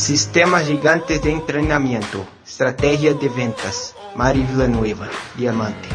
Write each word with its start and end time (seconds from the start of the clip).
Sistemas 0.00 0.66
gigantes 0.66 1.22
de 1.22 1.30
entrenamiento, 1.30 2.26
estrategia 2.42 3.12
de 3.12 3.28
ventas. 3.28 3.94
Mari 4.16 4.40
Villanueva, 4.44 5.10
Diamante. 5.36 5.88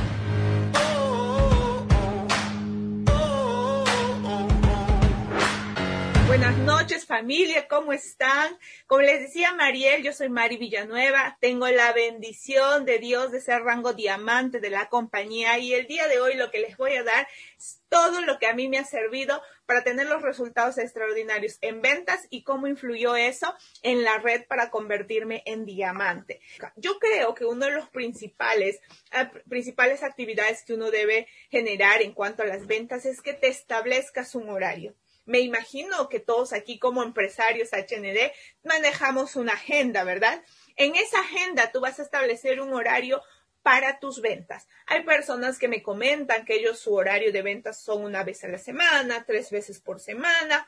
Buenas 6.28 6.56
noches 6.60 7.08
familia, 7.08 7.68
¿cómo 7.68 7.94
están? 7.94 8.56
Como 8.86 9.02
les 9.02 9.22
decía 9.22 9.56
Mariel, 9.56 10.04
yo 10.04 10.13
soy 10.13 10.29
Mari 10.29 10.58
Villanueva, 10.58 11.37
tengo 11.42 11.67
la 11.69 11.92
bendición 11.92 12.85
de 12.85 12.99
Dios 12.99 13.31
de 13.31 13.42
ser 13.42 13.63
rango 13.63 13.94
diamante 13.94 14.60
de 14.60 14.69
la 14.69 14.87
compañía 14.87 15.58
y 15.58 15.74
el 15.74 15.87
día 15.87 16.08
de 16.08 16.20
hoy 16.20 16.35
lo 16.35 16.52
que 16.52 16.59
les 16.59 16.77
voy 16.77 16.95
a 16.95 17.03
dar 17.03 17.27
es 17.58 17.81
todo 17.90 18.22
lo 18.22 18.38
que 18.38 18.45
a 18.45 18.53
mí 18.53 18.67
me 18.67 18.77
ha 18.77 18.85
servido 18.85 19.41
para 19.66 19.84
tener 19.84 20.08
los 20.08 20.22
resultados 20.22 20.77
extraordinarios 20.77 21.58
en 21.62 21.81
ventas 21.81 22.27
y 22.30 22.44
cómo 22.44 22.67
influyó 22.67 23.16
eso 23.16 23.53
en 23.81 24.03
la 24.03 24.17
red 24.17 24.45
para 24.48 24.70
convertirme 24.70 25.44
en 25.45 25.66
diamante. 25.66 26.41
Yo 26.76 26.99
creo 26.99 27.34
que 27.34 27.45
uno 27.45 27.66
de 27.66 27.72
los 27.72 27.89
principales, 27.89 28.80
eh, 29.12 29.30
principales 29.49 30.03
actividades 30.03 30.63
que 30.63 30.73
uno 30.73 30.91
debe 30.91 31.27
generar 31.49 32.02
en 32.02 32.13
cuanto 32.13 32.44
a 32.44 32.48
las 32.48 32.67
ventas 32.67 33.05
es 33.05 33.22
que 33.22 33.34
te 33.34 33.48
establezcas 33.48 34.36
un 34.36 34.49
horario 34.49 34.95
me 35.25 35.39
imagino 35.39 36.08
que 36.08 36.20
todos 36.20 36.53
aquí 36.53 36.80
como 36.80 37.03
empresarios 37.03 37.70
HND 37.72 38.31
manejamos 38.63 39.36
una 39.36 39.53
agenda, 39.53 40.03
¿verdad? 40.03 40.44
En 40.75 40.95
esa 40.95 41.20
agenda 41.20 41.72
tú 41.72 41.81
vas 41.81 42.00
a 42.00 42.03
establecer 42.03 42.61
un 42.61 42.73
horario 42.73 43.22
para 43.65 43.99
tus 43.99 44.21
ventas. 44.21 44.67
Hay 44.85 45.01
personas 45.05 45.57
que 45.57 45.67
me 45.67 45.81
comentan 45.81 46.45
que 46.45 46.53
ellos 46.53 46.77
su 46.77 46.93
horario 46.93 47.31
de 47.31 47.41
ventas 47.41 47.81
son 47.81 48.03
una 48.03 48.23
vez 48.23 48.43
a 48.43 48.47
la 48.47 48.59
semana, 48.59 49.25
tres 49.25 49.49
veces 49.49 49.79
por 49.79 49.99
semana. 49.99 50.67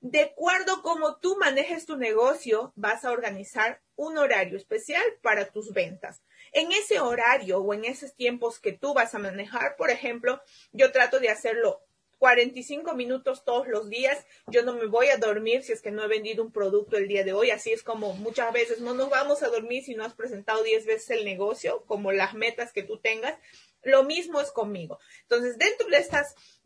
De 0.00 0.22
acuerdo 0.22 0.82
como 0.82 1.14
tú 1.18 1.36
manejes 1.36 1.86
tu 1.86 1.96
negocio, 1.96 2.72
vas 2.74 3.04
a 3.04 3.12
organizar 3.12 3.82
un 3.94 4.18
horario 4.18 4.56
especial 4.56 5.04
para 5.22 5.52
tus 5.52 5.72
ventas. 5.72 6.24
En 6.50 6.72
ese 6.72 6.98
horario 6.98 7.60
o 7.60 7.72
en 7.72 7.84
esos 7.84 8.16
tiempos 8.16 8.58
que 8.58 8.72
tú 8.72 8.94
vas 8.94 9.14
a 9.14 9.20
manejar, 9.20 9.76
por 9.76 9.90
ejemplo, 9.90 10.42
yo 10.72 10.90
trato 10.90 11.20
de 11.20 11.28
hacerlo 11.28 11.83
45 12.24 12.94
minutos 12.94 13.44
todos 13.44 13.68
los 13.68 13.90
días. 13.90 14.24
Yo 14.46 14.62
no 14.62 14.72
me 14.72 14.86
voy 14.86 15.08
a 15.08 15.18
dormir 15.18 15.62
si 15.62 15.72
es 15.72 15.82
que 15.82 15.90
no 15.90 16.02
he 16.02 16.08
vendido 16.08 16.42
un 16.42 16.52
producto 16.52 16.96
el 16.96 17.06
día 17.06 17.22
de 17.22 17.34
hoy. 17.34 17.50
Así 17.50 17.70
es 17.70 17.82
como 17.82 18.14
muchas 18.14 18.50
veces 18.50 18.80
no 18.80 18.94
nos 18.94 19.10
vamos 19.10 19.42
a 19.42 19.48
dormir 19.48 19.84
si 19.84 19.94
no 19.94 20.06
has 20.06 20.14
presentado 20.14 20.62
10 20.62 20.86
veces 20.86 21.10
el 21.10 21.26
negocio, 21.26 21.84
como 21.84 22.12
las 22.12 22.32
metas 22.32 22.72
que 22.72 22.82
tú 22.82 22.96
tengas. 22.96 23.38
Lo 23.82 24.04
mismo 24.04 24.40
es 24.40 24.50
conmigo. 24.52 24.98
Entonces, 25.20 25.58
dentro 25.58 25.86
de 25.88 26.02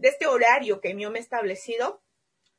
este 0.09 0.29
horario 0.29 0.81
que 0.81 0.97
yo 0.97 1.11
me 1.11 1.19
he 1.19 1.23
establecido, 1.23 2.05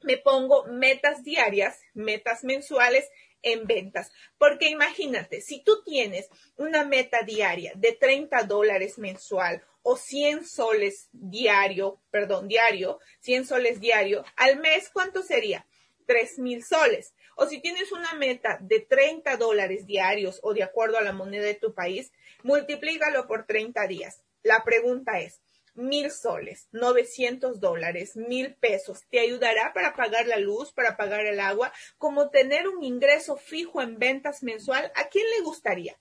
me 0.02 0.18
pongo 0.18 0.66
metas 0.66 1.24
diarias, 1.24 1.80
metas 1.94 2.44
mensuales 2.44 3.08
en 3.44 3.66
ventas. 3.66 4.12
Porque 4.38 4.68
imagínate, 4.68 5.40
si 5.40 5.64
tú 5.64 5.84
tienes 5.86 6.28
una 6.58 6.84
meta 6.84 7.22
diaria 7.22 7.72
de 7.78 7.94
30 7.94 8.44
dólares 8.44 8.98
mensual 8.98 9.64
o 9.82 9.98
100 9.98 10.46
soles 10.46 11.10
diario, 11.12 12.02
perdón, 12.12 12.48
diario, 12.48 13.00
100 13.22 13.46
soles 13.46 13.80
diario, 13.80 14.24
al 14.36 14.60
mes, 14.60 14.90
¿cuánto 14.92 15.24
sería? 15.24 15.66
3 16.06 16.40
mil 16.40 16.64
soles. 16.64 17.14
O 17.36 17.46
si 17.46 17.62
tienes 17.62 17.92
una 17.92 18.14
meta 18.14 18.58
de 18.62 18.80
30 18.82 19.38
dólares 19.38 19.86
diarios 19.86 20.40
o 20.44 20.54
de 20.54 20.64
acuerdo 20.64 20.98
a 20.98 21.04
la 21.04 21.14
moneda 21.14 21.46
de 21.46 21.54
tu 21.54 21.74
país, 21.74 22.12
multiplícalo 22.44 23.28
por 23.28 23.46
30 23.46 23.88
días. 23.88 24.24
La 24.44 24.64
pregunta 24.64 25.20
es, 25.20 25.40
mil 25.76 26.12
soles, 26.12 26.68
900 26.72 27.60
dólares, 27.60 28.16
mil 28.16 28.56
pesos, 28.56 29.06
¿te 29.10 29.20
ayudará 29.20 29.72
para 29.74 29.96
pagar 29.96 30.28
la 30.28 30.38
luz, 30.38 30.72
para 30.72 30.98
pagar 30.98 31.26
el 31.26 31.40
agua? 31.40 31.72
Como 31.98 32.30
tener 32.30 32.68
un 32.68 32.84
ingreso 32.84 33.38
fijo 33.38 33.82
en 33.82 33.98
ventas 33.98 34.44
mensual, 34.44 34.92
¿a 34.96 35.08
quién 35.08 35.26
le 35.38 35.44
gustaría? 35.44 35.98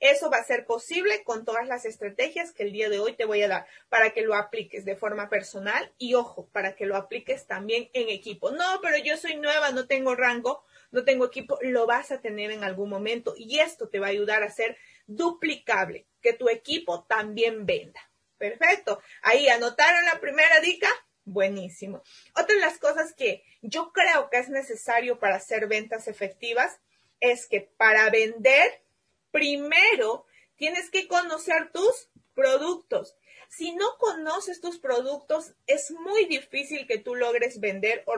Eso 0.00 0.30
va 0.30 0.38
a 0.38 0.44
ser 0.44 0.64
posible 0.64 1.24
con 1.24 1.44
todas 1.44 1.66
las 1.66 1.84
estrategias 1.84 2.52
que 2.52 2.62
el 2.62 2.72
día 2.72 2.88
de 2.88 3.00
hoy 3.00 3.14
te 3.14 3.24
voy 3.24 3.42
a 3.42 3.48
dar 3.48 3.66
para 3.88 4.10
que 4.10 4.22
lo 4.22 4.34
apliques 4.34 4.84
de 4.84 4.96
forma 4.96 5.28
personal 5.28 5.92
y 5.98 6.14
ojo, 6.14 6.48
para 6.52 6.76
que 6.76 6.86
lo 6.86 6.96
apliques 6.96 7.46
también 7.46 7.90
en 7.92 8.08
equipo. 8.08 8.50
No, 8.50 8.80
pero 8.80 8.96
yo 8.98 9.16
soy 9.16 9.36
nueva, 9.36 9.70
no 9.72 9.86
tengo 9.86 10.14
rango, 10.14 10.64
no 10.92 11.04
tengo 11.04 11.26
equipo, 11.26 11.58
lo 11.62 11.86
vas 11.86 12.12
a 12.12 12.20
tener 12.20 12.50
en 12.52 12.62
algún 12.62 12.90
momento 12.90 13.34
y 13.36 13.58
esto 13.58 13.88
te 13.88 13.98
va 13.98 14.06
a 14.06 14.10
ayudar 14.10 14.42
a 14.42 14.50
ser 14.50 14.76
duplicable, 15.06 16.06
que 16.20 16.32
tu 16.32 16.48
equipo 16.48 17.04
también 17.04 17.66
venda. 17.66 18.00
Perfecto. 18.36 19.00
Ahí 19.22 19.48
anotaron 19.48 20.04
la 20.04 20.20
primera 20.20 20.60
dica. 20.60 20.88
Buenísimo. 21.24 22.02
Otra 22.34 22.54
de 22.54 22.60
las 22.60 22.78
cosas 22.78 23.12
que 23.12 23.42
yo 23.60 23.92
creo 23.92 24.30
que 24.30 24.38
es 24.38 24.48
necesario 24.48 25.18
para 25.18 25.36
hacer 25.36 25.66
ventas 25.66 26.08
efectivas 26.08 26.80
es 27.20 27.46
que 27.48 27.60
para 27.60 28.08
vender 28.10 28.80
primero 29.30 30.26
tienes 30.56 30.90
que 30.90 31.08
conocer 31.08 31.70
tus 31.72 32.10
productos. 32.34 33.16
Si 33.48 33.74
no 33.74 33.96
conoces 33.98 34.60
tus 34.60 34.78
productos, 34.78 35.54
es 35.66 35.90
muy 35.90 36.26
difícil 36.26 36.86
que 36.86 36.98
tú 36.98 37.14
logres 37.14 37.60
vender 37.60 38.04
o, 38.06 38.16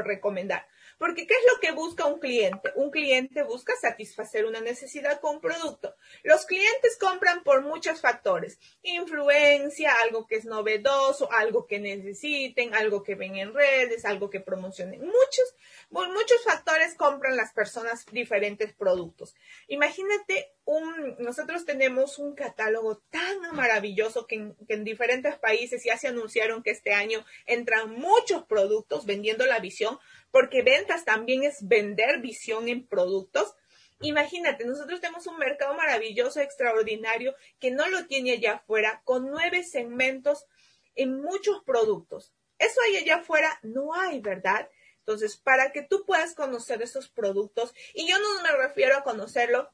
recomendar. 0.00 0.66
Porque 0.98 1.26
¿qué 1.26 1.34
es 1.34 1.52
lo 1.52 1.60
que 1.60 1.70
busca 1.70 2.06
un 2.06 2.18
cliente? 2.18 2.72
Un 2.74 2.90
cliente 2.90 3.42
busca 3.42 3.72
satisfacer 3.80 4.44
una 4.44 4.60
necesidad 4.60 5.20
con 5.20 5.36
un 5.36 5.40
producto. 5.40 5.94
Los 6.24 6.44
clientes 6.44 6.98
compran 6.98 7.42
por 7.44 7.62
muchos 7.62 8.00
factores. 8.00 8.58
Influencia, 8.82 9.94
algo 10.04 10.26
que 10.26 10.36
es 10.36 10.44
novedoso, 10.44 11.30
algo 11.32 11.66
que 11.66 11.78
necesiten, 11.78 12.74
algo 12.74 13.02
que 13.02 13.14
ven 13.14 13.36
en 13.36 13.54
redes, 13.54 14.04
algo 14.04 14.28
que 14.28 14.40
promocionen. 14.40 15.00
Muchos, 15.00 15.54
muchos 15.90 16.42
factores 16.44 16.94
compran 16.94 17.36
las 17.36 17.52
personas 17.52 18.04
diferentes 18.10 18.72
productos. 18.72 19.34
Imagínate 19.68 20.52
un, 20.64 21.16
nosotros 21.18 21.64
tenemos 21.64 22.18
un 22.18 22.34
catálogo 22.34 22.98
tan 23.10 23.40
maravilloso 23.54 24.26
que 24.26 24.34
en, 24.34 24.54
que 24.66 24.74
en 24.74 24.84
diferentes 24.84 25.36
países 25.38 25.82
ya 25.84 25.96
se 25.96 26.08
anunciaron 26.08 26.62
que 26.62 26.70
este 26.70 26.92
año 26.92 27.24
entran 27.46 27.90
muchos 27.90 28.44
productos 28.44 29.06
vendiendo 29.06 29.46
la 29.46 29.60
visión 29.60 29.98
porque 30.30 30.62
ventas 30.62 31.04
también 31.04 31.44
es 31.44 31.66
vender 31.66 32.20
visión 32.20 32.68
en 32.68 32.86
productos. 32.86 33.54
Imagínate, 34.00 34.64
nosotros 34.64 35.00
tenemos 35.00 35.26
un 35.26 35.38
mercado 35.38 35.74
maravilloso, 35.74 36.40
extraordinario, 36.40 37.34
que 37.58 37.70
no 37.70 37.88
lo 37.88 38.06
tiene 38.06 38.32
allá 38.32 38.54
afuera, 38.54 39.02
con 39.04 39.30
nueve 39.30 39.64
segmentos 39.64 40.46
en 40.94 41.20
muchos 41.20 41.62
productos. 41.64 42.32
Eso 42.58 42.80
ahí 42.82 42.96
allá 42.96 43.16
afuera 43.16 43.58
no 43.62 43.94
hay, 43.94 44.20
¿verdad? 44.20 44.68
Entonces, 45.00 45.36
para 45.36 45.72
que 45.72 45.82
tú 45.82 46.04
puedas 46.04 46.34
conocer 46.34 46.82
esos 46.82 47.08
productos, 47.08 47.74
y 47.94 48.06
yo 48.06 48.18
no 48.18 48.42
me 48.42 48.52
refiero 48.52 48.96
a 48.96 49.04
conocerlo, 49.04 49.70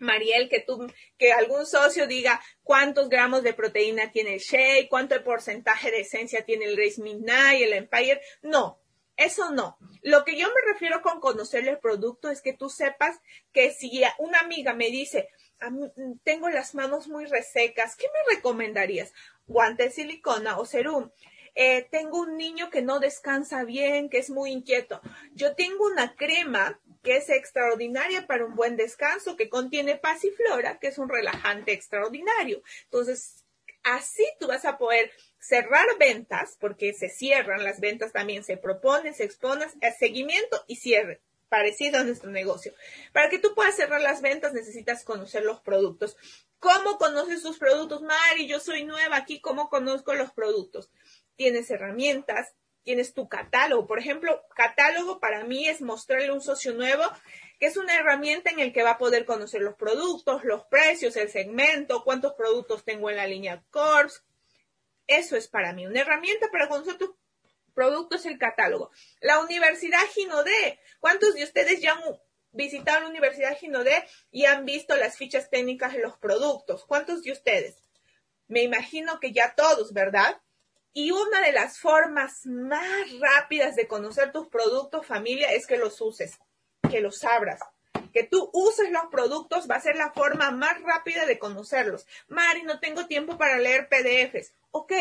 Mariel, 0.00 0.48
que 0.48 0.60
tú, 0.60 0.90
que 1.18 1.32
algún 1.32 1.66
socio 1.66 2.06
diga 2.06 2.40
cuántos 2.62 3.08
gramos 3.08 3.42
de 3.42 3.52
proteína 3.52 4.10
tiene 4.10 4.34
el 4.34 4.40
shake, 4.40 4.88
cuánto 4.88 5.22
porcentaje 5.22 5.90
de 5.90 6.00
esencia 6.00 6.44
tiene 6.44 6.64
el 6.64 6.76
Race 6.76 7.00
Midnight, 7.00 7.62
el 7.62 7.74
Empire. 7.74 8.20
No, 8.42 8.79
eso 9.20 9.50
no. 9.50 9.76
Lo 10.00 10.24
que 10.24 10.38
yo 10.38 10.48
me 10.48 10.72
refiero 10.72 11.02
con 11.02 11.20
conocer 11.20 11.68
el 11.68 11.78
producto 11.78 12.30
es 12.30 12.40
que 12.40 12.54
tú 12.54 12.70
sepas 12.70 13.20
que 13.52 13.70
si 13.70 14.02
una 14.18 14.40
amiga 14.40 14.72
me 14.72 14.86
dice, 14.86 15.28
tengo 16.24 16.48
las 16.48 16.74
manos 16.74 17.06
muy 17.06 17.26
resecas, 17.26 17.96
¿qué 17.96 18.06
me 18.06 18.34
recomendarías? 18.34 19.12
Guante 19.46 19.84
de 19.84 19.90
silicona 19.90 20.58
o 20.58 20.64
serum. 20.64 21.10
Eh, 21.54 21.86
tengo 21.90 22.18
un 22.20 22.38
niño 22.38 22.70
que 22.70 22.80
no 22.80 22.98
descansa 22.98 23.64
bien, 23.64 24.08
que 24.08 24.16
es 24.16 24.30
muy 24.30 24.52
inquieto. 24.52 25.02
Yo 25.34 25.54
tengo 25.54 25.84
una 25.84 26.14
crema 26.14 26.80
que 27.02 27.18
es 27.18 27.28
extraordinaria 27.28 28.26
para 28.26 28.46
un 28.46 28.54
buen 28.54 28.76
descanso, 28.76 29.36
que 29.36 29.50
contiene 29.50 29.96
pasiflora, 29.96 30.78
que 30.78 30.88
es 30.88 30.96
un 30.96 31.10
relajante 31.10 31.72
extraordinario. 31.72 32.62
Entonces, 32.84 33.44
así 33.82 34.26
tú 34.38 34.46
vas 34.46 34.64
a 34.64 34.78
poder 34.78 35.10
cerrar 35.40 35.86
ventas, 35.98 36.56
porque 36.60 36.92
se 36.92 37.08
cierran 37.08 37.64
las 37.64 37.80
ventas 37.80 38.12
también, 38.12 38.44
se 38.44 38.56
proponen, 38.56 39.14
se 39.14 39.24
exponen, 39.24 39.68
el 39.80 39.92
seguimiento 39.94 40.62
y 40.68 40.76
cierre, 40.76 41.20
parecido 41.48 41.98
a 41.98 42.04
nuestro 42.04 42.30
negocio. 42.30 42.74
Para 43.12 43.30
que 43.30 43.38
tú 43.38 43.54
puedas 43.54 43.74
cerrar 43.74 44.00
las 44.00 44.20
ventas 44.20 44.52
necesitas 44.52 45.02
conocer 45.02 45.42
los 45.42 45.60
productos. 45.60 46.16
¿Cómo 46.58 46.98
conoces 46.98 47.42
tus 47.42 47.58
productos? 47.58 48.02
Mari, 48.02 48.46
yo 48.46 48.60
soy 48.60 48.84
nueva 48.84 49.16
aquí, 49.16 49.40
¿cómo 49.40 49.70
conozco 49.70 50.14
los 50.14 50.30
productos? 50.30 50.90
Tienes 51.36 51.70
herramientas, 51.70 52.54
tienes 52.82 53.14
tu 53.14 53.28
catálogo. 53.28 53.86
Por 53.86 53.98
ejemplo, 53.98 54.42
catálogo 54.54 55.20
para 55.20 55.44
mí 55.44 55.66
es 55.66 55.80
mostrarle 55.80 56.28
a 56.28 56.34
un 56.34 56.42
socio 56.42 56.74
nuevo 56.74 57.02
que 57.58 57.66
es 57.66 57.76
una 57.76 57.94
herramienta 57.94 58.50
en 58.50 58.58
el 58.58 58.72
que 58.72 58.82
va 58.82 58.92
a 58.92 58.98
poder 58.98 59.24
conocer 59.26 59.60
los 59.62 59.74
productos, 59.74 60.44
los 60.44 60.64
precios, 60.64 61.16
el 61.16 61.30
segmento, 61.30 62.04
cuántos 62.04 62.32
productos 62.34 62.84
tengo 62.84 63.10
en 63.10 63.16
la 63.16 63.26
línea 63.26 63.62
Corps, 63.70 64.24
eso 65.10 65.36
es 65.36 65.48
para 65.48 65.72
mí 65.72 65.86
una 65.86 66.00
herramienta 66.00 66.50
para 66.50 66.68
conocer 66.68 66.96
tus 66.96 67.10
productos, 67.74 68.26
el 68.26 68.38
catálogo. 68.38 68.90
La 69.20 69.40
Universidad 69.40 70.04
Ginodé. 70.12 70.80
¿Cuántos 71.00 71.34
de 71.34 71.44
ustedes 71.44 71.80
ya 71.80 71.92
han 71.92 72.02
visitado 72.52 73.00
la 73.00 73.08
Universidad 73.08 73.56
Ginodé 73.56 74.06
y 74.30 74.44
han 74.44 74.64
visto 74.64 74.96
las 74.96 75.16
fichas 75.16 75.50
técnicas 75.50 75.92
de 75.92 76.00
los 76.00 76.16
productos? 76.18 76.84
¿Cuántos 76.84 77.22
de 77.22 77.32
ustedes? 77.32 77.76
Me 78.48 78.62
imagino 78.62 79.20
que 79.20 79.32
ya 79.32 79.54
todos, 79.54 79.92
¿verdad? 79.92 80.40
Y 80.92 81.12
una 81.12 81.40
de 81.40 81.52
las 81.52 81.78
formas 81.78 82.44
más 82.46 83.18
rápidas 83.20 83.76
de 83.76 83.86
conocer 83.86 84.32
tus 84.32 84.48
productos, 84.48 85.06
familia, 85.06 85.52
es 85.52 85.66
que 85.66 85.76
los 85.76 86.00
uses. 86.00 86.38
que 86.90 87.00
los 87.00 87.24
abras. 87.24 87.60
Que 88.12 88.24
tú 88.24 88.50
uses 88.52 88.90
los 88.90 89.06
productos 89.10 89.68
va 89.70 89.76
a 89.76 89.80
ser 89.80 89.96
la 89.96 90.12
forma 90.12 90.50
más 90.50 90.80
rápida 90.82 91.26
de 91.26 91.38
conocerlos. 91.38 92.06
Mari, 92.28 92.62
no 92.62 92.80
tengo 92.80 93.06
tiempo 93.06 93.38
para 93.38 93.58
leer 93.58 93.88
PDFs. 93.88 94.52
Ok, 94.72 94.92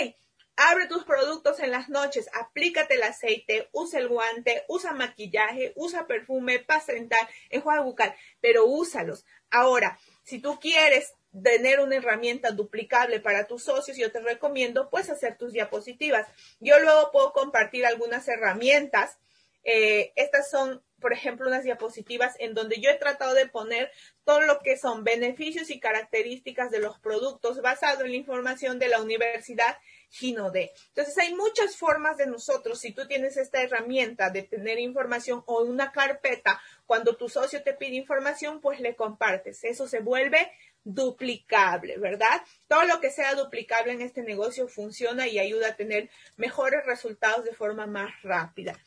abre 0.56 0.88
tus 0.88 1.06
productos 1.06 1.60
en 1.60 1.72
las 1.72 1.88
noches, 1.88 2.30
aplícate 2.34 2.96
el 2.96 3.04
aceite, 3.04 3.70
usa 3.72 4.00
el 4.00 4.10
guante, 4.10 4.66
usa 4.68 4.92
maquillaje, 4.92 5.72
usa 5.76 6.06
perfume, 6.06 6.60
pasta 6.60 6.92
dental, 6.94 7.26
enjuague 7.50 7.84
bucal, 7.84 8.16
pero 8.42 8.66
úsalos. 8.66 9.26
Ahora, 9.50 9.98
si 10.24 10.40
tú 10.40 10.60
quieres 10.60 11.14
tener 11.44 11.80
una 11.80 11.96
herramienta 11.96 12.52
duplicable 12.52 13.20
para 13.20 13.48
tus 13.48 13.64
socios, 13.64 13.98
yo 13.98 14.12
te 14.12 14.20
recomiendo 14.20 14.90
pues 14.90 15.10
hacer 15.10 15.38
tus 15.38 15.54
diapositivas. 15.54 16.28
Yo 16.60 16.80
luego 16.80 17.12
puedo 17.12 17.34
compartir 17.34 17.86
algunas 17.86 18.28
herramientas. 18.28 19.18
Eh, 19.64 20.14
estas 20.16 20.50
son, 20.50 20.82
por 21.00 21.14
ejemplo, 21.14 21.48
unas 21.48 21.64
diapositivas 21.64 22.36
en 22.40 22.54
donde 22.54 22.80
yo 22.80 22.90
he 22.90 22.96
tratado 22.96 23.34
de 23.34 23.48
poner 23.48 23.92
todo 24.24 24.42
lo 24.42 24.60
que 24.60 24.78
son 24.78 25.04
beneficios 25.04 25.70
y 25.70 25.80
características 25.80 26.72
de 26.72 26.80
los 26.80 27.00
productos 27.00 27.62
basado 27.62 28.04
en 28.04 28.12
la 28.12 28.18
información 28.18 28.80
de 28.80 28.88
la 28.88 29.02
Universidad 29.02 29.78
Ginode. 30.10 30.72
Entonces 30.88 31.18
hay 31.20 31.34
muchas 31.36 31.78
formas 31.78 32.18
de 32.18 32.28
nosotros, 32.28 32.80
si 32.80 32.94
tú 32.94 33.08
tienes 33.08 33.38
esta 33.38 33.62
herramienta 33.62 34.30
de 34.30 34.44
tener 34.44 34.80
información 34.80 35.44
o 35.46 35.64
una 35.64 35.92
carpeta, 35.92 36.62
cuando 36.86 37.16
tu 37.16 37.30
socio 37.30 37.62
te 37.62 37.74
pide 37.74 37.96
información, 37.96 38.60
pues 38.62 38.80
le 38.80 38.96
compartes. 38.96 39.64
Eso 39.64 39.88
se 39.88 40.00
vuelve 40.00 40.52
duplicable, 40.84 41.98
¿verdad? 41.98 42.42
Todo 42.68 42.84
lo 42.86 43.00
que 43.00 43.12
sea 43.12 43.36
duplicable 43.36 43.92
en 43.92 44.02
este 44.02 44.24
negocio 44.24 44.68
funciona 44.68 45.28
y 45.28 45.38
ayuda 45.38 45.70
a 45.70 45.76
tener 45.76 46.10
mejores 46.38 46.86
resultados 46.86 47.46
de 47.46 47.54
forma 47.54 47.86
más 47.86 48.12
rápida. 48.24 48.78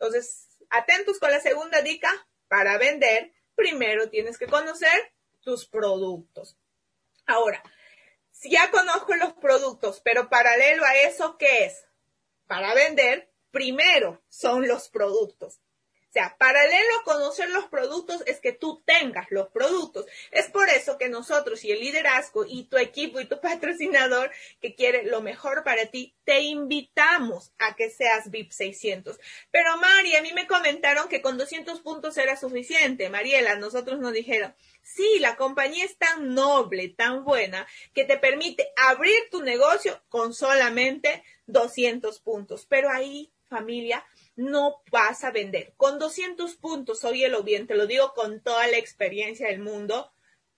Entonces, 0.00 0.48
atentos 0.70 1.18
con 1.18 1.30
la 1.30 1.40
segunda 1.40 1.82
dica. 1.82 2.10
Para 2.48 2.78
vender, 2.78 3.32
primero 3.54 4.08
tienes 4.08 4.38
que 4.38 4.46
conocer 4.46 5.12
tus 5.40 5.66
productos. 5.66 6.56
Ahora, 7.26 7.62
si 8.32 8.50
ya 8.50 8.70
conozco 8.70 9.14
los 9.14 9.34
productos, 9.34 10.00
pero 10.02 10.28
paralelo 10.28 10.84
a 10.84 10.96
eso, 10.96 11.36
¿qué 11.38 11.66
es? 11.66 11.84
Para 12.46 12.74
vender, 12.74 13.30
primero 13.50 14.20
son 14.28 14.66
los 14.66 14.88
productos. 14.88 15.60
O 16.10 16.12
sea, 16.12 16.36
paralelo 16.38 16.98
a 16.98 17.04
conocer 17.04 17.50
los 17.50 17.66
productos 17.66 18.24
es 18.26 18.40
que 18.40 18.50
tú 18.50 18.82
tengas 18.84 19.30
los 19.30 19.46
productos. 19.50 20.06
Es 20.32 20.50
por 20.50 20.68
eso 20.68 20.98
que 20.98 21.08
nosotros 21.08 21.64
y 21.64 21.70
el 21.70 21.78
liderazgo 21.78 22.44
y 22.44 22.64
tu 22.64 22.78
equipo 22.78 23.20
y 23.20 23.26
tu 23.26 23.40
patrocinador 23.40 24.32
que 24.60 24.74
quiere 24.74 25.04
lo 25.04 25.22
mejor 25.22 25.62
para 25.62 25.86
ti, 25.86 26.16
te 26.24 26.40
invitamos 26.40 27.52
a 27.60 27.76
que 27.76 27.90
seas 27.90 28.28
VIP 28.28 28.50
600. 28.50 29.20
Pero 29.52 29.76
Mari, 29.76 30.16
a 30.16 30.22
mí 30.22 30.32
me 30.32 30.48
comentaron 30.48 31.08
que 31.08 31.22
con 31.22 31.38
200 31.38 31.80
puntos 31.80 32.18
era 32.18 32.36
suficiente. 32.36 33.08
Mariela, 33.08 33.54
nosotros 33.54 34.00
nos 34.00 34.12
dijeron, 34.12 34.52
sí, 34.82 35.20
la 35.20 35.36
compañía 35.36 35.84
es 35.84 35.96
tan 35.96 36.34
noble, 36.34 36.88
tan 36.88 37.22
buena, 37.22 37.68
que 37.94 38.04
te 38.04 38.18
permite 38.18 38.72
abrir 38.76 39.30
tu 39.30 39.42
negocio 39.42 40.02
con 40.08 40.34
solamente 40.34 41.22
200 41.46 42.18
puntos. 42.18 42.66
Pero 42.68 42.90
ahí, 42.90 43.32
familia, 43.48 44.04
no 44.40 44.82
vas 44.90 45.22
a 45.22 45.30
vender. 45.30 45.74
Con 45.76 45.98
200 45.98 46.56
puntos, 46.56 47.04
óyelo 47.04 47.42
bien, 47.42 47.66
te 47.66 47.74
lo 47.74 47.86
digo 47.86 48.14
con 48.14 48.40
toda 48.40 48.66
la 48.68 48.78
experiencia 48.78 49.48
del 49.48 49.60
mundo, 49.60 50.12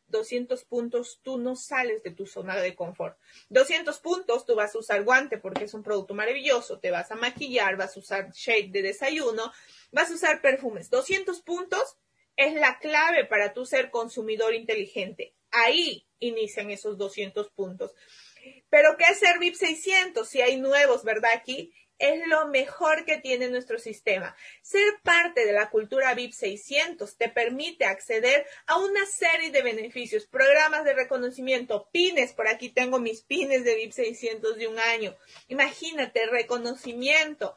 200 0.06 0.64
puntos 0.66 1.20
tú 1.22 1.38
no 1.38 1.56
sales 1.56 2.02
de 2.04 2.12
tu 2.12 2.26
zona 2.26 2.56
de 2.60 2.76
confort. 2.76 3.18
200 3.48 3.98
puntos 3.98 4.46
tú 4.46 4.54
vas 4.54 4.74
a 4.74 4.78
usar 4.78 5.02
guante 5.02 5.38
porque 5.38 5.64
es 5.64 5.74
un 5.74 5.82
producto 5.82 6.14
maravilloso, 6.14 6.78
te 6.78 6.92
vas 6.92 7.10
a 7.10 7.16
maquillar, 7.16 7.76
vas 7.76 7.96
a 7.96 8.00
usar 8.00 8.30
shake 8.32 8.70
de 8.70 8.82
desayuno, 8.82 9.52
vas 9.90 10.10
a 10.10 10.14
usar 10.14 10.40
perfumes. 10.40 10.88
200 10.88 11.40
puntos 11.40 11.96
es 12.36 12.54
la 12.54 12.78
clave 12.78 13.24
para 13.24 13.52
tu 13.52 13.66
ser 13.66 13.90
consumidor 13.90 14.54
inteligente. 14.54 15.34
Ahí 15.50 16.06
inician 16.20 16.70
esos 16.70 16.98
200 16.98 17.50
puntos. 17.50 17.92
Pero 18.70 18.96
¿qué 18.96 19.04
es 19.04 19.20
VIP 19.40 19.54
600? 19.54 20.28
Si 20.28 20.40
hay 20.40 20.60
nuevos, 20.60 21.04
¿verdad? 21.04 21.30
Aquí 21.34 21.72
es 21.98 22.26
lo 22.26 22.48
mejor 22.48 23.04
que 23.04 23.18
tiene 23.18 23.48
nuestro 23.48 23.78
sistema. 23.78 24.34
Ser 24.60 25.00
parte 25.02 25.46
de 25.46 25.52
la 25.52 25.70
cultura 25.70 26.14
VIP 26.14 26.32
600 26.32 27.16
te 27.16 27.28
permite 27.28 27.84
acceder 27.84 28.46
a 28.66 28.78
una 28.78 29.06
serie 29.06 29.50
de 29.50 29.62
beneficios, 29.62 30.26
programas 30.26 30.84
de 30.84 30.94
reconocimiento, 30.94 31.88
pines, 31.92 32.32
por 32.32 32.48
aquí 32.48 32.70
tengo 32.70 32.98
mis 32.98 33.22
pines 33.22 33.64
de 33.64 33.76
VIP 33.76 33.92
600 33.92 34.56
de 34.56 34.66
un 34.66 34.78
año. 34.78 35.16
Imagínate, 35.48 36.26
reconocimiento. 36.26 37.56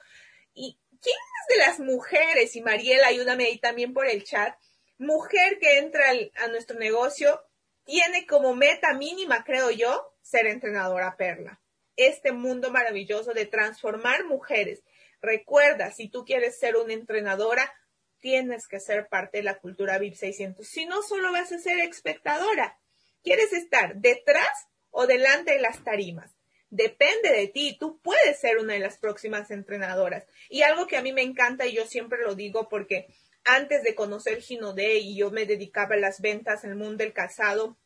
¿Y 0.53 0.77
quién 1.01 1.17
es 1.17 1.57
de 1.57 1.65
las 1.65 1.79
mujeres? 1.79 2.55
Y 2.55 2.61
Mariela, 2.61 3.07
ayúdame 3.07 3.45
ahí 3.45 3.57
también 3.57 3.93
por 3.93 4.07
el 4.07 4.23
chat. 4.23 4.55
Mujer 4.97 5.57
que 5.59 5.79
entra 5.79 6.05
a 6.35 6.47
nuestro 6.47 6.77
negocio 6.77 7.41
tiene 7.83 8.25
como 8.25 8.55
meta 8.55 8.93
mínima, 8.93 9.43
creo 9.43 9.71
yo, 9.71 10.13
ser 10.21 10.47
entrenadora 10.47 11.17
perla 11.17 11.59
este 11.97 12.31
mundo 12.31 12.71
maravilloso 12.71 13.33
de 13.33 13.45
transformar 13.45 14.25
mujeres. 14.25 14.83
Recuerda, 15.21 15.91
si 15.91 16.09
tú 16.09 16.25
quieres 16.25 16.59
ser 16.59 16.75
una 16.75 16.93
entrenadora, 16.93 17.73
tienes 18.19 18.67
que 18.67 18.79
ser 18.79 19.07
parte 19.07 19.37
de 19.37 19.43
la 19.43 19.59
cultura 19.59 19.97
VIP 19.97 20.15
600. 20.15 20.67
Si 20.67 20.85
no, 20.85 21.01
solo 21.01 21.31
vas 21.31 21.51
a 21.51 21.59
ser 21.59 21.79
espectadora. 21.79 22.77
¿Quieres 23.23 23.53
estar 23.53 23.95
detrás 23.95 24.67
o 24.91 25.07
delante 25.07 25.53
de 25.53 25.61
las 25.61 25.83
tarimas? 25.83 26.35
Depende 26.69 27.29
de 27.29 27.47
ti, 27.47 27.77
tú 27.79 27.99
puedes 28.01 28.39
ser 28.39 28.57
una 28.57 28.73
de 28.73 28.79
las 28.79 28.97
próximas 28.97 29.49
entrenadoras. 29.51 30.25
Y 30.49 30.63
algo 30.63 30.87
que 30.87 30.97
a 30.97 31.01
mí 31.01 31.13
me 31.13 31.21
encanta 31.21 31.65
y 31.65 31.73
yo 31.73 31.85
siempre 31.85 32.19
lo 32.21 32.35
digo 32.35 32.67
porque 32.67 33.07
antes 33.43 33.83
de 33.83 33.95
conocer 33.95 34.41
Ginode 34.41 34.97
y 34.97 35.15
yo 35.15 35.31
me 35.31 35.45
dedicaba 35.45 35.95
a 35.95 35.99
las 35.99 36.19
ventas 36.19 36.63
en 36.63 36.71
el 36.71 36.75
mundo 36.75 37.03
del 37.03 37.13
calzado, 37.13 37.77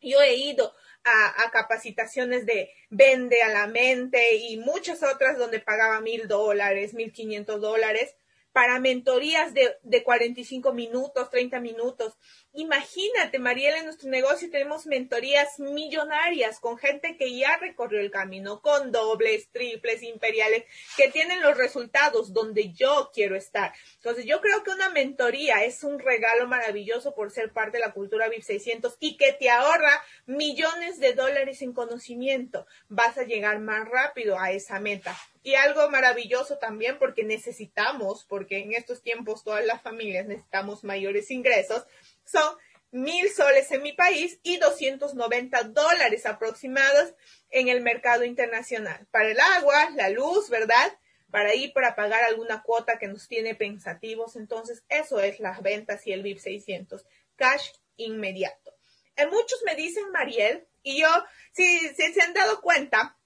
yo 0.00 0.20
he 0.20 0.34
ido 0.34 0.74
a, 1.04 1.50
capacitaciones 1.50 2.46
de 2.46 2.70
vende 2.90 3.42
a 3.42 3.48
la 3.48 3.66
mente 3.66 4.36
y 4.36 4.56
muchas 4.56 5.02
otras 5.02 5.38
donde 5.38 5.60
pagaba 5.60 6.00
mil 6.00 6.28
dólares, 6.28 6.94
mil 6.94 7.12
quinientos 7.12 7.60
dólares 7.60 8.16
para 8.54 8.78
mentorías 8.78 9.52
de, 9.52 9.78
de 9.82 10.04
45 10.04 10.72
minutos, 10.72 11.28
30 11.28 11.58
minutos. 11.58 12.16
Imagínate, 12.52 13.40
Mariela, 13.40 13.78
en 13.78 13.86
nuestro 13.86 14.08
negocio 14.08 14.48
tenemos 14.48 14.86
mentorías 14.86 15.58
millonarias 15.58 16.60
con 16.60 16.78
gente 16.78 17.16
que 17.16 17.36
ya 17.36 17.56
recorrió 17.56 17.98
el 17.98 18.12
camino, 18.12 18.60
con 18.60 18.92
dobles, 18.92 19.48
triples, 19.50 20.04
imperiales, 20.04 20.62
que 20.96 21.10
tienen 21.10 21.42
los 21.42 21.58
resultados 21.58 22.32
donde 22.32 22.72
yo 22.72 23.10
quiero 23.12 23.34
estar. 23.34 23.74
Entonces, 23.96 24.24
yo 24.24 24.40
creo 24.40 24.62
que 24.62 24.70
una 24.70 24.88
mentoría 24.88 25.64
es 25.64 25.82
un 25.82 25.98
regalo 25.98 26.46
maravilloso 26.46 27.12
por 27.12 27.32
ser 27.32 27.52
parte 27.52 27.78
de 27.78 27.84
la 27.84 27.92
cultura 27.92 28.28
VIP 28.28 28.44
600 28.44 28.96
y 29.00 29.16
que 29.16 29.32
te 29.32 29.50
ahorra 29.50 30.00
millones 30.26 31.00
de 31.00 31.14
dólares 31.14 31.60
en 31.60 31.72
conocimiento. 31.72 32.68
Vas 32.88 33.18
a 33.18 33.24
llegar 33.24 33.58
más 33.58 33.88
rápido 33.88 34.38
a 34.38 34.52
esa 34.52 34.78
meta. 34.78 35.16
Y 35.44 35.54
algo 35.54 35.88
maravilloso 35.90 36.58
también 36.58 36.98
porque 36.98 37.22
necesitamos, 37.22 38.24
porque 38.24 38.58
en 38.58 38.72
estos 38.72 39.02
tiempos 39.02 39.44
todas 39.44 39.64
las 39.64 39.82
familias 39.82 40.26
necesitamos 40.26 40.82
mayores 40.82 41.30
ingresos, 41.30 41.84
son 42.24 42.56
mil 42.90 43.28
soles 43.30 43.70
en 43.70 43.82
mi 43.82 43.92
país 43.92 44.40
y 44.42 44.56
290 44.56 45.64
dólares 45.64 46.26
aproximados 46.26 47.12
en 47.50 47.68
el 47.68 47.82
mercado 47.82 48.24
internacional. 48.24 49.06
Para 49.10 49.32
el 49.32 49.38
agua, 49.38 49.90
la 49.96 50.08
luz, 50.08 50.48
¿verdad? 50.48 50.96
Para 51.30 51.54
ir 51.54 51.72
para 51.72 51.94
pagar 51.94 52.24
alguna 52.24 52.62
cuota 52.62 52.98
que 52.98 53.08
nos 53.08 53.28
tiene 53.28 53.54
pensativos. 53.54 54.36
Entonces, 54.36 54.82
eso 54.88 55.20
es 55.20 55.40
las 55.40 55.60
ventas 55.60 56.06
y 56.06 56.12
el 56.12 56.22
VIP 56.22 56.38
600. 56.38 57.04
Cash 57.36 57.72
inmediato. 57.96 58.74
En 59.16 59.28
muchos 59.28 59.60
me 59.66 59.74
dicen, 59.74 60.10
Mariel, 60.10 60.66
y 60.82 61.00
yo, 61.00 61.08
si, 61.52 61.78
se 61.96 62.22
han 62.22 62.32
dado 62.32 62.60
cuenta, 62.60 63.16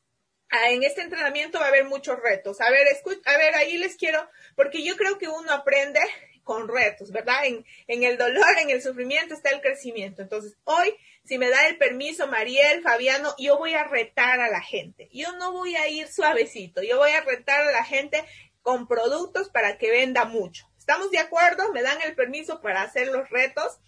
en 0.51 0.83
este 0.83 1.03
entrenamiento 1.03 1.59
va 1.59 1.67
a 1.67 1.69
haber 1.69 1.85
muchos 1.85 2.19
retos. 2.21 2.61
A 2.61 2.71
ver, 2.71 2.87
a 3.25 3.39
ver, 3.39 3.55
ahí 3.55 3.79
les 3.79 3.97
quiero, 3.97 4.29
porque 4.57 4.83
yo 4.83 4.97
creo 4.97 5.19
que 5.19 5.29
uno 5.29 5.53
aprende 5.53 6.01
con 6.45 6.67
retos, 6.67 7.13
¿verdad? 7.13 7.45
En, 7.45 7.67
en, 7.89 8.05
el 8.05 8.17
dolor, 8.17 8.59
en 8.59 8.71
el 8.71 8.81
sufrimiento 8.81 9.35
está 9.35 9.51
el 9.51 9.61
crecimiento. 9.61 10.23
Entonces, 10.23 10.57
hoy, 10.65 10.95
si 11.25 11.37
me 11.37 11.51
da 11.51 11.67
el 11.67 11.77
permiso, 11.77 12.27
Mariel, 12.27 12.83
Fabiano, 12.83 13.35
yo 13.39 13.59
voy 13.59 13.75
a 13.75 13.85
retar 13.85 14.41
a 14.41 14.49
la 14.49 14.63
gente. 14.63 15.11
Yo 15.13 15.33
no 15.33 15.53
voy 15.53 15.77
a 15.77 15.89
ir 15.89 16.09
suavecito, 16.09 16.83
yo 16.83 16.97
voy 16.97 17.11
a 17.11 17.21
retar 17.21 17.69
a 17.69 17.73
la 17.73 17.85
gente 17.85 18.25
con 18.63 18.89
productos 18.89 19.51
para 19.51 19.77
que 19.77 19.91
venda 19.91 20.25
mucho. 20.25 20.67
¿Estamos 20.79 21.11
de 21.11 21.19
acuerdo? 21.19 21.71
¿Me 21.75 21.83
dan 21.83 22.01
el 22.01 22.15
permiso 22.15 22.63
para 22.63 22.81
hacer 22.81 23.09
los 23.09 23.29
retos? 23.29 23.79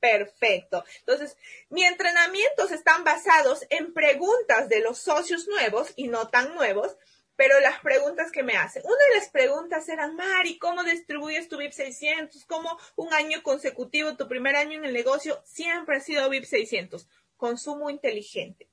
Perfecto. 0.00 0.84
Entonces, 1.00 1.36
mi 1.68 1.84
entrenamientos 1.84 2.72
están 2.72 3.04
basados 3.04 3.66
en 3.70 3.92
preguntas 3.92 4.68
de 4.68 4.80
los 4.80 4.98
socios 4.98 5.46
nuevos 5.46 5.92
y 5.94 6.08
no 6.08 6.28
tan 6.28 6.54
nuevos 6.54 6.96
pero 7.40 7.58
las 7.60 7.80
preguntas 7.80 8.30
que 8.30 8.42
me 8.42 8.52
hacen. 8.52 8.82
Una 8.84 9.02
de 9.08 9.14
las 9.18 9.30
preguntas 9.30 9.88
eran, 9.88 10.14
Mari, 10.14 10.58
¿cómo 10.58 10.84
distribuyes 10.84 11.48
tu 11.48 11.56
VIP 11.56 11.72
600? 11.72 12.44
¿Cómo 12.44 12.78
un 12.96 13.14
año 13.14 13.42
consecutivo, 13.42 14.14
tu 14.14 14.28
primer 14.28 14.56
año 14.56 14.76
en 14.76 14.84
el 14.84 14.92
negocio, 14.92 15.40
siempre 15.46 15.96
ha 15.96 16.00
sido 16.00 16.28
VIP 16.28 16.44
600? 16.44 17.08
Consumo 17.38 17.88
inteligente. 17.88 18.69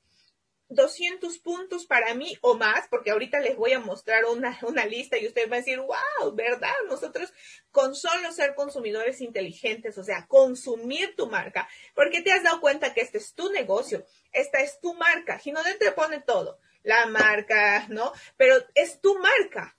200 0.70 1.40
puntos 1.40 1.86
para 1.86 2.14
mí 2.14 2.38
o 2.42 2.56
más, 2.56 2.88
porque 2.90 3.12
ahorita 3.12 3.40
les 3.40 3.56
voy 3.56 3.74
a 3.74 3.80
mostrar 3.80 4.26
una, 4.26 4.58
una 4.64 4.86
lista 4.86 5.18
y 5.18 5.28
ustedes 5.28 5.50
van 5.50 5.60
a 5.60 5.64
decir, 5.64 5.80
wow, 5.80 6.34
¿verdad? 6.34 6.74
Nosotros 6.88 7.34
con 7.72 7.96
solo 7.96 8.32
ser 8.32 8.56
consumidores 8.56 9.22
inteligentes, 9.22 9.98
o 9.98 10.04
sea, 10.04 10.26
consumir 10.28 11.16
tu 11.16 11.28
marca, 11.28 11.68
porque 11.96 12.22
te 12.22 12.32
has 12.32 12.44
dado 12.44 12.60
cuenta 12.60 12.94
que 12.94 13.02
este 13.02 13.18
es 13.18 13.34
tu 13.34 13.52
negocio, 13.52 14.06
esta 14.32 14.62
es 14.62 14.80
tu 14.80 14.94
marca. 14.94 15.40
Ginodent 15.40 15.80
te 15.80 15.92
pone 15.92 16.22
todo, 16.22 16.60
la 16.84 17.06
marca, 17.06 17.86
¿no? 17.90 18.12
Pero 18.36 18.56
es 18.76 19.00
tu 19.00 19.18
marca, 19.20 19.78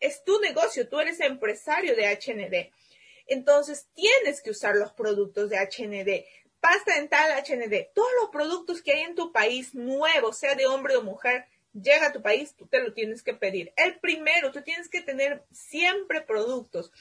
es 0.00 0.22
tu 0.24 0.38
negocio, 0.40 0.88
tú 0.88 1.00
eres 1.00 1.20
empresario 1.20 1.96
de 1.96 2.08
HND. 2.08 2.72
Entonces 3.26 3.88
tienes 3.94 4.42
que 4.42 4.50
usar 4.50 4.74
los 4.74 4.92
productos 4.92 5.50
de 5.50 5.56
HND 5.58 6.24
pasta 6.60 6.94
dental 6.94 7.30
HND, 7.42 7.92
todos 7.94 8.10
los 8.20 8.30
productos 8.30 8.82
que 8.82 8.92
hay 8.92 9.00
en 9.02 9.14
tu 9.14 9.32
país 9.32 9.74
nuevos, 9.74 10.38
sea 10.38 10.54
de 10.54 10.66
hombre 10.66 10.96
o 10.96 11.02
mujer, 11.02 11.46
llega 11.72 12.08
a 12.08 12.12
tu 12.12 12.22
país, 12.22 12.54
tú 12.54 12.66
te 12.66 12.80
lo 12.80 12.92
tienes 12.92 13.22
que 13.22 13.34
pedir. 13.34 13.72
El 13.76 13.98
primero, 13.98 14.52
tú 14.52 14.62
tienes 14.62 14.88
que 14.88 15.00
tener 15.00 15.44
siempre 15.52 16.20
productos 16.20 16.92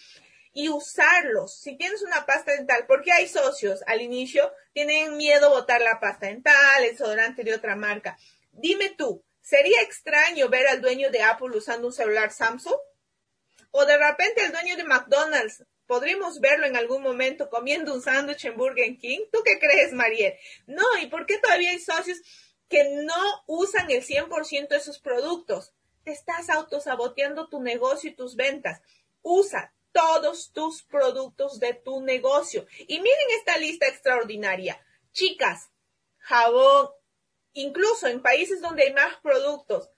y 0.54 0.70
usarlos. 0.70 1.54
Si 1.60 1.76
tienes 1.76 2.02
una 2.02 2.26
pasta 2.26 2.52
dental, 2.52 2.86
porque 2.88 3.12
hay 3.12 3.28
socios 3.28 3.84
al 3.88 4.02
inicio, 4.02 4.52
tienen 4.74 5.18
miedo 5.18 5.48
a 5.48 5.60
botar 5.60 5.82
la 5.82 6.00
pasta 6.00 6.28
dental, 6.28 6.84
el 6.84 6.92
desodorante 6.92 7.44
de 7.44 7.54
otra 7.54 7.76
marca. 7.76 8.18
Dime 8.52 8.90
tú, 8.90 9.24
¿sería 9.42 9.82
extraño 9.82 10.50
ver 10.50 10.68
al 10.68 10.82
dueño 10.82 11.12
de 11.12 11.22
Apple 11.22 11.56
usando 11.56 11.88
un 11.88 11.94
celular 11.94 12.32
Samsung? 12.32 12.76
O 13.72 13.86
de 13.86 13.98
repente 13.98 14.44
el 14.44 14.52
dueño 14.52 14.76
de 14.76 14.84
McDonald's 14.84 15.64
podríamos 15.90 16.40
verlo 16.40 16.68
en 16.68 16.78
algún 16.78 17.02
momento 17.02 17.50
comiendo 17.50 17.96
un 17.96 18.04
sándwich 18.04 18.46
en 18.46 18.56
Burger 18.56 18.96
King. 19.00 19.22
¿Tú 19.32 19.40
qué 19.44 19.58
crees, 19.58 19.92
Mariel? 19.92 20.36
No, 20.68 20.84
¿y 21.02 21.08
por 21.08 21.26
qué 21.26 21.40
todavía 21.40 21.72
hay 21.72 21.80
socios 21.80 22.20
que 22.70 22.84
no 23.04 23.44
usan 23.48 23.90
el 23.90 24.06
100% 24.06 24.68
de 24.68 24.82
sus 24.82 25.00
productos? 25.00 25.74
Te 26.04 26.12
estás 26.12 26.52
autosaboteando 26.52 27.50
tu 27.50 27.60
negocio 27.60 28.12
y 28.12 28.16
tus 28.16 28.36
ventas. 28.36 28.84
Usa 29.24 29.74
todos 29.92 30.52
tus 30.54 30.84
productos 30.84 31.60
de 31.60 31.74
tu 31.74 32.02
negocio. 32.02 32.68
Y 32.88 33.00
miren 33.00 33.28
esta 33.40 33.58
lista 33.58 33.88
extraordinaria. 33.88 34.80
Chicas, 35.12 35.72
jabón, 36.20 36.90
incluso 37.54 38.06
en 38.06 38.22
países 38.22 38.62
donde 38.62 38.84
hay 38.84 38.94
más 38.94 39.16
productos, 39.24 39.90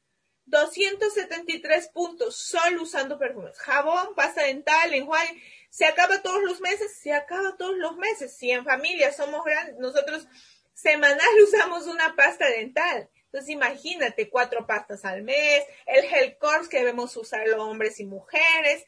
273 0.45 1.89
puntos 1.89 2.38
solo 2.38 2.83
usando 2.83 3.19
perfumes. 3.19 3.57
Jabón, 3.60 4.15
pasta 4.15 4.43
dental, 4.43 4.93
enjuague 4.93 5.41
se 5.72 5.86
acaba 5.86 6.22
todos 6.22 6.44
los 6.44 6.60
meses, 6.60 6.94
se 7.01 7.13
acaba 7.13 7.56
todos 7.58 7.78
los 7.78 7.96
meses. 7.96 8.36
Si 8.36 8.51
en 8.51 8.66
familia 8.66 9.13
somos 9.13 9.44
grandes, 9.46 9.78
nosotros 9.78 10.28
semanal 10.74 11.42
usamos 11.42 11.88
una 11.88 12.13
pasta 12.16 12.50
dental. 12.50 13.10
Entonces 13.25 13.50
imagínate 13.50 14.30
cuatro 14.30 14.68
pastas 14.68 15.06
al 15.06 15.24
mes, 15.24 15.63
el 15.86 16.04
gel 16.04 16.38
course 16.38 16.70
que 16.70 16.80
debemos 16.80 17.16
usar 17.16 17.48
los 17.48 17.62
hombres 17.62 18.01
y 18.01 18.06
mujeres. 18.06 18.86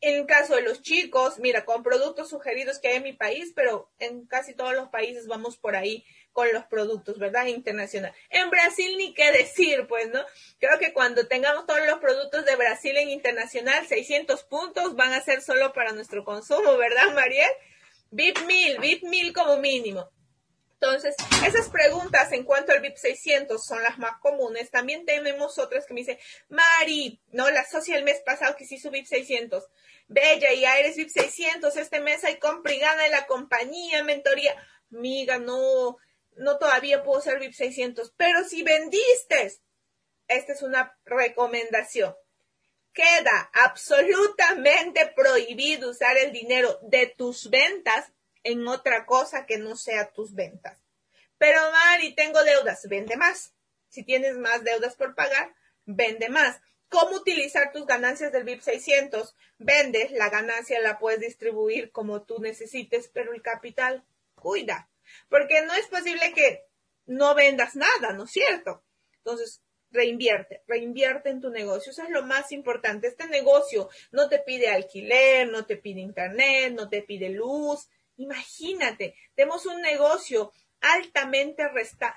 En 0.00 0.24
caso 0.24 0.56
de 0.56 0.62
los 0.62 0.80
chicos, 0.80 1.38
mira, 1.38 1.66
con 1.66 1.82
productos 1.82 2.30
sugeridos 2.30 2.78
que 2.78 2.88
hay 2.88 2.96
en 2.96 3.02
mi 3.02 3.12
país, 3.12 3.52
pero 3.54 3.90
en 3.98 4.26
casi 4.26 4.54
todos 4.54 4.74
los 4.74 4.88
países 4.88 5.26
vamos 5.26 5.58
por 5.58 5.76
ahí 5.76 6.06
con 6.36 6.52
los 6.52 6.66
productos, 6.66 7.18
¿verdad? 7.18 7.46
Internacional. 7.46 8.12
En 8.28 8.50
Brasil 8.50 8.98
ni 8.98 9.14
qué 9.14 9.32
decir, 9.32 9.86
pues, 9.88 10.10
¿no? 10.10 10.22
Creo 10.60 10.78
que 10.78 10.92
cuando 10.92 11.26
tengamos 11.26 11.64
todos 11.64 11.80
los 11.86 11.98
productos 11.98 12.44
de 12.44 12.56
Brasil 12.56 12.94
en 12.98 13.08
internacional, 13.08 13.86
600 13.86 14.44
puntos 14.44 14.96
van 14.96 15.14
a 15.14 15.22
ser 15.22 15.40
solo 15.40 15.72
para 15.72 15.92
nuestro 15.92 16.26
consumo, 16.26 16.76
¿verdad, 16.76 17.14
Mariel? 17.14 17.48
VIP 18.10 18.38
1000, 18.44 18.78
VIP 18.80 19.04
1000 19.04 19.32
como 19.32 19.56
mínimo. 19.56 20.10
Entonces, 20.74 21.16
esas 21.46 21.70
preguntas 21.70 22.30
en 22.32 22.44
cuanto 22.44 22.72
al 22.72 22.82
VIP 22.82 22.98
600 22.98 23.64
son 23.64 23.82
las 23.82 23.96
más 23.98 24.20
comunes. 24.20 24.70
También 24.70 25.06
tenemos 25.06 25.58
otras 25.58 25.86
que 25.86 25.94
me 25.94 26.00
dicen, 26.00 26.18
Mari, 26.50 27.18
¿no? 27.32 27.48
La 27.48 27.64
socia 27.64 27.96
el 27.96 28.04
mes 28.04 28.20
pasado 28.26 28.56
que 28.56 28.66
sí 28.66 28.74
hizo 28.74 28.90
VIP 28.90 29.06
600. 29.06 29.64
Bella, 30.06 30.52
y 30.52 30.66
eres 30.66 30.96
VIP 30.96 31.08
600. 31.08 31.74
Este 31.78 32.00
mes 32.00 32.24
hay 32.24 32.38
compra 32.38 32.74
y 32.74 32.78
gana 32.78 33.04
de 33.04 33.08
la 33.08 33.26
compañía, 33.26 34.04
mentoría. 34.04 34.54
Amiga, 34.92 35.38
no, 35.38 35.96
no 36.36 36.58
todavía 36.58 37.02
puedo 37.02 37.20
ser 37.20 37.38
VIP 37.40 37.52
600, 37.52 38.12
pero 38.16 38.44
si 38.44 38.62
vendiste, 38.62 39.52
esta 40.28 40.52
es 40.52 40.62
una 40.62 40.98
recomendación. 41.04 42.14
Queda 42.92 43.50
absolutamente 43.52 45.12
prohibido 45.14 45.90
usar 45.90 46.16
el 46.16 46.32
dinero 46.32 46.78
de 46.82 47.12
tus 47.16 47.50
ventas 47.50 48.12
en 48.42 48.66
otra 48.68 49.04
cosa 49.04 49.44
que 49.44 49.58
no 49.58 49.76
sea 49.76 50.12
tus 50.12 50.34
ventas. 50.34 50.78
Pero 51.38 51.60
Mari, 51.70 52.14
tengo 52.14 52.42
deudas, 52.44 52.86
vende 52.88 53.16
más. 53.16 53.52
Si 53.88 54.02
tienes 54.02 54.36
más 54.36 54.64
deudas 54.64 54.96
por 54.96 55.14
pagar, 55.14 55.54
vende 55.84 56.28
más. 56.28 56.60
¿Cómo 56.88 57.16
utilizar 57.16 57.72
tus 57.72 57.86
ganancias 57.86 58.32
del 58.32 58.44
VIP 58.44 58.62
600? 58.62 59.34
Vendes, 59.58 60.12
la 60.12 60.30
ganancia 60.30 60.80
la 60.80 60.98
puedes 60.98 61.20
distribuir 61.20 61.90
como 61.90 62.22
tú 62.22 62.38
necesites, 62.38 63.08
pero 63.12 63.34
el 63.34 63.42
capital, 63.42 64.04
cuida 64.34 64.88
porque 65.28 65.62
no 65.62 65.74
es 65.74 65.86
posible 65.88 66.32
que 66.32 66.64
no 67.06 67.34
vendas 67.34 67.76
nada, 67.76 68.12
¿no 68.12 68.24
es 68.24 68.30
cierto? 68.30 68.84
Entonces, 69.18 69.62
reinvierte, 69.90 70.62
reinvierte 70.66 71.30
en 71.30 71.40
tu 71.40 71.50
negocio. 71.50 71.92
Eso 71.92 72.02
es 72.02 72.10
lo 72.10 72.22
más 72.22 72.52
importante. 72.52 73.08
Este 73.08 73.26
negocio 73.28 73.88
no 74.12 74.28
te 74.28 74.38
pide 74.40 74.68
alquiler, 74.68 75.48
no 75.48 75.66
te 75.66 75.76
pide 75.76 76.00
internet, 76.00 76.72
no 76.74 76.88
te 76.88 77.02
pide 77.02 77.30
luz. 77.30 77.88
Imagínate, 78.16 79.14
tenemos 79.34 79.66
un 79.66 79.80
negocio 79.82 80.52
altamente 80.80 81.64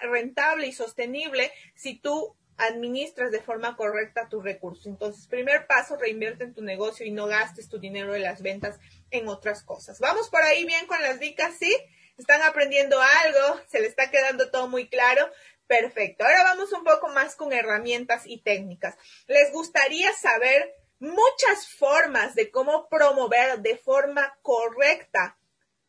rentable 0.02 0.68
y 0.68 0.74
sostenible 0.74 1.52
si 1.76 2.00
tú 2.00 2.36
administras 2.58 3.32
de 3.32 3.42
forma 3.42 3.76
correcta 3.76 4.28
tus 4.30 4.44
recursos. 4.44 4.86
Entonces, 4.86 5.28
primer 5.28 5.66
paso, 5.66 5.96
reinvierte 5.96 6.44
en 6.44 6.54
tu 6.54 6.62
negocio 6.62 7.06
y 7.06 7.12
no 7.12 7.26
gastes 7.26 7.70
tu 7.70 7.80
dinero 7.80 8.14
de 8.14 8.20
las 8.20 8.42
ventas 8.42 8.80
en 9.12 9.28
otras 9.30 9.64
cosas. 9.64 10.00
Vamos 10.00 10.30
por 10.30 10.42
ahí 10.42 10.66
bien 10.66 10.86
con 10.86 11.02
las 11.02 11.20
dicas, 11.20 11.56
¿sí? 11.58 11.74
Están 12.20 12.42
aprendiendo 12.44 13.00
algo, 13.02 13.62
se 13.68 13.80
le 13.80 13.88
está 13.88 14.12
quedando 14.12 14.52
todo 14.52 14.68
muy 14.68 14.88
claro. 14.90 15.30
Perfecto. 15.68 16.26
Ahora 16.26 16.44
vamos 16.44 16.72
un 16.74 16.84
poco 16.84 17.10
más 17.10 17.36
con 17.36 17.54
herramientas 17.54 18.24
y 18.26 18.42
técnicas. 18.42 18.96
¿Les 19.28 19.52
gustaría 19.52 20.12
saber 20.14 20.74
muchas 20.98 21.68
formas 21.68 22.34
de 22.34 22.50
cómo 22.50 22.90
promover 22.90 23.60
de 23.60 23.78
forma 23.78 24.36
correcta 24.42 25.38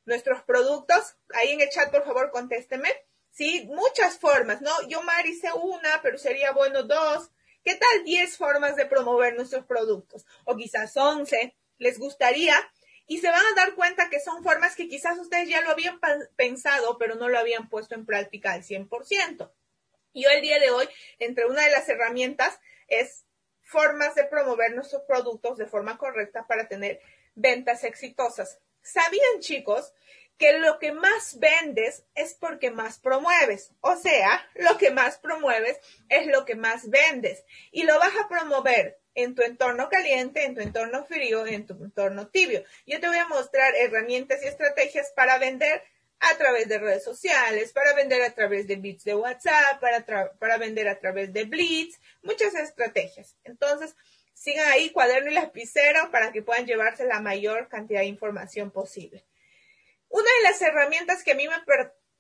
nuestros 0.05 0.43
productos? 0.43 1.17
Ahí 1.35 1.53
en 1.53 1.63
el 1.63 1.71
chat, 1.71 1.91
por 1.91 2.05
favor, 2.05 2.31
contésteme. 2.31 2.91
Sí, 3.31 3.67
muchas 3.69 4.19
formas, 4.19 4.61
¿no? 4.61 4.71
Yo, 4.89 5.03
Mari, 5.03 5.35
sé 5.35 5.49
una, 5.55 6.03
pero 6.03 6.19
sería 6.19 6.53
bueno 6.53 6.83
dos. 6.83 7.31
¿Qué 7.65 7.75
tal 7.75 8.05
10 8.05 8.37
formas 8.37 8.77
de 8.77 8.87
promover 8.87 9.35
nuestros 9.35 9.65
productos? 9.65 10.27
O 10.45 10.57
quizás 10.57 10.97
11. 10.97 11.57
¿Les 11.79 11.99
gustaría? 11.99 12.55
Y 13.11 13.19
se 13.19 13.29
van 13.29 13.45
a 13.45 13.55
dar 13.57 13.75
cuenta 13.75 14.09
que 14.09 14.21
son 14.21 14.45
formas 14.45 14.77
que 14.77 14.87
quizás 14.87 15.19
ustedes 15.19 15.49
ya 15.49 15.63
lo 15.63 15.73
habían 15.73 15.99
pensado, 16.37 16.97
pero 16.97 17.17
no 17.17 17.29
lo 17.29 17.41
habían 17.41 17.69
puesto 17.69 17.97
en 17.97 18.07
práctica 18.07 18.53
al 18.53 18.63
100%. 18.63 19.51
Yo 20.15 20.31
el 20.31 20.41
día 20.41 20.61
de 20.61 20.71
hoy, 20.71 20.89
entre 21.19 21.47
una 21.47 21.65
de 21.65 21.73
las 21.73 21.89
herramientas, 21.89 22.61
es 22.87 23.25
formas 23.63 24.15
de 24.15 24.27
promover 24.27 24.77
nuestros 24.77 25.03
productos 25.09 25.59
de 25.59 25.67
forma 25.67 25.99
correcta 25.99 26.47
para 26.47 26.69
tener 26.69 27.01
ventas 27.35 27.83
exitosas. 27.83 28.61
¿Sabían 28.81 29.41
chicos 29.41 29.93
que 30.39 30.61
lo 30.61 30.79
que 30.79 30.93
más 30.93 31.41
vendes 31.41 32.05
es 32.15 32.35
porque 32.35 32.71
más 32.71 33.01
promueves? 33.01 33.73
O 33.81 33.97
sea, 33.97 34.49
lo 34.55 34.79
que 34.79 34.93
más 34.93 35.19
promueves 35.19 35.81
es 36.09 36.29
lo 36.29 36.45
que 36.45 36.55
más 36.55 36.89
vendes. 36.89 37.45
Y 37.73 37.83
lo 37.83 37.99
vas 37.99 38.13
a 38.25 38.29
promover 38.29 39.00
en 39.15 39.35
tu 39.35 39.43
entorno 39.43 39.89
caliente, 39.89 40.45
en 40.45 40.55
tu 40.55 40.61
entorno 40.61 41.05
frío, 41.05 41.47
en 41.47 41.67
tu 41.67 41.75
entorno 41.75 42.29
tibio. 42.29 42.65
Yo 42.87 43.01
te 43.01 43.09
voy 43.09 43.19
a 43.19 43.27
mostrar 43.27 43.75
herramientas 43.77 44.43
y 44.43 44.47
estrategias 44.47 45.13
para 45.15 45.39
vender 45.39 45.83
a 46.21 46.37
través 46.37 46.69
de 46.69 46.79
redes 46.79 47.03
sociales, 47.03 47.73
para 47.73 47.95
vender 47.95 48.23
a 48.23 48.35
través 48.35 48.67
de 48.67 48.77
bits 48.77 49.05
de 49.05 49.15
WhatsApp, 49.15 49.81
para, 49.81 50.05
para 50.39 50.59
vender 50.59 50.89
a 50.89 50.99
través 50.99 51.33
de 51.33 51.45
Blitz, 51.45 51.99
muchas 52.23 52.55
estrategias. 52.55 53.37
Entonces, 53.45 53.97
sigan 54.35 54.69
ahí 54.71 54.91
cuaderno 54.91 55.31
y 55.31 55.35
lapicero 55.35 56.11
para 56.11 56.31
que 56.31 56.43
puedan 56.43 56.67
llevarse 56.67 57.05
la 57.05 57.21
mayor 57.21 57.69
cantidad 57.69 58.01
de 58.01 58.07
información 58.07 58.71
posible. 58.71 59.25
Una 60.09 60.29
de 60.39 60.51
las 60.51 60.61
herramientas 60.61 61.23
que 61.23 61.33
a 61.33 61.35
mí 61.37 61.47
me, 61.49 61.55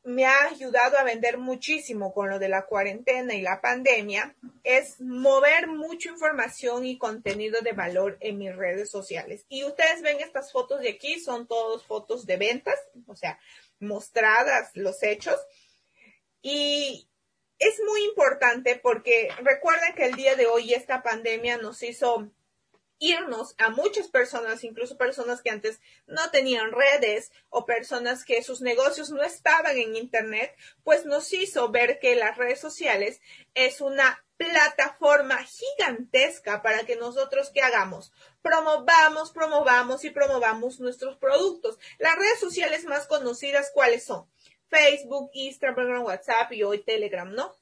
me 0.02 0.24
ha 0.24 0.46
ayudado 0.46 0.98
a 0.98 1.04
vender 1.04 1.38
muchísimo 1.38 2.14
con 2.14 2.30
lo 2.30 2.38
de 2.38 2.48
la 2.48 2.66
cuarentena 2.66 3.34
y 3.34 3.42
la 3.42 3.60
pandemia 3.60 4.34
es 4.64 5.00
mover 5.00 5.68
mucha 5.68 6.08
información 6.08 6.86
y 6.86 6.96
contenido 6.96 7.60
de 7.60 7.72
valor 7.72 8.16
en 8.20 8.38
mis 8.38 8.54
redes 8.54 8.90
sociales. 8.90 9.44
Y 9.48 9.64
ustedes 9.64 10.00
ven 10.02 10.20
estas 10.20 10.52
fotos 10.52 10.80
de 10.80 10.90
aquí, 10.90 11.20
son 11.20 11.46
todas 11.46 11.84
fotos 11.84 12.24
de 12.24 12.38
ventas, 12.38 12.78
o 13.06 13.14
sea, 13.14 13.38
mostradas 13.78 14.70
los 14.74 15.02
hechos. 15.02 15.38
Y 16.40 17.08
es 17.58 17.78
muy 17.86 18.02
importante 18.04 18.80
porque 18.82 19.28
recuerden 19.42 19.94
que 19.94 20.06
el 20.06 20.14
día 20.14 20.34
de 20.34 20.46
hoy 20.46 20.72
esta 20.72 21.02
pandemia 21.02 21.58
nos 21.58 21.82
hizo 21.82 22.30
irnos 23.00 23.56
a 23.58 23.70
muchas 23.70 24.08
personas, 24.08 24.62
incluso 24.62 24.96
personas 24.96 25.42
que 25.42 25.50
antes 25.50 25.80
no 26.06 26.30
tenían 26.30 26.70
redes 26.70 27.32
o 27.48 27.64
personas 27.64 28.24
que 28.24 28.42
sus 28.42 28.60
negocios 28.60 29.10
no 29.10 29.22
estaban 29.22 29.76
en 29.78 29.96
Internet, 29.96 30.54
pues 30.84 31.06
nos 31.06 31.32
hizo 31.32 31.70
ver 31.70 31.98
que 31.98 32.14
las 32.14 32.36
redes 32.36 32.60
sociales 32.60 33.20
es 33.54 33.80
una 33.80 34.22
plataforma 34.36 35.38
gigantesca 35.44 36.62
para 36.62 36.84
que 36.84 36.96
nosotros 36.96 37.50
qué 37.52 37.62
hagamos? 37.62 38.12
Promovamos, 38.42 39.32
promovamos 39.32 40.04
y 40.04 40.10
promovamos 40.10 40.78
nuestros 40.78 41.16
productos. 41.16 41.78
Las 41.98 42.16
redes 42.16 42.38
sociales 42.38 42.84
más 42.84 43.06
conocidas, 43.06 43.70
¿cuáles 43.72 44.04
son? 44.04 44.30
Facebook, 44.68 45.30
Instagram, 45.32 46.04
WhatsApp 46.04 46.52
y 46.52 46.62
hoy 46.62 46.82
Telegram, 46.82 47.30
¿no? 47.34 47.54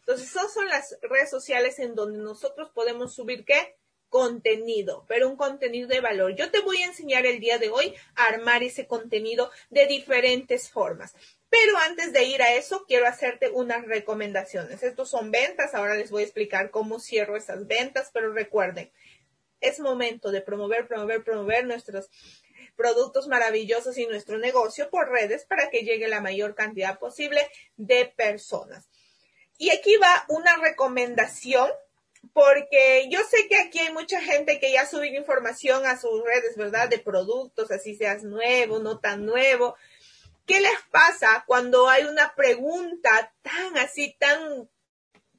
Entonces, 0.00 0.28
esas 0.28 0.52
son 0.52 0.68
las 0.68 0.96
redes 1.02 1.30
sociales 1.30 1.78
en 1.78 1.94
donde 1.94 2.18
nosotros 2.18 2.70
podemos 2.70 3.14
subir 3.14 3.44
qué? 3.44 3.76
Contenido, 4.16 5.04
pero 5.08 5.28
un 5.28 5.36
contenido 5.36 5.88
de 5.88 6.00
valor. 6.00 6.34
Yo 6.34 6.50
te 6.50 6.60
voy 6.60 6.78
a 6.78 6.86
enseñar 6.86 7.26
el 7.26 7.38
día 7.38 7.58
de 7.58 7.68
hoy 7.68 7.94
a 8.14 8.24
armar 8.28 8.62
ese 8.62 8.86
contenido 8.86 9.50
de 9.68 9.86
diferentes 9.86 10.70
formas. 10.70 11.14
Pero 11.50 11.76
antes 11.86 12.14
de 12.14 12.24
ir 12.24 12.40
a 12.40 12.54
eso, 12.54 12.86
quiero 12.88 13.06
hacerte 13.06 13.50
unas 13.50 13.84
recomendaciones. 13.84 14.82
Estos 14.82 15.10
son 15.10 15.30
ventas, 15.30 15.74
ahora 15.74 15.96
les 15.96 16.10
voy 16.10 16.22
a 16.22 16.24
explicar 16.24 16.70
cómo 16.70 16.98
cierro 16.98 17.36
esas 17.36 17.66
ventas, 17.66 18.08
pero 18.10 18.32
recuerden, 18.32 18.90
es 19.60 19.80
momento 19.80 20.30
de 20.30 20.40
promover, 20.40 20.88
promover, 20.88 21.22
promover 21.22 21.66
nuestros 21.66 22.08
productos 22.74 23.28
maravillosos 23.28 23.98
y 23.98 24.06
nuestro 24.06 24.38
negocio 24.38 24.88
por 24.88 25.10
redes 25.10 25.44
para 25.44 25.68
que 25.68 25.82
llegue 25.82 26.08
la 26.08 26.22
mayor 26.22 26.54
cantidad 26.54 26.98
posible 26.98 27.46
de 27.76 28.06
personas. 28.16 28.88
Y 29.58 29.72
aquí 29.72 29.94
va 29.98 30.24
una 30.28 30.56
recomendación 30.56 31.70
porque 32.32 33.08
yo 33.10 33.20
sé 33.24 33.48
que 33.48 33.56
aquí 33.56 33.78
hay 33.78 33.92
mucha 33.92 34.20
gente 34.20 34.58
que 34.60 34.72
ya 34.72 34.86
sube 34.86 35.08
información 35.08 35.86
a 35.86 35.98
sus 35.98 36.22
redes, 36.24 36.56
¿verdad? 36.56 36.88
De 36.88 36.98
productos, 36.98 37.70
así 37.70 37.94
seas 37.94 38.22
nuevo, 38.22 38.78
no 38.78 38.98
tan 38.98 39.24
nuevo. 39.24 39.76
¿Qué 40.46 40.60
les 40.60 40.80
pasa 40.90 41.44
cuando 41.46 41.88
hay 41.88 42.04
una 42.04 42.34
pregunta 42.34 43.34
tan 43.42 43.76
así, 43.78 44.16
tan 44.18 44.68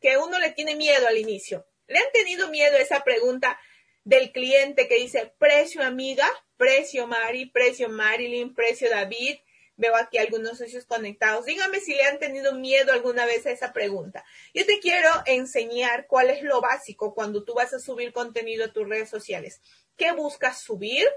que 0.02 0.18
uno 0.18 0.38
le 0.40 0.52
tiene 0.52 0.76
miedo 0.76 1.08
al 1.08 1.18
inicio? 1.18 1.66
¿Le 1.88 2.00
han 2.00 2.12
tenido 2.14 2.50
miedo 2.50 2.76
a 2.78 2.82
esa 2.82 3.04
pregunta 3.04 3.60
del 4.04 4.32
cliente 4.32 4.88
que 4.88 4.96
dice 4.96 5.34
precio 5.38 5.84
amiga, 5.84 6.30
precio 6.58 7.08
Mari, 7.08 7.46
precio 7.46 7.90
Marilyn, 7.90 8.54
precio 8.54 8.90
David? 8.90 9.38
Veo 9.78 9.96
aquí 9.96 10.18
algunos 10.18 10.58
socios 10.58 10.86
conectados. 10.86 11.46
Dígame 11.46 11.80
si 11.80 11.94
le 11.94 12.04
han 12.04 12.18
tenido 12.20 12.54
miedo 12.54 12.92
alguna 12.92 13.26
vez 13.26 13.46
a 13.46 13.52
esa 13.52 13.74
pregunta. 13.74 14.26
Yo 14.54 14.66
te 14.66 14.80
quiero 14.80 15.10
enseñar 15.26 16.08
cuál 16.08 16.32
es 16.32 16.42
lo 16.42 16.62
básico 16.62 17.14
cuando 17.14 17.44
tú 17.44 17.54
vas 17.54 17.74
a 17.74 17.80
subir 17.80 18.12
contenido 18.12 18.66
a 18.66 18.74
tus 18.74 18.90
redes 18.90 19.10
sociales. 19.10 19.62
¿Qué 19.96 20.12
buscas 20.14 20.62
subir? 20.62 21.08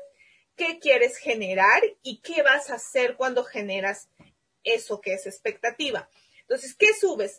¿Qué 0.57 0.79
quieres 0.79 1.17
generar? 1.17 1.83
¿Y 2.03 2.21
qué 2.21 2.43
vas 2.43 2.69
a 2.69 2.75
hacer 2.75 3.17
cuando 3.17 3.45
generas 3.45 4.11
eso 4.63 5.01
que 5.01 5.15
es 5.15 5.27
expectativa? 5.27 6.11
Entonces, 6.43 6.75
¿qué 6.75 6.93
subes? 6.93 7.39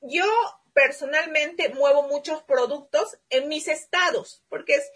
Yo 0.00 0.24
personalmente 0.72 1.68
muevo 1.70 2.08
muchos 2.08 2.42
productos 2.42 3.18
en 3.28 3.48
mis 3.48 3.68
estados, 3.68 4.42
porque 4.48 4.74
es 4.76 4.90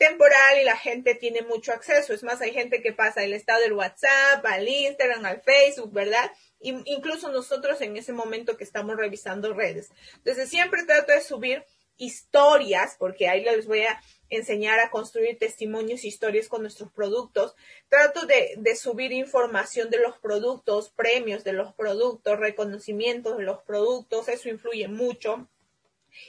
temporal 0.00 0.58
y 0.58 0.64
la 0.64 0.78
gente 0.78 1.14
tiene 1.14 1.42
mucho 1.42 1.72
acceso. 1.72 2.14
Es 2.14 2.22
más, 2.22 2.40
hay 2.40 2.52
gente 2.52 2.80
que 2.80 2.94
pasa 2.94 3.22
el 3.22 3.34
estado 3.34 3.60
del 3.60 3.74
WhatsApp, 3.74 4.44
al 4.46 4.66
Instagram, 4.66 5.26
al 5.26 5.42
Facebook, 5.42 5.92
¿verdad? 5.92 6.32
incluso 6.62 7.30
nosotros 7.30 7.80
en 7.80 7.96
ese 7.96 8.12
momento 8.12 8.58
que 8.58 8.64
estamos 8.64 8.96
revisando 8.96 9.54
redes. 9.54 9.90
Entonces, 10.16 10.48
siempre 10.48 10.84
trato 10.84 11.12
de 11.12 11.22
subir 11.22 11.64
historias, 11.96 12.96
porque 12.98 13.28
ahí 13.28 13.44
les 13.44 13.66
voy 13.66 13.82
a 13.82 14.00
enseñar 14.30 14.78
a 14.78 14.90
construir 14.90 15.38
testimonios, 15.38 16.04
historias 16.04 16.48
con 16.48 16.62
nuestros 16.62 16.90
productos. 16.92 17.54
Trato 17.88 18.24
de, 18.26 18.54
de, 18.56 18.76
subir 18.76 19.12
información 19.12 19.90
de 19.90 20.00
los 20.00 20.18
productos, 20.18 20.90
premios 20.90 21.44
de 21.44 21.52
los 21.52 21.74
productos, 21.74 22.38
reconocimientos 22.38 23.36
de 23.36 23.44
los 23.44 23.62
productos, 23.62 24.28
eso 24.28 24.48
influye 24.48 24.88
mucho. 24.88 25.48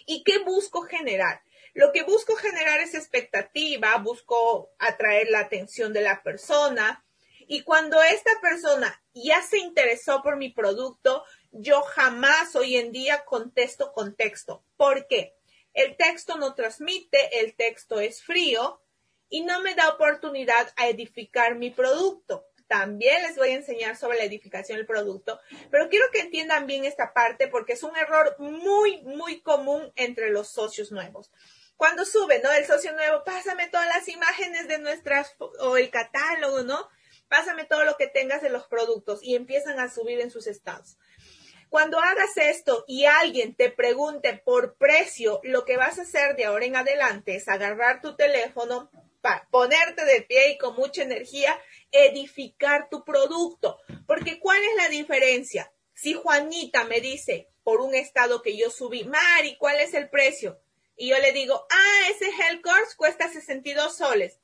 ¿Y 0.05 0.23
qué 0.23 0.39
busco 0.39 0.81
generar? 0.81 1.41
Lo 1.73 1.93
que 1.93 2.03
busco 2.03 2.35
generar 2.35 2.81
es 2.81 2.93
expectativa, 2.95 3.95
busco 3.97 4.71
atraer 4.77 5.29
la 5.29 5.39
atención 5.39 5.93
de 5.93 6.01
la 6.01 6.21
persona. 6.21 7.05
Y 7.47 7.63
cuando 7.63 8.01
esta 8.01 8.31
persona 8.41 9.01
ya 9.13 9.41
se 9.41 9.57
interesó 9.57 10.21
por 10.21 10.35
mi 10.35 10.49
producto, 10.49 11.23
yo 11.51 11.81
jamás 11.81 12.55
hoy 12.55 12.75
en 12.75 12.91
día 12.91 13.23
contesto 13.23 13.93
con 13.93 14.15
texto. 14.15 14.65
¿Por 14.75 15.07
qué? 15.07 15.33
El 15.73 15.95
texto 15.95 16.37
no 16.37 16.55
transmite, 16.55 17.39
el 17.39 17.55
texto 17.55 18.01
es 18.01 18.21
frío 18.21 18.81
y 19.29 19.41
no 19.41 19.61
me 19.61 19.73
da 19.73 19.89
oportunidad 19.89 20.73
a 20.75 20.89
edificar 20.89 21.55
mi 21.55 21.71
producto. 21.71 22.45
También 22.67 23.21
les 23.23 23.37
voy 23.37 23.49
a 23.49 23.55
enseñar 23.55 23.95
sobre 23.95 24.17
la 24.17 24.25
edificación 24.25 24.77
del 24.77 24.85
producto, 24.85 25.39
pero 25.69 25.89
quiero 25.89 26.05
que 26.11 26.21
entiendan 26.21 26.67
bien 26.67 26.85
esta 26.85 27.13
parte 27.13 27.47
porque 27.47 27.73
es 27.73 27.83
un 27.83 27.95
error 27.97 28.35
muy, 28.39 29.01
muy 29.03 29.41
común 29.41 29.91
entre 29.95 30.29
los 30.29 30.49
socios 30.49 30.91
nuevos 30.91 31.31
cuando 31.81 32.05
sube, 32.05 32.39
¿no? 32.43 32.51
El 32.51 32.67
socio 32.67 32.93
nuevo, 32.93 33.23
pásame 33.23 33.67
todas 33.67 33.87
las 33.87 34.07
imágenes 34.07 34.67
de 34.67 34.77
nuestras, 34.77 35.35
o 35.39 35.77
el 35.77 35.89
catálogo, 35.89 36.61
¿no? 36.61 36.87
Pásame 37.27 37.65
todo 37.65 37.85
lo 37.85 37.97
que 37.97 38.05
tengas 38.05 38.43
de 38.43 38.51
los 38.51 38.67
productos 38.67 39.23
y 39.23 39.33
empiezan 39.33 39.79
a 39.79 39.89
subir 39.89 40.19
en 40.19 40.29
sus 40.29 40.45
estados. 40.45 40.99
Cuando 41.69 41.99
hagas 41.99 42.37
esto 42.37 42.85
y 42.87 43.05
alguien 43.05 43.55
te 43.55 43.71
pregunte 43.71 44.39
por 44.45 44.77
precio, 44.77 45.39
lo 45.41 45.65
que 45.65 45.75
vas 45.75 45.97
a 45.97 46.03
hacer 46.03 46.35
de 46.35 46.45
ahora 46.45 46.65
en 46.65 46.75
adelante 46.75 47.35
es 47.35 47.47
agarrar 47.47 47.99
tu 47.99 48.15
teléfono, 48.15 48.91
ponerte 49.49 50.05
de 50.05 50.21
pie 50.21 50.51
y 50.51 50.57
con 50.59 50.75
mucha 50.75 51.01
energía, 51.01 51.59
edificar 51.91 52.89
tu 52.91 53.03
producto. 53.03 53.79
Porque 54.05 54.39
¿cuál 54.39 54.61
es 54.61 54.75
la 54.77 54.89
diferencia? 54.89 55.73
Si 55.95 56.13
Juanita 56.13 56.83
me 56.83 57.01
dice 57.01 57.49
por 57.63 57.81
un 57.81 57.95
estado 57.95 58.43
que 58.43 58.55
yo 58.55 58.69
subí, 58.69 59.03
Mari, 59.03 59.57
¿cuál 59.57 59.79
es 59.79 59.95
el 59.95 60.11
precio? 60.11 60.61
Y 61.01 61.07
yo 61.09 61.17
le 61.17 61.31
digo, 61.31 61.65
ah, 61.67 62.09
ese 62.11 62.27
Hell 62.27 62.61
Course 62.61 62.95
cuesta 62.95 63.27
62 63.27 63.97
soles. 63.97 64.39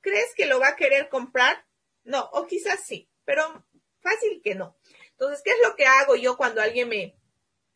¿Crees 0.00 0.34
que 0.34 0.46
lo 0.46 0.58
va 0.58 0.68
a 0.68 0.76
querer 0.76 1.10
comprar? 1.10 1.66
No, 2.02 2.30
o 2.32 2.46
quizás 2.46 2.80
sí, 2.82 3.10
pero 3.26 3.66
fácil 4.00 4.40
que 4.42 4.54
no. 4.54 4.74
Entonces, 5.10 5.42
¿qué 5.44 5.50
es 5.50 5.58
lo 5.62 5.76
que 5.76 5.84
hago 5.84 6.16
yo 6.16 6.38
cuando 6.38 6.62
alguien 6.62 6.88
me 6.88 7.14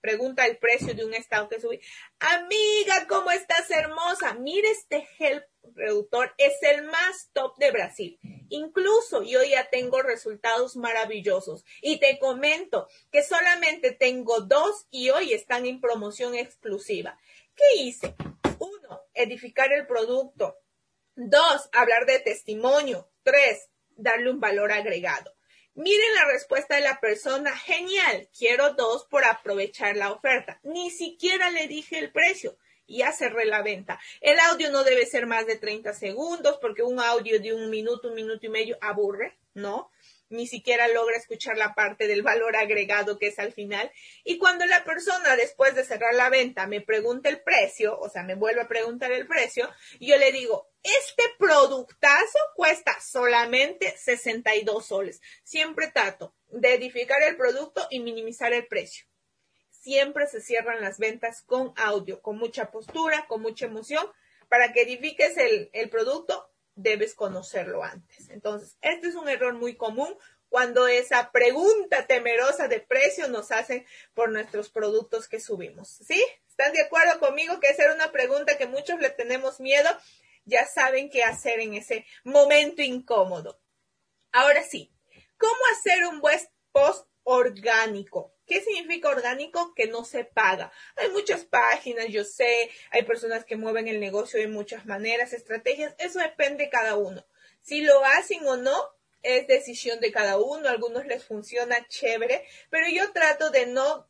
pregunta 0.01 0.47
el 0.47 0.57
precio 0.57 0.95
de 0.95 1.05
un 1.05 1.13
estado 1.13 1.51
que 1.51 1.61
subí? 1.61 1.79
Amiga, 2.21 3.07
¿cómo 3.07 3.31
estás 3.33 3.71
hermosa? 3.71 4.33
Mire 4.33 4.71
este 4.71 5.03
gel 5.19 5.45
reductor, 5.75 6.35
es 6.39 6.55
el 6.63 6.85
más 6.85 7.29
top 7.35 7.59
de 7.59 7.71
Brasil. 7.71 8.19
Incluso 8.49 9.23
yo 9.23 9.43
ya 9.45 9.69
tengo 9.69 10.01
resultados 10.01 10.77
maravillosos 10.77 11.67
y 11.83 11.99
te 12.01 12.19
comento 12.19 12.89
que 13.11 13.23
solamente 13.23 13.93
tengo 13.93 14.41
dos 14.41 14.87
y 14.91 15.11
hoy 15.11 15.35
están 15.35 15.67
en 15.67 15.83
promoción 15.83 16.35
exclusiva. 16.35 17.19
¿Qué 17.55 17.83
hice? 17.83 18.15
Uno, 18.59 19.03
edificar 19.15 19.73
el 19.73 19.87
producto. 19.87 20.57
Dos, 21.15 21.69
hablar 21.73 22.07
de 22.07 22.21
testimonio. 22.21 23.11
Tres, 23.23 23.69
darle 23.91 24.31
un 24.31 24.41
valor 24.41 24.73
agregado. 24.73 25.35
Miren 25.75 26.15
la 26.15 26.27
respuesta 26.27 26.77
de 26.77 26.83
la 26.83 27.01
persona. 27.01 27.57
Genial. 27.57 28.29
Quiero 28.37 28.75
dos 28.75 29.07
por 29.07 29.25
aprovechar 29.25 29.97
la 29.97 30.13
oferta. 30.13 30.61
Ni 30.63 30.91
siquiera 30.91 31.51
le 31.51 31.69
dije 31.69 31.99
el 31.99 32.13
precio. 32.13 32.57
Ya 32.87 33.13
cerré 33.13 33.47
la 33.47 33.63
venta. 33.63 34.01
El 34.21 34.39
audio 34.41 34.71
no 34.71 34.85
debe 34.85 35.07
ser 35.07 35.27
más 35.27 35.47
de 35.47 35.57
30 35.57 35.95
segundos 35.95 36.59
porque 36.61 36.83
un 36.83 37.01
audio 37.01 37.41
de 37.41 37.55
un 37.55 37.71
minuto, 37.71 38.09
un 38.09 38.15
minuto 38.15 38.45
y 38.45 38.51
medio 38.51 38.77
aburre, 38.81 39.39
¿no? 39.55 39.91
Ni 40.33 40.47
siquiera 40.47 40.89
logra 40.89 41.17
escuchar 41.17 41.57
la 41.57 41.75
parte 41.75 42.07
del 42.07 42.23
valor 42.23 42.57
agregado 42.57 43.19
que 43.19 43.29
es 43.29 43.39
al 43.39 43.53
final. 43.53 43.91
Y 44.25 44.39
cuando 44.39 44.65
la 44.67 44.85
persona 44.85 45.37
después 45.37 45.75
de 45.75 45.85
cerrar 45.85 46.15
la 46.15 46.31
venta 46.31 46.67
me 46.67 46.81
pregunta 46.81 47.29
el 47.29 47.41
precio, 47.41 47.99
o 47.99 48.09
sea, 48.09 48.23
me 48.23 48.35
vuelve 48.35 48.63
a 48.63 48.69
preguntar 48.69 49.13
el 49.13 49.27
precio, 49.27 49.69
yo 50.01 50.17
le 50.17 50.33
digo, 50.33 50.69
este 50.83 51.23
productazo 51.39 52.39
cuesta 52.57 52.99
solamente 53.01 53.95
62 53.97 54.85
soles. 54.85 55.21
Siempre 55.45 55.91
trato 55.91 56.35
de 56.49 56.75
edificar 56.75 57.23
el 57.23 57.37
producto 57.37 57.87
y 57.91 58.01
minimizar 58.01 58.53
el 58.53 58.67
precio. 58.67 59.07
Siempre 59.71 60.27
se 60.27 60.41
cierran 60.41 60.81
las 60.81 60.99
ventas 60.99 61.43
con 61.43 61.73
audio, 61.77 62.21
con 62.23 62.39
mucha 62.39 62.71
postura, 62.71 63.27
con 63.27 63.43
mucha 63.43 63.67
emoción, 63.67 64.07
para 64.49 64.73
que 64.73 64.83
edifiques 64.83 65.37
el, 65.39 65.71
el 65.73 65.89
producto 65.89 66.52
debes 66.75 67.15
conocerlo 67.15 67.83
antes. 67.83 68.29
Entonces, 68.31 68.77
este 68.81 69.09
es 69.09 69.15
un 69.15 69.29
error 69.29 69.55
muy 69.55 69.77
común 69.77 70.17
cuando 70.49 70.87
esa 70.87 71.33
pregunta 71.33 72.07
temerosa 72.07 72.69
de 72.69 72.81
precio 72.81 73.29
nos 73.29 73.51
hacen 73.53 73.87
por 74.15 74.31
nuestros 74.31 74.69
productos 74.69 75.29
que 75.29 75.41
subimos. 75.41 75.89
¿Sí? 75.89 76.23
¿Están 76.47 76.73
de 76.75 76.83
acuerdo 76.83 77.19
conmigo 77.19 77.59
que 77.59 77.69
esa 77.69 77.85
era 77.85 77.95
una 77.95 78.13
pregunta 78.13 78.59
que 78.59 78.67
muchos 78.67 79.01
le 79.01 79.09
tenemos 79.09 79.61
miedo? 79.61 79.89
Ya 80.45 80.67
saben 80.67 81.09
qué 81.09 81.25
hacer 81.25 81.61
en 81.61 81.75
ese 81.75 82.05
momento 82.25 82.83
incómodo. 82.83 83.61
Ahora 84.31 84.63
sí, 84.63 84.93
¿cómo 85.39 85.61
hacer 85.73 86.05
un 86.07 86.21
buen 86.21 86.39
post 86.73 87.07
orgánico? 87.23 88.32
¿Qué 88.47 88.61
significa 88.61 89.09
orgánico? 89.09 89.73
Que 89.75 89.87
no 89.87 90.05
se 90.05 90.25
paga. 90.25 90.73
Hay 90.97 91.11
muchas 91.11 91.45
páginas, 91.45 92.09
yo 92.09 92.25
sé, 92.25 92.71
hay 92.91 93.03
personas 93.05 93.45
que 93.45 93.57
mueven 93.57 93.89
el 93.89 94.01
negocio 94.01 94.41
de 94.41 94.49
muchas 94.49 94.85
maneras, 94.87 95.33
estrategias, 95.33 95.95
eso 95.99 96.19
depende 96.19 96.65
de 96.65 96.71
cada 96.71 96.97
uno. 96.97 97.25
Si 97.61 97.81
lo 97.81 98.05
hacen 98.05 98.47
o 98.47 98.57
no, 98.57 98.77
es 99.23 99.47
decisión 99.47 100.01
de 100.01 100.11
cada 100.11 100.39
uno, 100.39 100.69
a 100.69 100.73
algunos 100.73 101.07
les 101.07 101.25
funciona 101.25 101.87
chévere, 101.89 102.45
pero 102.71 102.89
yo 102.89 103.13
trato 103.13 103.51
de 103.51 103.67
no 103.67 104.09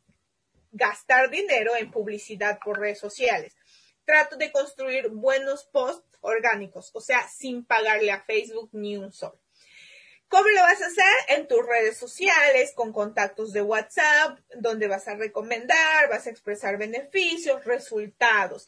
gastar 0.71 1.29
dinero 1.29 1.75
en 1.75 1.91
publicidad 1.91 2.57
por 2.63 2.79
redes 2.79 2.99
sociales. 2.99 3.55
Trato 4.05 4.35
de 4.37 4.51
construir 4.51 5.09
buenos 5.09 5.65
posts 5.65 6.17
orgánicos, 6.21 6.89
o 6.93 7.01
sea, 7.01 7.27
sin 7.27 7.63
pagarle 7.63 8.11
a 8.11 8.23
Facebook 8.23 8.69
ni 8.73 8.97
un 8.97 9.13
sol. 9.13 9.39
¿Cómo 10.33 10.49
lo 10.49 10.61
vas 10.61 10.81
a 10.81 10.87
hacer? 10.87 11.13
En 11.27 11.47
tus 11.47 11.63
redes 11.63 11.95
sociales, 11.95 12.73
con 12.73 12.91
contactos 12.91 13.53
de 13.53 13.61
WhatsApp, 13.61 14.39
donde 14.55 14.87
vas 14.87 15.07
a 15.07 15.13
recomendar, 15.13 16.09
vas 16.09 16.25
a 16.25 16.31
expresar 16.31 16.79
beneficios, 16.79 17.63
resultados. 17.65 18.67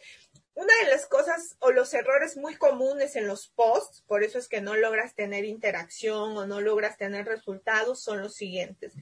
Una 0.53 0.71
de 0.83 0.91
las 0.91 1.07
cosas 1.07 1.57
o 1.57 1.71
los 1.71 1.91
errores 1.95 2.37
muy 2.37 2.55
comunes 2.55 3.15
en 3.15 3.25
los 3.25 3.47
posts, 3.47 4.03
por 4.05 4.23
eso 4.23 4.37
es 4.37 4.47
que 4.47 4.61
no 4.61 4.75
logras 4.75 5.15
tener 5.15 5.43
interacción 5.43 6.37
o 6.37 6.45
no 6.45 6.61
logras 6.61 6.97
tener 6.97 7.25
resultados, 7.25 8.03
son 8.03 8.21
los 8.21 8.35
siguientes. 8.35 8.93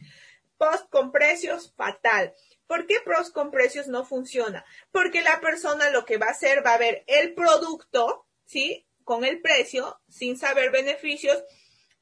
Post 0.57 0.87
con 0.89 1.11
precios, 1.11 1.73
fatal. 1.75 2.33
¿Por 2.65 2.87
qué 2.87 3.01
post 3.01 3.33
con 3.33 3.51
precios 3.51 3.89
no 3.89 4.05
funciona? 4.05 4.63
Porque 4.89 5.21
la 5.21 5.41
persona 5.41 5.89
lo 5.89 6.05
que 6.05 6.15
va 6.15 6.27
a 6.27 6.31
hacer 6.31 6.65
va 6.65 6.75
a 6.75 6.77
ver 6.77 7.03
el 7.07 7.33
producto, 7.33 8.25
¿sí? 8.45 8.87
Con 9.03 9.25
el 9.25 9.41
precio, 9.41 9.99
sin 10.07 10.37
saber 10.37 10.71
beneficios, 10.71 11.43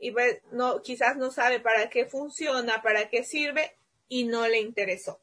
y 0.02 0.14
no, 0.52 0.82
quizás 0.82 1.16
no 1.16 1.32
sabe 1.32 1.60
para 1.60 1.90
qué 1.90 2.06
funciona, 2.06 2.82
para 2.82 3.08
qué 3.10 3.24
sirve 3.24 3.78
y 4.10 4.26
no 4.26 4.48
le 4.48 4.60
interesó. 4.60 5.22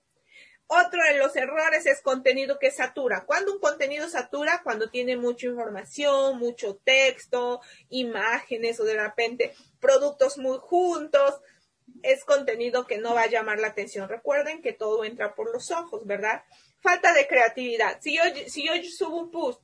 Otro 0.68 1.02
de 1.02 1.18
los 1.18 1.34
errores 1.34 1.86
es 1.86 2.00
contenido 2.00 2.58
que 2.58 2.70
satura. 2.70 3.24
Cuando 3.24 3.52
un 3.52 3.58
contenido 3.58 4.08
satura, 4.08 4.60
cuando 4.62 4.88
tiene 4.88 5.16
mucha 5.16 5.46
información, 5.46 6.38
mucho 6.38 6.76
texto, 6.84 7.60
imágenes 7.88 8.78
o 8.78 8.84
de 8.84 8.94
repente 8.94 9.54
productos 9.80 10.38
muy 10.38 10.58
juntos, 10.58 11.40
es 12.02 12.22
contenido 12.24 12.86
que 12.86 12.98
no 12.98 13.14
va 13.14 13.22
a 13.22 13.30
llamar 13.30 13.58
la 13.58 13.68
atención. 13.68 14.08
Recuerden 14.08 14.62
que 14.62 14.74
todo 14.74 15.04
entra 15.04 15.34
por 15.34 15.52
los 15.52 15.70
ojos, 15.70 16.06
¿verdad? 16.06 16.44
Falta 16.80 17.12
de 17.14 17.26
creatividad. 17.26 17.98
Si 18.00 18.14
yo, 18.14 18.22
si 18.46 18.64
yo 18.64 18.72
subo 18.84 19.16
un 19.16 19.30
post 19.30 19.62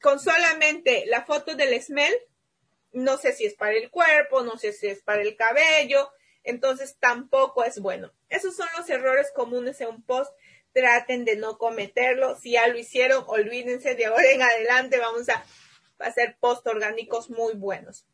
con 0.00 0.18
solamente 0.18 1.04
la 1.06 1.24
foto 1.24 1.54
del 1.54 1.80
smell, 1.80 2.14
no 2.92 3.16
sé 3.16 3.32
si 3.32 3.46
es 3.46 3.54
para 3.54 3.72
el 3.72 3.90
cuerpo, 3.90 4.42
no 4.42 4.56
sé 4.58 4.72
si 4.72 4.88
es 4.88 5.02
para 5.02 5.22
el 5.22 5.36
cabello, 5.36 6.10
entonces 6.44 6.96
tampoco 6.98 7.64
es 7.64 7.80
bueno. 7.80 8.12
Esos 8.28 8.56
son 8.56 8.68
los 8.76 8.88
errores 8.90 9.30
comunes 9.34 9.80
en 9.80 9.88
un 9.88 10.02
post. 10.02 10.32
Traten 10.72 11.24
de 11.24 11.36
no 11.36 11.58
cometerlo. 11.58 12.36
Si 12.36 12.52
ya 12.52 12.66
lo 12.66 12.78
hicieron, 12.78 13.24
olvídense 13.26 13.94
de 13.94 14.06
ahora 14.06 14.30
en 14.30 14.42
adelante. 14.42 14.98
Vamos 14.98 15.28
a 15.28 15.44
hacer 15.98 16.36
post 16.40 16.66
orgánicos 16.66 17.30
muy 17.30 17.54
buenos. 17.54 18.06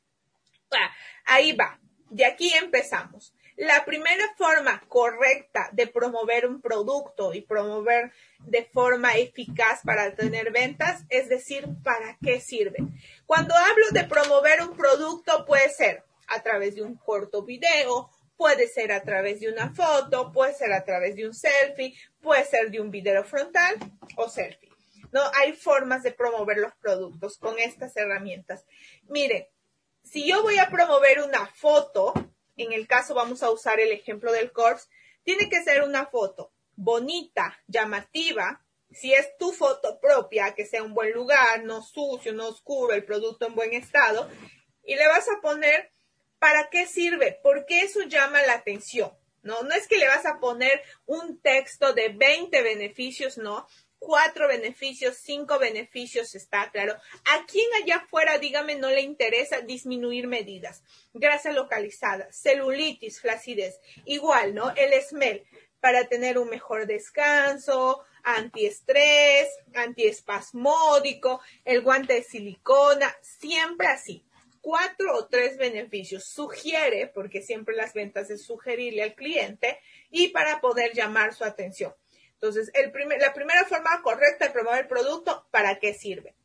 Ah, 0.72 0.90
ahí 1.24 1.52
va. 1.52 1.80
De 2.10 2.24
aquí 2.24 2.52
empezamos. 2.54 3.32
La 3.58 3.84
primera 3.84 4.22
forma 4.36 4.80
correcta 4.86 5.68
de 5.72 5.88
promover 5.88 6.46
un 6.46 6.60
producto 6.60 7.34
y 7.34 7.40
promover 7.40 8.12
de 8.38 8.64
forma 8.66 9.16
eficaz 9.16 9.80
para 9.82 10.14
tener 10.14 10.52
ventas 10.52 11.02
es 11.08 11.28
decir, 11.28 11.66
¿para 11.82 12.16
qué 12.22 12.40
sirve? 12.40 12.76
Cuando 13.26 13.56
hablo 13.56 13.90
de 13.90 14.04
promover 14.04 14.62
un 14.62 14.76
producto 14.76 15.44
puede 15.44 15.70
ser 15.70 16.04
a 16.28 16.40
través 16.40 16.76
de 16.76 16.82
un 16.82 16.94
corto 16.94 17.42
video, 17.42 18.08
puede 18.36 18.68
ser 18.68 18.92
a 18.92 19.02
través 19.02 19.40
de 19.40 19.50
una 19.50 19.74
foto, 19.74 20.30
puede 20.30 20.54
ser 20.54 20.72
a 20.72 20.84
través 20.84 21.16
de 21.16 21.26
un 21.26 21.34
selfie, 21.34 21.98
puede 22.20 22.44
ser 22.44 22.70
de 22.70 22.80
un 22.80 22.92
video 22.92 23.24
frontal 23.24 23.74
o 24.14 24.28
selfie. 24.28 24.70
No 25.10 25.22
hay 25.34 25.52
formas 25.52 26.04
de 26.04 26.12
promover 26.12 26.58
los 26.58 26.76
productos 26.76 27.38
con 27.38 27.58
estas 27.58 27.96
herramientas. 27.96 28.64
Mire, 29.08 29.50
si 30.04 30.28
yo 30.28 30.44
voy 30.44 30.58
a 30.58 30.70
promover 30.70 31.22
una 31.22 31.44
foto, 31.48 32.14
en 32.58 32.72
el 32.72 32.86
caso 32.86 33.14
vamos 33.14 33.42
a 33.42 33.50
usar 33.50 33.80
el 33.80 33.92
ejemplo 33.92 34.32
del 34.32 34.52
Corps, 34.52 34.88
tiene 35.24 35.48
que 35.48 35.62
ser 35.62 35.82
una 35.82 36.06
foto 36.06 36.52
bonita, 36.78 37.60
llamativa. 37.66 38.64
Si 38.90 39.12
es 39.12 39.36
tu 39.36 39.52
foto 39.52 40.00
propia, 40.00 40.54
que 40.54 40.64
sea 40.64 40.82
un 40.82 40.94
buen 40.94 41.12
lugar, 41.12 41.64
no 41.64 41.82
sucio, 41.82 42.32
no 42.32 42.48
oscuro, 42.48 42.94
el 42.94 43.04
producto 43.04 43.46
en 43.46 43.54
buen 43.54 43.74
estado, 43.74 44.30
y 44.84 44.94
le 44.94 45.06
vas 45.08 45.28
a 45.28 45.40
poner 45.42 45.92
para 46.38 46.70
qué 46.70 46.86
sirve, 46.86 47.38
porque 47.42 47.82
eso 47.82 48.00
llama 48.02 48.42
la 48.42 48.54
atención. 48.54 49.12
No, 49.42 49.62
no 49.62 49.74
es 49.74 49.86
que 49.88 49.98
le 49.98 50.08
vas 50.08 50.24
a 50.24 50.38
poner 50.40 50.82
un 51.04 51.40
texto 51.40 51.92
de 51.92 52.08
20 52.10 52.62
beneficios, 52.62 53.38
no, 53.38 53.66
cuatro 53.98 54.48
beneficios, 54.48 55.16
cinco 55.16 55.58
beneficios, 55.58 56.34
está 56.34 56.70
claro. 56.70 56.94
¿A 57.24 57.46
quién 57.46 57.66
allá 57.82 57.96
afuera, 57.96 58.38
dígame, 58.38 58.76
no 58.76 58.90
le 58.90 59.00
interesa 59.00 59.60
disminuir 59.60 60.26
medidas? 60.26 60.82
Grasa 61.12 61.52
localizada, 61.52 62.28
celulitis, 62.32 63.20
flacidez. 63.20 63.80
Igual, 64.04 64.54
¿no? 64.54 64.70
El 64.76 64.92
SMEL, 65.02 65.44
para 65.80 66.08
tener 66.08 66.38
un 66.38 66.48
mejor 66.48 66.86
descanso, 66.86 68.04
antiestrés, 68.22 69.48
antiespasmódico, 69.74 71.40
el 71.64 71.82
guante 71.82 72.14
de 72.14 72.22
silicona, 72.22 73.14
siempre 73.22 73.86
así. 73.88 74.24
Cuatro 74.60 75.16
o 75.16 75.28
tres 75.28 75.56
beneficios. 75.56 76.24
Sugiere, 76.24 77.06
porque 77.06 77.42
siempre 77.42 77.74
las 77.74 77.94
ventas 77.94 78.28
es 78.28 78.44
sugerirle 78.44 79.02
al 79.02 79.14
cliente 79.14 79.80
y 80.10 80.28
para 80.28 80.60
poder 80.60 80.92
llamar 80.94 81.34
su 81.34 81.44
atención. 81.44 81.94
Entonces, 82.40 82.70
la 83.20 83.32
primera 83.32 83.64
forma 83.64 84.00
correcta 84.02 84.46
de 84.46 84.52
promover 84.52 84.82
el 84.82 84.88
producto, 84.88 85.46
¿para 85.50 85.80
qué 85.80 85.92
sirve? 85.92 86.36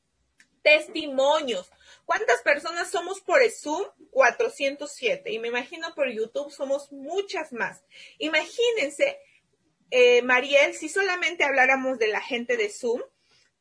Testimonios. 0.64 1.72
¿Cuántas 2.06 2.42
personas 2.42 2.90
somos 2.90 3.22
por 3.22 3.48
Zoom? 3.52 3.86
407. 4.10 5.32
Y 5.32 5.40
me 5.40 5.50
imagino 5.50 5.94
por 5.94 6.10
YouTube 6.10 6.52
somos 6.52 6.92
muchas 6.92 7.54
más. 7.54 7.84
Imagínense, 8.18 9.20
eh, 9.92 10.24
Mariel, 10.24 10.74
si 10.74 10.90
solamente 10.90 11.44
habláramos 11.44 12.00
de 12.00 12.08
la 12.08 12.22
gente 12.22 12.58
de 12.58 12.70
Zoom, 12.70 13.02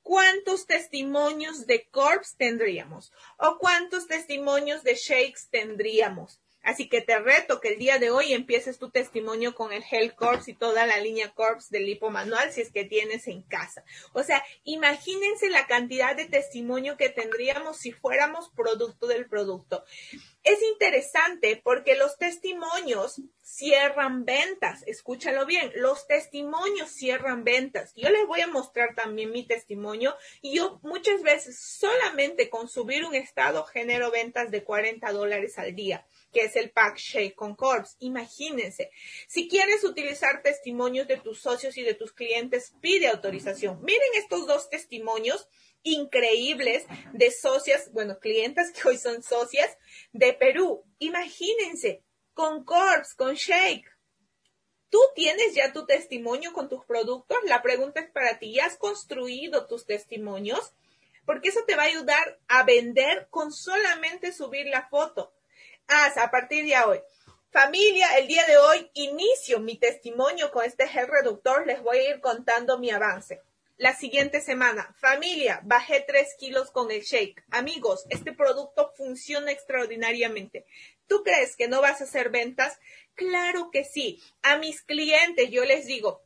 ¿cuántos 0.02 0.66
testimonios 0.66 1.66
de 1.66 1.86
Corps 1.90 2.36
tendríamos? 2.38 3.12
¿O 3.36 3.58
cuántos 3.58 4.06
testimonios 4.06 4.82
de 4.82 4.94
Shakes 4.94 5.48
tendríamos? 5.50 6.41
Así 6.62 6.88
que 6.88 7.00
te 7.00 7.18
reto 7.18 7.60
que 7.60 7.70
el 7.70 7.78
día 7.78 7.98
de 7.98 8.10
hoy 8.10 8.32
empieces 8.32 8.78
tu 8.78 8.90
testimonio 8.90 9.54
con 9.54 9.72
el 9.72 9.82
Health 9.82 10.14
Corps 10.14 10.48
y 10.48 10.54
toda 10.54 10.86
la 10.86 10.98
línea 10.98 11.34
Corps 11.34 11.70
del 11.70 11.86
lipo 11.86 12.10
manual 12.10 12.52
si 12.52 12.60
es 12.60 12.70
que 12.70 12.84
tienes 12.84 13.26
en 13.26 13.42
casa. 13.42 13.84
O 14.12 14.22
sea, 14.22 14.44
imagínense 14.64 15.50
la 15.50 15.66
cantidad 15.66 16.14
de 16.14 16.26
testimonio 16.26 16.96
que 16.96 17.08
tendríamos 17.08 17.78
si 17.78 17.90
fuéramos 17.90 18.50
producto 18.50 19.08
del 19.08 19.28
producto. 19.28 19.84
Es 20.44 20.62
interesante 20.62 21.60
porque 21.62 21.96
los 21.96 22.16
testimonios 22.18 23.20
cierran 23.42 24.24
ventas. 24.24 24.82
Escúchalo 24.86 25.46
bien, 25.46 25.72
los 25.74 26.06
testimonios 26.06 26.90
cierran 26.90 27.44
ventas. 27.44 27.92
Yo 27.96 28.08
les 28.08 28.26
voy 28.26 28.40
a 28.40 28.46
mostrar 28.46 28.94
también 28.94 29.30
mi 29.30 29.44
testimonio 29.44 30.16
y 30.40 30.56
yo 30.56 30.80
muchas 30.82 31.22
veces 31.22 31.58
solamente 31.58 32.50
con 32.50 32.68
subir 32.68 33.04
un 33.04 33.14
estado 33.14 33.64
genero 33.64 34.10
ventas 34.10 34.50
de 34.50 34.64
40 34.64 35.10
dólares 35.12 35.58
al 35.58 35.74
día 35.74 36.04
que 36.32 36.44
es 36.44 36.56
el 36.56 36.70
Pack 36.70 36.96
Shake 36.96 37.34
con 37.34 37.54
Corps. 37.54 37.96
Imagínense, 38.00 38.90
si 39.28 39.48
quieres 39.48 39.84
utilizar 39.84 40.42
testimonios 40.42 41.06
de 41.06 41.18
tus 41.18 41.40
socios 41.40 41.76
y 41.76 41.82
de 41.82 41.94
tus 41.94 42.12
clientes, 42.12 42.72
pide 42.80 43.08
autorización. 43.08 43.82
Miren 43.82 44.08
estos 44.16 44.46
dos 44.46 44.70
testimonios 44.70 45.48
increíbles 45.82 46.86
de 47.12 47.30
socias, 47.30 47.92
bueno, 47.92 48.18
clientes 48.18 48.72
que 48.72 48.88
hoy 48.88 48.98
son 48.98 49.22
socias 49.22 49.76
de 50.12 50.32
Perú. 50.32 50.84
Imagínense, 50.98 52.02
con 52.34 52.64
Corps, 52.64 53.14
con 53.14 53.34
Shake. 53.34 53.90
¿Tú 54.88 54.98
tienes 55.14 55.54
ya 55.54 55.72
tu 55.72 55.86
testimonio 55.86 56.52
con 56.52 56.68
tus 56.68 56.84
productos? 56.84 57.38
La 57.44 57.62
pregunta 57.62 58.00
es 58.00 58.10
para 58.10 58.38
ti. 58.38 58.54
¿Ya 58.54 58.66
has 58.66 58.76
construido 58.76 59.66
tus 59.66 59.86
testimonios? 59.86 60.74
Porque 61.24 61.48
eso 61.48 61.60
te 61.66 61.76
va 61.76 61.84
a 61.84 61.86
ayudar 61.86 62.40
a 62.48 62.62
vender 62.64 63.28
con 63.30 63.52
solamente 63.52 64.32
subir 64.32 64.66
la 64.66 64.88
foto. 64.88 65.32
Haz 65.88 66.16
a 66.16 66.30
partir 66.30 66.64
de 66.64 66.78
hoy. 66.78 67.00
Familia, 67.50 68.16
el 68.18 68.26
día 68.26 68.46
de 68.46 68.56
hoy 68.56 68.90
inicio 68.94 69.60
mi 69.60 69.76
testimonio 69.76 70.50
con 70.50 70.64
este 70.64 70.88
gel 70.88 71.08
reductor. 71.08 71.66
Les 71.66 71.82
voy 71.82 71.98
a 71.98 72.10
ir 72.10 72.20
contando 72.20 72.78
mi 72.78 72.90
avance. 72.90 73.42
La 73.76 73.94
siguiente 73.94 74.40
semana, 74.40 74.94
familia, 75.00 75.60
bajé 75.64 76.04
3 76.06 76.36
kilos 76.38 76.70
con 76.70 76.90
el 76.90 77.02
shake. 77.02 77.42
Amigos, 77.50 78.06
este 78.10 78.32
producto 78.32 78.92
funciona 78.96 79.50
extraordinariamente. 79.50 80.64
¿Tú 81.08 81.22
crees 81.24 81.56
que 81.56 81.68
no 81.68 81.82
vas 81.82 82.00
a 82.00 82.04
hacer 82.04 82.30
ventas? 82.30 82.78
Claro 83.14 83.70
que 83.70 83.84
sí. 83.84 84.22
A 84.42 84.56
mis 84.56 84.82
clientes 84.82 85.50
yo 85.50 85.64
les 85.64 85.84
digo, 85.86 86.22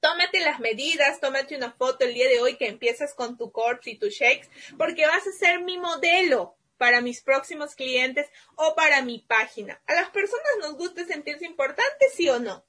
tómate 0.00 0.40
las 0.40 0.60
medidas, 0.60 1.20
tómate 1.20 1.56
una 1.56 1.72
foto 1.72 2.04
el 2.04 2.14
día 2.14 2.28
de 2.28 2.40
hoy 2.40 2.56
que 2.56 2.66
empiezas 2.66 3.14
con 3.14 3.38
tu 3.38 3.52
corps 3.52 3.86
y 3.86 3.96
tus 3.96 4.14
shakes, 4.14 4.48
porque 4.76 5.06
vas 5.06 5.26
a 5.26 5.32
ser 5.38 5.60
mi 5.60 5.78
modelo 5.78 6.57
para 6.78 7.00
mis 7.00 7.20
próximos 7.20 7.74
clientes 7.74 8.26
o 8.54 8.74
para 8.74 9.02
mi 9.02 9.18
página. 9.18 9.82
A 9.86 9.94
las 9.94 10.10
personas 10.10 10.52
nos 10.60 10.76
gusta 10.76 11.04
sentirse 11.04 11.44
importantes, 11.44 12.14
sí 12.14 12.28
o 12.28 12.38
no. 12.38 12.64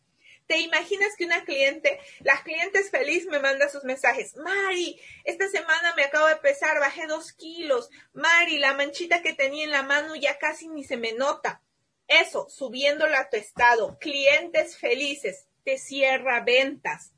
¿Te 0.48 0.58
imaginas 0.58 1.16
que 1.16 1.26
una 1.26 1.46
cliente, 1.46 2.00
las 2.22 2.42
clientes 2.42 2.90
feliz 2.90 3.28
me 3.28 3.40
manda 3.40 3.70
sus 3.70 3.84
mensajes? 3.84 4.36
Mari, 4.36 5.00
esta 5.24 5.48
semana 5.48 5.94
me 5.96 6.04
acabo 6.04 6.26
de 6.26 6.38
pesar, 6.38 6.80
bajé 6.80 7.06
dos 7.06 7.34
kilos. 7.34 7.92
Mari, 8.14 8.58
la 8.58 8.74
manchita 8.74 9.22
que 9.22 9.34
tenía 9.34 9.66
en 9.66 9.72
la 9.72 9.84
mano 9.84 10.16
ya 10.16 10.40
casi 10.40 10.68
ni 10.68 10.84
se 10.84 10.98
me 10.98 11.14
nota. 11.14 11.62
Eso, 12.08 12.50
subiéndolo 12.50 13.16
a 13.16 13.30
tu 13.30 13.38
estado. 13.38 14.00
Clientes 14.00 14.76
felices, 14.76 15.46
te 15.64 15.78
cierra 15.78 16.42
ventas 16.42 17.14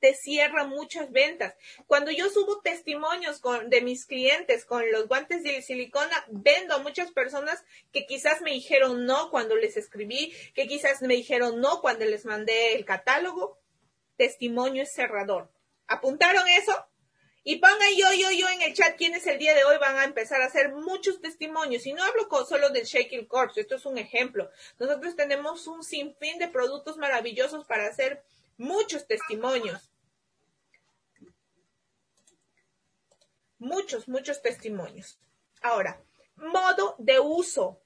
te 0.00 0.14
cierra 0.14 0.64
muchas 0.64 1.10
ventas. 1.10 1.54
Cuando 1.86 2.10
yo 2.10 2.28
subo 2.30 2.60
testimonios 2.60 3.40
con, 3.40 3.70
de 3.70 3.80
mis 3.80 4.06
clientes 4.06 4.64
con 4.64 4.90
los 4.90 5.08
guantes 5.08 5.42
de 5.42 5.62
silicona, 5.62 6.24
vendo 6.28 6.74
a 6.74 6.78
muchas 6.78 7.10
personas 7.12 7.64
que 7.92 8.06
quizás 8.06 8.40
me 8.40 8.52
dijeron 8.52 9.06
no 9.06 9.30
cuando 9.30 9.56
les 9.56 9.76
escribí, 9.76 10.32
que 10.54 10.66
quizás 10.66 11.02
me 11.02 11.14
dijeron 11.14 11.60
no 11.60 11.80
cuando 11.80 12.04
les 12.04 12.24
mandé 12.24 12.74
el 12.74 12.84
catálogo. 12.84 13.58
Testimonio 14.16 14.82
es 14.82 14.92
cerrador. 14.92 15.50
¿Apuntaron 15.86 16.46
eso? 16.48 16.74
Y 17.44 17.56
pongan 17.56 17.94
yo, 17.96 18.12
yo, 18.12 18.30
yo 18.30 18.46
en 18.50 18.60
el 18.60 18.74
chat 18.74 18.96
quienes 18.98 19.26
el 19.26 19.38
día 19.38 19.54
de 19.54 19.64
hoy 19.64 19.78
van 19.78 19.96
a 19.96 20.04
empezar 20.04 20.42
a 20.42 20.46
hacer 20.46 20.70
muchos 20.74 21.20
testimonios. 21.22 21.86
Y 21.86 21.94
no 21.94 22.04
hablo 22.04 22.28
solo 22.44 22.68
del 22.68 22.84
Shaking 22.84 23.26
Corps, 23.26 23.56
esto 23.56 23.76
es 23.76 23.86
un 23.86 23.96
ejemplo. 23.96 24.50
Nosotros 24.78 25.16
tenemos 25.16 25.66
un 25.66 25.82
sinfín 25.82 26.38
de 26.38 26.48
productos 26.48 26.98
maravillosos 26.98 27.64
para 27.64 27.86
hacer 27.86 28.22
muchos 28.58 29.06
testimonios. 29.06 29.90
Muchos, 33.58 34.06
muchos 34.08 34.42
testimonios. 34.42 35.18
Ahora, 35.62 36.00
modo 36.36 36.94
de 36.98 37.18
uso. 37.18 37.80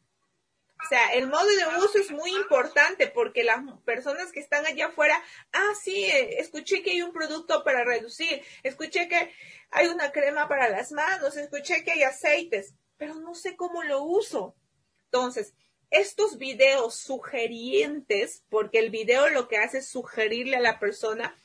O 0.84 0.88
sea, 0.88 1.14
el 1.14 1.28
modo 1.28 1.46
de 1.46 1.78
uso 1.78 1.98
es 1.98 2.10
muy 2.10 2.34
importante 2.34 3.06
porque 3.06 3.44
las 3.44 3.60
personas 3.84 4.32
que 4.32 4.40
están 4.40 4.66
allá 4.66 4.86
afuera, 4.86 5.22
ah, 5.52 5.72
sí, 5.80 6.04
eh, 6.04 6.40
escuché 6.40 6.82
que 6.82 6.90
hay 6.90 7.02
un 7.02 7.12
producto 7.12 7.62
para 7.62 7.84
reducir, 7.84 8.42
escuché 8.64 9.08
que 9.08 9.32
hay 9.70 9.86
una 9.86 10.10
crema 10.10 10.48
para 10.48 10.68
las 10.68 10.90
manos, 10.90 11.36
escuché 11.36 11.84
que 11.84 11.92
hay 11.92 12.02
aceites, 12.02 12.74
pero 12.96 13.14
no 13.14 13.34
sé 13.34 13.54
cómo 13.54 13.84
lo 13.84 14.02
uso. 14.02 14.56
Entonces, 15.04 15.54
estos 15.92 16.38
videos 16.38 16.96
sugerientes, 16.96 18.42
porque 18.48 18.78
el 18.78 18.90
video 18.90 19.28
lo 19.28 19.46
que 19.46 19.58
hace 19.58 19.78
es 19.78 19.88
sugerirle 19.88 20.56
a 20.56 20.60
la 20.60 20.78
persona, 20.78 21.36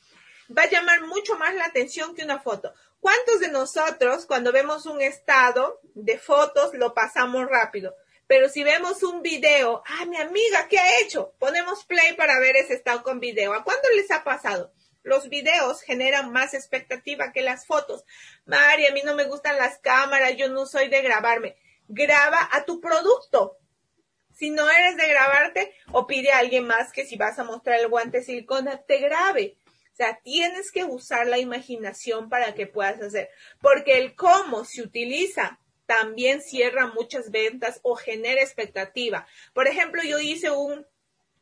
va 0.58 0.64
a 0.64 0.70
llamar 0.70 1.06
mucho 1.06 1.38
más 1.38 1.54
la 1.54 1.66
atención 1.66 2.16
que 2.16 2.24
una 2.24 2.40
foto. 2.40 2.74
¿Cuántos 3.00 3.42
de 3.42 3.50
nosotros 3.50 4.26
cuando 4.26 4.52
vemos 4.52 4.86
un 4.86 5.02
estado 5.02 5.80
de 5.94 6.18
fotos 6.18 6.74
lo 6.74 6.94
pasamos 6.94 7.48
rápido? 7.48 7.94
Pero 8.26 8.50
si 8.50 8.64
vemos 8.64 9.04
un 9.04 9.22
video, 9.22 9.84
ah, 9.86 10.06
mi 10.06 10.18
amiga, 10.18 10.68
¿qué 10.68 10.80
ha 10.80 11.00
hecho? 11.02 11.34
Ponemos 11.40 11.86
play 11.86 12.14
para 12.16 12.40
ver 12.40 12.56
ese 12.56 12.74
estado 12.74 13.04
con 13.04 13.20
video. 13.20 13.54
¿A 13.54 13.64
cuándo 13.64 13.88
les 13.96 14.10
ha 14.12 14.24
pasado? 14.24 14.74
Los 15.04 15.30
videos 15.30 15.82
generan 15.82 16.32
más 16.32 16.54
expectativa 16.54 17.32
que 17.32 17.42
las 17.42 17.66
fotos. 17.66 18.04
Mari, 18.46 18.88
a 18.88 18.92
mí 18.92 19.02
no 19.06 19.16
me 19.16 19.26
gustan 19.26 19.58
las 19.58 19.80
cámaras, 19.80 20.36
yo 20.36 20.50
no 20.50 20.66
soy 20.66 20.90
de 20.90 21.02
grabarme. 21.02 21.58
Graba 21.88 22.50
a 22.52 22.66
tu 22.66 22.82
producto. 22.82 23.58
Si 24.38 24.52
no 24.52 24.70
eres 24.70 24.98
de 24.98 25.08
grabarte, 25.08 25.74
o 25.92 26.06
pide 26.06 26.32
a 26.32 26.38
alguien 26.38 26.68
más 26.68 26.92
que 26.92 27.06
si 27.06 27.18
vas 27.18 27.40
a 27.40 27.44
mostrar 27.44 27.80
el 27.80 27.88
guante 27.88 28.22
silicona, 28.22 28.84
te 28.84 29.00
grabe. 29.00 29.58
O 29.66 29.96
sea, 29.98 30.20
tienes 30.22 30.72
que 30.72 30.84
usar 30.84 31.26
la 31.26 31.40
imaginación 31.40 32.30
para 32.30 32.54
que 32.54 32.68
puedas 32.68 33.02
hacer. 33.02 33.32
Porque 33.60 33.98
el 33.98 34.16
cómo 34.16 34.64
se 34.64 34.84
utiliza 34.84 35.60
también 35.88 36.44
cierra 36.44 36.86
muchas 36.86 37.32
ventas 37.32 37.80
o 37.82 37.96
genera 37.96 38.44
expectativa. 38.44 39.26
Por 39.56 39.68
ejemplo, 39.68 40.04
yo 40.04 40.20
hice 40.20 40.52
un, 40.52 40.86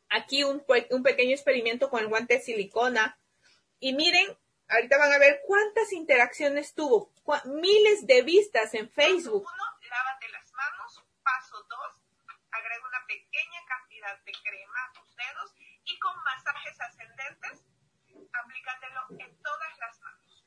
aquí 0.09 0.45
un, 0.45 0.63
un 0.91 1.03
pequeño 1.03 1.31
experimento 1.31 1.89
con 1.89 1.99
el 1.99 2.07
guante 2.07 2.35
de 2.35 2.41
silicona. 2.41 3.19
Y 3.81 3.93
miren, 3.93 4.37
ahorita 4.69 4.97
van 4.97 5.11
a 5.11 5.17
ver 5.17 5.41
cuántas 5.45 5.91
interacciones 5.91 6.73
tuvo. 6.73 7.11
Miles 7.43 8.07
de 8.07 8.21
vistas 8.21 8.73
en 8.73 8.89
Facebook. 8.89 9.41
Uno, 9.41 9.65
lávate 9.89 10.29
las 10.29 10.49
manos. 10.53 11.03
Paso 11.21 11.57
dos, 11.67 12.05
agrega 12.51 12.85
pequeña 13.07 13.65
cantidad 13.65 14.17
de 14.23 14.31
crema 14.31 14.85
a 14.85 14.93
tus 14.93 15.15
dedos 15.15 15.55
y 15.85 15.99
con 15.99 16.15
masajes 16.23 16.79
ascendentes, 16.81 17.65
aplícatelo 18.33 19.05
en 19.19 19.41
todas 19.41 19.77
las 19.77 19.99
manos. 20.01 20.45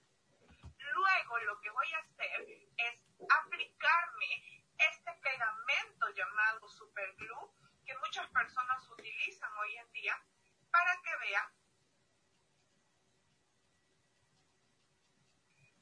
Luego 0.79 1.39
lo 1.39 1.61
que 1.61 1.71
voy 1.71 1.93
a 1.93 1.99
hacer 1.99 2.47
es 2.77 3.05
aplicarme 3.29 4.65
este 4.79 5.13
pegamento 5.23 6.09
llamado 6.15 6.69
superglue 6.69 7.51
que 7.85 7.97
muchas 7.99 8.29
personas 8.31 8.87
utilizan 8.89 9.51
hoy 9.59 9.77
en 9.77 9.93
día 9.93 10.23
para 10.71 10.93
que 11.03 11.17
vean 11.17 11.59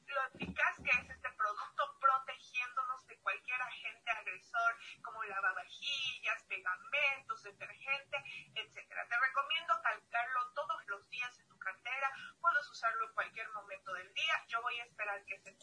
lo 0.07 0.25
eficaz 0.33 0.75
que 0.77 0.89
es 0.89 1.09
este 1.09 1.29
producto 1.31 1.99
protegiéndonos 1.99 3.05
de 3.07 3.19
cualquier 3.19 3.61
agente 3.61 4.09
agresor 4.11 4.77
como 5.03 5.16
lavavajillas, 5.27 6.43
pegamentos, 6.43 7.43
detergente, 7.43 8.17
etcétera. 8.55 9.07
Te 9.07 9.19
recomiendo 9.19 9.73
calcarlo 9.83 10.51
todos 10.53 10.85
los 10.87 11.09
días 11.09 11.37
en 11.39 11.47
tu 11.47 11.57
cartera, 11.57 12.11
puedes 12.41 12.69
usarlo 12.69 13.07
en 13.07 13.13
cualquier 13.13 13.49
momento 13.49 13.93
del 13.93 14.13
día. 14.13 14.45
Yo 14.47 14.61
voy 14.61 14.79
a 14.79 14.85
esperar 14.85 15.23
que 15.25 15.39
se 15.39 15.57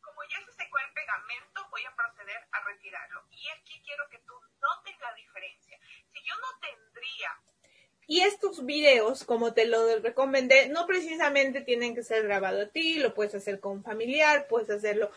como 0.00 0.22
ya 0.24 0.38
se 0.44 0.52
secó 0.52 0.78
el 0.78 0.92
pegamento, 0.92 1.66
voy 1.70 1.82
a 1.84 1.96
proceder 1.96 2.46
a 2.52 2.60
retirarlo. 2.60 3.24
Y 3.30 3.48
aquí 3.48 3.82
quiero 3.84 4.06
que 4.10 4.18
tú 4.18 4.34
notes 4.60 5.00
la 5.00 5.14
diferencia. 5.14 5.78
Si 6.12 6.22
yo 6.22 6.34
no 6.36 6.58
tendría 6.60 7.40
y 8.06 8.20
estos 8.20 8.66
videos, 8.66 9.24
como 9.24 9.54
te 9.54 9.64
lo 9.64 9.98
recomendé, 10.00 10.68
no 10.68 10.86
precisamente 10.86 11.62
tienen 11.62 11.94
que 11.94 12.02
ser 12.02 12.24
grabados 12.24 12.66
a 12.66 12.68
ti, 12.68 12.98
lo 12.98 13.14
puedes 13.14 13.34
hacer 13.34 13.60
con 13.60 13.78
un 13.78 13.82
familiar, 13.82 14.46
puedes 14.46 14.68
hacerlo, 14.68 15.10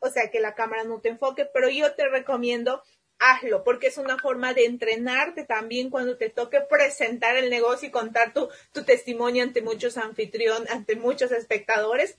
o 0.00 0.08
sea, 0.10 0.30
que 0.30 0.40
la 0.40 0.54
cámara 0.54 0.84
no 0.84 1.00
te 1.00 1.08
enfoque, 1.08 1.46
pero 1.52 1.68
yo 1.68 1.94
te 1.94 2.08
recomiendo 2.08 2.82
hazlo, 3.18 3.64
porque 3.64 3.86
es 3.86 3.98
una 3.98 4.18
forma 4.18 4.52
de 4.52 4.66
entrenarte 4.66 5.44
también 5.44 5.90
cuando 5.90 6.16
te 6.18 6.28
toque 6.28 6.60
presentar 6.60 7.36
el 7.36 7.50
negocio 7.50 7.88
y 7.88 7.90
contar 7.90 8.32
tu, 8.32 8.48
tu 8.72 8.84
testimonio 8.84 9.42
ante 9.42 9.62
muchos 9.62 9.96
anfitrión, 9.96 10.66
ante 10.68 10.96
muchos 10.96 11.32
espectadores 11.32 12.18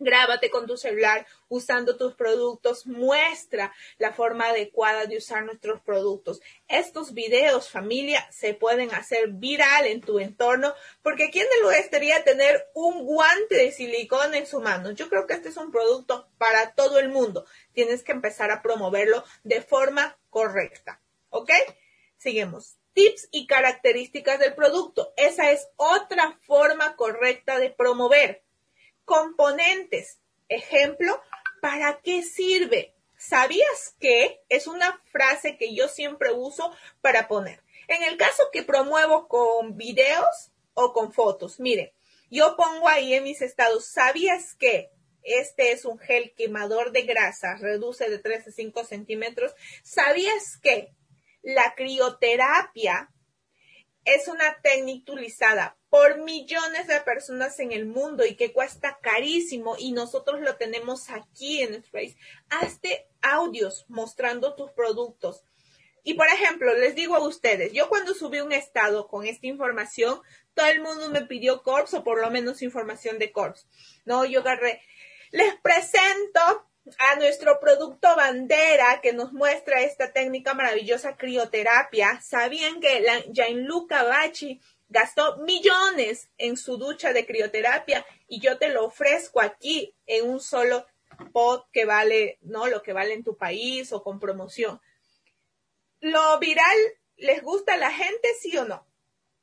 Grábate 0.00 0.50
con 0.50 0.66
tu 0.66 0.76
celular 0.76 1.24
usando 1.48 1.96
tus 1.96 2.14
productos, 2.14 2.84
muestra 2.84 3.72
la 3.98 4.12
forma 4.12 4.48
adecuada 4.48 5.06
de 5.06 5.18
usar 5.18 5.44
nuestros 5.44 5.80
productos. 5.82 6.40
Estos 6.66 7.14
videos, 7.14 7.70
familia, 7.70 8.26
se 8.32 8.54
pueden 8.54 8.92
hacer 8.92 9.28
viral 9.28 9.86
en 9.86 10.00
tu 10.00 10.18
entorno 10.18 10.74
porque 11.02 11.30
¿quién 11.30 11.46
le 11.46 11.76
gustaría 11.76 12.24
tener 12.24 12.66
un 12.74 13.04
guante 13.04 13.54
de 13.54 13.70
silicona 13.70 14.36
en 14.36 14.46
su 14.48 14.60
mano? 14.60 14.90
Yo 14.90 15.08
creo 15.08 15.28
que 15.28 15.34
este 15.34 15.50
es 15.50 15.56
un 15.56 15.70
producto 15.70 16.28
para 16.38 16.72
todo 16.74 16.98
el 16.98 17.08
mundo. 17.08 17.46
Tienes 17.72 18.02
que 18.02 18.12
empezar 18.12 18.50
a 18.50 18.62
promoverlo 18.62 19.24
de 19.44 19.62
forma 19.62 20.18
correcta. 20.28 21.00
¿Ok? 21.30 21.50
Seguimos. 22.16 22.78
Tips 22.94 23.28
y 23.30 23.46
características 23.46 24.38
del 24.38 24.54
producto. 24.54 25.12
Esa 25.16 25.50
es 25.50 25.68
otra 25.76 26.38
forma 26.42 26.96
correcta 26.96 27.58
de 27.58 27.70
promover 27.70 28.43
componentes. 29.04 30.18
Ejemplo, 30.48 31.20
¿para 31.60 32.00
qué 32.02 32.22
sirve? 32.22 32.94
¿Sabías 33.16 33.94
que? 33.98 34.42
Es 34.48 34.66
una 34.66 35.00
frase 35.10 35.56
que 35.56 35.74
yo 35.74 35.88
siempre 35.88 36.32
uso 36.32 36.74
para 37.00 37.28
poner. 37.28 37.62
En 37.88 38.02
el 38.02 38.16
caso 38.16 38.42
que 38.52 38.62
promuevo 38.62 39.28
con 39.28 39.76
videos 39.76 40.52
o 40.74 40.92
con 40.92 41.12
fotos, 41.12 41.60
mire, 41.60 41.94
yo 42.30 42.56
pongo 42.56 42.88
ahí 42.88 43.14
en 43.14 43.24
mis 43.24 43.42
estados, 43.42 43.86
¿sabías 43.86 44.54
que? 44.54 44.90
Este 45.22 45.72
es 45.72 45.86
un 45.86 45.98
gel 45.98 46.34
quemador 46.34 46.92
de 46.92 47.02
grasa, 47.02 47.56
reduce 47.56 48.10
de 48.10 48.18
3 48.18 48.48
a 48.48 48.50
5 48.50 48.84
centímetros. 48.84 49.54
¿Sabías 49.82 50.58
que 50.58 50.92
la 51.42 51.74
crioterapia 51.74 53.10
es 54.04 54.28
una 54.28 54.60
técnica 54.60 55.12
utilizada 55.12 55.78
por 55.94 56.18
millones 56.18 56.88
de 56.88 57.00
personas 57.02 57.60
en 57.60 57.70
el 57.70 57.86
mundo 57.86 58.26
y 58.26 58.34
que 58.34 58.52
cuesta 58.52 58.98
carísimo 59.00 59.76
y 59.78 59.92
nosotros 59.92 60.40
lo 60.40 60.56
tenemos 60.56 61.08
aquí 61.08 61.62
en 61.62 61.74
Space. 61.74 62.16
Hazte 62.50 63.06
audios 63.22 63.84
mostrando 63.86 64.56
tus 64.56 64.72
productos. 64.72 65.44
Y 66.02 66.14
por 66.14 66.26
ejemplo, 66.26 66.74
les 66.74 66.96
digo 66.96 67.14
a 67.14 67.24
ustedes, 67.24 67.72
yo 67.72 67.88
cuando 67.88 68.12
subí 68.12 68.40
un 68.40 68.50
estado 68.50 69.06
con 69.06 69.24
esta 69.24 69.46
información, 69.46 70.20
todo 70.52 70.66
el 70.66 70.80
mundo 70.80 71.10
me 71.10 71.26
pidió 71.26 71.62
Corps 71.62 71.94
o 71.94 72.02
por 72.02 72.20
lo 72.20 72.28
menos 72.28 72.62
información 72.62 73.20
de 73.20 73.30
Corps. 73.30 73.64
No, 74.04 74.24
yo 74.24 74.40
agarré, 74.40 74.82
les 75.30 75.54
presento 75.60 76.40
a 76.98 77.16
nuestro 77.16 77.60
producto 77.60 78.14
bandera 78.16 79.00
que 79.00 79.12
nos 79.12 79.32
muestra 79.32 79.80
esta 79.82 80.12
técnica 80.12 80.54
maravillosa 80.54 81.16
crioterapia. 81.16 82.20
¿Sabían 82.20 82.80
que 82.80 83.00
la 83.00 83.20
Gianluca 83.32 84.02
Bacci 84.02 84.60
gastó 84.94 85.38
millones 85.38 86.30
en 86.38 86.56
su 86.56 86.78
ducha 86.78 87.12
de 87.12 87.26
crioterapia 87.26 88.06
y 88.28 88.40
yo 88.40 88.58
te 88.58 88.68
lo 88.68 88.84
ofrezco 88.84 89.40
aquí 89.40 89.92
en 90.06 90.30
un 90.30 90.40
solo 90.40 90.86
pot 91.32 91.66
que 91.72 91.84
vale, 91.84 92.38
¿no? 92.42 92.68
Lo 92.68 92.80
que 92.80 92.92
vale 92.92 93.12
en 93.12 93.24
tu 93.24 93.36
país 93.36 93.92
o 93.92 94.04
con 94.04 94.20
promoción. 94.20 94.80
¿Lo 95.98 96.38
viral 96.38 96.78
les 97.16 97.42
gusta 97.42 97.74
a 97.74 97.76
la 97.76 97.90
gente, 97.90 98.28
sí 98.40 98.56
o 98.56 98.64
no? 98.66 98.86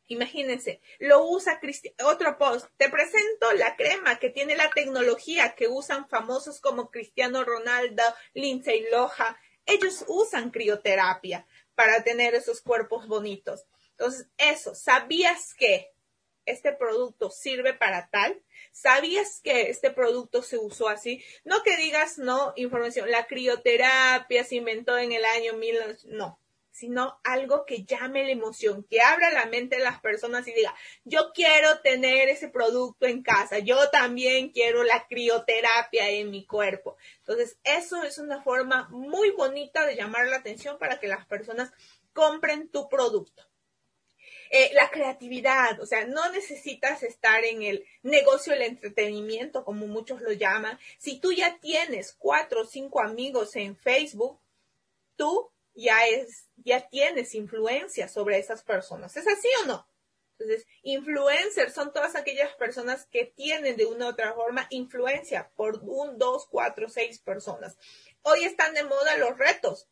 Imagínense, 0.07 0.79
lo 0.99 1.25
usa 1.25 1.59
otro 2.05 2.37
post. 2.37 2.67
Te 2.77 2.89
presento 2.89 3.51
la 3.53 3.75
crema 3.75 4.19
que 4.19 4.29
tiene 4.29 4.55
la 4.55 4.69
tecnología 4.69 5.53
que 5.55 5.67
usan 5.67 6.07
famosos 6.07 6.61
como 6.61 6.89
Cristiano 6.91 7.43
Ronaldo, 7.43 8.03
Lindsay 8.33 8.85
Loja. 8.89 9.37
Ellos 9.65 10.05
usan 10.07 10.49
crioterapia 10.49 11.45
para 11.75 12.03
tener 12.03 12.35
esos 12.35 12.61
cuerpos 12.61 13.07
bonitos. 13.07 13.65
Entonces, 14.01 14.27
eso, 14.39 14.73
¿sabías 14.73 15.53
que 15.53 15.91
este 16.47 16.73
producto 16.73 17.29
sirve 17.29 17.75
para 17.75 18.09
tal? 18.09 18.41
¿Sabías 18.71 19.41
que 19.43 19.69
este 19.69 19.91
producto 19.91 20.41
se 20.41 20.57
usó 20.57 20.89
así? 20.89 21.23
No 21.43 21.61
que 21.61 21.77
digas, 21.77 22.17
no, 22.17 22.51
información, 22.55 23.11
la 23.11 23.27
crioterapia 23.27 24.43
se 24.43 24.55
inventó 24.55 24.97
en 24.97 25.11
el 25.11 25.23
año 25.23 25.53
mil, 25.53 25.77
no 26.05 26.39
sino 26.71 27.19
algo 27.25 27.65
que 27.65 27.83
llame 27.83 28.23
la 28.23 28.31
emoción, 28.31 28.83
que 28.89 29.01
abra 29.01 29.29
la 29.29 29.45
mente 29.45 29.75
de 29.75 29.83
las 29.83 29.99
personas 29.99 30.47
y 30.47 30.53
diga, 30.53 30.73
yo 31.03 31.31
quiero 31.33 31.81
tener 31.81 32.29
ese 32.29 32.47
producto 32.47 33.05
en 33.05 33.21
casa, 33.21 33.59
yo 33.59 33.89
también 33.89 34.49
quiero 34.49 34.83
la 34.83 35.05
crioterapia 35.05 36.09
en 36.09 36.31
mi 36.31 36.45
cuerpo. 36.45 36.95
Entonces, 37.19 37.59
eso 37.65 38.01
es 38.03 38.17
una 38.17 38.41
forma 38.41 38.87
muy 38.89 39.31
bonita 39.31 39.85
de 39.85 39.97
llamar 39.97 40.27
la 40.27 40.37
atención 40.37 40.79
para 40.79 40.97
que 40.97 41.09
las 41.09 41.25
personas 41.27 41.71
compren 42.13 42.69
tu 42.69 42.87
producto. 42.87 43.50
Eh, 44.53 44.71
la 44.73 44.91
creatividad, 44.91 45.79
o 45.79 45.85
sea, 45.85 46.05
no 46.05 46.29
necesitas 46.29 47.03
estar 47.03 47.45
en 47.45 47.63
el 47.63 47.85
negocio 48.03 48.51
del 48.51 48.63
entretenimiento, 48.63 49.63
como 49.63 49.87
muchos 49.87 50.19
lo 50.21 50.33
llaman. 50.33 50.77
Si 50.97 51.21
tú 51.21 51.31
ya 51.31 51.57
tienes 51.59 52.11
cuatro 52.11 52.63
o 52.63 52.65
cinco 52.65 53.01
amigos 53.01 53.55
en 53.55 53.77
Facebook, 53.77 54.37
tú 55.15 55.49
ya 55.73 56.05
es, 56.05 56.49
ya 56.57 56.85
tienes 56.89 57.33
influencia 57.33 58.09
sobre 58.09 58.39
esas 58.39 58.61
personas. 58.61 59.15
¿Es 59.15 59.25
así 59.25 59.47
o 59.63 59.67
no? 59.67 59.87
Entonces, 60.37 60.67
influencers 60.83 61.73
son 61.73 61.93
todas 61.93 62.17
aquellas 62.17 62.53
personas 62.55 63.05
que 63.05 63.23
tienen 63.23 63.77
de 63.77 63.85
una 63.85 64.07
u 64.07 64.09
otra 64.09 64.33
forma 64.33 64.67
influencia 64.69 65.49
por 65.55 65.79
un, 65.83 66.17
dos, 66.17 66.45
cuatro, 66.47 66.89
seis 66.89 67.19
personas. 67.19 67.77
Hoy 68.23 68.43
están 68.43 68.73
de 68.73 68.83
moda 68.83 69.15
los 69.15 69.37
retos, 69.37 69.87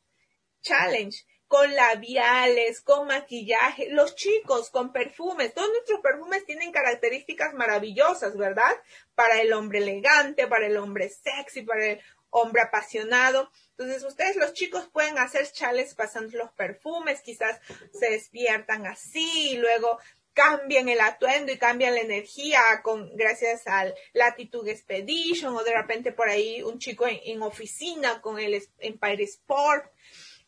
challenge, 0.62 1.26
con 1.50 1.74
labiales, 1.76 2.80
con 2.80 3.08
maquillaje, 3.08 3.90
los 3.90 4.16
chicos 4.16 4.70
con 4.70 4.94
perfumes. 4.94 5.52
Todos 5.56 5.70
nuestros 5.70 6.00
perfumes 6.00 6.46
tienen 6.46 6.72
características 6.72 7.56
maravillosas, 7.56 8.38
¿verdad? 8.38 8.72
Para 9.16 9.42
el 9.42 9.52
hombre 9.54 9.80
elegante, 9.80 10.46
para 10.46 10.68
el 10.68 10.78
hombre 10.78 11.10
sexy, 11.10 11.64
para 11.64 11.88
el 11.88 12.02
hombre 12.30 12.62
apasionado. 12.62 13.50
Entonces, 13.72 14.04
ustedes 14.04 14.36
los 14.36 14.54
chicos 14.54 14.90
pueden 14.94 15.18
hacer 15.18 15.52
chales 15.52 15.96
pasando 15.96 16.38
los 16.38 16.52
perfumes, 16.52 17.22
quizás 17.22 17.60
se 18.00 18.12
despiertan 18.12 18.86
así 18.86 19.54
y 19.54 19.58
luego 19.58 19.98
cambian 20.34 20.88
el 20.88 21.02
atuendo 21.02 21.52
y 21.52 21.58
cambian 21.58 21.96
la 21.96 22.02
energía 22.02 22.62
con 22.84 23.10
gracias 23.16 23.66
al 23.66 23.96
Latitude 24.14 24.72
Expedition 24.72 25.56
o 25.56 25.64
de 25.64 25.74
repente 25.74 26.12
por 26.12 26.30
ahí 26.30 26.62
un 26.62 26.78
chico 26.78 27.08
en, 27.08 27.42
oficina 27.42 28.22
con 28.22 28.40
el 28.40 28.62
Empire 28.78 29.24
Sport. 29.24 29.92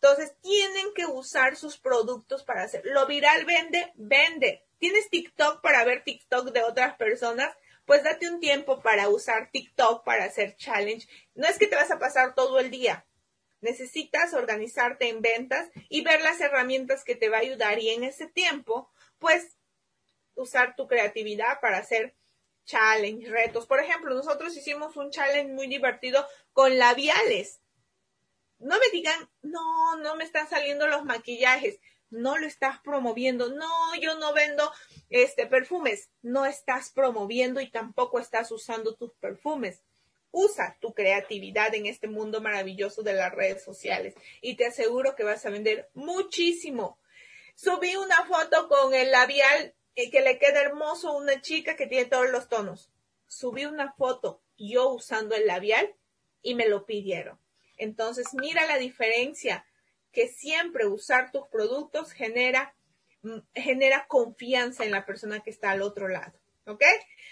Entonces, 0.02 0.34
tienen 0.42 0.94
que 0.96 1.06
usar 1.06 1.56
sus 1.56 1.78
productos 1.78 2.44
para 2.44 2.64
hacer. 2.64 2.82
Lo 2.86 3.06
viral 3.06 3.46
vende, 3.46 3.94
vende. 3.96 4.66
¿Tienes 4.80 5.10
TikTok 5.10 5.62
para 5.62 5.84
ver 5.84 6.04
TikTok 6.04 6.52
de 6.52 6.64
otras 6.64 6.96
personas? 6.96 7.56
pues 7.86 8.04
date 8.04 8.30
un 8.30 8.40
tiempo 8.40 8.82
para 8.82 9.10
usar 9.10 9.50
TikTok 9.52 10.06
para 10.06 10.24
hacer 10.24 10.56
challenge. 10.56 11.10
No 11.36 11.46
es 11.48 11.58
que 11.58 11.68
te 11.68 11.76
vas 11.76 11.92
a 11.92 12.00
pasar 12.00 12.36
todo 12.36 12.60
el 12.60 12.72
día. 12.72 13.06
Necesitas 13.60 14.34
organizarte 14.34 15.10
en 15.10 15.22
ventas 15.22 15.70
y 15.90 16.02
ver 16.02 16.22
las 16.22 16.40
herramientas 16.40 17.04
que 17.04 17.16
te 17.16 17.30
va 17.30 17.38
a 17.38 17.42
ayudar 17.42 17.80
y 17.80 17.90
en 17.90 18.04
ese 18.04 18.28
tiempo, 18.28 18.90
pues 19.20 19.58
usar 20.36 20.76
tu 20.78 20.88
creatividad 20.88 21.60
para 21.60 21.80
hacer 21.80 22.16
challenge, 22.66 23.30
retos. 23.30 23.68
Por 23.68 23.80
ejemplo, 23.80 24.16
nosotros 24.16 24.56
hicimos 24.56 24.96
un 24.96 25.12
challenge 25.12 25.52
muy 25.52 25.68
divertido 25.68 26.26
con 26.54 26.78
labiales. 26.78 27.60
No 28.62 28.78
me 28.80 28.89
digan, 28.91 29.30
no, 29.41 29.97
no 29.97 30.15
me 30.15 30.24
están 30.24 30.50
saliendo 30.50 30.88
los 30.88 31.04
maquillajes 31.04 31.80
no 32.12 32.38
lo 32.38 32.45
estás 32.45 32.80
promoviendo. 32.82 33.50
No, 33.50 33.95
yo 34.00 34.15
no 34.19 34.34
vendo 34.34 34.71
este 35.10 35.47
perfumes. 35.47 36.10
No 36.21 36.45
estás 36.45 36.91
promoviendo 36.91 37.60
y 37.62 37.71
tampoco 37.71 38.19
estás 38.19 38.52
usando 38.52 38.95
tus 38.95 39.13
perfumes. 39.13 39.82
Usa 40.30 40.78
tu 40.80 40.93
creatividad 40.93 41.74
en 41.74 41.88
este 41.88 42.08
mundo 42.08 42.39
maravilloso 42.41 43.02
de 43.02 43.13
las 43.13 43.34
redes 43.34 43.63
sociales 43.63 44.13
y 44.41 44.56
te 44.56 44.67
aseguro 44.67 45.15
que 45.15 45.24
vas 45.24 45.45
a 45.45 45.50
vender 45.50 45.89
muchísimo. 45.93 47.00
Subí 47.56 47.95
una 47.95 48.24
foto 48.26 48.69
con 48.69 48.93
el 48.93 49.12
labial 49.12 49.74
eh, 49.95 50.10
que 50.10 50.21
le 50.21 50.38
queda 50.38 50.62
hermoso 50.62 51.10
a 51.10 51.17
una 51.17 51.41
chica 51.41 51.76
que 51.76 51.88
tiene 51.88 52.06
todos 52.06 52.30
los 52.30 52.47
tonos. 52.47 52.91
Subí 53.28 53.65
una 53.65 53.93
foto 53.93 54.41
yo 54.58 54.89
usando 54.89 55.36
el 55.36 55.47
labial 55.47 55.95
y 56.41 56.56
me 56.56 56.67
lo 56.67 56.86
pidieron. 56.86 57.41
Entonces, 57.82 58.28
mira 58.34 58.67
la 58.67 58.78
diferencia 58.78 59.65
que 60.12 60.28
siempre 60.28 60.86
usar 60.86 61.32
tus 61.32 61.48
productos 61.48 62.12
genera, 62.12 62.76
mm, 63.24 63.39
genera 63.56 64.06
confianza 64.08 64.86
en 64.86 64.91
la 64.91 65.04
persona 65.04 65.39
que 65.39 65.50
está 65.50 65.72
al 65.72 65.82
otro 65.82 66.08
lado. 66.08 66.39
¿Ok? 66.67 66.84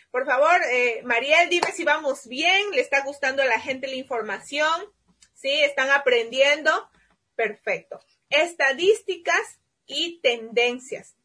Por 0.10 0.26
favor, 0.26 0.60
eh, 0.72 1.02
Mariel, 1.04 1.50
dime 1.50 1.72
si 1.72 1.84
vamos 1.84 2.28
bien, 2.28 2.72
le 2.72 2.82
está 2.82 3.04
gustando 3.04 3.44
a 3.44 3.46
la 3.46 3.60
gente 3.60 3.86
la 3.86 3.94
información, 3.94 4.92
¿sí? 5.36 5.52
¿Están 5.52 5.92
aprendiendo? 5.92 6.90
Perfecto. 7.36 8.00
Estadísticas 8.30 9.60
y 9.86 10.20
tendencias. 10.22 11.16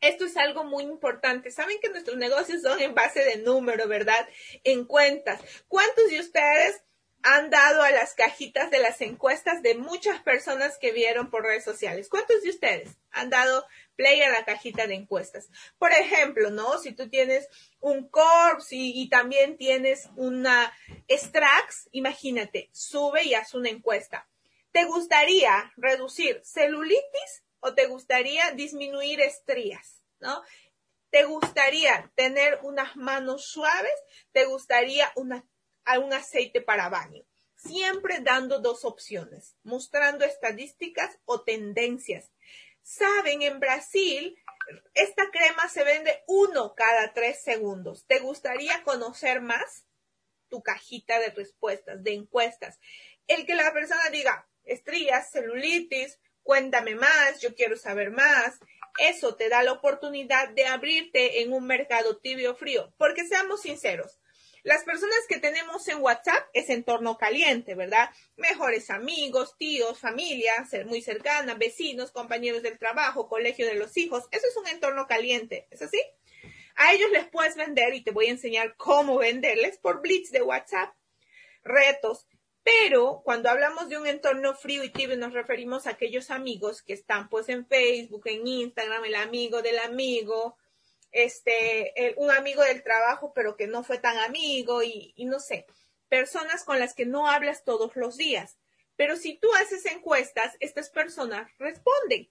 Esto 0.00 0.24
es 0.24 0.36
algo 0.36 0.62
muy 0.62 0.84
importante. 0.84 1.50
Saben 1.50 1.80
que 1.80 1.90
nuestros 1.90 2.16
negocios 2.16 2.62
son 2.62 2.80
en 2.80 2.94
base 2.94 3.24
de 3.24 3.38
número, 3.38 3.88
¿verdad? 3.88 4.28
En 4.62 4.84
cuentas. 4.84 5.40
¿Cuántos 5.66 6.10
de 6.10 6.20
ustedes 6.20 6.80
han 7.22 7.50
dado 7.50 7.82
a 7.82 7.90
las 7.90 8.14
cajitas 8.14 8.70
de 8.70 8.80
las 8.80 9.00
encuestas 9.00 9.62
de 9.62 9.76
muchas 9.76 10.20
personas 10.22 10.76
que 10.78 10.90
vieron 10.90 11.30
por 11.30 11.44
redes 11.44 11.64
sociales. 11.64 12.08
¿Cuántos 12.08 12.42
de 12.42 12.50
ustedes 12.50 12.96
han 13.12 13.30
dado 13.30 13.64
play 13.94 14.22
a 14.22 14.30
la 14.30 14.44
cajita 14.44 14.86
de 14.88 14.94
encuestas? 14.94 15.48
Por 15.78 15.92
ejemplo, 15.92 16.50
¿no? 16.50 16.78
Si 16.78 16.92
tú 16.92 17.08
tienes 17.08 17.48
un 17.80 18.08
Corps 18.08 18.66
y, 18.70 19.08
también 19.08 19.56
tienes 19.56 20.08
una 20.16 20.72
Strax, 21.08 21.88
imagínate, 21.92 22.70
sube 22.72 23.22
y 23.24 23.34
haz 23.34 23.54
una 23.54 23.68
encuesta. 23.68 24.28
¿Te 24.72 24.84
gustaría 24.86 25.72
reducir 25.76 26.40
celulitis 26.44 27.44
o 27.60 27.74
te 27.74 27.86
gustaría 27.86 28.50
disminuir 28.52 29.20
estrías? 29.20 30.02
¿No? 30.18 30.42
¿Te 31.10 31.24
gustaría 31.24 32.10
tener 32.16 32.58
unas 32.62 32.96
manos 32.96 33.44
suaves? 33.46 33.92
¿Te 34.32 34.46
gustaría 34.46 35.12
una 35.14 35.44
a 35.84 35.98
un 35.98 36.12
aceite 36.12 36.60
para 36.60 36.88
baño, 36.88 37.24
siempre 37.56 38.20
dando 38.20 38.58
dos 38.58 38.84
opciones, 38.84 39.56
mostrando 39.62 40.24
estadísticas 40.24 41.18
o 41.24 41.42
tendencias. 41.42 42.30
Saben, 42.82 43.42
en 43.42 43.60
Brasil, 43.60 44.36
esta 44.94 45.30
crema 45.30 45.68
se 45.68 45.84
vende 45.84 46.22
uno 46.26 46.74
cada 46.74 47.12
tres 47.12 47.42
segundos. 47.42 48.06
¿Te 48.06 48.18
gustaría 48.18 48.82
conocer 48.82 49.40
más? 49.40 49.86
Tu 50.48 50.62
cajita 50.62 51.18
de 51.20 51.30
respuestas, 51.30 52.02
de 52.02 52.14
encuestas. 52.14 52.78
El 53.26 53.46
que 53.46 53.54
la 53.54 53.72
persona 53.72 54.10
diga, 54.10 54.48
estrías, 54.64 55.30
celulitis, 55.30 56.18
cuéntame 56.42 56.94
más, 56.94 57.40
yo 57.40 57.54
quiero 57.54 57.76
saber 57.76 58.10
más. 58.10 58.58
Eso 58.98 59.36
te 59.36 59.48
da 59.48 59.62
la 59.62 59.72
oportunidad 59.72 60.50
de 60.50 60.66
abrirte 60.66 61.42
en 61.42 61.52
un 61.52 61.66
mercado 61.66 62.18
tibio 62.18 62.54
frío. 62.54 62.92
Porque 62.98 63.26
seamos 63.26 63.62
sinceros, 63.62 64.20
las 64.62 64.84
personas 64.84 65.18
que 65.28 65.38
tenemos 65.38 65.88
en 65.88 66.00
WhatsApp 66.00 66.46
es 66.52 66.70
entorno 66.70 67.18
caliente, 67.18 67.74
¿verdad? 67.74 68.10
Mejores 68.36 68.90
amigos, 68.90 69.56
tíos, 69.58 69.98
familia, 69.98 70.64
ser 70.66 70.86
muy 70.86 71.02
cercana, 71.02 71.54
vecinos, 71.54 72.12
compañeros 72.12 72.62
del 72.62 72.78
trabajo, 72.78 73.28
colegio 73.28 73.66
de 73.66 73.74
los 73.74 73.96
hijos. 73.96 74.24
Eso 74.30 74.46
es 74.48 74.56
un 74.56 74.68
entorno 74.68 75.06
caliente, 75.08 75.66
¿es 75.70 75.82
así? 75.82 76.00
A 76.76 76.94
ellos 76.94 77.10
les 77.10 77.26
puedes 77.28 77.56
vender 77.56 77.94
y 77.94 78.02
te 78.02 78.12
voy 78.12 78.26
a 78.26 78.30
enseñar 78.30 78.76
cómo 78.76 79.18
venderles 79.18 79.78
por 79.78 80.00
Blitz 80.00 80.30
de 80.30 80.42
WhatsApp. 80.42 80.94
Retos. 81.64 82.28
Pero 82.64 83.22
cuando 83.24 83.50
hablamos 83.50 83.88
de 83.88 83.98
un 83.98 84.06
entorno 84.06 84.54
frío 84.54 84.84
y 84.84 84.90
tibio 84.90 85.16
nos 85.16 85.32
referimos 85.32 85.86
a 85.86 85.90
aquellos 85.90 86.30
amigos 86.30 86.82
que 86.82 86.92
están 86.92 87.28
pues 87.28 87.48
en 87.48 87.66
Facebook, 87.66 88.22
en 88.26 88.46
Instagram, 88.46 89.04
el 89.04 89.16
amigo 89.16 89.62
del 89.62 89.80
amigo, 89.80 90.56
este, 91.12 92.14
un 92.16 92.30
amigo 92.30 92.62
del 92.62 92.82
trabajo, 92.82 93.32
pero 93.34 93.56
que 93.56 93.66
no 93.66 93.84
fue 93.84 93.98
tan 93.98 94.16
amigo 94.18 94.82
y, 94.82 95.14
no 95.18 95.38
sé, 95.40 95.66
personas 96.08 96.64
con 96.64 96.78
las 96.78 96.94
que 96.94 97.06
no 97.06 97.28
hablas 97.28 97.64
todos 97.64 97.94
los 97.96 98.16
días. 98.16 98.58
Pero 98.96 99.16
si 99.16 99.38
tú 99.38 99.48
haces 99.54 99.86
encuestas, 99.86 100.56
estas 100.60 100.90
personas 100.90 101.50
responden. 101.58 102.30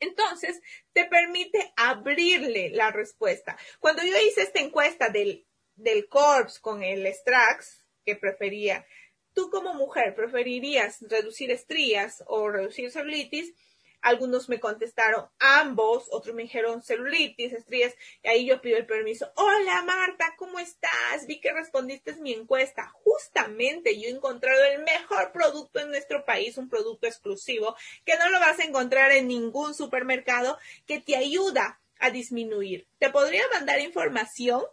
Entonces, 0.00 0.60
te 0.92 1.04
permite 1.04 1.72
abrirle 1.76 2.70
la 2.70 2.90
respuesta. 2.90 3.56
Cuando 3.78 4.02
yo 4.02 4.18
hice 4.20 4.42
esta 4.42 4.60
encuesta 4.60 5.10
del, 5.10 5.46
del 5.76 6.08
CORPS 6.08 6.58
con 6.58 6.82
el 6.82 7.06
Strax, 7.06 7.84
que 8.04 8.16
prefería, 8.16 8.84
tú 9.32 9.48
como 9.50 9.74
mujer 9.74 10.14
preferirías 10.14 10.98
reducir 11.02 11.50
estrías 11.50 12.24
o 12.26 12.48
reducir 12.50 12.90
celulitis, 12.90 13.54
algunos 14.02 14.48
me 14.48 14.60
contestaron 14.60 15.26
ambos, 15.38 16.08
otros 16.10 16.34
me 16.34 16.42
dijeron 16.42 16.82
celulitis, 16.82 17.52
estrías, 17.52 17.94
y 18.22 18.28
ahí 18.28 18.46
yo 18.46 18.60
pido 18.60 18.76
el 18.76 18.86
permiso. 18.86 19.32
Hola 19.36 19.82
Marta, 19.82 20.34
¿cómo 20.36 20.58
estás? 20.58 21.26
Vi 21.26 21.40
que 21.40 21.52
respondiste 21.52 22.14
mi 22.16 22.32
encuesta. 22.32 22.92
Justamente 23.04 23.98
yo 23.98 24.08
he 24.08 24.10
encontrado 24.10 24.62
el 24.64 24.82
mejor 24.82 25.32
producto 25.32 25.80
en 25.80 25.88
nuestro 25.90 26.24
país, 26.24 26.58
un 26.58 26.68
producto 26.68 27.06
exclusivo 27.06 27.76
que 28.04 28.18
no 28.18 28.28
lo 28.28 28.40
vas 28.40 28.58
a 28.58 28.64
encontrar 28.64 29.12
en 29.12 29.28
ningún 29.28 29.74
supermercado 29.74 30.58
que 30.86 31.00
te 31.00 31.16
ayuda 31.16 31.80
a 31.98 32.10
disminuir. 32.10 32.88
Te 32.98 33.10
podría 33.10 33.44
mandar 33.54 33.80
información 33.80 34.64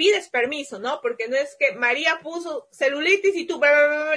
pides 0.00 0.30
permiso, 0.30 0.78
¿no? 0.78 1.02
Porque 1.02 1.28
no 1.28 1.36
es 1.36 1.56
que 1.56 1.72
María 1.72 2.20
puso 2.22 2.68
celulitis 2.72 3.36
y 3.36 3.44
tú 3.44 3.60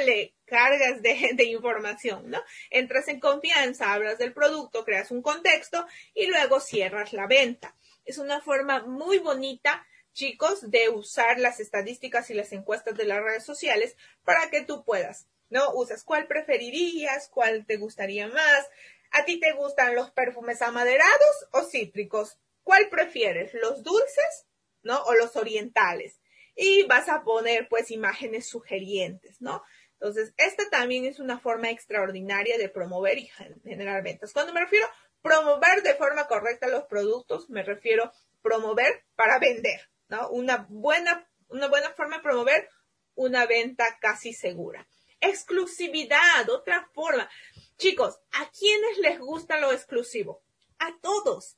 le 0.05 0.33
cargas 0.45 1.01
de, 1.01 1.43
información, 1.43 2.29
¿no? 2.29 2.41
Entras 2.69 3.09
en 3.09 3.19
confianza, 3.19 3.91
hablas 3.91 4.17
del 4.17 4.31
producto, 4.31 4.85
creas 4.85 5.11
un 5.11 5.21
contexto 5.21 5.85
y 6.13 6.27
luego 6.27 6.61
cierras 6.61 7.11
la 7.11 7.27
venta. 7.27 7.75
Es 8.05 8.17
una 8.17 8.39
forma 8.39 8.85
muy 8.85 9.19
bonita, 9.19 9.85
chicos, 10.13 10.71
de 10.71 10.87
usar 10.87 11.37
las 11.37 11.59
estadísticas 11.59 12.29
y 12.29 12.33
las 12.33 12.53
encuestas 12.53 12.95
de 12.95 13.03
las 13.03 13.21
redes 13.21 13.43
sociales 13.43 13.97
para 14.23 14.49
que 14.49 14.61
tú 14.61 14.85
puedas, 14.85 15.27
¿no? 15.49 15.69
Usas 15.73 16.05
cuál 16.05 16.27
preferirías, 16.27 17.27
cuál 17.27 17.65
te 17.65 17.75
gustaría 17.75 18.29
más. 18.29 18.69
¿A 19.11 19.25
ti 19.25 19.37
te 19.37 19.51
gustan 19.51 19.95
los 19.95 20.11
perfumes 20.11 20.61
amaderados 20.61 21.47
o 21.51 21.63
cítricos? 21.63 22.37
¿Cuál 22.63 22.87
prefieres? 22.87 23.53
¿Los 23.53 23.83
dulces 23.83 24.45
¿no? 24.83 25.01
O 25.03 25.13
los 25.13 25.35
orientales. 25.35 26.19
Y 26.55 26.83
vas 26.83 27.09
a 27.09 27.23
poner 27.23 27.67
pues 27.67 27.89
imágenes 27.89 28.47
sugerientes, 28.47 29.41
¿no? 29.41 29.63
Entonces, 29.93 30.33
esta 30.37 30.69
también 30.69 31.05
es 31.05 31.19
una 31.19 31.39
forma 31.39 31.69
extraordinaria 31.69 32.57
de 32.57 32.69
promover 32.69 33.17
y 33.17 33.27
generar 33.63 34.03
ventas. 34.03 34.33
Cuando 34.33 34.53
me 34.53 34.59
refiero 34.59 34.85
a 34.85 34.93
promover 35.21 35.81
de 35.81 35.95
forma 35.95 36.27
correcta 36.27 36.67
los 36.67 36.83
productos, 36.83 37.49
me 37.49 37.63
refiero 37.63 38.03
a 38.03 38.13
promover 38.41 39.05
para 39.15 39.39
vender, 39.39 39.89
¿no? 40.09 40.29
Una 40.29 40.67
buena, 40.69 41.27
una 41.47 41.67
buena 41.67 41.91
forma 41.93 42.17
de 42.17 42.23
promover 42.23 42.69
una 43.15 43.45
venta 43.45 43.97
casi 44.01 44.33
segura. 44.33 44.85
Exclusividad, 45.21 46.49
otra 46.49 46.89
forma. 46.93 47.29
Chicos, 47.77 48.19
¿a 48.33 48.51
quiénes 48.51 48.97
les 48.97 49.19
gusta 49.19 49.57
lo 49.57 49.71
exclusivo? 49.71 50.43
A 50.79 50.97
todos, 51.01 51.57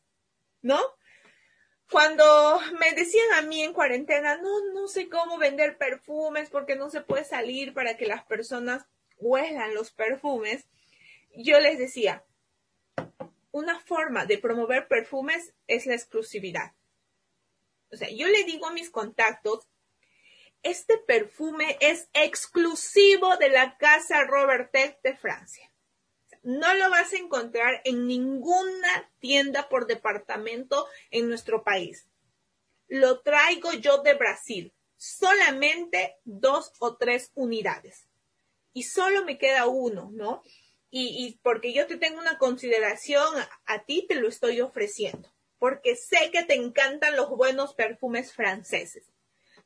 ¿no? 0.61 0.79
Cuando 1.89 2.59
me 2.79 2.93
decían 2.93 3.31
a 3.33 3.41
mí 3.41 3.61
en 3.61 3.73
cuarentena, 3.73 4.37
no, 4.37 4.73
no 4.73 4.87
sé 4.87 5.07
cómo 5.09 5.37
vender 5.37 5.77
perfumes 5.77 6.49
porque 6.49 6.75
no 6.75 6.89
se 6.89 7.01
puede 7.01 7.23
salir 7.23 7.73
para 7.73 7.97
que 7.97 8.07
las 8.07 8.23
personas 8.25 8.85
huelan 9.17 9.73
los 9.73 9.91
perfumes, 9.91 10.65
yo 11.35 11.59
les 11.59 11.77
decía, 11.77 12.25
una 13.51 13.79
forma 13.79 14.25
de 14.25 14.37
promover 14.37 14.87
perfumes 14.87 15.53
es 15.67 15.85
la 15.85 15.95
exclusividad. 15.95 16.73
O 17.91 17.97
sea, 17.97 18.09
yo 18.09 18.27
le 18.27 18.43
digo 18.43 18.67
a 18.67 18.73
mis 18.73 18.89
contactos, 18.89 19.67
este 20.63 20.97
perfume 20.97 21.77
es 21.79 22.09
exclusivo 22.13 23.37
de 23.37 23.49
la 23.49 23.77
casa 23.77 24.23
Robert 24.23 24.73
de 24.73 25.15
Francia 25.15 25.71
no 26.45 26.75
lo 26.75 26.91
vas 26.91 27.11
a 27.11 27.17
encontrar 27.17 27.81
en 27.85 28.05
ninguna 28.07 29.11
tienda 29.19 29.67
por 29.67 29.87
departamento 29.87 30.87
en 31.09 31.27
nuestro 31.27 31.63
país. 31.63 32.07
Lo 32.87 33.21
traigo 33.21 33.73
yo 33.73 34.03
de 34.03 34.13
Brasil, 34.13 34.71
solamente 34.95 36.17
dos 36.23 36.71
o 36.77 36.97
tres 36.97 37.31
unidades. 37.33 38.07
Y 38.73 38.83
solo 38.83 39.25
me 39.25 39.39
queda 39.39 39.65
uno, 39.65 40.11
¿no? 40.13 40.43
Y, 40.91 41.39
porque 41.41 41.73
yo 41.73 41.87
te 41.87 41.97
tengo 41.97 42.19
una 42.19 42.37
consideración, 42.37 43.27
a 43.65 43.83
ti 43.83 44.05
te 44.07 44.15
lo 44.15 44.29
estoy 44.29 44.61
ofreciendo, 44.61 45.33
porque 45.59 45.97
sé 45.97 46.29
que 46.31 46.43
te 46.43 46.53
encantan 46.53 47.17
los 47.17 47.29
buenos 47.31 47.73
perfumes 47.73 48.33
franceses. 48.33 49.11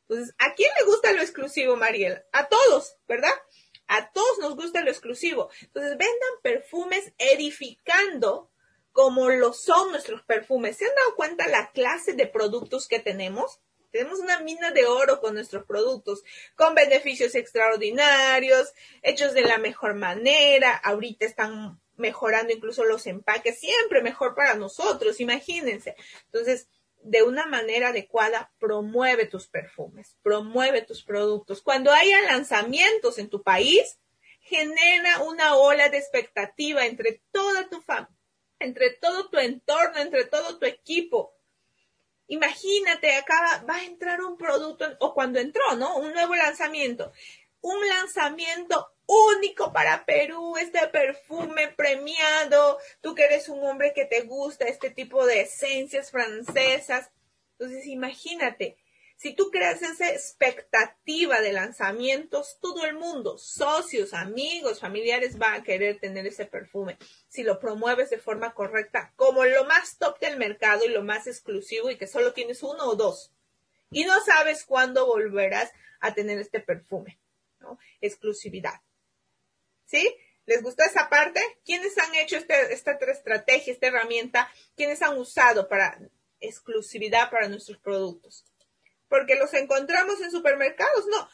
Entonces, 0.07 0.34
¿a 0.39 0.55
quién 0.55 0.71
le 0.80 0.86
gusta 0.86 1.11
lo 1.11 1.21
exclusivo, 1.21 1.75
Mariel? 1.75 2.23
A 2.32 2.47
todos, 2.47 2.97
¿verdad? 3.07 3.34
A 3.89 4.11
todos 4.11 4.37
nos 4.39 4.55
gusta 4.55 4.81
lo 4.81 4.91
exclusivo. 4.91 5.49
Entonces, 5.61 5.97
vendan 5.97 6.41
perfumes 6.43 7.11
edificando 7.17 8.51
como 8.91 9.29
lo 9.29 9.51
son 9.51 9.91
nuestros 9.91 10.21
perfumes. 10.23 10.77
¿Se 10.77 10.85
han 10.85 10.95
dado 10.95 11.15
cuenta 11.15 11.47
la 11.47 11.71
clase 11.71 12.13
de 12.13 12.27
productos 12.27 12.87
que 12.87 12.99
tenemos? 12.99 13.59
Tenemos 13.91 14.19
una 14.19 14.39
mina 14.41 14.69
de 14.71 14.85
oro 14.85 15.19
con 15.19 15.33
nuestros 15.33 15.65
productos, 15.65 16.23
con 16.55 16.75
beneficios 16.75 17.33
extraordinarios, 17.33 18.73
hechos 19.01 19.33
de 19.33 19.41
la 19.41 19.57
mejor 19.57 19.95
manera. 19.95 20.75
Ahorita 20.75 21.25
están 21.25 21.81
mejorando 21.97 22.53
incluso 22.53 22.85
los 22.85 23.07
empaques, 23.07 23.59
siempre 23.59 24.03
mejor 24.03 24.35
para 24.35 24.53
nosotros, 24.53 25.19
imagínense. 25.19 25.95
Entonces, 26.25 26.67
de 27.01 27.23
una 27.23 27.45
manera 27.45 27.89
adecuada, 27.89 28.51
promueve 28.59 29.25
tus 29.25 29.47
perfumes, 29.47 30.17
promueve 30.21 30.81
tus 30.81 31.03
productos. 31.03 31.61
Cuando 31.61 31.91
haya 31.91 32.21
lanzamientos 32.21 33.17
en 33.17 33.29
tu 33.29 33.41
país, 33.41 33.99
genera 34.41 35.21
una 35.23 35.55
ola 35.55 35.89
de 35.89 35.97
expectativa 35.97 36.85
entre 36.85 37.21
toda 37.31 37.69
tu 37.69 37.81
familia, 37.81 38.15
entre 38.59 38.91
todo 38.91 39.29
tu 39.29 39.37
entorno, 39.37 39.99
entre 39.99 40.25
todo 40.25 40.57
tu 40.57 40.65
equipo. 40.65 41.33
Imagínate, 42.27 43.15
acá 43.15 43.63
va 43.67 43.77
a 43.77 43.85
entrar 43.85 44.21
un 44.21 44.37
producto, 44.37 44.85
o 44.99 45.13
cuando 45.13 45.39
entró, 45.39 45.75
¿no? 45.75 45.97
Un 45.97 46.13
nuevo 46.13 46.35
lanzamiento. 46.35 47.11
Un 47.61 47.87
lanzamiento 47.87 48.91
único 49.10 49.74
para 49.74 50.05
Perú, 50.05 50.55
este 50.57 50.88
perfume 50.88 51.70
premiado, 51.70 52.78
tú 53.01 53.16
que 53.16 53.26
eres 53.26 53.49
un 53.49 53.64
hombre 53.66 53.91
que 53.93 54.05
te 54.05 54.22
gusta 54.22 54.66
este 54.66 54.91
tipo 54.91 55.26
de 55.26 55.41
esencias 55.41 56.12
francesas. 56.12 57.10
Entonces, 57.57 57.88
imagínate, 57.88 58.78
si 59.18 59.34
tú 59.34 59.49
creas 59.49 59.82
esa 59.82 60.12
expectativa 60.12 61.41
de 61.41 61.53
lanzamientos, 61.53 62.60
todo 62.62 62.86
el 62.86 62.93
mundo, 62.93 63.39
socios, 63.39 64.14
amigos, 64.14 64.80
familiares, 64.80 65.41
va 65.41 65.55
a 65.55 65.64
querer 65.64 65.99
tener 65.99 66.28
ese 66.28 66.45
perfume. 66.45 66.97
Si 67.28 67.41
lo 67.41 67.60
promueves 67.60 68.12
de 68.12 68.20
forma 68.20 68.53
correcta, 68.53 69.12
como 69.16 69.43
lo 69.43 69.66
más 69.66 69.97
top 69.97 70.20
del 70.20 70.38
mercado 70.38 70.86
y 70.86 70.89
lo 70.89 71.03
más 71.03 71.26
exclusivo 71.26 71.89
y 71.89 71.97
que 71.97 72.07
solo 72.07 72.32
tienes 72.34 72.62
uno 72.62 72.86
o 72.86 72.95
dos. 72.95 73.34
Y 73.89 74.05
no 74.05 74.24
sabes 74.24 74.64
cuándo 74.66 75.07
volverás 75.07 75.72
a 75.99 76.14
tener 76.14 76.38
este 76.38 76.60
perfume, 76.60 77.20
¿no? 77.60 77.80
Exclusividad. 78.01 78.80
¿Sí? 79.89 80.15
¿Les 80.45 80.61
gustó 80.61 80.83
esa 80.83 81.09
parte? 81.09 81.41
¿Quiénes 81.65 81.97
han 81.97 82.13
hecho 82.15 82.37
este, 82.37 82.73
esta 82.73 82.91
estrategia, 82.91 83.73
esta 83.73 83.87
herramienta? 83.87 84.51
¿Quiénes 84.75 85.01
han 85.01 85.17
usado 85.17 85.67
para 85.67 85.99
exclusividad 86.39 87.29
para 87.31 87.49
nuestros 87.49 87.79
productos? 87.79 88.45
Porque 89.07 89.35
los 89.35 89.53
encontramos 89.53 90.21
en 90.21 90.31
supermercados, 90.31 91.07
no. 91.07 91.27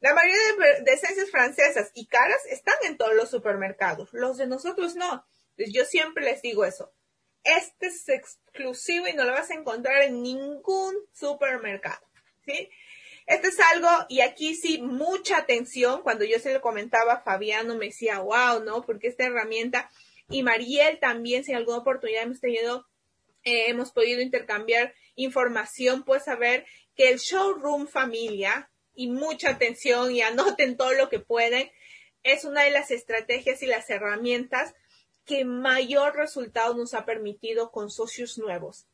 La 0.00 0.14
mayoría 0.14 0.82
de, 0.82 0.92
esencias 0.92 1.30
francesas 1.30 1.90
y 1.94 2.06
caras 2.06 2.44
están 2.50 2.74
en 2.82 2.98
todos 2.98 3.14
los 3.14 3.30
supermercados. 3.30 4.12
Los 4.12 4.36
de 4.36 4.46
nosotros 4.46 4.94
no. 4.94 5.26
yo 5.56 5.84
siempre 5.84 6.24
les 6.24 6.42
digo 6.42 6.64
eso. 6.64 6.92
Este 7.44 7.86
es 7.86 8.08
exclusivo 8.08 9.08
y 9.08 9.14
no 9.14 9.24
lo 9.24 9.32
vas 9.32 9.50
a 9.50 9.54
encontrar 9.54 10.02
en 10.02 10.22
ningún 10.22 10.94
supermercado. 11.12 12.06
¿Sí? 12.44 12.68
Esto 13.26 13.48
es 13.48 13.60
algo, 13.60 13.88
y 14.08 14.20
aquí 14.20 14.54
sí, 14.54 14.82
mucha 14.82 15.38
atención. 15.38 16.02
Cuando 16.02 16.24
yo 16.24 16.38
se 16.38 16.52
lo 16.52 16.60
comentaba 16.60 17.14
a 17.14 17.22
Fabiano, 17.22 17.76
me 17.76 17.86
decía, 17.86 18.18
wow, 18.18 18.62
¿no? 18.64 18.82
Porque 18.82 19.08
esta 19.08 19.24
herramienta, 19.24 19.90
y 20.28 20.42
Mariel 20.42 20.98
también, 20.98 21.44
si 21.44 21.52
en 21.52 21.58
alguna 21.58 21.78
oportunidad 21.78 22.24
hemos 22.24 22.40
tenido, 22.40 22.86
eh, 23.44 23.66
hemos 23.68 23.92
podido 23.92 24.20
intercambiar 24.20 24.94
información, 25.14 26.04
pues 26.04 26.24
saber 26.24 26.66
que 26.96 27.10
el 27.10 27.18
showroom 27.18 27.86
familia, 27.86 28.70
y 28.94 29.08
mucha 29.08 29.50
atención, 29.50 30.12
y 30.12 30.20
anoten 30.20 30.76
todo 30.76 30.92
lo 30.92 31.08
que 31.08 31.20
pueden, 31.20 31.70
es 32.22 32.44
una 32.44 32.62
de 32.62 32.70
las 32.70 32.90
estrategias 32.90 33.62
y 33.62 33.66
las 33.66 33.88
herramientas 33.90 34.74
que 35.24 35.44
mayor 35.44 36.16
resultado 36.16 36.74
nos 36.74 36.94
ha 36.94 37.04
permitido 37.04 37.70
con 37.70 37.90
socios 37.90 38.38
nuevos. 38.38 38.86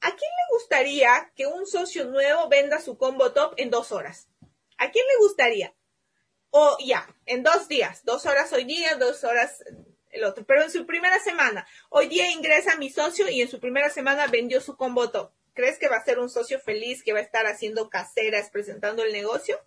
¿A 0.00 0.08
quién 0.10 0.30
le 0.30 0.56
gustaría 0.56 1.32
que 1.34 1.46
un 1.46 1.66
socio 1.66 2.04
nuevo 2.04 2.48
venda 2.48 2.80
su 2.80 2.96
combo 2.96 3.32
top 3.32 3.54
en 3.56 3.70
dos 3.70 3.92
horas? 3.92 4.28
¿A 4.76 4.90
quién 4.90 5.04
le 5.06 5.24
gustaría? 5.24 5.74
O 6.50 6.76
ya, 6.84 7.08
en 7.26 7.42
dos 7.42 7.68
días, 7.68 8.04
dos 8.04 8.24
horas 8.24 8.52
hoy 8.52 8.64
día, 8.64 8.94
dos 8.94 9.24
horas 9.24 9.62
el 10.10 10.24
otro, 10.24 10.44
pero 10.46 10.62
en 10.62 10.70
su 10.70 10.86
primera 10.86 11.18
semana. 11.18 11.66
Hoy 11.90 12.08
día 12.08 12.30
ingresa 12.30 12.76
mi 12.76 12.90
socio 12.90 13.28
y 13.28 13.42
en 13.42 13.48
su 13.48 13.60
primera 13.60 13.90
semana 13.90 14.26
vendió 14.26 14.60
su 14.60 14.76
combo 14.76 15.10
top. 15.10 15.32
¿Crees 15.52 15.78
que 15.78 15.88
va 15.88 15.96
a 15.96 16.04
ser 16.04 16.18
un 16.18 16.30
socio 16.30 16.60
feliz 16.60 17.02
que 17.02 17.12
va 17.12 17.18
a 17.18 17.22
estar 17.22 17.46
haciendo 17.46 17.90
caseras, 17.90 18.50
presentando 18.50 19.02
el 19.02 19.12
negocio? 19.12 19.60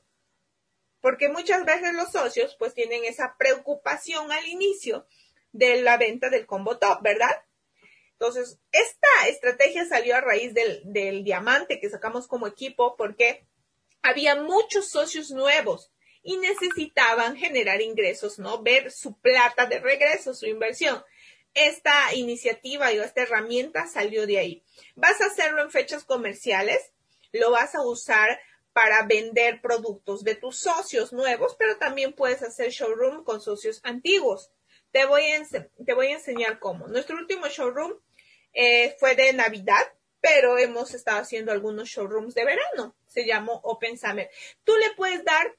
Porque 1.01 1.29
muchas 1.29 1.65
veces 1.65 1.93
los 1.93 2.11
socios 2.11 2.55
pues 2.57 2.73
tienen 2.73 3.03
esa 3.03 3.35
preocupación 3.37 4.31
al 4.31 4.47
inicio 4.47 5.05
de 5.51 5.81
la 5.81 5.97
venta 5.97 6.29
del 6.29 6.45
combo 6.45 6.77
top, 6.77 7.01
¿verdad? 7.01 7.43
Entonces, 8.21 8.59
esta 8.71 9.27
estrategia 9.29 9.83
salió 9.85 10.15
a 10.15 10.21
raíz 10.21 10.53
del, 10.53 11.23
diamante 11.23 11.79
que 11.79 11.89
sacamos 11.89 12.27
como 12.27 12.45
equipo 12.45 12.95
porque 12.95 13.47
había 14.03 14.35
muchos 14.35 14.91
socios 14.91 15.31
nuevos 15.31 15.91
y 16.21 16.37
necesitaban 16.37 17.35
generar 17.35 17.81
ingresos, 17.81 18.37
¿no? 18.37 18.61
Ver 18.61 18.91
su 18.91 19.19
plata 19.19 19.65
de 19.65 19.79
regreso, 19.79 20.35
su 20.35 20.45
inversión. 20.45 21.03
esta 21.55 22.13
iniciativa 22.13 22.93
y 22.93 22.99
esta 22.99 23.23
herramienta 23.23 23.87
salió 23.87 24.27
de 24.27 24.37
ahí. 24.37 24.63
Vas 24.95 25.19
a 25.19 25.25
hacerlo 25.25 25.63
en 25.63 25.71
fechas 25.71 26.03
comerciales, 26.03 26.91
lo 27.31 27.49
vas 27.49 27.73
a 27.73 27.81
usar 27.81 28.39
para 28.71 29.01
vender 29.07 29.61
productos 29.61 30.23
de 30.23 30.35
tus 30.35 30.59
socios 30.59 31.11
nuevos, 31.11 31.55
pero 31.57 31.77
también 31.77 32.13
puedes 32.13 32.43
hacer 32.43 32.69
showroom 32.69 33.23
con 33.23 33.41
socios 33.41 33.79
antiguos. 33.81 34.51
Te 34.91 35.05
voy 35.05 35.23
a, 35.23 35.43
te 35.85 35.93
voy 35.95 36.07
a 36.07 36.17
enseñar 36.17 36.59
cómo. 36.59 36.87
Nuestro 36.87 37.17
último 37.17 37.47
showroom 37.47 37.93
eh, 38.53 38.95
fue 38.99 39.15
de 39.15 39.33
Navidad, 39.33 39.93
pero 40.19 40.57
hemos 40.57 40.93
estado 40.93 41.19
haciendo 41.19 41.51
algunos 41.51 41.89
showrooms 41.89 42.35
de 42.35 42.45
verano. 42.45 42.95
Se 43.07 43.25
llamó 43.25 43.59
Open 43.63 43.97
Summer. 43.97 44.29
Tú 44.63 44.73
le 44.77 44.91
puedes 44.95 45.23
dar 45.25 45.55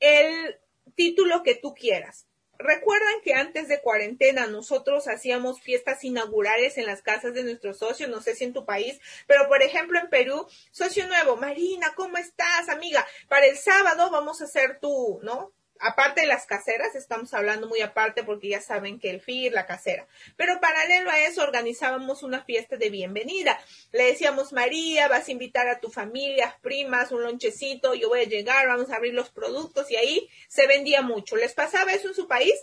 el 0.00 0.58
título 0.94 1.42
que 1.42 1.54
tú 1.54 1.74
quieras. 1.74 2.26
Recuerdan 2.58 3.20
que 3.22 3.34
antes 3.34 3.68
de 3.68 3.80
cuarentena 3.80 4.48
nosotros 4.48 5.06
hacíamos 5.06 5.60
fiestas 5.60 6.02
inaugurales 6.02 6.76
en 6.76 6.86
las 6.86 7.02
casas 7.02 7.32
de 7.32 7.44
nuestros 7.44 7.78
socios, 7.78 8.10
no 8.10 8.20
sé 8.20 8.34
si 8.34 8.44
en 8.44 8.52
tu 8.52 8.64
país, 8.66 9.00
pero 9.28 9.46
por 9.46 9.62
ejemplo 9.62 10.00
en 10.00 10.10
Perú, 10.10 10.44
socio 10.72 11.06
nuevo, 11.06 11.36
Marina, 11.36 11.92
¿cómo 11.94 12.18
estás, 12.18 12.68
amiga? 12.68 13.06
Para 13.28 13.46
el 13.46 13.56
sábado 13.56 14.10
vamos 14.10 14.40
a 14.40 14.44
hacer 14.44 14.80
tu, 14.80 15.20
¿no? 15.22 15.52
Aparte 15.80 16.22
de 16.22 16.26
las 16.26 16.46
caseras, 16.46 16.94
estamos 16.94 17.34
hablando 17.34 17.68
muy 17.68 17.80
aparte 17.80 18.24
porque 18.24 18.48
ya 18.48 18.60
saben 18.60 18.98
que 18.98 19.10
el 19.10 19.20
FIR, 19.20 19.52
la 19.52 19.66
casera. 19.66 20.06
Pero 20.36 20.60
paralelo 20.60 21.10
a 21.10 21.20
eso, 21.20 21.42
organizábamos 21.42 22.22
una 22.22 22.44
fiesta 22.44 22.76
de 22.76 22.90
bienvenida. 22.90 23.60
Le 23.92 24.04
decíamos, 24.04 24.52
María, 24.52 25.08
vas 25.08 25.28
a 25.28 25.32
invitar 25.32 25.68
a 25.68 25.80
tu 25.80 25.90
familia, 25.90 26.56
primas, 26.62 27.12
un 27.12 27.22
lonchecito, 27.22 27.94
yo 27.94 28.08
voy 28.08 28.20
a 28.20 28.24
llegar, 28.24 28.66
vamos 28.68 28.90
a 28.90 28.96
abrir 28.96 29.14
los 29.14 29.30
productos 29.30 29.90
y 29.90 29.96
ahí 29.96 30.28
se 30.48 30.66
vendía 30.66 31.02
mucho. 31.02 31.36
¿Les 31.36 31.54
pasaba 31.54 31.92
eso 31.92 32.08
en 32.08 32.14
su 32.14 32.26
país? 32.28 32.54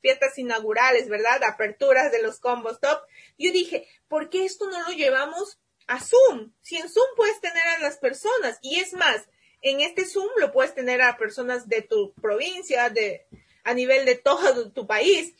Fiestas 0.00 0.38
inaugurales, 0.38 1.08
¿verdad? 1.08 1.42
Aperturas 1.44 2.12
de 2.12 2.22
los 2.22 2.38
combos 2.38 2.80
top. 2.80 3.00
Yo 3.38 3.52
dije, 3.52 3.88
¿por 4.08 4.28
qué 4.28 4.44
esto 4.44 4.68
no 4.68 4.80
lo 4.82 4.90
llevamos 4.94 5.58
a 5.86 6.00
Zoom? 6.00 6.52
Si 6.60 6.76
en 6.76 6.88
Zoom 6.88 7.06
puedes 7.16 7.40
tener 7.40 7.66
a 7.66 7.78
las 7.78 7.98
personas 7.98 8.58
y 8.60 8.80
es 8.80 8.92
más, 8.92 9.22
en 9.64 9.80
este 9.80 10.04
Zoom 10.04 10.28
lo 10.36 10.52
puedes 10.52 10.74
tener 10.74 11.02
a 11.02 11.16
personas 11.16 11.68
de 11.68 11.82
tu 11.82 12.12
provincia, 12.14 12.90
de, 12.90 13.26
a 13.64 13.74
nivel 13.74 14.04
de 14.04 14.14
todo 14.14 14.70
tu 14.70 14.86
país. 14.86 15.34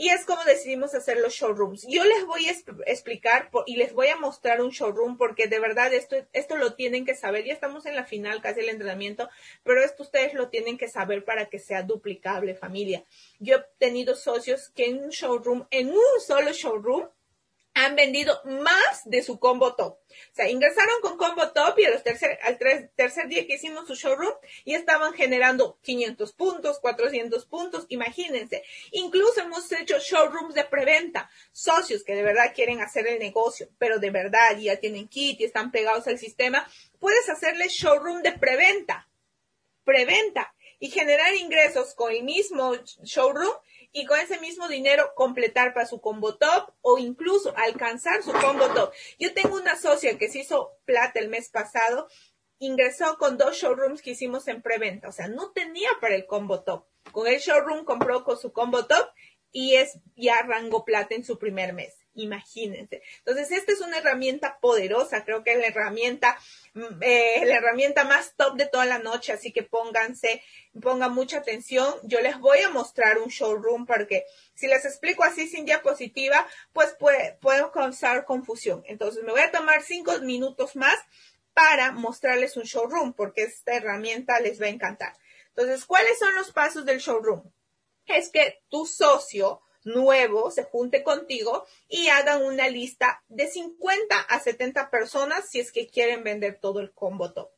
Y 0.00 0.10
es 0.10 0.24
como 0.24 0.42
decidimos 0.44 0.94
hacer 0.94 1.18
los 1.18 1.34
showrooms. 1.34 1.84
Yo 1.88 2.04
les 2.04 2.24
voy 2.24 2.46
a 2.46 2.54
explicar 2.86 3.50
y 3.66 3.76
les 3.76 3.92
voy 3.92 4.06
a 4.06 4.16
mostrar 4.16 4.62
un 4.62 4.70
showroom 4.70 5.18
porque 5.18 5.48
de 5.48 5.58
verdad 5.58 5.92
esto, 5.92 6.16
esto 6.32 6.56
lo 6.56 6.74
tienen 6.74 7.04
que 7.04 7.16
saber. 7.16 7.44
Ya 7.44 7.52
estamos 7.52 7.84
en 7.84 7.96
la 7.96 8.04
final, 8.04 8.40
casi 8.40 8.60
el 8.60 8.68
entrenamiento, 8.68 9.28
pero 9.64 9.82
esto 9.82 10.04
ustedes 10.04 10.34
lo 10.34 10.50
tienen 10.50 10.78
que 10.78 10.88
saber 10.88 11.24
para 11.24 11.46
que 11.46 11.58
sea 11.58 11.82
duplicable, 11.82 12.54
familia. 12.54 13.04
Yo 13.40 13.56
he 13.56 13.64
tenido 13.78 14.14
socios 14.14 14.70
que 14.70 14.86
en 14.86 15.02
un 15.02 15.10
showroom, 15.10 15.66
en 15.72 15.88
un 15.88 16.20
solo 16.24 16.52
showroom, 16.52 17.08
han 17.84 17.94
vendido 17.94 18.40
más 18.44 19.02
de 19.04 19.22
su 19.22 19.38
combo 19.38 19.74
top. 19.74 19.94
O 19.94 20.34
sea, 20.34 20.48
ingresaron 20.48 21.00
con 21.00 21.16
combo 21.16 21.50
top 21.52 21.78
y 21.78 21.84
a 21.84 21.90
los 21.90 22.02
tercer, 22.02 22.38
al 22.42 22.58
tercer 22.96 23.28
día 23.28 23.46
que 23.46 23.54
hicimos 23.54 23.86
su 23.86 23.94
showroom 23.94 24.34
y 24.64 24.74
estaban 24.74 25.12
generando 25.12 25.78
500 25.82 26.32
puntos, 26.32 26.80
400 26.80 27.46
puntos, 27.46 27.86
imagínense. 27.88 28.64
Incluso 28.90 29.40
hemos 29.40 29.70
hecho 29.70 29.98
showrooms 29.98 30.54
de 30.54 30.64
preventa, 30.64 31.30
socios 31.52 32.02
que 32.02 32.16
de 32.16 32.22
verdad 32.22 32.52
quieren 32.54 32.80
hacer 32.80 33.06
el 33.06 33.20
negocio, 33.20 33.68
pero 33.78 33.98
de 33.98 34.10
verdad 34.10 34.56
ya 34.58 34.76
tienen 34.76 35.08
kit 35.08 35.40
y 35.40 35.44
están 35.44 35.70
pegados 35.70 36.08
al 36.08 36.18
sistema. 36.18 36.68
Puedes 36.98 37.28
hacerle 37.28 37.68
showroom 37.68 38.22
de 38.22 38.32
preventa, 38.32 39.08
preventa 39.84 40.52
y 40.80 40.90
generar 40.90 41.34
ingresos 41.34 41.94
con 41.94 42.12
el 42.12 42.24
mismo 42.24 42.74
showroom 43.02 43.54
y 43.92 44.04
con 44.06 44.18
ese 44.20 44.38
mismo 44.40 44.68
dinero 44.68 45.12
completar 45.14 45.72
para 45.74 45.86
su 45.86 46.00
combo 46.00 46.36
top 46.36 46.72
o 46.82 46.98
incluso 46.98 47.54
alcanzar 47.56 48.22
su 48.22 48.32
combo 48.32 48.68
top. 48.68 48.92
Yo 49.18 49.32
tengo 49.34 49.56
una 49.56 49.76
socia 49.76 50.18
que 50.18 50.28
se 50.28 50.40
hizo 50.40 50.72
plata 50.84 51.20
el 51.20 51.28
mes 51.28 51.48
pasado, 51.48 52.08
ingresó 52.58 53.16
con 53.18 53.38
dos 53.38 53.56
showrooms 53.56 54.02
que 54.02 54.10
hicimos 54.10 54.48
en 54.48 54.62
preventa, 54.62 55.08
o 55.08 55.12
sea, 55.12 55.28
no 55.28 55.52
tenía 55.52 55.90
para 56.00 56.14
el 56.14 56.26
combo 56.26 56.62
top. 56.62 56.86
Con 57.12 57.26
el 57.26 57.38
showroom 57.38 57.84
compró 57.84 58.24
con 58.24 58.38
su 58.38 58.52
combo 58.52 58.86
top 58.86 59.08
y 59.50 59.76
es 59.76 59.98
ya 60.16 60.42
rango 60.42 60.84
plata 60.84 61.14
en 61.14 61.24
su 61.24 61.38
primer 61.38 61.72
mes. 61.72 61.96
Imagínense. 62.18 63.00
Entonces, 63.18 63.52
esta 63.52 63.72
es 63.72 63.80
una 63.80 63.98
herramienta 63.98 64.58
poderosa, 64.60 65.24
creo 65.24 65.44
que 65.44 65.52
es 65.52 65.58
la 65.58 65.68
herramienta, 65.68 66.36
mm, 66.74 67.00
eh, 67.00 67.44
la 67.46 67.54
herramienta 67.54 68.02
más 68.02 68.34
top 68.36 68.56
de 68.56 68.66
toda 68.66 68.86
la 68.86 68.98
noche, 68.98 69.32
así 69.32 69.52
que 69.52 69.62
pónganse, 69.62 70.42
pongan 70.82 71.14
mucha 71.14 71.38
atención. 71.38 71.94
Yo 72.02 72.20
les 72.20 72.38
voy 72.40 72.58
a 72.58 72.70
mostrar 72.70 73.18
un 73.18 73.28
showroom 73.28 73.86
porque 73.86 74.24
si 74.54 74.66
les 74.66 74.84
explico 74.84 75.22
así 75.22 75.46
sin 75.46 75.64
diapositiva, 75.64 76.44
pues 76.72 76.92
puede, 76.98 77.38
puedo 77.40 77.70
causar 77.70 78.24
confusión. 78.24 78.82
Entonces, 78.86 79.22
me 79.22 79.30
voy 79.30 79.42
a 79.42 79.52
tomar 79.52 79.82
cinco 79.84 80.18
minutos 80.18 80.74
más 80.74 80.96
para 81.54 81.92
mostrarles 81.92 82.56
un 82.56 82.64
showroom 82.64 83.12
porque 83.12 83.44
esta 83.44 83.74
herramienta 83.74 84.40
les 84.40 84.60
va 84.60 84.66
a 84.66 84.70
encantar. 84.70 85.12
Entonces, 85.50 85.84
¿cuáles 85.84 86.18
son 86.18 86.34
los 86.34 86.50
pasos 86.50 86.84
del 86.84 86.98
showroom? 86.98 87.44
Es 88.06 88.30
que 88.30 88.60
tu 88.68 88.86
socio 88.86 89.62
nuevo 89.84 90.50
se 90.50 90.64
junte 90.64 91.02
contigo 91.02 91.66
y 91.88 92.08
hagan 92.08 92.42
una 92.42 92.68
lista 92.68 93.22
de 93.28 93.46
50 93.46 94.18
a 94.18 94.40
70 94.40 94.90
personas 94.90 95.48
si 95.50 95.60
es 95.60 95.72
que 95.72 95.88
quieren 95.88 96.24
vender 96.24 96.58
todo 96.60 96.80
el 96.80 96.92
combo 96.92 97.32
top. 97.32 97.50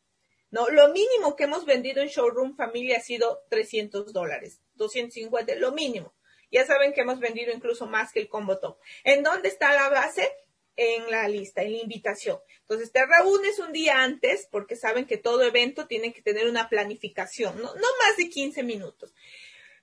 No, 0.50 0.68
lo 0.68 0.88
mínimo 0.88 1.36
que 1.36 1.44
hemos 1.44 1.64
vendido 1.64 2.02
en 2.02 2.08
Showroom 2.08 2.56
Familia 2.56 2.98
ha 2.98 3.02
sido 3.02 3.44
300 3.50 4.12
dólares, 4.12 4.60
250, 4.74 5.54
lo 5.56 5.72
mínimo. 5.72 6.12
Ya 6.50 6.66
saben 6.66 6.92
que 6.92 7.02
hemos 7.02 7.20
vendido 7.20 7.52
incluso 7.52 7.86
más 7.86 8.12
que 8.12 8.20
el 8.20 8.28
combo 8.28 8.58
top. 8.58 8.78
¿En 9.04 9.22
dónde 9.22 9.48
está 9.48 9.72
la 9.74 9.88
base? 9.88 10.28
En 10.76 11.08
la 11.10 11.28
lista, 11.28 11.62
en 11.62 11.72
la 11.72 11.78
invitación. 11.78 12.38
Entonces 12.62 12.90
te 12.90 13.04
reúnes 13.06 13.60
un 13.60 13.72
día 13.72 14.02
antes 14.02 14.48
porque 14.50 14.74
saben 14.74 15.06
que 15.06 15.18
todo 15.18 15.42
evento 15.42 15.86
tiene 15.86 16.12
que 16.12 16.22
tener 16.22 16.48
una 16.48 16.68
planificación, 16.68 17.56
no, 17.56 17.74
no 17.74 17.86
más 18.00 18.16
de 18.16 18.28
15 18.28 18.62
minutos. 18.64 19.14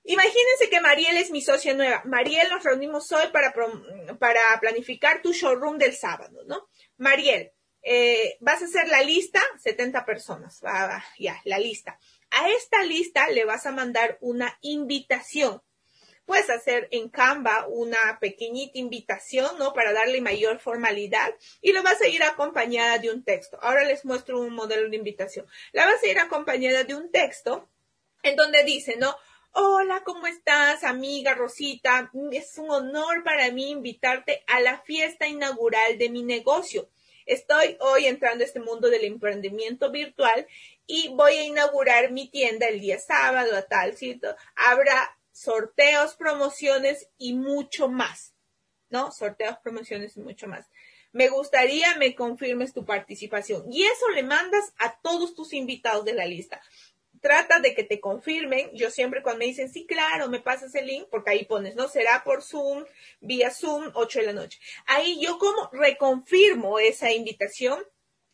Imagínense 0.08 0.70
que 0.70 0.80
Mariel 0.80 1.18
es 1.18 1.30
mi 1.30 1.42
socia 1.42 1.74
nueva. 1.74 2.00
Mariel, 2.06 2.48
nos 2.48 2.64
reunimos 2.64 3.12
hoy 3.12 3.28
para, 3.28 3.52
planificar 4.58 5.20
tu 5.20 5.34
showroom 5.34 5.76
del 5.76 5.94
sábado, 5.94 6.44
¿no? 6.46 6.66
Mariel, 6.96 7.52
eh, 7.82 8.38
vas 8.40 8.62
a 8.62 8.64
hacer 8.64 8.88
la 8.88 9.02
lista, 9.02 9.42
70 9.62 10.06
personas, 10.06 10.62
va, 10.64 11.04
ya, 11.18 11.38
la 11.44 11.58
lista. 11.58 12.00
A 12.30 12.48
esta 12.48 12.82
lista 12.84 13.28
le 13.28 13.44
vas 13.44 13.66
a 13.66 13.70
mandar 13.70 14.16
una 14.22 14.58
invitación. 14.62 15.62
Puedes 16.24 16.48
hacer 16.48 16.88
en 16.90 17.10
Canva 17.10 17.66
una 17.68 18.18
pequeñita 18.18 18.78
invitación, 18.78 19.58
¿no? 19.58 19.74
Para 19.74 19.92
darle 19.92 20.22
mayor 20.22 20.58
formalidad 20.58 21.34
y 21.60 21.72
lo 21.72 21.82
vas 21.82 22.00
a 22.00 22.08
ir 22.08 22.22
acompañada 22.22 22.96
de 22.96 23.10
un 23.10 23.24
texto. 23.24 23.58
Ahora 23.60 23.84
les 23.84 24.06
muestro 24.06 24.40
un 24.40 24.54
modelo 24.54 24.88
de 24.88 24.96
invitación. 24.96 25.46
La 25.72 25.84
vas 25.84 26.02
a 26.02 26.06
ir 26.06 26.18
acompañada 26.18 26.84
de 26.84 26.94
un 26.94 27.12
texto 27.12 27.68
en 28.22 28.36
donde 28.36 28.64
dice, 28.64 28.96
¿no? 28.96 29.14
Hola, 29.52 30.02
¿cómo 30.04 30.26
estás, 30.26 30.84
amiga 30.84 31.34
Rosita? 31.34 32.10
Es 32.32 32.58
un 32.58 32.70
honor 32.70 33.24
para 33.24 33.50
mí 33.50 33.70
invitarte 33.70 34.44
a 34.46 34.60
la 34.60 34.80
fiesta 34.82 35.26
inaugural 35.26 35.96
de 35.98 36.10
mi 36.10 36.22
negocio. 36.22 36.90
Estoy 37.24 37.76
hoy 37.80 38.06
entrando 38.06 38.44
a 38.44 38.46
este 38.46 38.60
mundo 38.60 38.90
del 38.90 39.04
emprendimiento 39.04 39.90
virtual 39.90 40.46
y 40.86 41.08
voy 41.08 41.32
a 41.32 41.44
inaugurar 41.44 42.12
mi 42.12 42.28
tienda 42.28 42.68
el 42.68 42.80
día 42.80 42.98
sábado 42.98 43.56
a 43.56 43.62
tal 43.62 43.96
sitio. 43.96 44.36
Habrá 44.54 45.18
sorteos, 45.32 46.14
promociones 46.14 47.08
y 47.16 47.32
mucho 47.32 47.88
más. 47.88 48.34
¿No? 48.90 49.10
Sorteos, 49.12 49.58
promociones 49.58 50.16
y 50.16 50.20
mucho 50.20 50.46
más. 50.46 50.66
Me 51.12 51.28
gustaría 51.28 51.96
me 51.96 52.14
confirmes 52.14 52.74
tu 52.74 52.84
participación. 52.84 53.64
Y 53.72 53.84
eso 53.84 54.08
le 54.10 54.22
mandas 54.22 54.72
a 54.78 54.98
todos 55.00 55.34
tus 55.34 55.54
invitados 55.54 56.04
de 56.04 56.12
la 56.12 56.26
lista 56.26 56.60
trata 57.20 57.60
de 57.60 57.74
que 57.74 57.84
te 57.84 58.00
confirmen. 58.00 58.70
Yo 58.74 58.90
siempre 58.90 59.22
cuando 59.22 59.40
me 59.40 59.46
dicen, 59.46 59.70
sí, 59.70 59.86
claro, 59.86 60.28
me 60.28 60.40
pasas 60.40 60.74
el 60.74 60.86
link, 60.86 61.08
porque 61.10 61.30
ahí 61.30 61.44
pones, 61.44 61.74
¿no? 61.74 61.88
Será 61.88 62.22
por 62.24 62.42
Zoom, 62.42 62.84
vía 63.20 63.50
Zoom, 63.50 63.90
8 63.94 64.20
de 64.20 64.26
la 64.26 64.32
noche. 64.32 64.60
Ahí 64.86 65.20
yo 65.20 65.38
como 65.38 65.70
reconfirmo 65.72 66.78
esa 66.78 67.12
invitación. 67.12 67.84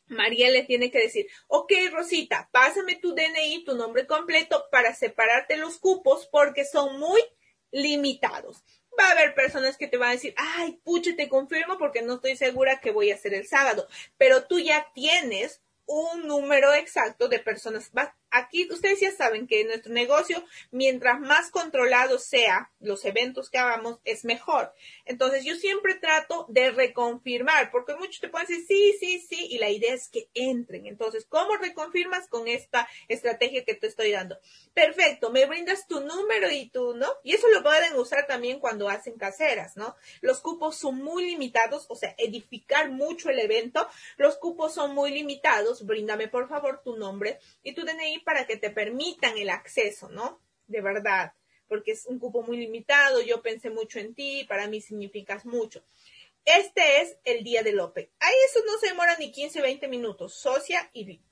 María 0.07 0.51
le 0.51 0.65
tiene 0.65 0.91
que 0.91 0.99
decir, 0.99 1.27
ok, 1.47 1.73
Rosita, 1.91 2.51
pásame 2.53 2.97
tu 2.97 3.15
DNI, 3.15 3.65
tu 3.65 3.75
nombre 3.75 4.07
completo 4.07 4.67
para 4.71 4.95
separarte 4.95 5.57
los 5.57 5.79
cupos 5.79 6.27
porque 6.27 6.67
son 6.67 6.99
muy 6.99 7.23
limitados. 7.71 8.63
Va 8.99 9.09
a 9.09 9.13
haber 9.13 9.35
personas 9.35 9.77
que 9.77 9.89
te 9.89 9.97
van 9.97 10.11
a 10.11 10.13
decir, 10.13 10.35
ay, 10.37 10.79
puche, 10.85 11.15
te 11.15 11.29
confirmo 11.29 11.79
porque 11.79 12.03
no 12.03 12.17
estoy 12.17 12.37
segura 12.37 12.81
que 12.81 12.93
voy 12.93 13.11
a 13.11 13.15
hacer 13.15 13.35
el 13.35 13.47
sábado, 13.47 13.89
pero 14.19 14.45
tú 14.45 14.61
ya 14.61 14.93
tienes 14.95 15.63
un 15.87 16.27
número 16.27 16.73
exacto 16.75 17.29
de 17.29 17.39
personas. 17.39 17.91
Aquí 18.35 18.69
ustedes 18.71 19.01
ya 19.01 19.13
saben 19.13 19.47
que 19.47 19.65
nuestro 19.65 19.93
negocio, 19.93 20.45
mientras 20.71 21.21
más 21.21 21.51
controlado 21.51 22.19
sea 22.19 22.71
los 22.81 23.05
eventos 23.05 23.49
que 23.49 23.59
hagamos, 23.59 24.01
es 24.05 24.25
mejor. 24.25 24.73
Entonces 25.05 25.45
yo 25.45 25.55
siempre 25.55 25.95
trato 25.95 26.47
de 26.49 26.71
reconfirmar, 26.71 27.71
porque 27.71 27.95
muchos 27.95 28.21
te 28.21 28.29
pueden 28.29 28.49
decir 28.49 28.65
sí, 28.67 28.97
sí, 28.99 29.27
sí, 29.29 29.47
y 29.51 29.59
la 29.59 29.71
idea 29.71 29.95
es 29.95 30.09
que 30.09 30.29
entren. 30.35 30.87
Entonces, 30.87 31.27
¿cómo 31.29 31.57
reconfirmas 31.57 32.29
con 32.29 32.49
esta 32.49 32.89
estrategia 33.09 33.65
que 33.65 33.75
te 33.75 33.87
estoy 33.87 34.11
dando? 34.11 34.39
Perfecto, 34.73 35.31
me 35.31 35.47
brindas 35.47 35.87
tu 35.87 36.01
número 36.01 36.51
y 36.51 36.69
tú, 36.71 36.95
¿no? 36.95 37.09
Y 37.23 37.35
eso 37.35 37.49
lo 37.51 37.63
pueden 37.63 37.95
usar 37.97 38.27
también 38.27 38.59
cuando 38.59 38.89
hacen 38.89 39.17
caseras, 39.17 39.77
¿no? 39.77 39.97
Los 40.21 40.41
cupos 40.41 40.77
son 40.77 40.97
muy 40.97 41.25
limitados, 41.25 41.87
o 41.89 41.95
sea, 41.95 42.15
edificar 42.19 42.91
mucho 42.91 43.31
el 43.31 43.39
evento, 43.39 43.87
los 44.17 44.37
cupos 44.39 44.75
son 44.75 44.95
muy 44.95 45.13
limitados, 45.13 45.87
bríndame 45.87 46.29
por 46.29 46.49
favor 46.49 46.83
tu 46.83 46.97
nombre 46.97 47.39
y 47.63 47.75
tu 47.75 47.85
DNI 47.85 48.24
para 48.25 48.47
que 48.47 48.57
te 48.57 48.71
permitan 48.71 49.39
el 49.39 49.51
acceso, 49.51 50.09
¿no? 50.09 50.41
De 50.67 50.81
verdad, 50.81 51.33
porque 51.69 51.93
es 51.93 52.07
un 52.07 52.19
cupo 52.19 52.43
muy 52.43 52.57
limitado, 52.57 53.23
yo 53.23 53.43
pensé 53.43 53.71
mucho 53.71 53.99
en 53.99 54.15
ti, 54.15 54.45
para 54.49 54.69
mí 54.69 54.81
significas 54.81 55.45
mucho. 55.45 55.85
Este 56.45 57.01
es 57.01 57.17
el 57.25 57.43
día 57.43 57.63
del 57.63 57.81
OPE. 57.81 58.11
Ahí 58.21 58.35
eso 58.47 58.61
no 58.67 58.79
se 58.79 58.89
demora 58.89 59.17
ni 59.19 59.33
15, 59.33 59.63
20 59.63 59.89
minutos, 59.89 60.35
socia 60.35 60.91
y 60.93 61.05
VIP. 61.05 61.23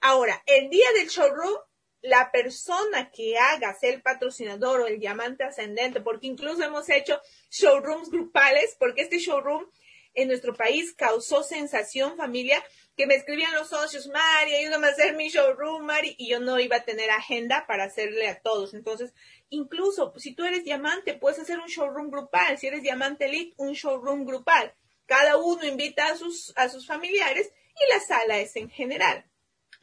Ahora, 0.00 0.42
el 0.46 0.70
día 0.70 0.86
del 0.92 1.08
showroom, 1.08 1.58
la 2.02 2.30
persona 2.30 3.10
que 3.10 3.38
haga 3.38 3.74
ser 3.74 3.94
el 3.94 4.02
patrocinador 4.02 4.82
o 4.82 4.86
el 4.86 5.00
diamante 5.00 5.42
ascendente, 5.42 6.02
porque 6.02 6.26
incluso 6.26 6.62
hemos 6.62 6.88
hecho 6.90 7.20
showrooms 7.50 8.10
grupales, 8.10 8.76
porque 8.78 9.02
este 9.02 9.18
showroom 9.18 9.66
en 10.12 10.28
nuestro 10.28 10.54
país 10.54 10.94
causó 10.94 11.42
sensación 11.42 12.16
familia, 12.16 12.62
que 12.96 13.06
me 13.06 13.16
escribían 13.16 13.54
los 13.54 13.68
socios, 13.68 14.06
Mari, 14.06 14.54
ayúdame 14.54 14.86
a 14.86 14.90
hacer 14.90 15.14
mi 15.16 15.28
showroom, 15.28 15.84
Mari, 15.84 16.14
y 16.16 16.28
yo 16.28 16.38
no 16.40 16.60
iba 16.60 16.76
a 16.76 16.84
tener 16.84 17.10
agenda 17.10 17.66
para 17.66 17.84
hacerle 17.84 18.28
a 18.28 18.40
todos. 18.40 18.72
Entonces, 18.72 19.12
incluso 19.48 20.12
si 20.16 20.34
tú 20.34 20.44
eres 20.44 20.64
diamante, 20.64 21.14
puedes 21.14 21.40
hacer 21.40 21.58
un 21.58 21.66
showroom 21.66 22.10
grupal. 22.10 22.56
Si 22.58 22.68
eres 22.68 22.82
diamante 22.82 23.26
elite, 23.26 23.54
un 23.56 23.72
showroom 23.72 24.24
grupal. 24.24 24.74
Cada 25.06 25.36
uno 25.36 25.64
invita 25.66 26.06
a 26.06 26.16
sus, 26.16 26.52
a 26.56 26.68
sus 26.68 26.86
familiares 26.86 27.50
y 27.74 27.92
la 27.92 28.00
sala 28.00 28.38
es 28.38 28.54
en 28.56 28.70
general. 28.70 29.28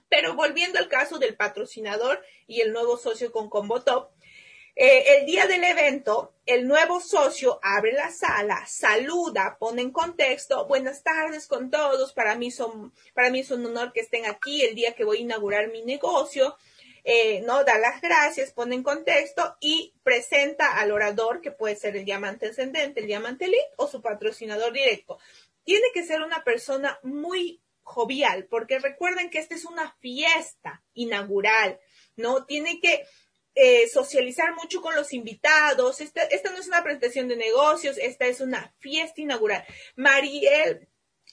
Pero 0.10 0.36
volviendo 0.36 0.80
al 0.80 0.88
caso 0.88 1.20
del 1.20 1.36
patrocinador 1.36 2.24
y 2.48 2.62
el 2.62 2.74
nuevo 2.74 2.98
socio 2.98 3.32
con 3.32 3.50
Combo 3.50 3.82
Top, 3.82 4.12
eh, 4.76 5.18
el 5.18 5.26
día 5.26 5.48
del 5.48 5.64
evento, 5.64 6.34
el 6.46 6.68
nuevo 6.68 7.02
socio 7.02 7.60
abre 7.62 7.94
la 7.94 8.10
sala, 8.12 8.66
saluda, 8.68 9.58
pone 9.60 9.82
en 9.82 9.92
contexto, 9.92 10.66
buenas 10.68 11.04
tardes 11.04 11.48
con 11.48 11.70
todos, 11.70 12.14
para 12.14 12.36
mí 12.36 12.52
son, 12.52 12.94
para 13.14 13.30
mí 13.30 13.42
es 13.42 13.52
un 13.52 13.66
honor 13.66 13.92
que 13.92 14.00
estén 14.00 14.26
aquí 14.26 14.64
el 14.64 14.76
día 14.76 14.94
que 14.94 15.04
voy 15.04 15.18
a 15.18 15.22
inaugurar 15.22 15.70
mi 15.70 15.84
negocio, 15.84 16.56
eh, 17.04 17.42
no 17.42 17.64
da 17.64 17.80
las 17.80 18.02
gracias, 18.02 18.54
pone 18.54 18.76
en 18.76 18.84
contexto 18.84 19.58
y 19.60 19.94
presenta 20.04 20.78
al 20.78 20.92
orador 20.92 21.42
que 21.42 21.52
puede 21.52 21.76
ser 21.76 21.98
el 21.98 22.06
diamante 22.06 22.48
ascendente, 22.48 23.02
el 23.02 23.08
diamante 23.08 23.46
elite 23.46 23.72
o 23.78 23.88
su 23.88 24.02
patrocinador 24.02 24.72
directo. 24.72 25.18
Tiene 25.64 25.88
que 25.94 26.06
ser 26.06 26.22
una 26.22 26.44
persona 26.44 27.00
muy 27.04 27.62
jovial, 27.84 28.46
porque 28.46 28.80
recuerden 28.80 29.30
que 29.30 29.40
esta 29.40 29.56
es 29.56 29.66
una 29.66 29.96
fiesta 30.00 30.84
inaugural, 30.94 31.80
¿no? 32.16 32.46
Tiene 32.46 32.80
que 32.80 33.06
eh, 33.56 33.88
socializar 33.90 34.54
mucho 34.56 34.82
con 34.82 34.96
los 34.96 35.14
invitados. 35.14 36.02
Esta, 36.02 36.24
esta 36.24 36.52
no 36.52 36.58
es 36.58 36.68
una 36.68 36.84
presentación 36.84 37.28
de 37.28 37.36
negocios, 37.36 37.98
esta 37.98 38.26
es 38.26 38.42
una 38.42 38.74
fiesta 38.80 39.22
inaugural. 39.22 39.66
Mariel, 39.96 40.88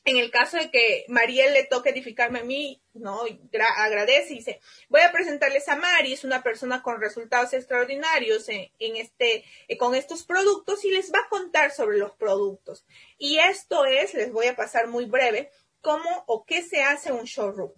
en 0.05 0.17
el 0.17 0.31
caso 0.31 0.57
de 0.57 0.71
que 0.71 1.05
Mariel 1.09 1.53
le 1.53 1.65
toque 1.65 1.91
edificarme 1.91 2.41
a 2.41 2.45
mí, 2.45 2.83
no, 2.95 3.23
agradece 3.77 4.33
y 4.33 4.39
dice, 4.39 4.61
voy 4.89 5.03
a 5.03 5.13
presentarles 5.13 5.69
a 5.69 5.77
Mari, 5.77 6.13
es 6.13 6.25
una 6.25 6.43
persona 6.43 6.83
con 6.83 7.01
resultados 7.01 7.53
extraordinarios 7.53 8.49
en, 8.49 8.97
este, 8.97 9.45
eh, 9.69 9.77
con 9.77 9.95
estos 9.95 10.25
productos 10.25 10.85
y 10.85 10.91
les 10.91 11.13
va 11.13 11.21
a 11.21 11.29
contar 11.29 11.73
sobre 11.73 11.99
los 11.99 12.13
productos. 12.13 12.87
Y 13.19 13.39
esto 13.39 13.85
es, 13.85 14.15
les 14.15 14.33
voy 14.33 14.47
a 14.47 14.57
pasar 14.57 14.89
muy 14.89 15.05
breve, 15.05 15.51
cómo 15.81 16.25
o 16.27 16.45
qué 16.45 16.63
se 16.63 16.83
hace 16.83 17.13
un 17.13 17.25
showroom. 17.25 17.73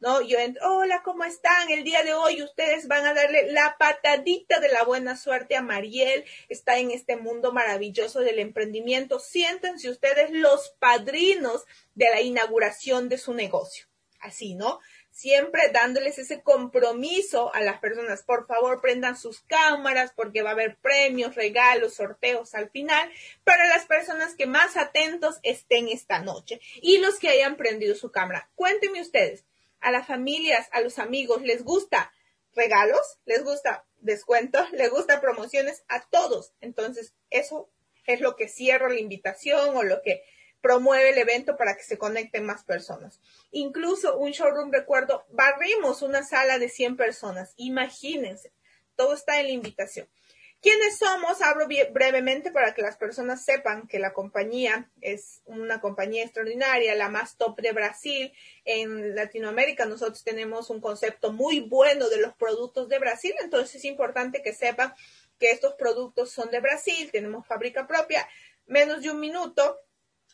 ¿No? 0.00 0.20
Yo 0.20 0.38
entro, 0.38 0.76
hola, 0.76 1.02
¿cómo 1.02 1.24
están? 1.24 1.70
El 1.70 1.84
día 1.84 2.02
de 2.02 2.14
hoy 2.14 2.42
ustedes 2.42 2.86
van 2.88 3.06
a 3.06 3.14
darle 3.14 3.50
la 3.52 3.76
patadita 3.78 4.60
de 4.60 4.68
la 4.68 4.84
buena 4.84 5.16
suerte 5.16 5.56
a 5.56 5.62
Mariel, 5.62 6.24
está 6.48 6.78
en 6.78 6.90
este 6.90 7.16
mundo 7.16 7.52
maravilloso 7.52 8.20
del 8.20 8.38
emprendimiento. 8.38 9.18
Siéntense 9.18 9.90
ustedes 9.90 10.30
los 10.30 10.70
padrinos 10.78 11.64
de 11.94 12.06
la 12.10 12.20
inauguración 12.20 13.08
de 13.08 13.18
su 13.18 13.32
negocio. 13.34 13.86
Así, 14.20 14.54
¿no? 14.54 14.80
Siempre 15.10 15.70
dándoles 15.72 16.18
ese 16.18 16.42
compromiso 16.42 17.54
a 17.54 17.60
las 17.60 17.78
personas. 17.80 18.22
Por 18.22 18.46
favor, 18.46 18.80
prendan 18.82 19.16
sus 19.16 19.40
cámaras 19.40 20.12
porque 20.14 20.42
va 20.42 20.50
a 20.50 20.52
haber 20.52 20.76
premios, 20.76 21.36
regalos, 21.36 21.94
sorteos 21.94 22.54
al 22.54 22.70
final 22.70 23.10
para 23.44 23.66
las 23.68 23.86
personas 23.86 24.34
que 24.34 24.46
más 24.46 24.76
atentos 24.76 25.36
estén 25.42 25.88
esta 25.88 26.18
noche 26.18 26.60
y 26.82 26.98
los 26.98 27.18
que 27.18 27.28
hayan 27.28 27.56
prendido 27.56 27.94
su 27.94 28.10
cámara. 28.10 28.50
Cuéntenme 28.56 29.00
ustedes, 29.00 29.44
a 29.80 29.90
las 29.90 30.06
familias, 30.06 30.68
a 30.72 30.80
los 30.80 30.98
amigos, 30.98 31.42
les 31.42 31.62
gusta 31.62 32.12
regalos, 32.54 33.18
les 33.24 33.44
gusta 33.44 33.86
descuentos, 33.98 34.70
les 34.72 34.90
gusta 34.90 35.20
promociones, 35.20 35.84
a 35.88 36.06
todos. 36.08 36.54
Entonces, 36.60 37.14
eso 37.30 37.70
es 38.06 38.20
lo 38.20 38.36
que 38.36 38.48
cierra 38.48 38.88
la 38.88 39.00
invitación 39.00 39.76
o 39.76 39.82
lo 39.82 40.00
que 40.02 40.22
promueve 40.60 41.10
el 41.10 41.18
evento 41.18 41.56
para 41.56 41.76
que 41.76 41.82
se 41.82 41.98
conecten 41.98 42.44
más 42.44 42.64
personas. 42.64 43.20
Incluso 43.50 44.16
un 44.16 44.32
showroom, 44.32 44.72
recuerdo, 44.72 45.24
barrimos 45.28 46.02
una 46.02 46.24
sala 46.24 46.58
de 46.58 46.68
100 46.68 46.96
personas. 46.96 47.52
Imagínense, 47.56 48.52
todo 48.96 49.14
está 49.14 49.38
en 49.38 49.46
la 49.46 49.52
invitación. 49.52 50.08
¿Quiénes 50.62 50.98
somos? 50.98 51.42
Hablo 51.42 51.66
brevemente 51.92 52.50
para 52.50 52.74
que 52.74 52.82
las 52.82 52.96
personas 52.96 53.44
sepan 53.44 53.86
que 53.86 53.98
la 53.98 54.12
compañía 54.12 54.90
es 55.00 55.42
una 55.44 55.80
compañía 55.80 56.24
extraordinaria, 56.24 56.94
la 56.94 57.08
más 57.08 57.36
top 57.36 57.60
de 57.60 57.72
Brasil. 57.72 58.32
En 58.64 59.14
Latinoamérica 59.14 59.84
nosotros 59.84 60.24
tenemos 60.24 60.70
un 60.70 60.80
concepto 60.80 61.32
muy 61.32 61.60
bueno 61.60 62.08
de 62.08 62.20
los 62.20 62.34
productos 62.34 62.88
de 62.88 62.98
Brasil, 62.98 63.34
entonces 63.40 63.76
es 63.76 63.84
importante 63.84 64.42
que 64.42 64.54
sepan 64.54 64.94
que 65.38 65.50
estos 65.50 65.74
productos 65.74 66.30
son 66.32 66.50
de 66.50 66.60
Brasil, 66.60 67.10
tenemos 67.12 67.46
fábrica 67.46 67.86
propia, 67.86 68.26
menos 68.66 69.02
de 69.02 69.10
un 69.10 69.20
minuto 69.20 69.78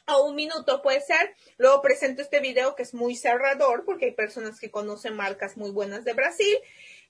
o 0.06 0.24
un 0.24 0.36
minuto 0.36 0.82
puede 0.82 1.00
ser. 1.00 1.34
Luego 1.58 1.82
presento 1.82 2.22
este 2.22 2.40
video 2.40 2.74
que 2.74 2.84
es 2.84 2.94
muy 2.94 3.16
cerrador 3.16 3.84
porque 3.84 4.06
hay 4.06 4.12
personas 4.12 4.60
que 4.60 4.70
conocen 4.70 5.14
marcas 5.14 5.56
muy 5.56 5.70
buenas 5.70 6.04
de 6.04 6.12
Brasil 6.12 6.58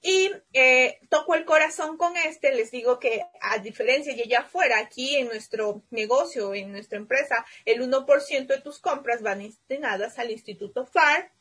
y 0.04 0.32
eh, 0.52 0.98
toco 1.08 1.36
el 1.36 1.44
corazón 1.44 1.96
con 1.96 2.16
este, 2.16 2.52
les 2.52 2.72
digo 2.72 2.98
que 2.98 3.22
a 3.40 3.58
diferencia 3.58 4.14
de 4.16 4.24
allá 4.24 4.40
afuera, 4.40 4.78
aquí 4.78 5.14
en 5.14 5.28
nuestro 5.28 5.84
negocio, 5.90 6.54
en 6.54 6.72
nuestra 6.72 6.98
empresa, 6.98 7.46
el 7.64 7.80
1% 7.80 8.46
de 8.48 8.60
tus 8.60 8.80
compras 8.80 9.22
van 9.22 9.38
destinadas 9.38 10.18
al 10.18 10.32
Instituto 10.32 10.86
FAR. 10.86 11.32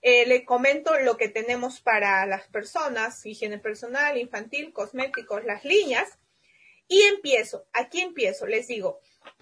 Eh, 0.00 0.24
le 0.24 0.46
comento 0.46 0.98
lo 1.00 1.18
que 1.18 1.28
tenemos 1.28 1.82
para 1.82 2.24
las 2.24 2.48
personas, 2.48 3.24
higiene 3.26 3.58
personal, 3.58 4.16
infantil, 4.16 4.72
cosméticos, 4.72 5.44
las 5.44 5.66
líneas. 5.66 6.18
Y 6.88 7.02
empiezo, 7.02 7.66
aquí 7.74 8.00
empiezo, 8.00 8.46
les 8.46 8.68
digo, 8.68 9.00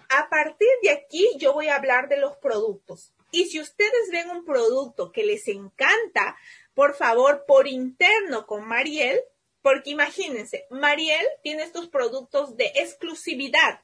a 0.09 0.29
partir 0.29 0.67
de 0.83 0.89
aquí 0.89 1.29
yo 1.37 1.53
voy 1.53 1.67
a 1.67 1.77
hablar 1.77 2.09
de 2.09 2.17
los 2.17 2.35
productos. 2.37 3.13
Y 3.31 3.45
si 3.45 3.59
ustedes 3.59 4.09
ven 4.11 4.29
un 4.29 4.45
producto 4.45 5.11
que 5.11 5.23
les 5.23 5.47
encanta, 5.47 6.37
por 6.75 6.93
favor, 6.93 7.45
por 7.47 7.67
interno 7.67 8.45
con 8.45 8.67
Mariel, 8.67 9.19
porque 9.61 9.89
imagínense, 9.89 10.67
Mariel 10.69 11.25
tiene 11.41 11.63
estos 11.63 11.87
productos 11.87 12.55
de 12.55 12.65
exclusividad. 12.75 13.81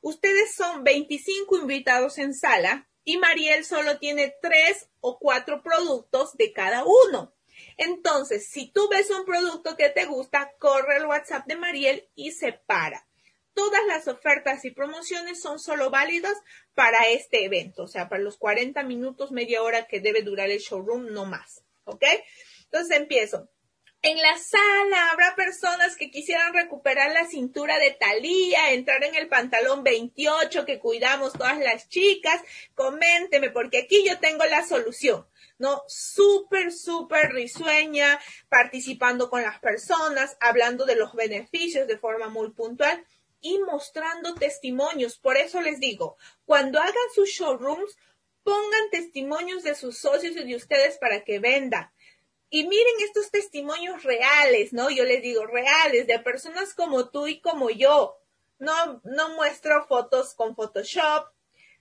Ustedes 0.00 0.54
son 0.54 0.82
25 0.82 1.56
invitados 1.58 2.18
en 2.18 2.34
sala 2.34 2.88
y 3.04 3.18
Mariel 3.18 3.64
solo 3.64 3.98
tiene 3.98 4.34
tres 4.42 4.88
o 5.00 5.18
cuatro 5.18 5.62
productos 5.62 6.36
de 6.36 6.52
cada 6.52 6.84
uno. 6.84 7.32
Entonces, 7.76 8.48
si 8.48 8.72
tú 8.72 8.88
ves 8.88 9.10
un 9.10 9.24
producto 9.24 9.76
que 9.76 9.90
te 9.90 10.06
gusta, 10.06 10.52
corre 10.58 10.96
el 10.96 11.06
WhatsApp 11.06 11.46
de 11.46 11.56
Mariel 11.56 12.08
y 12.14 12.32
separa. 12.32 13.06
Todas 13.52 13.86
las 13.86 14.08
ofertas 14.08 14.64
y 14.64 14.72
promociones 14.72 15.40
son 15.40 15.60
solo 15.60 15.90
válidas 15.90 16.36
para 16.74 17.06
este 17.08 17.44
evento, 17.44 17.84
o 17.84 17.88
sea, 17.88 18.08
para 18.08 18.22
los 18.22 18.36
40 18.36 18.82
minutos, 18.82 19.30
media 19.30 19.62
hora 19.62 19.86
que 19.86 20.00
debe 20.00 20.22
durar 20.22 20.50
el 20.50 20.58
showroom, 20.58 21.12
no 21.12 21.24
más. 21.24 21.63
¿Ok? 21.84 22.04
Entonces 22.64 22.96
empiezo. 22.96 23.48
En 24.02 24.20
la 24.20 24.36
sala 24.36 25.10
habrá 25.12 25.34
personas 25.34 25.96
que 25.96 26.10
quisieran 26.10 26.52
recuperar 26.52 27.12
la 27.12 27.24
cintura 27.26 27.78
de 27.78 27.92
Talía, 27.92 28.72
entrar 28.72 29.02
en 29.02 29.14
el 29.14 29.28
pantalón 29.28 29.82
28 29.82 30.66
que 30.66 30.78
cuidamos 30.78 31.32
todas 31.32 31.58
las 31.58 31.88
chicas. 31.88 32.42
Coménteme 32.74 33.48
porque 33.50 33.78
aquí 33.78 34.04
yo 34.06 34.18
tengo 34.18 34.44
la 34.44 34.62
solución. 34.66 35.26
¿no? 35.58 35.82
Súper, 35.86 36.72
súper 36.72 37.32
risueña, 37.32 38.20
participando 38.48 39.30
con 39.30 39.42
las 39.42 39.58
personas, 39.60 40.36
hablando 40.40 40.84
de 40.84 40.96
los 40.96 41.14
beneficios 41.14 41.86
de 41.86 41.96
forma 41.96 42.28
muy 42.28 42.50
puntual 42.50 43.04
y 43.40 43.58
mostrando 43.60 44.34
testimonios. 44.34 45.18
Por 45.18 45.36
eso 45.36 45.60
les 45.60 45.80
digo, 45.80 46.16
cuando 46.44 46.80
hagan 46.80 46.94
sus 47.14 47.30
showrooms, 47.30 47.96
pongan 48.44 48.90
testimonios 48.90 49.64
de 49.64 49.74
sus 49.74 49.98
socios 49.98 50.36
y 50.36 50.44
de 50.44 50.56
ustedes 50.56 50.98
para 50.98 51.24
que 51.24 51.40
vendan. 51.40 51.90
Y 52.50 52.68
miren 52.68 52.94
estos 53.00 53.30
testimonios 53.30 54.04
reales, 54.04 54.72
¿no? 54.72 54.90
Yo 54.90 55.04
les 55.04 55.22
digo 55.22 55.44
reales, 55.46 56.06
de 56.06 56.20
personas 56.20 56.74
como 56.74 57.10
tú 57.10 57.26
y 57.26 57.40
como 57.40 57.70
yo. 57.70 58.16
No, 58.58 59.00
no 59.02 59.30
muestro 59.30 59.84
fotos 59.86 60.34
con 60.34 60.54
Photoshop, 60.54 61.26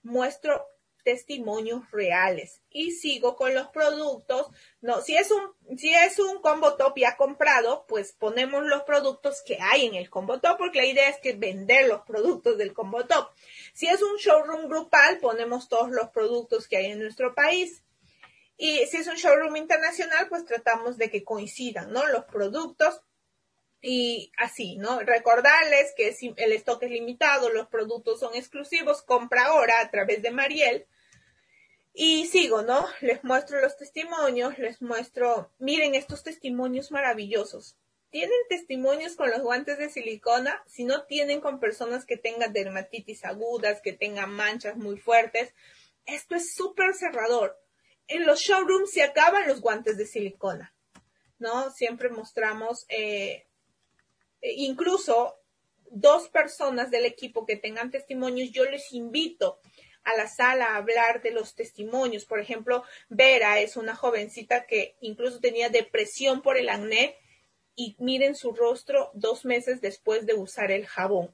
muestro 0.02 0.66
testimonios 1.04 1.90
reales 1.92 2.62
y 2.70 2.92
sigo 2.92 3.36
con 3.36 3.54
los 3.54 3.68
productos. 3.68 4.48
No, 4.82 5.02
si 5.02 5.16
es 5.16 5.30
un, 5.32 5.78
si 5.78 5.94
es 5.94 6.20
un 6.20 6.42
combo 6.42 6.76
top 6.76 6.98
ya 6.98 7.18
comprado, 7.18 7.86
pues 7.88 8.14
ponemos 8.14 8.64
los 8.66 8.84
productos 8.84 9.42
que 9.44 9.58
hay 9.62 9.86
en 9.86 9.96
el 9.96 10.10
combo 10.10 10.40
top, 10.40 10.58
porque 10.58 10.82
la 10.82 10.88
idea 10.88 11.10
es 11.10 11.20
que 11.20 11.34
vender 11.34 11.88
los 11.88 12.02
productos 12.02 12.58
del 12.58 12.74
combo 12.74 13.06
top. 13.06 13.30
Si 13.74 13.88
es 13.88 14.02
un 14.02 14.18
showroom 14.18 14.68
grupal, 14.68 15.20
ponemos 15.20 15.70
todos 15.70 15.92
los 15.92 16.10
productos 16.10 16.68
que 16.68 16.78
hay 16.78 16.86
en 16.88 17.00
nuestro 17.00 17.36
país. 17.36 17.84
Y 18.58 18.86
si 18.86 18.98
es 18.98 19.08
un 19.08 19.16
showroom 19.16 19.56
internacional, 19.58 20.28
pues 20.30 20.46
tratamos 20.46 20.98
de 20.98 21.10
que 21.10 21.24
coincidan, 21.24 21.92
¿no? 21.92 22.08
Los 22.08 22.26
productos 22.26 23.02
y 23.84 24.32
así, 24.38 24.78
¿no? 24.78 25.02
Recordarles 25.02 25.94
que 25.98 26.14
si 26.14 26.34
el 26.38 26.54
stock 26.54 26.82
es 26.84 26.90
limitado, 26.90 27.50
los 27.50 27.68
productos 27.68 28.22
son 28.22 28.34
exclusivos, 28.34 29.02
compra 29.02 29.48
ahora 29.48 29.82
a 29.82 29.92
través 29.92 30.22
de 30.22 30.32
Mariel. 30.32 30.88
Y 31.94 32.26
sigo, 32.26 32.64
¿no? 32.64 32.88
Les 33.02 33.24
muestro 33.24 33.62
los 33.62 33.78
testimonios, 33.78 34.58
les 34.58 34.82
muestro, 34.82 35.52
miren 35.60 35.94
estos 35.94 36.24
testimonios 36.24 36.92
maravillosos. 36.92 37.78
Tienen 38.10 38.38
testimonios 38.50 39.16
con 39.16 39.30
los 39.30 39.42
guantes 39.42 39.78
de 39.78 39.90
silicona, 39.90 40.64
si 40.68 40.86
no 40.86 41.04
tienen 41.04 41.40
con 41.40 41.60
personas 41.60 42.06
que 42.06 42.18
tengan 42.18 42.52
dermatitis 42.52 43.26
agudas, 43.26 43.82
que 43.82 43.94
tengan 43.94 44.32
manchas 44.32 44.76
muy 44.76 44.98
fuertes. 44.98 45.54
Esto 46.06 46.36
es 46.36 46.54
súper 46.56 46.94
cerrador. 46.96 47.60
En 48.08 48.26
los 48.26 48.40
showrooms 48.40 48.92
se 48.92 49.04
acaban 49.04 49.48
los 49.48 49.62
guantes 49.62 49.98
de 49.98 50.06
silicona, 50.06 50.76
¿no? 51.40 51.72
Siempre 51.72 52.10
mostramos 52.10 52.86
eh, 52.90 53.48
eh, 54.42 54.54
incluso 54.58 55.36
dos 55.90 56.28
personas 56.30 56.90
del 56.92 57.06
equipo 57.06 57.46
que 57.46 57.56
tengan 57.56 57.92
testimonios, 57.92 58.52
yo 58.52 58.66
les 58.66 58.92
invito 58.94 59.60
a 60.04 60.16
la 60.16 60.28
sala 60.28 60.68
a 60.68 60.76
hablar 60.78 61.22
de 61.22 61.32
los 61.32 61.56
testimonios. 61.56 62.26
Por 62.26 62.40
ejemplo, 62.40 62.84
Vera 63.10 63.60
es 63.60 63.78
una 63.78 63.96
jovencita 63.96 64.66
que 64.66 64.96
incluso 65.02 65.40
tenía 65.40 65.70
depresión 65.70 66.42
por 66.42 66.58
el 66.58 66.70
acné 66.70 67.18
y 67.76 67.96
miren 68.00 68.36
su 68.36 68.54
rostro 68.54 69.12
dos 69.14 69.46
meses 69.46 69.82
después 69.82 70.26
de 70.26 70.34
usar 70.34 70.72
el 70.72 70.86
jabón. 70.86 71.34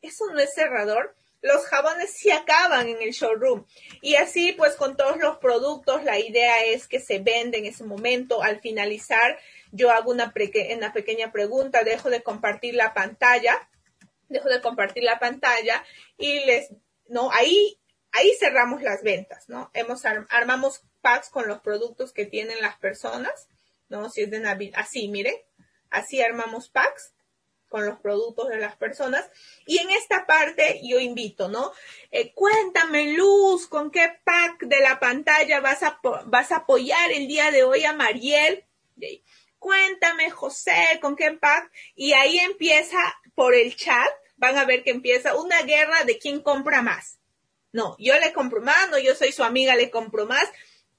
Eso 0.00 0.26
no 0.32 0.38
es 0.38 0.54
cerrador. 0.54 1.14
Los 1.42 1.66
jabones 1.66 2.14
se 2.16 2.32
acaban 2.32 2.88
en 2.88 3.02
el 3.02 3.10
showroom. 3.10 3.66
Y 4.00 4.14
así, 4.14 4.52
pues 4.52 4.76
con 4.76 4.96
todos 4.96 5.18
los 5.18 5.36
productos, 5.38 6.02
la 6.02 6.18
idea 6.18 6.64
es 6.64 6.88
que 6.88 7.00
se 7.00 7.18
venden 7.18 7.64
en 7.64 7.72
ese 7.72 7.84
momento. 7.84 8.42
Al 8.42 8.60
finalizar, 8.60 9.38
yo 9.70 9.90
hago 9.90 10.10
una, 10.10 10.32
una 10.74 10.92
pequeña 10.94 11.32
pregunta, 11.32 11.84
dejo 11.84 12.08
de 12.08 12.22
compartir 12.22 12.74
la 12.74 12.94
pantalla, 12.94 13.68
dejo 14.28 14.48
de 14.48 14.62
compartir 14.62 15.02
la 15.02 15.18
pantalla 15.18 15.84
y 16.16 16.40
les, 16.46 16.70
no, 17.08 17.30
ahí, 17.30 17.78
ahí 18.14 18.32
cerramos 18.38 18.82
las 18.82 19.02
ventas, 19.02 19.48
¿no? 19.48 19.70
Hemos, 19.74 20.04
armamos 20.04 20.82
packs 21.02 21.28
con 21.28 21.46
los 21.46 21.60
productos 21.60 22.12
que 22.12 22.24
tienen 22.24 22.60
las 22.60 22.76
personas, 22.78 23.48
¿no? 23.88 24.08
Si 24.08 24.22
es 24.22 24.30
de 24.30 24.40
Navidad, 24.40 24.80
así, 24.80 25.08
miren, 25.08 25.34
así 25.90 26.22
armamos 26.22 26.70
packs 26.70 27.12
con 27.68 27.86
los 27.86 27.98
productos 27.98 28.48
de 28.50 28.58
las 28.58 28.76
personas. 28.76 29.28
Y 29.66 29.78
en 29.78 29.90
esta 29.90 30.26
parte 30.26 30.80
yo 30.84 31.00
invito, 31.00 31.48
¿no? 31.48 31.72
Eh, 32.12 32.32
cuéntame, 32.32 33.14
Luz, 33.14 33.66
¿con 33.66 33.90
qué 33.90 34.12
pack 34.24 34.62
de 34.62 34.78
la 34.80 35.00
pantalla 35.00 35.60
vas 35.60 35.82
a, 35.82 36.00
vas 36.26 36.52
a 36.52 36.58
apoyar 36.58 37.10
el 37.10 37.26
día 37.26 37.50
de 37.50 37.64
hoy 37.64 37.84
a 37.84 37.92
Mariel? 37.92 38.64
cuéntame, 39.58 40.30
José, 40.30 41.00
¿con 41.00 41.16
qué 41.16 41.32
pack? 41.32 41.72
Y 41.96 42.12
ahí 42.12 42.38
empieza 42.38 42.98
por 43.34 43.54
el 43.54 43.74
chat, 43.74 44.08
van 44.36 44.56
a 44.56 44.66
ver 44.66 44.84
que 44.84 44.90
empieza 44.90 45.34
una 45.34 45.62
guerra 45.62 46.04
de 46.04 46.18
quién 46.18 46.42
compra 46.42 46.82
más. 46.82 47.18
No, 47.74 47.96
yo 47.98 48.16
le 48.20 48.32
compro 48.32 48.60
más, 48.60 48.88
no, 48.90 49.00
yo 49.00 49.16
soy 49.16 49.32
su 49.32 49.42
amiga, 49.42 49.74
le 49.74 49.90
compro 49.90 50.26
más. 50.26 50.48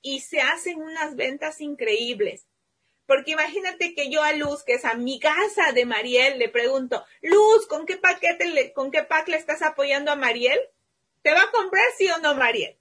Y 0.01 0.19
se 0.19 0.41
hacen 0.41 0.81
unas 0.81 1.15
ventas 1.15 1.61
increíbles. 1.61 2.47
Porque 3.05 3.31
imagínate 3.31 3.95
que 3.95 4.09
yo 4.09 4.21
a 4.21 4.33
Luz, 4.33 4.63
que 4.65 4.73
es 4.73 4.83
amigaza 4.83 5.71
de 5.73 5.85
Mariel, 5.85 6.37
le 6.37 6.49
pregunto, 6.49 7.05
Luz, 7.21 7.65
¿con 7.67 7.85
qué 7.85 7.95
paquete 7.95 8.49
le, 8.49 8.73
con 8.73 8.91
qué 8.91 9.03
pack 9.03 9.29
le 9.29 9.37
estás 9.37 9.61
apoyando 9.61 10.11
a 10.11 10.17
Mariel? 10.17 10.59
¿Te 11.21 11.31
va 11.31 11.43
a 11.43 11.51
comprar 11.51 11.85
sí 11.97 12.09
o 12.09 12.17
no, 12.17 12.35
Mariel? 12.35 12.77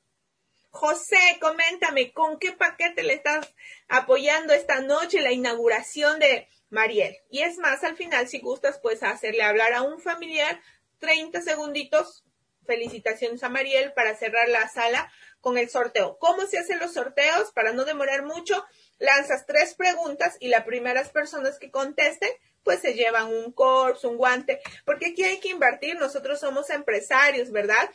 José, 0.70 1.38
coméntame, 1.40 2.12
¿con 2.12 2.40
qué 2.40 2.51
paquete 2.51 3.05
le 3.05 3.14
estás 3.14 3.55
apoyando 3.86 4.55
esta 4.55 4.80
noche 4.80 5.20
la 5.20 5.30
inauguración 5.30 6.18
de 6.18 6.49
Mariel? 6.68 7.16
Y 7.30 7.42
es 7.42 7.59
más, 7.59 7.84
al 7.84 7.97
final, 7.97 8.26
si 8.26 8.40
gustas, 8.40 8.80
puedes 8.80 9.05
hacerle 9.05 9.45
hablar 9.45 9.72
a 9.72 9.82
un 9.82 10.01
familiar 10.01 10.61
30 10.99 11.42
segunditos. 11.42 12.24
Felicitaciones 12.67 13.43
a 13.43 13.49
Mariel 13.49 13.93
para 13.93 14.17
cerrar 14.17 14.49
la 14.49 14.69
sala 14.69 15.11
con 15.41 15.59
el 15.59 15.69
sorteo. 15.69 16.19
¿Cómo 16.19 16.47
se 16.47 16.59
hacen 16.59 16.79
los 16.79 16.95
sorteos? 16.95 17.53
Para 17.53 17.73
no 17.73 17.85
demorar 17.85 18.25
mucho, 18.25 18.65
lanzas 18.99 19.47
tres 19.47 19.75
preguntas 19.75 20.37
y 20.41 20.49
las 20.49 20.65
primeras 20.65 21.11
personas 21.11 21.59
que 21.59 21.71
contesten 21.71 22.31
pues 22.62 22.81
se 22.81 22.95
llevan 22.95 23.27
un 23.27 23.53
corpus, 23.53 24.05
un 24.05 24.17
guante, 24.17 24.59
porque 24.87 25.09
aquí 25.09 25.23
hay 25.23 25.39
que 25.39 25.51
invertir, 25.51 25.97
nosotros 25.97 26.41
somos 26.41 26.71
empresarios, 26.71 27.51
¿verdad? 27.51 27.91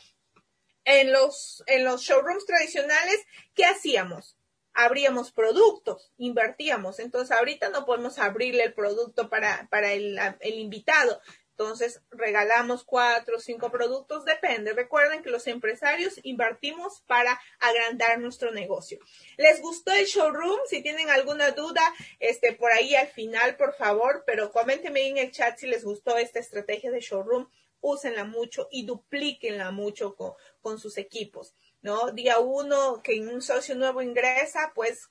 en 0.90 1.12
los, 1.12 1.64
en 1.68 1.84
los 1.84 2.02
showrooms 2.02 2.46
tradicionales, 2.46 3.20
¿qué 3.54 3.66
hacíamos? 3.66 4.38
Abríamos 4.74 5.32
productos, 5.32 6.12
invertíamos. 6.18 7.00
Entonces, 7.00 7.36
ahorita 7.36 7.70
no 7.70 7.86
podemos 7.86 8.18
abrirle 8.18 8.64
el 8.64 8.74
producto 8.74 9.30
para, 9.30 9.68
para 9.70 9.94
el 9.94 10.60
invitado. 10.60 11.22
Entonces, 11.60 12.01
regalamos 12.12 12.86
cuatro 12.86 13.36
o 13.36 13.39
cinco 13.41 13.70
productos, 13.70 14.24
depende. 14.24 14.72
Recuerden 14.72 15.22
que 15.22 15.30
los 15.30 15.45
empresarios 15.45 16.18
invertimos 16.24 17.01
para 17.05 17.38
agrandar 17.60 18.18
nuestro 18.20 18.51
negocio. 18.51 18.97
¿Les 19.36 19.62
gustó 19.62 19.91
el 19.91 20.05
showroom? 20.05 20.57
Si 20.68 20.82
tienen 20.82 21.10
alguna 21.10 21.51
duda, 21.51 21.82
este, 22.22 22.53
por 22.53 22.72
ahí 22.72 22.95
al 22.95 23.10
final, 23.10 23.57
por 23.57 23.74
favor, 23.74 24.24
pero 24.26 24.53
coméntenme 24.53 25.05
en 25.10 25.18
el 25.18 25.32
chat 25.32 25.57
si 25.57 25.68
les 25.68 25.84
gustó 25.84 26.18
esta 26.18 26.39
estrategia 26.39 26.91
de 26.91 27.01
showroom 27.01 27.49
úsenla 27.82 28.24
mucho 28.24 28.70
y 28.72 28.86
duplíquenla 28.86 29.72
mucho 29.72 30.16
con, 30.16 30.34
con 30.62 30.80
sus 30.80 30.97
equipos, 30.97 31.55
¿no? 31.82 32.12
Día 32.12 32.39
uno 32.39 33.01
que 33.03 33.20
un 33.20 33.41
socio 33.41 33.76
nuevo 33.76 34.01
ingresa, 34.01 34.72
pues 34.76 35.10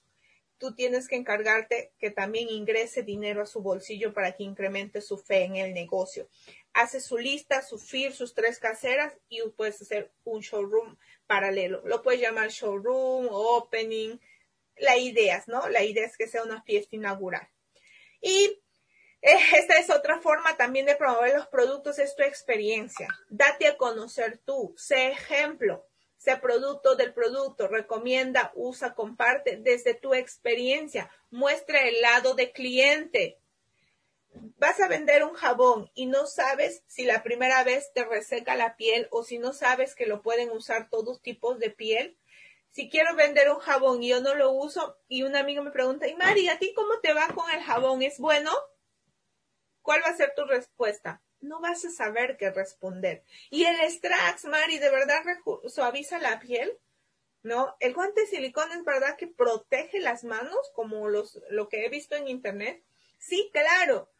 tú 0.58 0.74
tienes 0.74 1.08
que 1.08 1.16
encargarte 1.16 1.92
que 1.98 2.10
también 2.10 2.48
ingrese 2.48 3.02
dinero 3.02 3.42
a 3.42 3.46
su 3.46 3.62
bolsillo 3.62 4.12
para 4.12 4.32
que 4.32 4.42
incremente 4.42 5.00
su 5.00 5.16
fe 5.16 5.44
en 5.44 5.56
el 5.56 5.72
negocio. 5.72 6.28
Hace 6.72 7.00
su 7.00 7.16
lista, 7.18 7.62
su 7.62 7.78
FIR, 7.78 8.12
sus 8.12 8.34
tres 8.34 8.58
caseras 8.58 9.14
y 9.28 9.40
puedes 9.56 9.80
hacer 9.80 10.12
un 10.24 10.40
showroom 10.40 10.96
paralelo. 11.26 11.82
Lo 11.84 12.02
puedes 12.02 12.20
llamar 12.20 12.50
showroom, 12.50 13.28
opening, 13.30 14.18
la 14.76 14.96
idea, 14.96 15.42
¿no? 15.46 15.68
La 15.68 15.82
idea 15.82 16.06
es 16.06 16.16
que 16.16 16.28
sea 16.28 16.42
una 16.42 16.62
fiesta 16.62 16.96
inaugural. 16.96 17.48
Y 18.20 18.60
eh, 19.22 19.38
esta 19.56 19.78
es 19.78 19.90
otra 19.90 20.20
forma 20.20 20.56
también 20.56 20.86
de 20.86 20.96
promover 20.96 21.34
los 21.34 21.48
productos, 21.48 21.98
es 21.98 22.14
tu 22.14 22.22
experiencia. 22.22 23.08
Date 23.28 23.66
a 23.66 23.76
conocer 23.76 24.38
tú, 24.38 24.74
sé 24.76 25.08
ejemplo, 25.08 25.86
sé 26.18 26.36
producto 26.36 26.96
del 26.96 27.14
producto, 27.14 27.68
recomienda, 27.68 28.52
usa, 28.54 28.94
comparte 28.94 29.56
desde 29.56 29.94
tu 29.94 30.14
experiencia, 30.14 31.10
muestra 31.30 31.80
el 31.88 32.00
lado 32.00 32.34
de 32.34 32.52
cliente. 32.52 33.38
Vas 34.58 34.80
a 34.80 34.88
vender 34.88 35.24
un 35.24 35.34
jabón 35.34 35.90
y 35.94 36.06
no 36.06 36.26
sabes 36.26 36.82
si 36.86 37.04
la 37.04 37.22
primera 37.22 37.64
vez 37.64 37.92
te 37.94 38.04
reseca 38.04 38.56
la 38.56 38.76
piel 38.76 39.08
o 39.10 39.24
si 39.24 39.38
no 39.38 39.52
sabes 39.52 39.94
que 39.94 40.06
lo 40.06 40.20
pueden 40.20 40.50
usar 40.50 40.90
todos 40.90 41.22
tipos 41.22 41.58
de 41.58 41.70
piel. 41.70 42.18
Si 42.70 42.90
quiero 42.90 43.14
vender 43.16 43.50
un 43.50 43.58
jabón 43.58 44.02
y 44.02 44.08
yo 44.08 44.20
no 44.20 44.34
lo 44.34 44.50
uso 44.52 44.98
y 45.08 45.22
un 45.22 45.36
amigo 45.36 45.62
me 45.62 45.70
pregunta, 45.70 46.06
y 46.06 46.14
Mari, 46.14 46.48
¿a 46.48 46.58
ti 46.58 46.74
cómo 46.74 47.00
te 47.00 47.14
va 47.14 47.28
con 47.28 47.48
el 47.50 47.62
jabón? 47.62 48.02
¿Es 48.02 48.18
bueno? 48.18 48.50
¿Cuál 49.82 50.02
va 50.02 50.08
a 50.08 50.16
ser 50.16 50.34
tu 50.36 50.44
respuesta? 50.44 51.22
No 51.40 51.60
vas 51.60 51.84
a 51.84 51.90
saber 51.90 52.36
qué 52.36 52.50
responder. 52.50 53.22
Y 53.50 53.64
el 53.64 53.76
Strax, 53.90 54.44
Mari, 54.44 54.78
¿de 54.78 54.90
verdad 54.90 55.22
suaviza 55.68 56.18
la 56.18 56.40
piel? 56.40 56.78
¿No? 57.42 57.76
El 57.78 57.94
guante 57.94 58.22
de 58.22 58.26
silicona 58.26 58.74
es 58.74 58.84
verdad 58.84 59.16
que 59.16 59.28
protege 59.28 60.00
las 60.00 60.24
manos, 60.24 60.70
como 60.74 61.08
los, 61.08 61.40
lo 61.50 61.68
que 61.68 61.84
he 61.84 61.88
visto 61.88 62.16
en 62.16 62.28
internet. 62.28 62.82
Sí, 63.18 63.50
claro. 63.52 64.10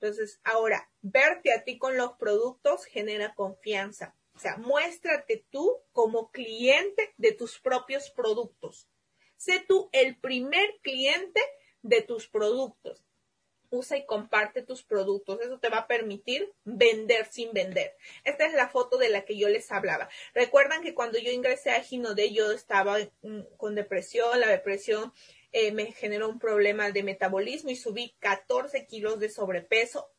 Entonces, 0.00 0.40
ahora, 0.42 0.90
verte 1.00 1.52
a 1.52 1.62
ti 1.62 1.78
con 1.78 1.96
los 1.96 2.12
productos 2.14 2.84
genera 2.84 3.34
confianza. 3.34 4.16
O 4.34 4.38
sea, 4.40 4.56
muéstrate 4.56 5.46
tú 5.50 5.80
como 5.92 6.30
cliente 6.32 7.14
de 7.16 7.32
tus 7.32 7.60
propios 7.60 8.10
productos. 8.10 8.88
Sé 9.36 9.64
tú 9.66 9.88
el 9.92 10.18
primer 10.18 10.78
cliente 10.82 11.40
de 11.82 12.02
tus 12.02 12.28
productos 12.28 13.04
usa 13.74 13.96
y 13.96 14.06
comparte 14.06 14.62
tus 14.62 14.82
productos. 14.82 15.40
Eso 15.40 15.58
te 15.58 15.68
va 15.68 15.78
a 15.78 15.86
permitir 15.86 16.52
vender 16.64 17.26
sin 17.30 17.52
vender. 17.52 17.94
Esta 18.24 18.46
es 18.46 18.54
la 18.54 18.68
foto 18.68 18.98
de 18.98 19.08
la 19.08 19.24
que 19.24 19.36
yo 19.36 19.48
les 19.48 19.70
hablaba. 19.72 20.08
Recuerdan 20.34 20.82
que 20.82 20.94
cuando 20.94 21.18
yo 21.18 21.30
ingresé 21.30 21.70
a 21.70 21.82
Ginode 21.82 22.32
yo 22.32 22.50
estaba 22.52 22.98
con 23.56 23.74
depresión, 23.74 24.40
la 24.40 24.48
depresión 24.48 25.12
eh, 25.52 25.72
me 25.72 25.92
generó 25.92 26.28
un 26.28 26.38
problema 26.38 26.90
de 26.90 27.02
metabolismo 27.02 27.70
y 27.70 27.76
subí 27.76 28.14
14 28.18 28.86
kilos 28.86 29.20
de 29.20 29.28
sobrepeso. 29.30 30.10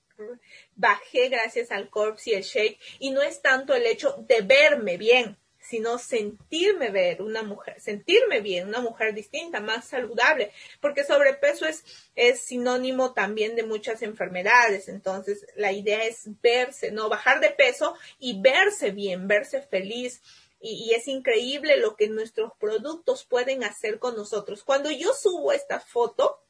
Bajé 0.76 1.28
gracias 1.28 1.72
al 1.72 1.90
Corps 1.90 2.26
y 2.28 2.34
el 2.34 2.44
Shake 2.44 2.80
y 3.00 3.12
no 3.12 3.22
es 3.22 3.42
tanto 3.42 3.74
el 3.74 3.86
hecho 3.86 4.16
de 4.28 4.42
verme 4.42 4.96
bien, 4.96 5.38
sino 5.68 5.98
sentirme 5.98 6.92
ver 6.92 7.22
una 7.22 7.44
mujer, 7.44 7.80
sentirme 7.82 8.42
bien, 8.42 8.68
una 8.68 8.82
mujer 8.82 9.14
distinta, 9.14 9.60
más 9.60 9.88
saludable, 9.88 10.52
porque 10.80 11.04
sobrepeso 11.04 11.66
es, 11.66 11.84
es 12.16 12.42
sinónimo 12.42 13.14
también 13.14 13.56
de 13.56 13.64
muchas 13.64 14.02
enfermedades. 14.02 14.88
Entonces, 14.88 15.46
la 15.56 15.72
idea 15.72 16.04
es 16.04 16.24
verse, 16.42 16.92
no 16.92 17.10
bajar 17.10 17.40
de 17.40 17.50
peso 17.50 17.96
y 18.20 18.40
verse 18.42 18.92
bien, 18.92 19.28
verse 19.28 19.62
feliz. 19.62 20.22
Y, 20.60 20.94
es 20.94 21.08
increíble 21.08 21.78
lo 21.78 21.96
que 21.96 22.08
nuestros 22.08 22.54
productos 22.60 23.26
pueden 23.26 23.64
hacer 23.64 24.00
con 24.00 24.16
nosotros. 24.16 24.64
Cuando 24.64 24.90
yo 24.92 25.14
subo 25.14 25.52
esta 25.52 25.80
foto, 25.80 26.42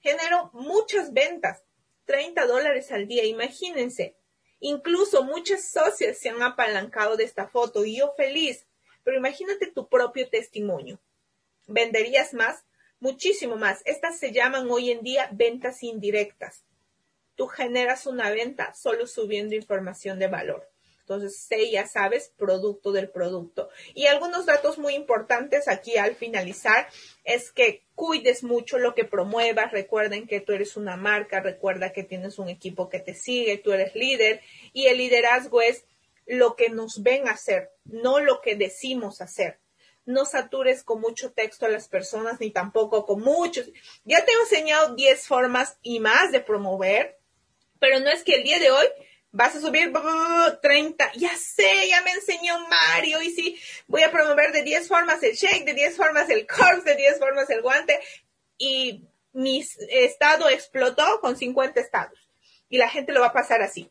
genero 0.00 0.50
muchas 0.52 1.12
ventas, 1.12 1.64
30 2.04 2.46
dólares 2.46 2.92
al 2.92 3.08
día, 3.08 3.24
imagínense. 3.24 4.16
Incluso 4.60 5.22
muchas 5.22 5.70
socias 5.70 6.18
se 6.18 6.28
han 6.28 6.42
apalancado 6.42 7.16
de 7.16 7.24
esta 7.24 7.48
foto 7.48 7.84
y 7.84 7.98
yo 7.98 8.14
feliz. 8.16 8.66
Pero 9.04 9.18
imagínate 9.18 9.66
tu 9.66 9.88
propio 9.88 10.28
testimonio. 10.28 10.98
¿Venderías 11.66 12.34
más? 12.34 12.64
Muchísimo 12.98 13.56
más. 13.56 13.82
Estas 13.84 14.18
se 14.18 14.32
llaman 14.32 14.70
hoy 14.70 14.90
en 14.90 15.02
día 15.02 15.28
ventas 15.32 15.82
indirectas. 15.82 16.64
Tú 17.34 17.46
generas 17.46 18.06
una 18.06 18.30
venta 18.30 18.72
solo 18.74 19.06
subiendo 19.06 19.54
información 19.54 20.18
de 20.18 20.28
valor. 20.28 20.70
Entonces, 21.08 21.38
sé, 21.38 21.70
ya 21.70 21.86
sabes, 21.86 22.32
producto 22.36 22.90
del 22.90 23.08
producto. 23.08 23.68
Y 23.94 24.06
algunos 24.06 24.44
datos 24.44 24.76
muy 24.76 24.94
importantes 24.94 25.68
aquí 25.68 25.96
al 25.96 26.16
finalizar 26.16 26.88
es 27.22 27.52
que 27.52 27.84
cuides 27.94 28.42
mucho 28.42 28.76
lo 28.76 28.92
que 28.96 29.04
promuevas. 29.04 29.70
Recuerden 29.70 30.26
que 30.26 30.40
tú 30.40 30.52
eres 30.52 30.76
una 30.76 30.96
marca, 30.96 31.38
recuerda 31.38 31.92
que 31.92 32.02
tienes 32.02 32.40
un 32.40 32.48
equipo 32.48 32.88
que 32.88 32.98
te 32.98 33.14
sigue, 33.14 33.56
tú 33.58 33.72
eres 33.72 33.94
líder 33.94 34.40
y 34.72 34.86
el 34.86 34.98
liderazgo 34.98 35.62
es 35.62 35.84
lo 36.26 36.56
que 36.56 36.70
nos 36.70 37.00
ven 37.04 37.28
hacer, 37.28 37.70
no 37.84 38.18
lo 38.18 38.40
que 38.40 38.56
decimos 38.56 39.20
hacer. 39.20 39.60
No 40.06 40.24
satures 40.24 40.82
con 40.82 41.00
mucho 41.00 41.30
texto 41.30 41.66
a 41.66 41.68
las 41.68 41.86
personas 41.86 42.40
ni 42.40 42.50
tampoco 42.50 43.06
con 43.06 43.20
muchos. 43.20 43.70
Ya 44.04 44.24
te 44.24 44.32
he 44.32 44.40
enseñado 44.40 44.96
10 44.96 45.24
formas 45.24 45.78
y 45.82 46.00
más 46.00 46.32
de 46.32 46.40
promover, 46.40 47.16
pero 47.78 48.00
no 48.00 48.10
es 48.10 48.24
que 48.24 48.34
el 48.34 48.42
día 48.42 48.58
de 48.58 48.72
hoy 48.72 48.86
vas 49.36 49.54
a 49.54 49.60
subir 49.60 49.92
30, 50.62 51.12
ya 51.14 51.36
sé, 51.36 51.88
ya 51.88 52.00
me 52.02 52.12
enseñó 52.12 52.58
Mario 52.68 53.20
y 53.20 53.30
sí, 53.30 53.60
voy 53.86 54.02
a 54.02 54.10
promover 54.10 54.50
de 54.50 54.62
10 54.62 54.88
formas 54.88 55.22
el 55.22 55.34
shake, 55.34 55.66
de 55.66 55.74
10 55.74 55.96
formas 55.96 56.30
el 56.30 56.46
corps, 56.46 56.84
de 56.84 56.96
10 56.96 57.18
formas 57.18 57.50
el 57.50 57.60
guante 57.60 58.00
y 58.56 59.04
mi 59.34 59.62
estado 59.90 60.48
explotó 60.48 61.20
con 61.20 61.36
50 61.36 61.78
estados 61.78 62.18
y 62.70 62.78
la 62.78 62.88
gente 62.88 63.12
lo 63.12 63.20
va 63.20 63.26
a 63.26 63.32
pasar 63.34 63.60
así. 63.60 63.90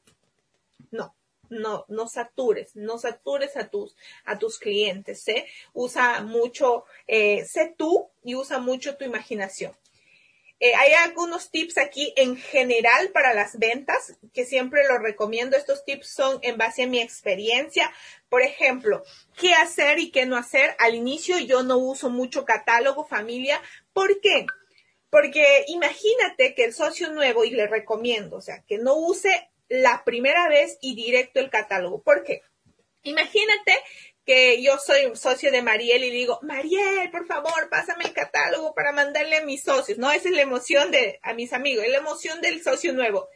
No, 0.89 1.15
no, 1.49 1.85
no 1.89 2.07
satures, 2.07 2.75
no 2.75 2.97
satures 2.97 3.55
a 3.55 3.69
tus, 3.69 3.95
a 4.25 4.39
tus 4.39 4.57
clientes, 4.57 5.27
¿eh? 5.27 5.45
Usa 5.73 6.21
mucho, 6.23 6.85
eh, 7.05 7.45
sé 7.45 7.75
tú 7.77 8.09
y 8.23 8.33
usa 8.33 8.57
mucho 8.57 8.97
tu 8.97 9.05
imaginación. 9.05 9.73
Eh, 10.65 10.73
hay 10.73 10.93
algunos 10.93 11.51
tips 11.51 11.77
aquí 11.77 12.11
en 12.15 12.37
general 12.37 13.09
para 13.09 13.35
las 13.35 13.59
ventas 13.59 14.17
que 14.33 14.45
siempre 14.45 14.81
los 14.87 14.99
recomiendo. 14.99 15.55
Estos 15.55 15.85
tips 15.85 16.07
son 16.07 16.39
en 16.41 16.57
base 16.57 16.81
a 16.81 16.87
mi 16.87 16.99
experiencia. 16.99 17.93
Por 18.29 18.41
ejemplo, 18.41 19.03
qué 19.39 19.53
hacer 19.53 19.99
y 19.99 20.09
qué 20.09 20.25
no 20.25 20.35
hacer. 20.35 20.75
Al 20.79 20.95
inicio 20.95 21.37
yo 21.37 21.61
no 21.61 21.77
uso 21.77 22.09
mucho 22.09 22.45
catálogo 22.45 23.05
familia. 23.05 23.61
¿Por 23.93 24.19
qué? 24.21 24.47
Porque 25.11 25.65
imagínate 25.67 26.55
que 26.55 26.63
el 26.63 26.73
socio 26.73 27.11
nuevo, 27.11 27.45
y 27.45 27.51
le 27.51 27.67
recomiendo, 27.67 28.37
o 28.37 28.41
sea, 28.41 28.63
que 28.63 28.79
no 28.79 28.95
use 28.95 29.51
la 29.69 30.03
primera 30.03 30.49
vez 30.49 30.79
y 30.81 30.95
directo 30.95 31.39
el 31.41 31.51
catálogo. 31.51 32.01
¿Por 32.01 32.23
qué? 32.23 32.41
Imagínate 33.03 33.73
que 34.25 34.61
yo 34.61 34.77
soy 34.79 35.15
socio 35.15 35.51
de 35.51 35.61
Mariel 35.61 36.03
y 36.03 36.09
digo, 36.09 36.39
Mariel, 36.41 37.11
por 37.11 37.27
favor, 37.27 37.69
pásame 37.69 38.05
el 38.05 38.13
catálogo 38.13 38.73
para 38.73 38.91
mandarle 38.91 39.37
a 39.37 39.45
mis 39.45 39.63
socios. 39.63 39.99
No, 39.99 40.11
esa 40.11 40.29
es 40.29 40.35
la 40.35 40.41
emoción 40.41 40.91
de, 40.91 41.19
a 41.21 41.33
mis 41.33 41.53
amigos, 41.53 41.85
es 41.85 41.91
la 41.91 41.99
emoción 41.99 42.41
del 42.41 42.63
socio 42.63 42.91
nuevo. 42.93 43.29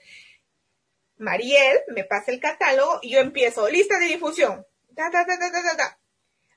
Mariel 1.18 1.80
me 1.90 2.06
pasa 2.06 2.32
el 2.32 2.40
catálogo 2.40 3.00
y 3.04 3.12
yo 3.12 3.20
empiezo, 3.20 3.70
lista 3.70 4.00
de 4.00 4.08
difusión. 4.08 4.66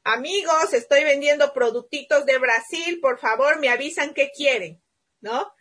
Amigos, 0.05 0.73
estoy 0.73 1.05
vendiendo 1.05 1.53
productitos 1.53 2.25
de 2.25 2.39
Brasil, 2.39 3.01
por 3.01 3.19
favor, 3.21 3.59
me 3.61 3.69
avisan 3.69 4.15
qué 4.15 4.31
quieren, 4.35 4.83
¿no? 5.21 5.53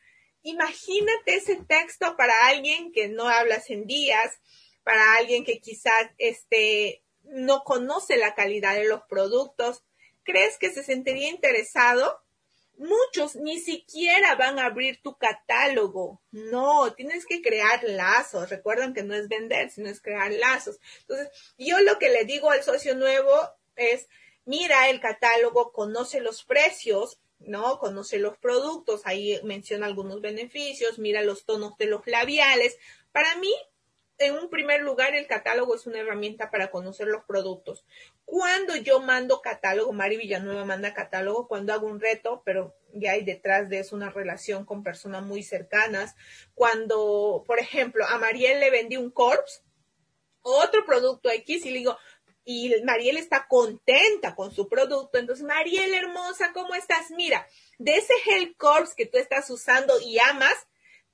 Imagínate 0.44 1.36
ese 1.36 1.58
texto 1.58 2.16
para 2.16 2.48
alguien 2.48 2.92
que 2.92 3.10
no 3.10 3.28
habla 3.28 3.62
en 3.68 3.86
días, 3.86 4.40
para 4.84 5.16
alguien 5.16 5.44
que 5.44 5.60
quizás 5.60 6.10
este, 6.18 7.04
no 7.24 7.64
conoce 7.64 8.18
la 8.18 8.36
calidad 8.36 8.76
de 8.76 8.88
los 8.88 9.02
productos, 9.04 9.84
¿crees 10.24 10.58
que 10.58 10.72
se 10.72 10.84
sentiría 10.84 11.30
interesado? 11.30 12.22
Muchos 12.78 13.36
ni 13.36 13.60
siquiera 13.60 14.36
van 14.36 14.58
a 14.58 14.66
abrir 14.66 15.02
tu 15.02 15.16
catálogo. 15.18 16.22
No, 16.32 16.94
tienes 16.94 17.26
que 17.26 17.42
crear 17.42 17.84
lazos. 17.84 18.50
Recuerden 18.50 18.94
que 18.94 19.04
no 19.04 19.14
es 19.14 19.28
vender, 19.28 19.70
sino 19.70 19.90
es 19.90 20.02
crear 20.02 20.32
lazos. 20.32 20.80
Entonces, 21.02 21.30
yo 21.58 21.80
lo 21.82 22.00
que 22.00 22.10
le 22.10 22.26
digo 22.26 22.50
al 22.50 22.64
socio 22.64 22.96
nuevo 22.96 23.32
es, 23.76 24.08
mira 24.46 24.90
el 24.90 25.00
catálogo, 25.00 25.72
conoce 25.72 26.22
los 26.22 26.44
precios, 26.44 27.20
¿no? 27.40 27.80
Conoce 27.80 28.18
los 28.18 28.38
productos, 28.38 29.02
ahí 29.06 29.40
menciona 29.44 29.86
algunos 29.86 30.22
beneficios, 30.22 31.00
mira 31.00 31.22
los 31.22 31.46
tonos 31.46 31.78
de 31.78 31.86
los 31.86 32.06
labiales. 32.08 32.78
Para 33.12 33.36
mí, 33.36 33.54
en 34.22 34.34
un 34.34 34.50
primer 34.50 34.82
lugar, 34.82 35.16
el 35.16 35.28
catálogo 35.28 35.76
es 35.76 35.86
una 35.88 36.00
herramienta 36.00 36.52
para 36.52 36.72
conocer 36.72 37.08
los 37.08 37.24
productos. 37.26 37.86
Cuando 38.26 38.76
yo 38.76 39.00
mando 39.00 39.42
catálogo, 39.42 39.94
Mari 39.94 40.18
Villanueva 40.18 40.66
manda 40.66 40.94
catálogo 40.94 41.48
cuando 41.48 41.74
hago 41.74 41.88
un 41.88 42.00
reto, 42.00 42.42
pero 42.46 42.76
ya 42.94 43.12
hay 43.12 43.24
detrás 43.24 43.70
de 43.70 43.80
eso 43.80 43.96
una 43.96 44.10
relación 44.10 44.66
con 44.66 44.84
personas 44.84 45.24
muy 45.24 45.44
cercanas. 45.44 46.16
Cuando, 46.54 47.44
por 47.46 47.60
ejemplo, 47.60 48.06
a 48.08 48.18
Mariel 48.18 48.60
le 48.60 48.70
vendí 48.70 48.98
un 48.98 49.12
Corps, 49.12 49.64
otro 50.42 50.86
producto 50.86 51.30
X, 51.30 51.66
y 51.66 51.72
le 51.72 51.80
digo, 51.80 51.98
y 52.44 52.74
Mariel 52.84 53.18
está 53.18 53.48
contenta 53.48 54.36
con 54.36 54.52
su 54.52 54.68
producto. 54.68 55.18
Entonces, 55.18 55.46
Mariel 55.46 55.94
hermosa, 55.94 56.52
¿cómo 56.54 56.74
estás? 56.74 57.12
Mira, 57.12 57.48
de 57.78 57.96
ese 57.96 58.14
Gel 58.24 58.56
Corps 58.58 58.96
que 58.96 59.06
tú 59.06 59.18
estás 59.18 59.50
usando 59.50 60.00
y 60.02 60.20
amas, 60.20 60.56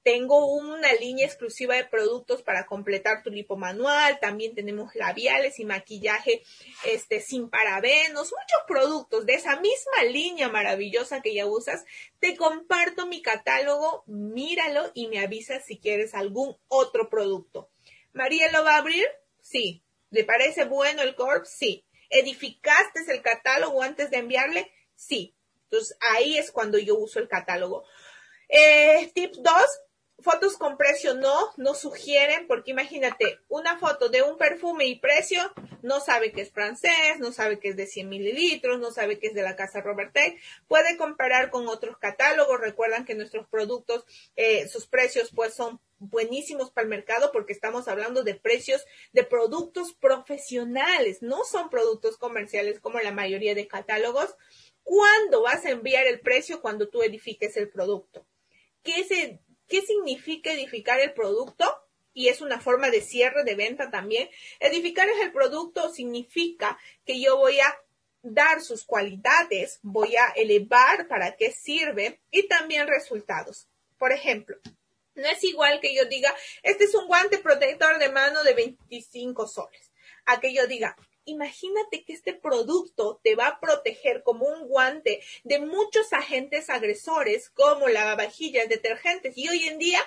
tengo 0.08 0.46
una 0.46 0.94
línea 0.94 1.26
exclusiva 1.26 1.76
de 1.76 1.84
productos 1.84 2.42
para 2.42 2.66
completar 2.66 3.24
tu 3.24 3.30
lipo 3.30 3.58
manual. 3.58 4.22
También 4.22 4.56
tenemos 4.56 4.96
labiales 4.96 5.60
y 5.60 5.66
maquillaje 5.66 6.44
este, 6.86 7.20
sin 7.20 7.50
parabenos. 7.50 8.32
Muchos 8.32 8.62
productos 8.70 9.26
de 9.26 9.34
esa 9.34 9.60
misma 9.60 10.06
línea 10.10 10.48
maravillosa 10.48 11.20
que 11.20 11.34
ya 11.34 11.46
usas. 11.46 11.84
Te 12.22 12.38
comparto 12.38 13.06
mi 13.06 13.22
catálogo. 13.22 14.06
Míralo 14.08 14.90
y 14.94 15.08
me 15.08 15.20
avisas 15.20 15.66
si 15.66 15.78
quieres 15.78 16.14
algún 16.14 16.56
otro 16.70 17.10
producto. 17.10 17.70
¿María 18.14 18.50
lo 18.54 18.64
va 18.64 18.76
a 18.76 18.78
abrir? 18.78 19.06
Sí. 19.42 19.84
¿Le 20.10 20.24
parece 20.24 20.64
bueno 20.64 21.02
el 21.02 21.16
Corp? 21.16 21.44
Sí. 21.44 21.86
¿Edificaste 22.10 23.02
el 23.10 23.22
catálogo 23.22 23.84
antes 23.84 24.10
de 24.10 24.20
enviarle? 24.20 24.72
Sí. 24.96 25.36
Entonces 25.64 25.98
ahí 26.00 26.38
es 26.38 26.50
cuando 26.50 26.78
yo 26.78 26.98
uso 26.98 27.20
el 27.20 27.28
catálogo. 27.28 27.84
Eh, 28.48 29.12
tip 29.14 29.34
2, 29.34 29.54
fotos 30.20 30.58
con 30.58 30.78
precio 30.78 31.14
no, 31.14 31.52
no 31.58 31.76
sugieren, 31.76 32.48
porque 32.48 32.72
imagínate, 32.72 33.40
una 33.50 33.78
foto 33.78 34.10
de 34.10 34.24
un 34.24 34.38
perfume 34.38 34.86
y 34.88 35.00
precio, 35.00 35.40
no 35.84 36.00
sabe 36.00 36.32
que 36.32 36.42
es 36.42 36.52
francés, 36.52 37.20
no 37.20 37.32
sabe 37.32 37.60
que 37.60 37.70
es 37.70 37.76
de 37.76 37.86
100 37.86 38.10
mililitros, 38.10 38.80
no 38.80 38.92
sabe 38.92 39.20
que 39.20 39.28
es 39.28 39.34
de 39.34 39.44
la 39.44 39.56
casa 39.56 39.82
Robert 39.82 40.16
puede 40.68 40.98
comparar 40.98 41.50
con 41.52 41.68
otros 41.68 41.98
catálogos, 41.98 42.60
recuerdan 42.60 43.06
que 43.06 43.16
nuestros 43.16 43.48
productos, 43.48 44.06
eh, 44.36 44.68
sus 44.68 44.88
precios 44.88 45.32
pues 45.36 45.54
son 45.54 45.80
buenísimos 46.00 46.72
para 46.72 46.84
el 46.84 46.90
mercado 46.90 47.32
porque 47.32 47.54
estamos 47.54 47.88
hablando 47.88 48.24
de 48.24 48.36
precios 48.36 48.86
de 49.14 49.24
productos 49.24 49.94
profesionales, 49.94 51.22
no 51.22 51.44
son 51.44 51.70
productos 51.70 52.18
comerciales 52.18 52.80
como 52.80 53.00
la 53.00 53.12
mayoría 53.12 53.56
de 53.56 53.68
catálogos. 53.68 54.36
¿Cuándo 54.84 55.42
vas 55.42 55.66
a 55.66 55.72
enviar 55.72 56.08
el 56.08 56.22
precio? 56.22 56.62
Cuando 56.62 56.88
tú 56.88 57.02
edifiques 57.02 57.58
el 57.58 57.70
producto. 57.70 58.26
¿Qué 58.84 59.04
se 59.04 59.42
¿Qué 59.68 59.82
significa 59.82 60.52
edificar 60.52 61.00
el 61.00 61.14
producto? 61.14 61.66
Y 62.14 62.30
es 62.30 62.42
una 62.42 62.60
forma 62.60 62.90
de 62.90 63.02
cierre 63.02 63.44
de 63.44 63.56
venta 63.56 63.92
también. 63.92 64.30
Edificar 64.60 65.08
el 65.22 65.32
producto 65.32 65.94
significa 65.94 66.78
que 67.06 67.20
yo 67.22 67.38
voy 67.38 67.60
a 67.60 67.78
dar 68.24 68.62
sus 68.62 68.84
cualidades, 68.84 69.80
voy 69.84 70.16
a 70.16 70.28
elevar 70.36 71.08
para 71.08 71.36
qué 71.36 71.52
sirve 71.52 72.20
y 72.32 72.48
también 72.48 72.88
resultados. 72.88 73.68
Por 73.98 74.12
ejemplo, 74.12 74.58
no 75.16 75.28
es 75.28 75.44
igual 75.44 75.80
que 75.80 75.96
yo 75.96 76.06
diga, 76.06 76.34
este 76.64 76.86
es 76.86 76.96
un 76.96 77.08
guante 77.08 77.40
protector 77.40 77.98
de 78.00 78.10
mano 78.10 78.44
de 78.44 78.54
25 78.54 79.48
soles, 79.48 79.92
a 80.26 80.40
que 80.40 80.54
yo 80.54 80.68
diga, 80.68 80.96
imagínate 81.28 82.04
que 82.04 82.14
este 82.14 82.34
producto 82.34 83.20
te 83.24 83.36
va 83.36 83.48
a 83.48 83.60
proteger 83.60 84.24
como 84.24 84.46
un 84.48 84.68
guante 84.68 85.22
de 85.44 85.60
muchos 85.60 86.12
agentes 86.14 86.70
agresores 86.70 87.50
como 87.52 87.88
lavavajillas, 87.88 88.68
detergentes 88.68 89.38
y 89.38 89.48
hoy 89.48 89.68
en 89.68 89.78
día 89.78 90.00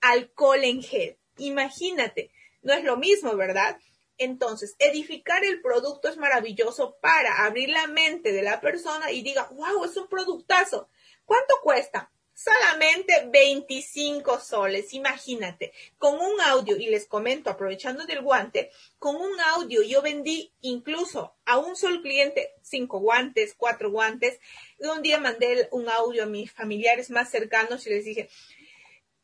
alcohol 0.00 0.64
en 0.64 0.82
gel. 0.82 1.18
Imagínate, 1.36 2.30
no 2.62 2.72
es 2.72 2.84
lo 2.84 2.96
mismo, 2.96 3.36
¿verdad? 3.36 3.78
Entonces, 4.16 4.74
edificar 4.78 5.44
el 5.44 5.60
producto 5.60 6.08
es 6.08 6.16
maravilloso 6.16 6.98
para 7.00 7.44
abrir 7.44 7.68
la 7.68 7.86
mente 7.86 8.32
de 8.32 8.42
la 8.42 8.60
persona 8.60 9.12
y 9.12 9.22
diga, 9.22 9.48
wow, 9.52 9.84
es 9.84 9.96
un 9.96 10.08
productazo. 10.08 10.88
¿Cuánto 11.24 11.54
cuesta? 11.62 12.10
Solamente 12.38 13.28
25 13.32 14.38
soles, 14.38 14.94
imagínate, 14.94 15.72
con 15.98 16.14
un 16.14 16.40
audio, 16.40 16.76
y 16.76 16.86
les 16.86 17.06
comento, 17.06 17.50
aprovechando 17.50 18.06
del 18.06 18.22
guante, 18.22 18.70
con 19.00 19.16
un 19.16 19.40
audio 19.40 19.82
yo 19.82 20.02
vendí 20.02 20.52
incluso 20.60 21.34
a 21.44 21.58
un 21.58 21.74
solo 21.74 22.00
cliente 22.00 22.54
cinco 22.62 23.00
guantes, 23.00 23.54
cuatro 23.56 23.90
guantes. 23.90 24.38
Un 24.78 25.02
día 25.02 25.18
mandé 25.18 25.68
un 25.72 25.88
audio 25.88 26.24
a 26.24 26.26
mis 26.26 26.52
familiares 26.52 27.10
más 27.10 27.28
cercanos 27.28 27.86
y 27.86 27.90
les 27.90 28.04
dije, 28.04 28.28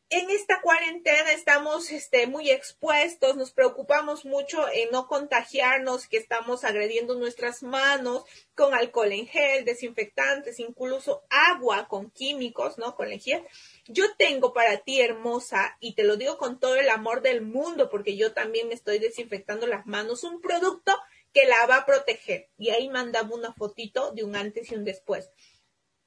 en 0.09 0.29
esta 0.29 0.61
cuarentena 0.61 1.31
estamos 1.31 1.91
este, 1.91 2.27
muy 2.27 2.51
expuestos, 2.51 3.35
nos 3.35 3.51
preocupamos 3.51 4.23
mucho 4.23 4.67
en 4.71 4.91
no 4.91 5.07
contagiarnos, 5.07 6.07
que 6.07 6.17
estamos 6.17 6.63
agrediendo 6.63 7.15
nuestras 7.15 7.63
manos 7.63 8.23
con 8.53 8.75
alcohol 8.75 9.11
en 9.11 9.27
gel, 9.27 9.65
desinfectantes, 9.65 10.59
incluso 10.59 11.23
agua 11.29 11.87
con 11.87 12.11
químicos, 12.11 12.77
¿no? 12.77 12.95
Con 12.95 13.09
lejía. 13.09 13.43
Yo 13.87 14.05
tengo 14.15 14.53
para 14.53 14.77
ti, 14.77 15.01
hermosa, 15.01 15.75
y 15.79 15.95
te 15.95 16.03
lo 16.03 16.17
digo 16.17 16.37
con 16.37 16.59
todo 16.59 16.75
el 16.75 16.89
amor 16.89 17.21
del 17.21 17.41
mundo, 17.41 17.89
porque 17.89 18.15
yo 18.15 18.33
también 18.33 18.71
estoy 18.71 18.99
desinfectando 18.99 19.65
las 19.65 19.87
manos, 19.87 20.23
un 20.23 20.39
producto 20.39 20.95
que 21.33 21.45
la 21.45 21.65
va 21.65 21.77
a 21.77 21.85
proteger. 21.85 22.47
Y 22.57 22.69
ahí 22.69 22.89
mandaba 22.89 23.35
una 23.35 23.53
fotito 23.53 24.11
de 24.11 24.23
un 24.23 24.35
antes 24.35 24.71
y 24.71 24.75
un 24.75 24.85
después 24.85 25.29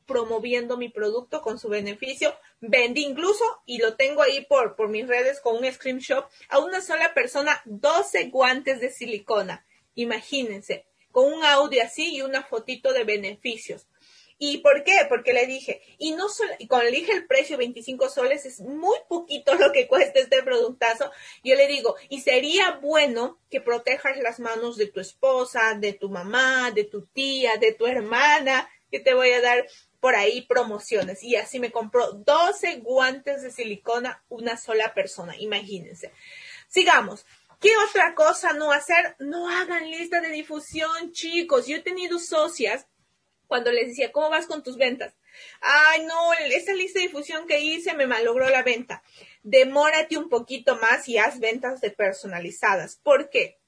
promoviendo 0.08 0.76
mi 0.76 0.88
producto 0.88 1.42
con 1.42 1.60
su 1.60 1.68
beneficio. 1.68 2.34
Vendí 2.60 3.04
incluso, 3.04 3.44
y 3.66 3.78
lo 3.78 3.94
tengo 3.94 4.22
ahí 4.22 4.44
por, 4.46 4.74
por 4.74 4.88
mis 4.88 5.06
redes 5.06 5.40
con 5.40 5.56
un 5.56 5.72
screenshot, 5.72 6.26
a 6.48 6.58
una 6.58 6.80
sola 6.80 7.14
persona 7.14 7.62
12 7.66 8.30
guantes 8.30 8.80
de 8.80 8.90
silicona. 8.90 9.64
Imagínense, 9.94 10.86
con 11.12 11.32
un 11.32 11.44
audio 11.44 11.82
así 11.82 12.16
y 12.16 12.22
una 12.22 12.42
fotito 12.42 12.92
de 12.92 13.04
beneficios. 13.04 13.86
¿Y 14.40 14.58
por 14.58 14.84
qué? 14.84 14.92
Porque 15.08 15.32
le 15.32 15.46
dije, 15.46 15.82
y 15.98 16.12
no 16.12 16.28
solo, 16.28 16.52
y 16.60 16.68
cuando 16.68 16.88
le 16.88 16.96
dije 16.96 17.12
el 17.12 17.26
precio 17.26 17.58
25 17.58 18.08
soles, 18.08 18.46
es 18.46 18.60
muy 18.60 18.96
poquito 19.08 19.54
lo 19.56 19.72
que 19.72 19.88
cuesta 19.88 20.20
este 20.20 20.44
productazo. 20.44 21.10
Yo 21.42 21.56
le 21.56 21.66
digo, 21.66 21.96
y 22.08 22.20
sería 22.20 22.78
bueno 22.80 23.40
que 23.50 23.60
protejas 23.60 24.16
las 24.18 24.38
manos 24.38 24.76
de 24.76 24.86
tu 24.86 25.00
esposa, 25.00 25.74
de 25.74 25.92
tu 25.92 26.08
mamá, 26.08 26.70
de 26.70 26.84
tu 26.84 27.06
tía, 27.06 27.56
de 27.56 27.72
tu 27.72 27.86
hermana, 27.86 28.70
que 28.92 29.00
te 29.00 29.12
voy 29.12 29.30
a 29.32 29.40
dar 29.40 29.66
por 30.00 30.14
ahí 30.14 30.42
promociones 30.42 31.22
y 31.22 31.36
así 31.36 31.58
me 31.58 31.72
compró 31.72 32.12
12 32.12 32.76
guantes 32.76 33.42
de 33.42 33.50
silicona 33.50 34.22
una 34.28 34.56
sola 34.56 34.94
persona, 34.94 35.36
imagínense. 35.36 36.12
Sigamos. 36.68 37.24
¿Qué 37.60 37.70
otra 37.88 38.14
cosa 38.14 38.52
no 38.52 38.70
hacer? 38.70 39.16
No 39.18 39.48
hagan 39.48 39.90
lista 39.90 40.20
de 40.20 40.28
difusión, 40.28 41.10
chicos. 41.12 41.66
Yo 41.66 41.76
he 41.76 41.80
tenido 41.80 42.20
socias 42.20 42.86
cuando 43.48 43.72
les 43.72 43.88
decía, 43.88 44.12
¿cómo 44.12 44.30
vas 44.30 44.46
con 44.46 44.62
tus 44.62 44.76
ventas? 44.76 45.14
Ay, 45.60 46.04
no, 46.04 46.32
esa 46.34 46.72
lista 46.74 47.00
de 47.00 47.06
difusión 47.06 47.48
que 47.48 47.60
hice 47.60 47.94
me 47.94 48.06
malogró 48.06 48.48
la 48.48 48.62
venta. 48.62 49.02
Demórate 49.42 50.16
un 50.16 50.28
poquito 50.28 50.76
más 50.76 51.08
y 51.08 51.18
haz 51.18 51.40
ventas 51.40 51.80
de 51.80 51.90
personalizadas. 51.90 52.96
¿Por 53.02 53.28
qué? 53.28 53.58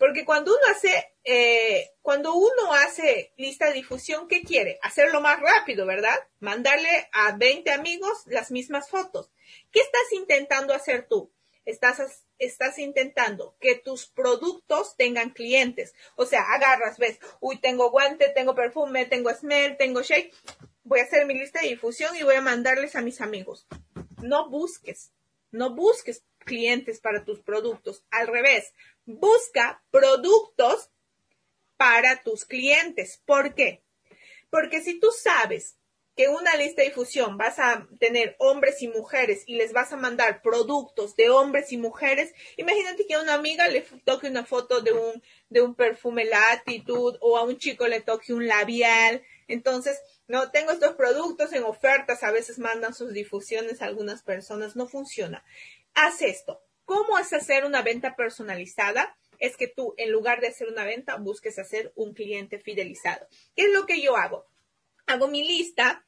Porque 0.00 0.24
cuando 0.24 0.52
uno 0.52 0.62
hace, 0.70 1.12
eh, 1.24 1.90
cuando 2.00 2.32
uno 2.32 2.72
hace 2.72 3.34
lista 3.36 3.66
de 3.66 3.74
difusión, 3.74 4.28
¿qué 4.28 4.40
quiere? 4.40 4.78
Hacerlo 4.80 5.20
más 5.20 5.38
rápido, 5.38 5.84
¿verdad? 5.84 6.18
Mandarle 6.38 7.10
a 7.12 7.36
20 7.36 7.70
amigos 7.70 8.22
las 8.24 8.50
mismas 8.50 8.88
fotos. 8.88 9.30
¿Qué 9.70 9.80
estás 9.80 10.10
intentando 10.12 10.72
hacer 10.72 11.06
tú? 11.06 11.30
Estás, 11.66 12.24
estás 12.38 12.78
intentando 12.78 13.58
que 13.60 13.74
tus 13.74 14.06
productos 14.06 14.96
tengan 14.96 15.34
clientes. 15.34 15.94
O 16.16 16.24
sea, 16.24 16.50
agarras, 16.54 16.96
ves, 16.96 17.18
uy, 17.40 17.58
tengo 17.58 17.90
guante, 17.90 18.30
tengo 18.34 18.54
perfume, 18.54 19.04
tengo 19.04 19.28
smell, 19.34 19.76
tengo 19.76 20.00
shake. 20.00 20.34
Voy 20.82 21.00
a 21.00 21.04
hacer 21.04 21.26
mi 21.26 21.34
lista 21.34 21.60
de 21.60 21.68
difusión 21.68 22.16
y 22.16 22.22
voy 22.22 22.36
a 22.36 22.40
mandarles 22.40 22.96
a 22.96 23.02
mis 23.02 23.20
amigos. 23.20 23.66
No 24.22 24.48
busques, 24.48 25.12
no 25.50 25.74
busques 25.74 26.24
clientes 26.38 27.00
para 27.00 27.24
tus 27.24 27.40
productos. 27.40 28.04
Al 28.10 28.26
revés, 28.26 28.72
busca 29.18 29.82
productos 29.90 30.90
para 31.76 32.22
tus 32.22 32.44
clientes. 32.44 33.22
¿Por 33.24 33.54
qué? 33.54 33.82
Porque 34.50 34.82
si 34.82 35.00
tú 35.00 35.08
sabes 35.12 35.76
que 36.16 36.28
una 36.28 36.54
lista 36.56 36.82
de 36.82 36.88
difusión 36.88 37.38
vas 37.38 37.58
a 37.58 37.88
tener 37.98 38.36
hombres 38.38 38.82
y 38.82 38.88
mujeres 38.88 39.44
y 39.46 39.54
les 39.54 39.72
vas 39.72 39.92
a 39.92 39.96
mandar 39.96 40.42
productos 40.42 41.16
de 41.16 41.30
hombres 41.30 41.72
y 41.72 41.78
mujeres, 41.78 42.34
imagínate 42.58 43.06
que 43.06 43.14
a 43.14 43.22
una 43.22 43.34
amiga 43.34 43.68
le 43.68 43.82
toque 44.04 44.28
una 44.28 44.44
foto 44.44 44.82
de 44.82 44.92
un, 44.92 45.22
de 45.48 45.62
un 45.62 45.74
perfume 45.74 46.24
latitud 46.26 47.16
o 47.20 47.38
a 47.38 47.44
un 47.44 47.56
chico 47.56 47.88
le 47.88 48.02
toque 48.02 48.34
un 48.34 48.46
labial. 48.46 49.22
Entonces, 49.48 49.98
no 50.26 50.50
tengo 50.50 50.72
estos 50.72 50.94
productos 50.94 51.52
en 51.52 51.64
ofertas, 51.64 52.22
a 52.22 52.30
veces 52.30 52.58
mandan 52.58 52.92
sus 52.92 53.12
difusiones 53.12 53.80
a 53.80 53.86
algunas 53.86 54.22
personas, 54.22 54.76
no 54.76 54.86
funciona. 54.86 55.42
Haz 55.94 56.22
esto, 56.22 56.62
¿Cómo 56.90 57.20
es 57.20 57.32
hacer 57.32 57.64
una 57.64 57.82
venta 57.82 58.16
personalizada? 58.16 59.16
Es 59.38 59.56
que 59.56 59.68
tú, 59.68 59.94
en 59.96 60.10
lugar 60.10 60.40
de 60.40 60.48
hacer 60.48 60.66
una 60.66 60.84
venta, 60.84 61.18
busques 61.18 61.56
hacer 61.60 61.92
un 61.94 62.14
cliente 62.14 62.58
fidelizado. 62.58 63.28
¿Qué 63.54 63.66
es 63.66 63.72
lo 63.72 63.86
que 63.86 64.02
yo 64.02 64.16
hago? 64.16 64.44
Hago 65.06 65.28
mi 65.28 65.46
lista. 65.46 66.04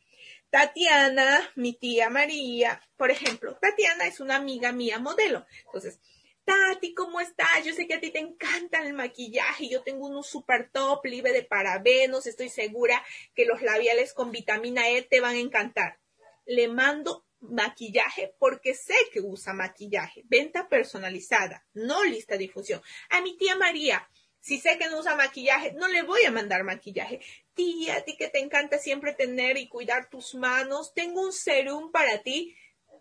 Tatiana, 0.50 1.52
mi 1.54 1.72
tía 1.74 2.10
María, 2.10 2.82
por 2.96 3.12
ejemplo, 3.12 3.56
Tatiana 3.60 4.08
es 4.08 4.18
una 4.18 4.34
amiga 4.34 4.72
mía 4.72 4.98
modelo. 4.98 5.46
Entonces, 5.66 6.00
Tati, 6.44 6.94
¿cómo 6.94 7.20
estás? 7.20 7.62
Yo 7.64 7.72
sé 7.74 7.86
que 7.86 7.94
a 7.94 8.00
ti 8.00 8.10
te 8.10 8.18
encanta 8.18 8.84
el 8.84 8.92
maquillaje. 8.92 9.68
Yo 9.68 9.84
tengo 9.84 10.08
uno 10.08 10.24
super 10.24 10.68
top, 10.72 11.04
libre 11.04 11.30
de 11.30 11.44
parabenos. 11.44 12.26
Estoy 12.26 12.48
segura 12.48 13.00
que 13.36 13.46
los 13.46 13.62
labiales 13.62 14.14
con 14.14 14.32
vitamina 14.32 14.90
E 14.90 15.02
te 15.02 15.20
van 15.20 15.36
a 15.36 15.38
encantar. 15.38 16.00
Le 16.44 16.66
mando 16.66 17.24
maquillaje 17.42 18.34
porque 18.38 18.74
sé 18.74 18.94
que 19.12 19.20
usa 19.20 19.52
maquillaje. 19.52 20.22
Venta 20.26 20.68
personalizada, 20.68 21.66
no 21.74 22.02
lista 22.04 22.36
difusión. 22.36 22.80
A 23.10 23.20
mi 23.20 23.36
tía 23.36 23.56
María, 23.56 24.08
si 24.40 24.58
sé 24.58 24.78
que 24.78 24.88
no 24.88 24.98
usa 24.98 25.14
maquillaje, 25.14 25.72
no 25.74 25.88
le 25.88 26.02
voy 26.02 26.24
a 26.24 26.30
mandar 26.30 26.64
maquillaje. 26.64 27.20
Tía, 27.54 27.96
a 27.96 28.00
ti 28.02 28.16
que 28.16 28.28
te 28.28 28.40
encanta 28.40 28.78
siempre 28.78 29.12
tener 29.12 29.56
y 29.56 29.68
cuidar 29.68 30.08
tus 30.08 30.34
manos, 30.34 30.94
tengo 30.94 31.20
un 31.20 31.32
serum 31.32 31.92
para 31.92 32.22
ti, 32.22 32.56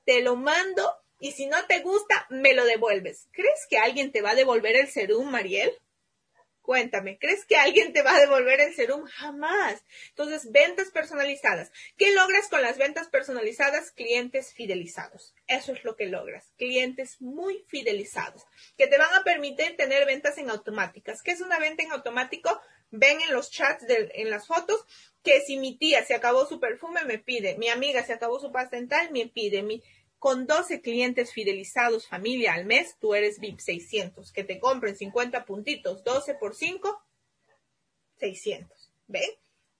te 0.05 0.21
lo 0.21 0.35
mando 0.35 0.93
y 1.19 1.31
si 1.31 1.45
no 1.45 1.65
te 1.67 1.79
gusta, 1.79 2.25
me 2.29 2.53
lo 2.53 2.65
devuelves. 2.65 3.27
¿Crees 3.31 3.67
que 3.69 3.77
alguien 3.77 4.11
te 4.11 4.21
va 4.21 4.31
a 4.31 4.35
devolver 4.35 4.75
el 4.75 4.87
serum, 4.87 5.29
Mariel? 5.29 5.71
Cuéntame, 6.61 7.17
¿crees 7.17 7.45
que 7.45 7.55
alguien 7.55 7.91
te 7.91 8.03
va 8.03 8.15
a 8.15 8.19
devolver 8.19 8.61
el 8.61 8.75
serum? 8.75 9.05
Jamás. 9.05 9.83
Entonces, 10.09 10.51
ventas 10.51 10.91
personalizadas. 10.91 11.71
¿Qué 11.97 12.13
logras 12.13 12.47
con 12.49 12.61
las 12.61 12.77
ventas 12.77 13.09
personalizadas? 13.09 13.91
Clientes 13.91 14.53
fidelizados. 14.53 15.33
Eso 15.47 15.73
es 15.73 15.83
lo 15.83 15.95
que 15.95 16.05
logras. 16.05 16.51
Clientes 16.57 17.19
muy 17.19 17.65
fidelizados, 17.67 18.45
que 18.77 18.87
te 18.87 18.97
van 18.97 19.13
a 19.13 19.23
permitir 19.23 19.75
tener 19.75 20.05
ventas 20.05 20.37
en 20.37 20.49
automáticas. 20.49 21.21
¿Qué 21.23 21.31
es 21.31 21.41
una 21.41 21.59
venta 21.59 21.83
en 21.83 21.91
automático? 21.91 22.61
Ven 22.91 23.21
en 23.21 23.33
los 23.33 23.49
chats, 23.49 23.85
en 23.87 24.29
las 24.29 24.47
fotos, 24.47 24.85
que 25.23 25.41
si 25.41 25.57
mi 25.57 25.77
tía 25.77 26.03
se 26.05 26.13
acabó 26.13 26.45
su 26.45 26.59
perfume, 26.59 27.03
me 27.05 27.19
pide. 27.19 27.57
Mi 27.57 27.69
amiga 27.69 28.03
se 28.03 28.13
acabó 28.13 28.39
su 28.39 28.51
pasta 28.51 28.75
dental, 28.75 29.11
me 29.11 29.27
pide. 29.27 29.63
Mi, 29.63 29.81
con 30.21 30.45
12 30.45 30.81
clientes 30.81 31.33
fidelizados 31.33 32.07
familia 32.07 32.53
al 32.53 32.65
mes, 32.65 32.95
tú 32.99 33.15
eres 33.15 33.39
VIP 33.39 33.59
600. 33.59 34.31
Que 34.31 34.43
te 34.43 34.59
compren 34.59 34.95
50 34.95 35.45
puntitos, 35.45 36.03
12 36.03 36.35
por 36.35 36.55
5, 36.55 37.03
600. 38.19 38.93
¿Ven? 39.07 39.31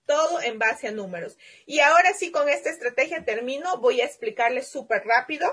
Todo 0.04 0.42
en 0.42 0.58
base 0.58 0.88
a 0.88 0.90
números. 0.90 1.38
Y 1.64 1.78
ahora 1.78 2.12
sí, 2.12 2.32
con 2.32 2.48
esta 2.48 2.70
estrategia 2.70 3.24
termino. 3.24 3.78
Voy 3.78 4.00
a 4.00 4.04
explicarles 4.04 4.66
súper 4.66 5.04
rápido, 5.04 5.46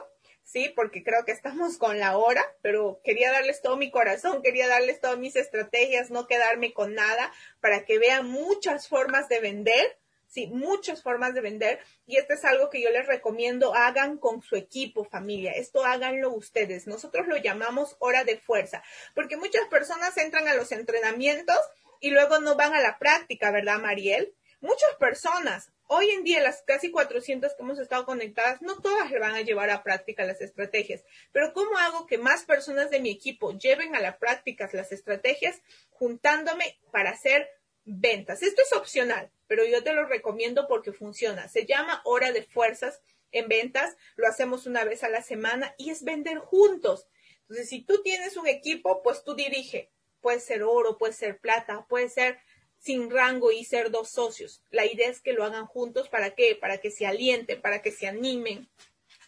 ¿sí? 0.43 0.73
Porque 0.75 1.03
creo 1.03 1.23
que 1.23 1.33
estamos 1.33 1.77
con 1.77 1.99
la 1.99 2.17
hora, 2.17 2.43
pero 2.63 2.99
quería 3.03 3.31
darles 3.31 3.61
todo 3.61 3.77
mi 3.77 3.91
corazón, 3.91 4.41
quería 4.41 4.67
darles 4.67 4.99
todas 4.99 5.19
mis 5.19 5.35
estrategias, 5.35 6.09
no 6.09 6.25
quedarme 6.25 6.73
con 6.73 6.95
nada, 6.95 7.31
para 7.61 7.85
que 7.85 7.99
vean 7.99 8.27
muchas 8.27 8.87
formas 8.87 9.29
de 9.29 9.39
vender 9.39 9.99
Sí, 10.29 10.47
muchas 10.47 11.01
formas 11.01 11.33
de 11.33 11.41
vender 11.41 11.79
y 12.05 12.17
esto 12.17 12.33
es 12.33 12.45
algo 12.45 12.69
que 12.69 12.81
yo 12.81 12.91
les 12.91 13.07
recomiendo 13.07 13.73
hagan 13.73 14.17
con 14.17 14.41
su 14.43 14.55
equipo, 14.55 15.03
familia. 15.03 15.51
Esto 15.51 15.83
háganlo 15.83 16.31
ustedes. 16.31 16.85
Nosotros 16.85 17.27
lo 17.27 17.35
llamamos 17.37 17.95
hora 17.99 18.23
de 18.23 18.37
fuerza, 18.37 18.83
porque 19.15 19.37
muchas 19.37 19.67
personas 19.69 20.15
entran 20.17 20.47
a 20.47 20.53
los 20.53 20.71
entrenamientos 20.71 21.57
y 21.99 22.11
luego 22.11 22.39
no 22.39 22.55
van 22.55 22.75
a 22.75 22.79
la 22.79 22.99
práctica, 22.99 23.51
¿verdad, 23.51 23.79
Mariel? 23.79 24.33
muchas 24.61 24.93
personas, 24.99 25.71
hoy 25.87 26.09
en 26.09 26.23
día 26.23 26.41
las 26.41 26.63
casi 26.63 26.91
400 26.91 27.53
que 27.53 27.63
hemos 27.63 27.79
estado 27.79 28.05
conectadas, 28.05 28.61
no 28.61 28.79
todas 28.79 29.09
le 29.09 29.19
van 29.19 29.35
a 29.35 29.41
llevar 29.41 29.69
a 29.69 29.83
práctica 29.83 30.25
las 30.25 30.41
estrategias, 30.41 31.03
pero 31.31 31.53
¿cómo 31.53 31.77
hago 31.77 32.05
que 32.05 32.17
más 32.17 32.43
personas 32.45 32.89
de 32.89 32.99
mi 32.99 33.09
equipo 33.09 33.57
lleven 33.57 33.95
a 33.95 34.01
la 34.01 34.17
práctica 34.17 34.69
las 34.73 34.91
estrategias 34.91 35.61
juntándome 35.91 36.79
para 36.91 37.11
hacer 37.11 37.49
ventas? 37.85 38.43
Esto 38.43 38.61
es 38.61 38.73
opcional, 38.73 39.31
pero 39.47 39.65
yo 39.65 39.83
te 39.83 39.93
lo 39.93 40.05
recomiendo 40.05 40.67
porque 40.67 40.93
funciona. 40.93 41.47
Se 41.47 41.65
llama 41.65 42.01
hora 42.05 42.31
de 42.31 42.43
fuerzas 42.43 43.01
en 43.31 43.47
ventas, 43.47 43.95
lo 44.15 44.27
hacemos 44.27 44.65
una 44.65 44.83
vez 44.83 45.03
a 45.03 45.09
la 45.09 45.21
semana 45.21 45.75
y 45.77 45.89
es 45.89 46.03
vender 46.03 46.39
juntos. 46.39 47.07
Entonces, 47.41 47.69
si 47.69 47.81
tú 47.81 48.01
tienes 48.03 48.37
un 48.37 48.47
equipo, 48.47 49.01
pues 49.01 49.23
tú 49.23 49.35
dirige. 49.35 49.91
Puede 50.21 50.39
ser 50.39 50.63
oro, 50.63 50.97
puede 50.97 51.13
ser 51.13 51.39
plata, 51.39 51.85
puede 51.87 52.09
ser 52.09 52.39
sin 52.77 53.09
rango 53.09 53.51
y 53.51 53.65
ser 53.65 53.91
dos 53.91 54.09
socios. 54.09 54.63
La 54.69 54.85
idea 54.85 55.09
es 55.09 55.21
que 55.21 55.33
lo 55.33 55.43
hagan 55.43 55.65
juntos. 55.65 56.09
¿Para 56.09 56.35
qué? 56.35 56.55
Para 56.55 56.79
que 56.79 56.91
se 56.91 57.05
alienten, 57.05 57.61
para 57.61 57.81
que 57.81 57.91
se 57.91 58.07
animen, 58.07 58.69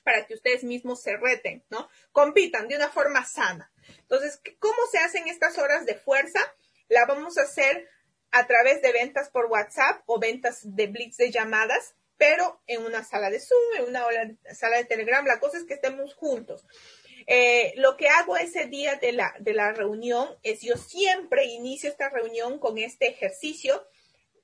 para 0.03 0.25
que 0.25 0.33
ustedes 0.33 0.63
mismos 0.63 1.01
se 1.01 1.17
reten, 1.17 1.63
¿no? 1.69 1.89
Compitan 2.11 2.67
de 2.67 2.75
una 2.75 2.89
forma 2.89 3.25
sana. 3.25 3.71
Entonces, 3.99 4.41
¿cómo 4.59 4.77
se 4.91 4.99
hacen 4.99 5.27
estas 5.27 5.57
horas 5.57 5.85
de 5.85 5.95
fuerza? 5.95 6.39
La 6.89 7.05
vamos 7.05 7.37
a 7.37 7.43
hacer 7.43 7.89
a 8.31 8.47
través 8.47 8.81
de 8.81 8.91
ventas 8.91 9.29
por 9.29 9.45
WhatsApp 9.47 10.03
o 10.05 10.19
ventas 10.19 10.61
de 10.63 10.87
blitz 10.87 11.17
de 11.17 11.31
llamadas, 11.31 11.95
pero 12.17 12.61
en 12.67 12.85
una 12.85 13.03
sala 13.03 13.29
de 13.29 13.39
Zoom, 13.39 13.75
en 13.79 13.85
una 13.85 14.05
sala 14.53 14.77
de 14.77 14.85
Telegram. 14.85 15.25
La 15.25 15.39
cosa 15.39 15.57
es 15.57 15.65
que 15.65 15.73
estemos 15.73 16.13
juntos. 16.13 16.65
Eh, 17.27 17.73
lo 17.77 17.97
que 17.97 18.09
hago 18.09 18.37
ese 18.37 18.65
día 18.65 18.95
de 18.95 19.11
la, 19.11 19.33
de 19.39 19.53
la 19.53 19.73
reunión 19.73 20.29
es 20.43 20.61
yo 20.61 20.75
siempre 20.77 21.45
inicio 21.45 21.89
esta 21.89 22.09
reunión 22.09 22.59
con 22.59 22.77
este 22.77 23.07
ejercicio. 23.07 23.85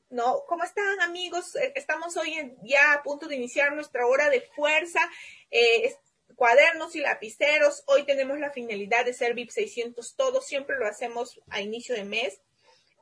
¿No? 0.09 0.45
¿Cómo 0.47 0.63
están 0.63 1.01
amigos? 1.01 1.55
Eh, 1.57 1.73
estamos 1.75 2.15
hoy 2.15 2.55
ya 2.63 2.93
a 2.93 3.03
punto 3.03 3.27
de 3.27 3.35
iniciar 3.35 3.73
nuestra 3.73 4.07
hora 4.07 4.29
de 4.29 4.41
fuerza. 4.55 5.01
Eh, 5.51 5.93
cuadernos 6.35 6.95
y 6.95 7.01
lapiceros. 7.01 7.83
Hoy 7.87 8.05
tenemos 8.05 8.39
la 8.39 8.51
finalidad 8.51 9.03
de 9.03 9.13
ser 9.13 9.33
VIP 9.33 9.49
600 9.49 10.15
todos. 10.15 10.45
Siempre 10.45 10.77
lo 10.77 10.87
hacemos 10.87 11.41
a 11.49 11.61
inicio 11.61 11.93
de 11.93 12.05
mes. 12.05 12.39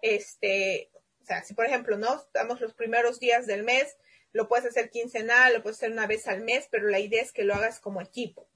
Este, 0.06 0.92
o 1.24 1.26
sea, 1.26 1.44
si 1.44 1.56
por 1.56 1.66
ejemplo, 1.66 1.98
¿no? 1.98 2.16
Estamos 2.16 2.62
los 2.62 2.76
primeros 2.76 3.20
días 3.20 3.48
del 3.48 3.64
mes, 3.64 3.98
lo 4.34 4.48
puedes 4.48 4.68
hacer 4.68 4.92
quincenal, 4.92 5.52
lo 5.52 5.64
puedes 5.64 5.80
hacer 5.80 5.92
una 5.92 6.06
vez 6.06 6.28
al 6.28 6.42
mes, 6.42 6.68
pero 6.70 6.88
la 6.88 7.00
idea 7.00 7.24
es 7.24 7.32
que 7.32 7.44
lo 7.44 7.56
hagas 7.56 7.80
como 7.80 8.02
equipo. 8.02 8.48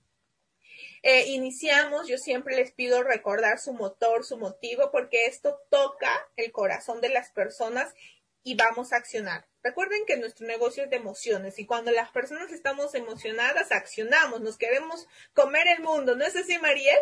Eh, 1.01 1.29
iniciamos, 1.29 2.07
yo 2.07 2.19
siempre 2.19 2.55
les 2.55 2.71
pido 2.71 3.01
recordar 3.01 3.57
su 3.57 3.73
motor, 3.73 4.23
su 4.23 4.37
motivo, 4.37 4.91
porque 4.91 5.25
esto 5.25 5.59
toca 5.71 6.11
el 6.35 6.51
corazón 6.51 7.01
de 7.01 7.09
las 7.09 7.31
personas 7.31 7.95
y 8.43 8.53
vamos 8.53 8.93
a 8.93 8.97
accionar. 8.97 9.47
Recuerden 9.63 10.05
que 10.05 10.17
nuestro 10.17 10.45
negocio 10.45 10.83
es 10.83 10.91
de 10.91 10.97
emociones 10.97 11.57
y 11.57 11.65
cuando 11.65 11.91
las 11.91 12.11
personas 12.11 12.51
estamos 12.51 12.93
emocionadas, 12.93 13.71
accionamos, 13.71 14.41
nos 14.41 14.59
queremos 14.59 15.07
comer 15.33 15.67
el 15.67 15.81
mundo, 15.81 16.15
¿no 16.15 16.25
es 16.25 16.35
así, 16.35 16.59
Mariel? 16.59 16.99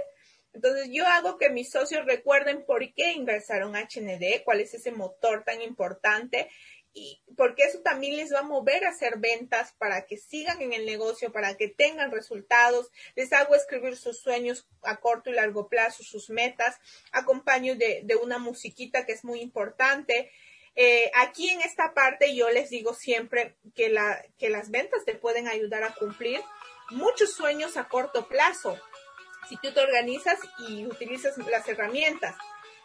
Entonces 0.58 0.89
yo 0.91 1.05
hago 1.05 1.38
que 1.38 1.51
mis 1.51 1.70
socios 1.70 2.03
recuerden 2.08 2.66
por 2.66 2.82
qué 2.95 3.12
ingresaron 3.12 3.76
HND, 3.76 4.43
cuál 4.43 4.60
es 4.60 4.74
ese 4.74 4.91
motor 4.91 5.43
tan 5.43 5.62
importante 5.62 6.49
y 6.93 7.22
porque 7.36 7.62
eso 7.62 7.82
también 7.82 8.18
les 8.18 8.34
va 8.34 8.39
a 8.39 8.43
mover 8.43 8.84
a 8.84 8.89
hacer 8.89 9.20
ventas 9.20 9.76
para 9.78 10.08
que 10.08 10.18
sigan 10.18 10.60
en 10.64 10.74
el 10.74 10.84
negocio, 10.88 11.32
para 11.32 11.55
que 11.55 11.68
tengan 11.68 12.12
resultados. 12.12 12.89
Les 13.16 13.32
hago 13.34 13.53
escribir 13.53 13.97
sus 13.97 14.20
sueños 14.20 14.68
a 14.82 14.97
corto 14.97 15.30
y 15.30 15.34
largo 15.34 15.70
plazo, 15.70 16.01
sus 16.01 16.32
metas. 16.32 16.80
Acompaño 17.12 17.76
de, 17.76 18.03
una 18.24 18.39
musiquita 18.39 19.05
que 19.05 19.12
es 19.12 19.24
muy 19.24 19.41
importante. 19.41 20.32
Eh, 20.76 21.12
aquí 21.14 21.49
en 21.49 21.62
esta 21.62 21.93
parte 21.93 22.36
yo 22.36 22.49
les 22.49 22.72
digo 22.72 22.95
siempre 22.95 23.58
que 23.76 23.89
las 23.89 24.72
ventas 24.72 25.05
te 25.05 25.14
pueden 25.14 25.47
ayudar 25.47 25.84
a 25.84 25.93
cumplir 25.93 26.41
muchos 26.89 27.32
sueños 27.34 27.78
a 27.78 27.88
corto 27.88 28.28
plazo. 28.28 28.76
Si 29.47 29.57
tú 29.57 29.71
te 29.71 29.79
organizas 29.79 30.39
y 30.67 30.85
utilizas 30.85 31.37
las 31.37 31.67
herramientas 31.67 32.35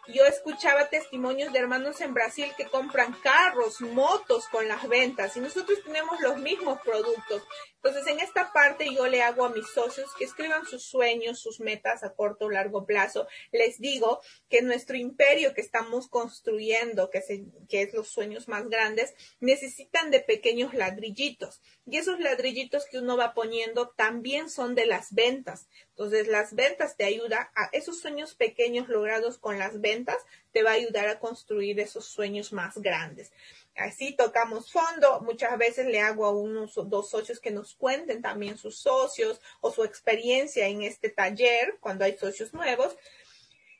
yo 0.07 0.25
escuchaba 0.25 0.89
testimonios 0.89 1.53
de 1.53 1.59
hermanos 1.59 2.01
en 2.01 2.13
Brasil 2.13 2.51
que 2.57 2.65
compran 2.65 3.13
carros, 3.23 3.79
motos 3.79 4.47
con 4.49 4.67
las 4.67 4.87
ventas 4.89 5.37
y 5.37 5.39
nosotros 5.39 5.79
tenemos 5.83 6.19
los 6.19 6.37
mismos 6.37 6.79
productos. 6.81 7.41
Entonces, 7.83 8.07
en 8.07 8.21
esta 8.21 8.53
parte 8.53 8.87
yo 8.95 9.07
le 9.07 9.21
hago 9.21 9.43
a 9.43 9.49
mis 9.49 9.67
socios 9.67 10.09
que 10.17 10.23
escriban 10.23 10.65
sus 10.65 10.83
sueños, 10.83 11.41
sus 11.41 11.59
metas 11.59 12.01
a 12.03 12.13
corto 12.13 12.45
o 12.45 12.49
largo 12.49 12.85
plazo. 12.85 13.27
Les 13.51 13.77
digo 13.77 14.21
que 14.47 14.61
nuestro 14.61 14.95
imperio 14.95 15.53
que 15.53 15.59
estamos 15.59 16.07
construyendo, 16.07 17.09
que, 17.09 17.21
es 17.69 17.93
los 17.93 18.07
sueños 18.07 18.47
más 18.47 18.69
grandes, 18.69 19.13
necesitan 19.41 20.11
de 20.11 20.21
pequeños 20.21 20.73
ladrillitos. 20.73 21.61
Y 21.85 21.97
esos 21.97 22.21
ladrillitos 22.21 22.85
que 22.85 22.99
uno 22.99 23.17
va 23.17 23.33
poniendo 23.33 23.89
también 23.89 24.49
son 24.49 24.75
de 24.75 24.85
las 24.85 25.13
ventas. 25.13 25.67
Entonces, 25.89 26.29
las 26.29 26.55
ventas 26.55 26.95
te 26.95 27.03
ayudan 27.03 27.49
a 27.53 27.69
esos 27.73 27.99
sueños 27.99 28.33
pequeños 28.33 28.87
logrados 28.87 29.37
con 29.37 29.59
las 29.59 29.81
ventas, 29.81 30.17
te 30.53 30.63
va 30.63 30.71
a 30.71 30.75
ayudar 30.75 31.09
a 31.09 31.19
construir 31.19 31.81
esos 31.81 32.05
sueños 32.05 32.53
más 32.53 32.77
grandes. 32.77 33.33
Así 33.75 34.15
tocamos 34.15 34.71
fondo. 34.71 35.21
Muchas 35.21 35.57
veces 35.57 35.87
le 35.87 35.99
hago 35.99 36.25
a 36.25 36.31
unos 36.31 36.73
dos 36.75 37.09
socios 37.09 37.39
que 37.39 37.51
nos 37.51 37.75
cuenten 37.75 38.21
también 38.21 38.57
sus 38.57 38.79
socios 38.79 39.41
o 39.61 39.71
su 39.71 39.83
experiencia 39.83 40.67
en 40.67 40.83
este 40.83 41.09
taller 41.09 41.77
cuando 41.79 42.05
hay 42.05 42.17
socios 42.17 42.53
nuevos. 42.53 42.95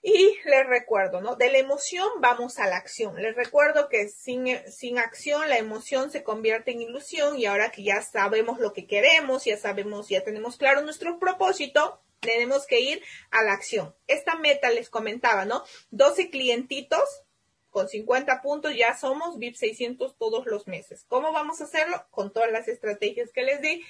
Y 0.06 0.36
les 0.44 0.68
recuerdo, 0.68 1.22
¿no? 1.22 1.38
De 1.38 1.50
la 1.50 1.60
emoción 1.60 2.08
vamos 2.20 2.60
a 2.60 2.68
la 2.68 2.76
acción. 2.76 3.16
Les 3.16 3.36
recuerdo 3.36 3.88
que 3.88 4.10
sin, 4.10 4.48
sin 4.70 5.00
acción 5.00 5.48
la 5.48 5.58
emoción 5.58 6.12
se 6.12 6.24
convierte 6.24 6.72
en 6.72 6.82
ilusión 6.82 7.40
y 7.40 7.46
ahora 7.46 7.72
que 7.72 7.84
ya 7.84 8.02
sabemos 8.02 8.60
lo 8.60 8.74
que 8.74 8.86
queremos, 8.86 9.46
ya 9.46 9.58
sabemos, 9.58 10.10
ya 10.10 10.22
tenemos 10.22 10.58
claro 10.58 10.82
nuestro 10.82 11.20
propósito, 11.20 12.02
tenemos 12.20 12.66
que 12.68 12.82
ir 12.82 13.02
a 13.32 13.44
la 13.44 13.54
acción. 13.54 13.96
Esta 14.08 14.36
meta 14.36 14.70
les 14.72 14.90
comentaba, 14.90 15.46
¿no? 15.46 15.64
12 15.92 16.30
clientitos 16.30 17.24
con 17.74 17.90
50 17.90 18.42
puntos 18.42 18.74
ya 18.76 18.96
somos 18.96 19.40
VIP 19.40 19.56
600 19.56 20.16
todos 20.18 20.46
los 20.46 20.68
meses. 20.68 21.06
¿Cómo 21.10 21.34
vamos 21.34 21.60
a 21.60 21.64
hacerlo? 21.64 22.06
Con 22.12 22.32
todas 22.32 22.52
las 22.52 22.68
estrategias 22.68 23.32
que 23.32 23.42
les 23.42 23.62
di. 23.62 23.84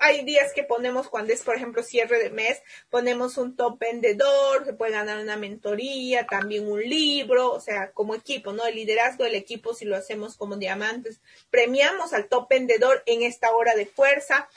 Hay 0.00 0.24
días 0.24 0.52
que 0.54 0.64
ponemos, 0.64 1.08
cuando 1.08 1.32
es, 1.32 1.42
por 1.42 1.54
ejemplo, 1.54 1.82
cierre 1.82 2.18
de 2.18 2.30
mes, 2.30 2.60
ponemos 2.88 3.36
un 3.36 3.54
top 3.54 3.78
vendedor, 3.78 4.64
se 4.64 4.72
puede 4.72 4.92
ganar 4.92 5.18
una 5.18 5.36
mentoría, 5.36 6.26
también 6.26 6.66
un 6.66 6.82
libro, 6.82 7.52
o 7.52 7.60
sea, 7.60 7.92
como 7.92 8.14
equipo, 8.14 8.52
¿no? 8.52 8.64
El 8.64 8.74
liderazgo 8.74 9.24
del 9.24 9.34
equipo, 9.34 9.74
si 9.74 9.84
lo 9.84 9.94
hacemos 9.94 10.36
como 10.36 10.56
diamantes, 10.56 11.20
premiamos 11.50 12.14
al 12.14 12.28
top 12.28 12.48
vendedor 12.48 13.02
en 13.04 13.22
esta 13.22 13.54
hora 13.54 13.74
de 13.74 13.86
fuerza 13.86 14.48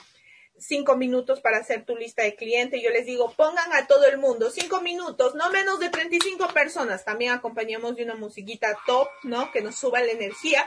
cinco 0.58 0.96
minutos 0.96 1.40
para 1.40 1.58
hacer 1.58 1.84
tu 1.84 1.96
lista 1.96 2.22
de 2.22 2.36
clientes. 2.36 2.80
Yo 2.82 2.90
les 2.90 3.06
digo, 3.06 3.32
pongan 3.36 3.72
a 3.72 3.86
todo 3.86 4.06
el 4.06 4.18
mundo 4.18 4.50
cinco 4.50 4.80
minutos, 4.80 5.34
no 5.34 5.50
menos 5.50 5.80
de 5.80 5.90
35 5.90 6.48
personas. 6.48 7.04
También 7.04 7.32
acompañamos 7.32 7.96
de 7.96 8.04
una 8.04 8.14
musiquita 8.14 8.78
top, 8.86 9.08
¿no? 9.24 9.50
Que 9.50 9.60
nos 9.60 9.76
suba 9.76 10.00
la 10.00 10.12
energía. 10.12 10.66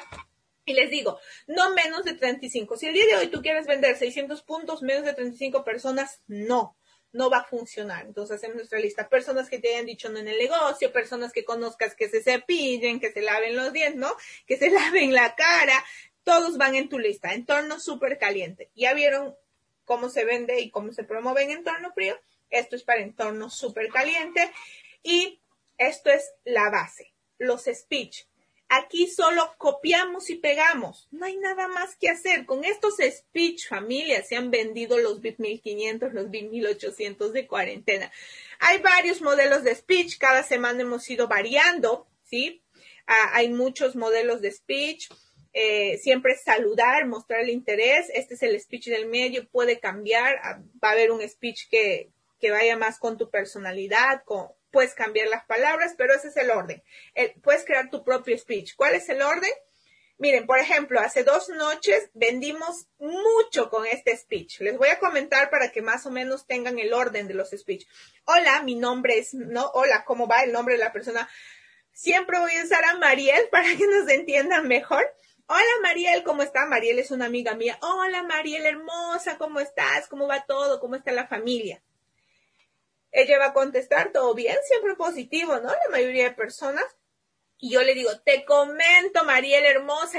Y 0.66 0.74
les 0.74 0.90
digo, 0.90 1.20
no 1.48 1.74
menos 1.74 2.04
de 2.04 2.14
35. 2.14 2.78
Si 2.78 2.88
el 2.88 2.94
día 2.94 3.06
de 3.06 3.16
hoy 3.18 3.28
tú 3.28 3.42
quieres 3.42 3.68
vender 3.68 3.96
600 3.98 4.42
puntos, 4.42 4.82
menos 4.82 5.06
de 5.06 5.14
35 5.14 5.64
personas, 5.64 6.22
no 6.28 6.76
no 7.16 7.30
va 7.30 7.40
a 7.40 7.44
funcionar. 7.46 8.06
Entonces 8.06 8.36
hacemos 8.36 8.58
nuestra 8.58 8.80
lista. 8.80 9.10
Personas 9.10 9.50
que 9.50 9.58
te 9.58 9.70
hayan 9.70 9.86
dicho 9.86 10.10
no 10.10 10.20
en 10.20 10.28
el 10.28 10.38
negocio, 10.38 10.92
personas 10.92 11.32
que 11.32 11.46
conozcas 11.46 11.96
que 11.96 12.10
se 12.10 12.22
cepillen, 12.22 13.00
que 13.00 13.12
se 13.12 13.22
laven 13.22 13.56
los 13.56 13.74
dientes, 13.74 14.00
¿no? 14.00 14.14
Que 14.46 14.58
se 14.58 14.70
laven 14.72 15.14
la 15.14 15.34
cara. 15.36 15.84
Todos 16.24 16.58
van 16.58 16.76
en 16.76 16.90
tu 16.90 17.00
lista. 17.00 17.34
Entorno 17.34 17.80
súper 17.80 18.18
caliente. 18.18 18.70
Ya 18.76 18.94
vieron 18.94 19.36
cómo 19.86 20.10
se 20.10 20.26
vende 20.26 20.60
y 20.60 20.70
cómo 20.70 20.92
se 20.92 21.04
promueve 21.04 21.44
en 21.44 21.52
entorno 21.52 21.94
frío. 21.94 22.20
Esto 22.50 22.76
es 22.76 22.84
para 22.84 23.02
entorno 23.02 23.50
súper 23.50 23.90
caliente. 23.90 24.52
Y 25.04 25.40
esto 25.78 26.10
es 26.10 26.34
la 26.44 26.70
base, 26.70 27.14
los 27.38 27.66
speech. 27.66 28.26
Aquí 28.68 29.08
solo 29.08 29.54
copiamos 29.60 30.30
y 30.32 30.36
pegamos. 30.36 31.08
No 31.12 31.26
hay 31.28 31.38
nada 31.38 31.68
más 31.68 31.96
que 31.98 32.10
hacer. 32.10 32.46
Con 32.48 32.66
estos 32.66 32.96
speech, 32.98 33.68
familia, 33.68 34.24
se 34.24 34.36
han 34.36 34.50
vendido 34.50 34.98
los 34.98 35.22
BIP 35.22 35.40
1500, 35.40 36.14
los 36.14 36.32
BIP 36.32 36.50
1800 36.50 37.32
de 37.32 37.46
cuarentena. 37.46 38.12
Hay 38.60 38.80
varios 38.80 39.22
modelos 39.22 39.64
de 39.64 39.76
speech. 39.76 40.18
Cada 40.18 40.42
semana 40.42 40.82
hemos 40.82 41.08
ido 41.10 41.28
variando, 41.28 42.08
¿sí? 42.24 42.64
Ah, 43.06 43.32
hay 43.34 43.50
muchos 43.50 43.96
modelos 43.96 44.42
de 44.42 44.52
speech. 44.52 45.10
Eh, 45.58 45.98
siempre 46.00 46.36
saludar, 46.36 47.08
mostrar 47.08 47.40
el 47.40 47.50
interés. 47.50 48.12
Este 48.14 48.34
es 48.34 48.44
el 48.44 48.60
speech 48.60 48.88
del 48.88 49.08
medio, 49.08 49.48
puede 49.48 49.80
cambiar. 49.80 50.38
Ah, 50.44 50.60
va 50.84 50.90
a 50.90 50.92
haber 50.92 51.12
un 51.12 51.28
speech 51.28 51.70
que, 51.70 52.12
que 52.42 52.52
vaya 52.52 52.76
más 52.76 53.00
con 53.00 53.18
tu 53.18 53.30
personalidad, 53.30 54.24
con, 54.26 54.50
puedes 54.70 54.94
cambiar 54.94 55.30
las 55.30 55.46
palabras, 55.46 55.96
pero 55.98 56.14
ese 56.14 56.28
es 56.28 56.36
el 56.36 56.52
orden. 56.52 56.84
puedes 57.42 57.64
crear 57.64 57.90
tu 57.90 58.04
propio 58.04 58.38
speech. 58.38 58.76
¿Cuál 58.76 58.96
es 58.96 59.08
el 59.08 59.22
orden? 59.22 59.52
Miren, 60.18 60.46
por 60.46 60.60
ejemplo, 60.60 61.00
hace 61.00 61.24
dos 61.24 61.48
noches 61.48 62.10
vendimos 62.14 62.88
mucho 63.00 63.70
con 63.70 63.86
este 63.86 64.16
speech. 64.18 64.60
Les 64.60 64.78
voy 64.78 64.90
a 64.90 65.00
comentar 65.00 65.50
para 65.50 65.72
que 65.72 65.82
más 65.82 66.06
o 66.06 66.12
menos 66.12 66.46
tengan 66.48 66.80
el 66.80 66.94
orden 66.94 67.30
de 67.30 67.34
los 67.34 67.52
speech. 67.52 67.88
Hola, 68.26 68.62
mi 68.64 68.76
nombre 68.76 69.20
es, 69.20 69.34
no, 69.34 69.72
hola, 69.74 70.04
¿cómo 70.04 70.28
va 70.28 70.44
el 70.44 70.52
nombre 70.52 70.74
de 70.74 70.80
la 70.82 70.92
persona? 70.92 71.30
Siempre 71.94 72.40
voy 72.40 72.52
a 72.58 72.64
usar 72.66 72.84
a 72.84 72.98
Mariel 72.98 73.48
para 73.52 73.70
que 73.78 73.88
nos 73.88 74.10
entiendan 74.10 74.68
mejor. 74.68 75.06
Hola 75.47 75.62
Mariel, 75.84 76.24
¿cómo 76.24 76.42
está? 76.42 76.66
Mariel 76.66 76.97
es 76.97 77.12
una 77.12 77.28
amiga 77.28 77.54
mía. 77.54 77.78
Hola 77.84 78.24
Mariel 78.24 78.66
hermosa, 78.66 79.38
¿cómo 79.38 79.59
estás? 79.59 80.08
¿Cómo 80.08 80.26
va 80.26 80.43
todo? 80.47 80.80
¿Cómo 80.80 80.96
está 80.96 81.12
la 81.12 81.28
familia? 81.28 81.84
Ella 83.12 83.38
va 83.38 83.46
a 83.47 83.54
contestar 83.54 84.12
todo 84.12 84.34
bien, 84.34 84.58
siempre 84.67 84.96
positivo, 84.96 85.59
¿no? 85.59 85.70
La 85.70 85.89
mayoría 85.92 86.24
de 86.24 86.32
personas. 86.32 86.84
Y 87.59 87.70
yo 87.70 87.84
le 87.84 87.93
digo, 87.93 88.09
te 88.22 88.43
comento, 88.43 89.24
Mariel 89.24 89.66
hermosa, 89.66 90.17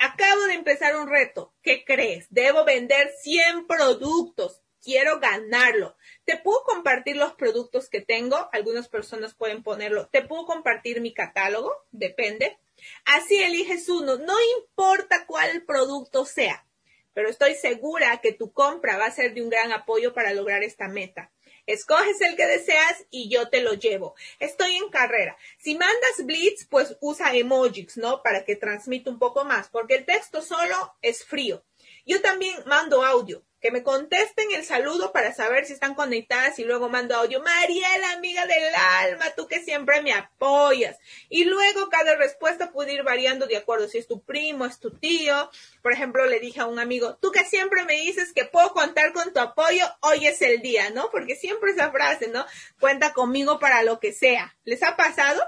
acabo 0.00 0.42
de 0.44 0.54
empezar 0.54 0.96
un 0.96 1.06
reto. 1.06 1.52
¿Qué 1.60 1.84
crees? 1.84 2.28
Debo 2.30 2.64
vender 2.64 3.10
100 3.20 3.66
productos. 3.66 4.62
Quiero 4.82 5.20
ganarlo. 5.20 5.98
Te 6.24 6.38
puedo 6.38 6.64
compartir 6.64 7.16
los 7.16 7.34
productos 7.34 7.90
que 7.90 8.00
tengo. 8.00 8.48
Algunas 8.52 8.88
personas 8.88 9.34
pueden 9.34 9.62
ponerlo. 9.62 10.08
Te 10.08 10.22
puedo 10.22 10.46
compartir 10.46 11.02
mi 11.02 11.12
catálogo. 11.12 11.84
Depende. 11.90 12.58
Así 13.04 13.42
eliges 13.42 13.88
uno. 13.88 14.16
No 14.16 14.34
importa 14.58 15.26
cuál 15.26 15.64
producto 15.64 16.24
sea. 16.24 16.66
Pero 17.14 17.28
estoy 17.28 17.54
segura 17.54 18.20
que 18.22 18.32
tu 18.32 18.52
compra 18.52 18.96
va 18.96 19.06
a 19.06 19.10
ser 19.10 19.34
de 19.34 19.42
un 19.42 19.50
gran 19.50 19.72
apoyo 19.72 20.14
para 20.14 20.32
lograr 20.32 20.62
esta 20.62 20.88
meta. 20.88 21.30
Escoges 21.66 22.20
el 22.22 22.36
que 22.36 22.46
deseas 22.46 23.06
y 23.10 23.28
yo 23.28 23.48
te 23.48 23.60
lo 23.60 23.74
llevo. 23.74 24.14
Estoy 24.40 24.76
en 24.76 24.88
carrera. 24.88 25.36
Si 25.58 25.74
mandas 25.76 26.24
Blitz, 26.24 26.66
pues 26.68 26.96
usa 27.00 27.34
emojis, 27.34 27.96
¿no? 27.96 28.22
Para 28.22 28.44
que 28.44 28.56
transmita 28.56 29.10
un 29.10 29.18
poco 29.18 29.44
más, 29.44 29.68
porque 29.68 29.94
el 29.94 30.04
texto 30.04 30.42
solo 30.42 30.96
es 31.02 31.24
frío. 31.24 31.64
Yo 32.04 32.20
también 32.20 32.56
mando 32.66 33.04
audio 33.04 33.44
que 33.62 33.70
me 33.70 33.84
contesten 33.84 34.50
el 34.52 34.64
saludo 34.64 35.12
para 35.12 35.32
saber 35.32 35.64
si 35.66 35.72
están 35.72 35.94
conectadas 35.94 36.58
y 36.58 36.64
luego 36.64 36.88
mando 36.88 37.14
audio. 37.14 37.40
Mariela, 37.40 38.10
amiga 38.10 38.44
del 38.44 38.74
alma, 38.74 39.30
tú 39.36 39.46
que 39.46 39.60
siempre 39.60 40.02
me 40.02 40.12
apoyas. 40.12 40.98
Y 41.28 41.44
luego 41.44 41.88
cada 41.88 42.16
respuesta 42.16 42.72
puede 42.72 42.92
ir 42.92 43.04
variando 43.04 43.46
de 43.46 43.56
acuerdo 43.56 43.86
si 43.86 43.98
es 43.98 44.08
tu 44.08 44.20
primo, 44.20 44.66
es 44.66 44.80
tu 44.80 44.90
tío. 44.90 45.48
Por 45.80 45.92
ejemplo, 45.92 46.26
le 46.26 46.40
dije 46.40 46.60
a 46.60 46.66
un 46.66 46.80
amigo, 46.80 47.18
tú 47.22 47.30
que 47.30 47.44
siempre 47.44 47.84
me 47.84 47.94
dices 47.94 48.32
que 48.32 48.44
puedo 48.44 48.72
contar 48.72 49.12
con 49.12 49.32
tu 49.32 49.38
apoyo, 49.38 49.84
hoy 50.00 50.26
es 50.26 50.42
el 50.42 50.60
día, 50.60 50.90
¿no? 50.90 51.08
Porque 51.12 51.36
siempre 51.36 51.70
esa 51.70 51.92
frase, 51.92 52.26
¿no? 52.26 52.44
Cuenta 52.80 53.12
conmigo 53.12 53.60
para 53.60 53.84
lo 53.84 54.00
que 54.00 54.12
sea. 54.12 54.56
¿Les 54.64 54.82
ha 54.82 54.96
pasado? 54.96 55.40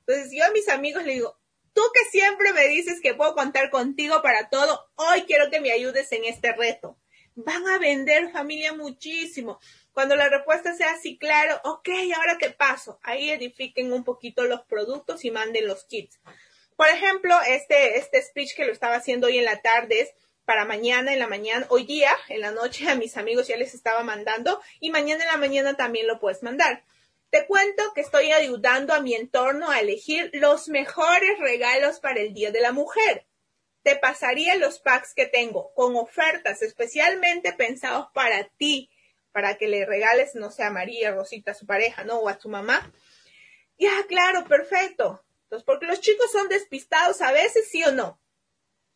Entonces 0.00 0.32
yo 0.32 0.44
a 0.44 0.50
mis 0.50 0.68
amigos 0.68 1.04
le 1.04 1.12
digo, 1.12 1.38
tú 1.72 1.82
que 1.94 2.10
siempre 2.10 2.52
me 2.52 2.66
dices 2.66 3.00
que 3.00 3.14
puedo 3.14 3.36
contar 3.36 3.70
contigo 3.70 4.22
para 4.22 4.48
todo, 4.48 4.90
hoy 4.96 5.22
quiero 5.22 5.50
que 5.50 5.60
me 5.60 5.70
ayudes 5.70 6.10
en 6.10 6.24
este 6.24 6.52
reto 6.52 6.96
van 7.34 7.66
a 7.68 7.78
vender 7.78 8.30
familia 8.30 8.72
muchísimo. 8.72 9.60
Cuando 9.92 10.16
la 10.16 10.28
respuesta 10.28 10.74
sea 10.74 10.92
así, 10.92 11.18
claro, 11.18 11.60
ok, 11.64 11.88
ahora 12.16 12.38
qué 12.38 12.50
paso. 12.50 12.98
Ahí 13.02 13.30
edifiquen 13.30 13.92
un 13.92 14.04
poquito 14.04 14.44
los 14.44 14.62
productos 14.62 15.24
y 15.24 15.30
manden 15.30 15.66
los 15.66 15.84
kits. 15.84 16.20
Por 16.76 16.88
ejemplo, 16.88 17.36
este, 17.46 17.98
este 17.98 18.22
speech 18.22 18.54
que 18.54 18.64
lo 18.64 18.72
estaba 18.72 18.96
haciendo 18.96 19.26
hoy 19.26 19.38
en 19.38 19.44
la 19.44 19.60
tarde 19.60 20.00
es 20.00 20.10
para 20.44 20.64
mañana 20.64 21.12
en 21.12 21.18
la 21.18 21.28
mañana, 21.28 21.66
hoy 21.68 21.84
día 21.84 22.10
en 22.28 22.40
la 22.40 22.50
noche 22.50 22.88
a 22.88 22.94
mis 22.94 23.16
amigos 23.16 23.46
ya 23.46 23.56
les 23.56 23.74
estaba 23.74 24.02
mandando 24.02 24.60
y 24.80 24.90
mañana 24.90 25.22
en 25.22 25.30
la 25.30 25.36
mañana 25.36 25.76
también 25.76 26.06
lo 26.06 26.18
puedes 26.18 26.42
mandar. 26.42 26.82
Te 27.30 27.46
cuento 27.46 27.92
que 27.94 28.00
estoy 28.00 28.32
ayudando 28.32 28.92
a 28.92 29.00
mi 29.00 29.14
entorno 29.14 29.70
a 29.70 29.78
elegir 29.78 30.30
los 30.32 30.68
mejores 30.68 31.38
regalos 31.38 32.00
para 32.00 32.20
el 32.20 32.34
Día 32.34 32.50
de 32.50 32.60
la 32.60 32.72
Mujer 32.72 33.26
te 33.82 33.96
pasaría 33.96 34.56
los 34.56 34.78
packs 34.78 35.14
que 35.14 35.26
tengo 35.26 35.72
con 35.74 35.96
ofertas 35.96 36.62
especialmente 36.62 37.52
pensados 37.52 38.08
para 38.12 38.44
ti, 38.56 38.90
para 39.32 39.56
que 39.56 39.68
le 39.68 39.86
regales, 39.86 40.34
no 40.34 40.50
sé, 40.50 40.64
a 40.64 40.70
María, 40.70 41.12
Rosita, 41.12 41.52
a 41.52 41.54
su 41.54 41.66
pareja, 41.66 42.04
¿no? 42.04 42.18
O 42.18 42.28
a 42.28 42.38
tu 42.38 42.48
mamá. 42.48 42.92
Ya, 43.78 44.04
claro, 44.08 44.44
perfecto. 44.46 45.24
Entonces, 45.44 45.64
porque 45.64 45.86
los 45.86 46.00
chicos 46.00 46.30
son 46.30 46.48
despistados 46.48 47.20
a 47.22 47.32
veces, 47.32 47.68
sí 47.70 47.82
o 47.84 47.92
no. 47.92 48.20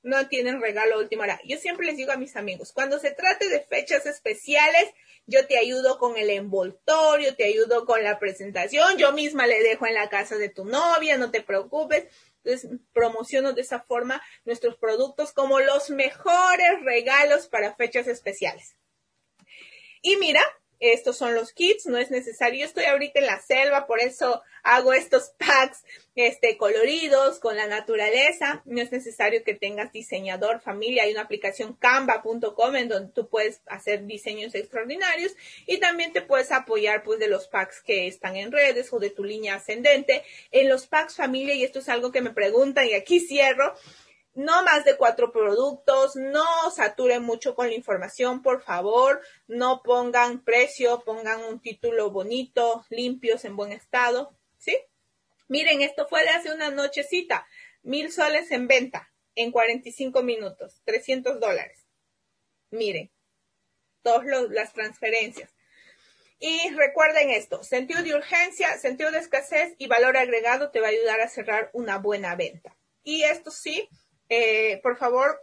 No 0.03 0.29
tienen 0.29 0.61
regalo 0.61 0.97
a 0.97 0.99
última 0.99 1.25
hora. 1.25 1.41
Yo 1.45 1.57
siempre 1.57 1.87
les 1.87 1.97
digo 1.97 2.13
a 2.13 2.19
mis 2.19 2.37
amigos, 2.37 2.73
cuando 2.73 2.99
se 2.99 3.11
trate 3.11 3.49
de 3.49 3.61
fechas 3.61 4.05
especiales, 4.05 4.91
yo 5.27 5.47
te 5.47 5.59
ayudo 5.59 5.99
con 5.99 6.19
el 6.19 6.29
envoltorio, 6.29 7.35
te 7.35 7.45
ayudo 7.45 7.87
con 7.87 8.05
la 8.05 8.19
presentación, 8.19 8.99
yo 8.99 9.13
misma 9.13 9.47
le 9.47 9.63
dejo 9.63 9.87
en 9.87 9.95
la 9.95 10.11
casa 10.11 10.37
de 10.37 10.51
tu 10.51 10.67
novia, 10.67 11.17
no 11.17 11.31
te 11.31 11.41
preocupes. 11.41 12.05
Entonces, 12.45 12.79
promociono 12.93 13.53
de 13.53 13.63
esa 13.63 13.81
forma 13.81 14.23
nuestros 14.45 14.77
productos 14.77 15.33
como 15.33 15.61
los 15.61 15.91
mejores 15.91 16.83
regalos 16.83 17.49
para 17.49 17.75
fechas 17.75 18.07
especiales. 18.07 18.77
Y 20.03 20.17
mira, 20.17 20.43
estos 20.81 21.17
son 21.17 21.35
los 21.35 21.53
kits, 21.53 21.87
no 21.87 21.99
es 21.99 22.11
necesario. 22.11 22.61
Yo 22.61 22.67
estoy 22.67 22.85
ahorita 22.85 23.21
en 23.21 23.27
la 23.27 23.41
selva, 23.41 23.87
por 23.87 24.01
eso 24.01 24.43
hago 24.63 24.93
estos 24.93 25.31
packs 25.39 25.85
este, 26.15 26.57
coloridos 26.57 27.39
con 27.39 27.57
la 27.57 27.67
naturaleza. 27.67 28.63
No 28.65 28.81
es 28.81 28.93
necesario 28.93 29.45
que 29.45 29.55
tengas 29.55 29.93
diseñador, 29.93 30.61
familia. 30.61 31.05
Hay 31.05 31.13
una 31.13 31.23
aplicación 31.23 31.75
canva.com 31.75 32.77
en 32.77 32.89
donde 32.89 33.13
tú 33.13 33.29
puedes 33.29 33.61
hacer 33.67 34.05
diseños 34.07 34.55
extraordinarios 34.55 35.33
y 35.67 35.79
también 35.79 36.13
te 36.13 36.23
puedes 36.23 36.53
apoyar 36.53 37.03
pues 37.03 37.19
de 37.19 37.29
los 37.29 37.49
packs 37.49 37.81
que 37.83 38.07
están 38.07 38.37
en 38.37 38.53
redes 38.53 38.93
o 38.93 38.99
de 38.99 39.11
tu 39.11 39.25
línea 39.25 39.57
ascendente. 39.57 40.23
En 40.51 40.69
los 40.69 40.87
packs 40.87 41.17
familia, 41.17 41.55
y 41.55 41.65
esto 41.65 41.79
es 41.79 41.89
algo 41.89 42.13
que 42.13 42.21
me 42.21 42.31
preguntan 42.31 42.87
y 42.87 42.95
aquí 42.95 43.21
cierro, 43.21 43.75
no 44.35 44.65
más 44.65 44.85
de 44.85 44.97
cuatro 44.97 45.33
productos, 45.33 46.17
no 46.17 46.71
saturen 46.71 47.23
mucho 47.23 47.55
con 47.55 47.69
la 47.69 47.75
información, 47.75 48.43
por 48.43 48.63
favor, 48.63 49.23
no 49.47 49.83
pongan 49.83 50.43
precio, 50.43 51.03
pongan 51.05 51.45
un 51.45 51.61
título 51.61 52.11
bonito, 52.11 52.85
limpios, 52.91 53.45
en 53.45 53.57
buen 53.57 53.73
estado, 53.73 54.37
¿sí? 54.59 54.77
Miren, 55.49 55.83
esto 55.83 56.07
fue 56.09 56.23
de 56.23 56.31
hace 56.31 56.53
una 56.53 56.71
nochecita, 56.71 57.47
mil 57.83 58.11
soles 58.11 58.51
en 58.51 58.67
venta 58.67 59.13
en 59.37 59.53
45 59.53 60.23
minutos, 60.23 60.81
300 60.85 61.41
dólares. 61.41 61.87
Miren, 62.71 63.11
todas 64.03 64.25
las 64.51 64.73
transferencias. 64.73 65.51
Y 66.39 66.71
recuerden 66.71 67.31
esto, 67.31 67.63
sentido 67.63 68.03
de 68.03 68.15
urgencia, 68.15 68.77
sentido 68.79 69.11
de 69.11 69.19
escasez 69.19 69.75
y 69.79 69.87
valor 69.87 70.17
agregado 70.17 70.71
te 70.71 70.81
va 70.81 70.89
a 70.89 70.91
ayudar 70.91 71.21
a 71.21 71.29
cerrar 71.29 71.71
una 71.73 71.99
buena 71.99 72.35
venta. 72.35 72.77
Y 73.03 73.23
esto 73.23 73.51
sí, 73.51 73.89
eh, 74.29 74.81
por 74.83 74.97
favor, 74.97 75.39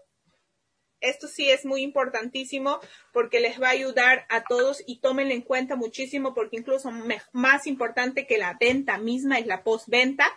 esto 1.01 1.27
sí 1.27 1.49
es 1.49 1.65
muy 1.65 1.81
importantísimo 1.81 2.79
porque 3.11 3.39
les 3.39 3.59
va 3.59 3.67
a 3.67 3.71
ayudar 3.71 4.25
a 4.29 4.43
todos 4.43 4.83
y 4.85 5.01
tómenlo 5.01 5.33
en 5.33 5.41
cuenta 5.41 5.75
muchísimo 5.75 6.33
porque 6.33 6.57
incluso 6.57 6.91
más 7.33 7.67
importante 7.67 8.27
que 8.27 8.37
la 8.37 8.55
venta 8.59 8.99
misma 8.99 9.39
es 9.39 9.47
la 9.47 9.63
postventa. 9.63 10.27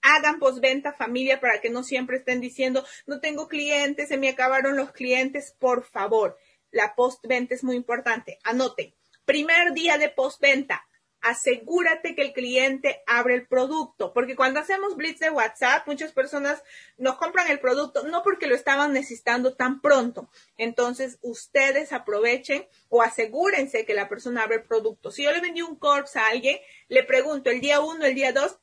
Hagan 0.00 0.38
postventa 0.38 0.94
familia 0.94 1.40
para 1.40 1.60
que 1.60 1.70
no 1.70 1.82
siempre 1.82 2.18
estén 2.18 2.40
diciendo 2.40 2.84
no 3.06 3.20
tengo 3.20 3.46
clientes, 3.46 4.08
se 4.08 4.16
me 4.16 4.30
acabaron 4.30 4.76
los 4.76 4.92
clientes, 4.92 5.54
por 5.58 5.84
favor. 5.84 6.38
La 6.70 6.94
postventa 6.94 7.54
es 7.54 7.62
muy 7.62 7.76
importante. 7.76 8.38
Anoten. 8.42 8.94
Primer 9.26 9.72
día 9.72 9.98
de 9.98 10.08
postventa 10.08 10.86
asegúrate 11.20 12.14
que 12.14 12.22
el 12.22 12.32
cliente 12.32 13.02
abre 13.06 13.34
el 13.34 13.46
producto, 13.46 14.12
porque 14.12 14.36
cuando 14.36 14.60
hacemos 14.60 14.96
blitz 14.96 15.18
de 15.20 15.30
WhatsApp, 15.30 15.86
muchas 15.86 16.12
personas 16.12 16.62
nos 16.98 17.16
compran 17.16 17.50
el 17.50 17.58
producto 17.58 18.04
no 18.04 18.22
porque 18.22 18.46
lo 18.46 18.54
estaban 18.54 18.92
necesitando 18.92 19.54
tan 19.54 19.80
pronto. 19.80 20.28
Entonces, 20.56 21.18
ustedes 21.22 21.92
aprovechen 21.92 22.66
o 22.88 23.02
asegúrense 23.02 23.84
que 23.84 23.94
la 23.94 24.08
persona 24.08 24.42
abre 24.42 24.56
el 24.56 24.64
producto. 24.64 25.10
Si 25.10 25.24
yo 25.24 25.32
le 25.32 25.40
vendí 25.40 25.62
un 25.62 25.76
corpse 25.76 26.18
a 26.18 26.28
alguien, 26.28 26.58
le 26.88 27.02
pregunto 27.02 27.50
el 27.50 27.60
día 27.60 27.80
uno, 27.80 28.04
el 28.04 28.14
día 28.14 28.32
dos, 28.32 28.58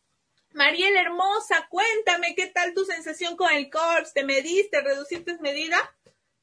Mariel 0.53 0.95
hermosa, 0.95 1.67
cuéntame 1.67 2.35
qué 2.35 2.45
tal 2.45 2.75
tu 2.75 2.85
sensación 2.85 3.35
con 3.35 3.51
el 3.51 3.71
corpse, 3.71 4.13
te 4.13 4.23
mediste, 4.23 4.81
reduciste 4.81 5.35
medida. 5.39 5.77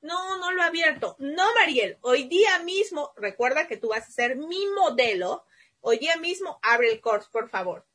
No, 0.02 0.38
no 0.38 0.50
lo 0.50 0.62
he 0.62 0.66
abierto. 0.66 1.14
No, 1.20 1.54
Mariel, 1.54 1.96
hoy 2.00 2.24
día 2.24 2.58
mismo, 2.60 3.12
recuerda 3.16 3.68
que 3.68 3.76
tú 3.76 3.90
vas 3.90 4.08
a 4.08 4.12
ser 4.12 4.36
mi 4.36 4.66
modelo 4.74 5.44
Hoy 5.82 5.98
día 5.98 6.16
mismo 6.16 6.58
abre 6.62 6.92
el 6.92 7.00
course, 7.00 7.28
por 7.32 7.48
favor. 7.48 7.86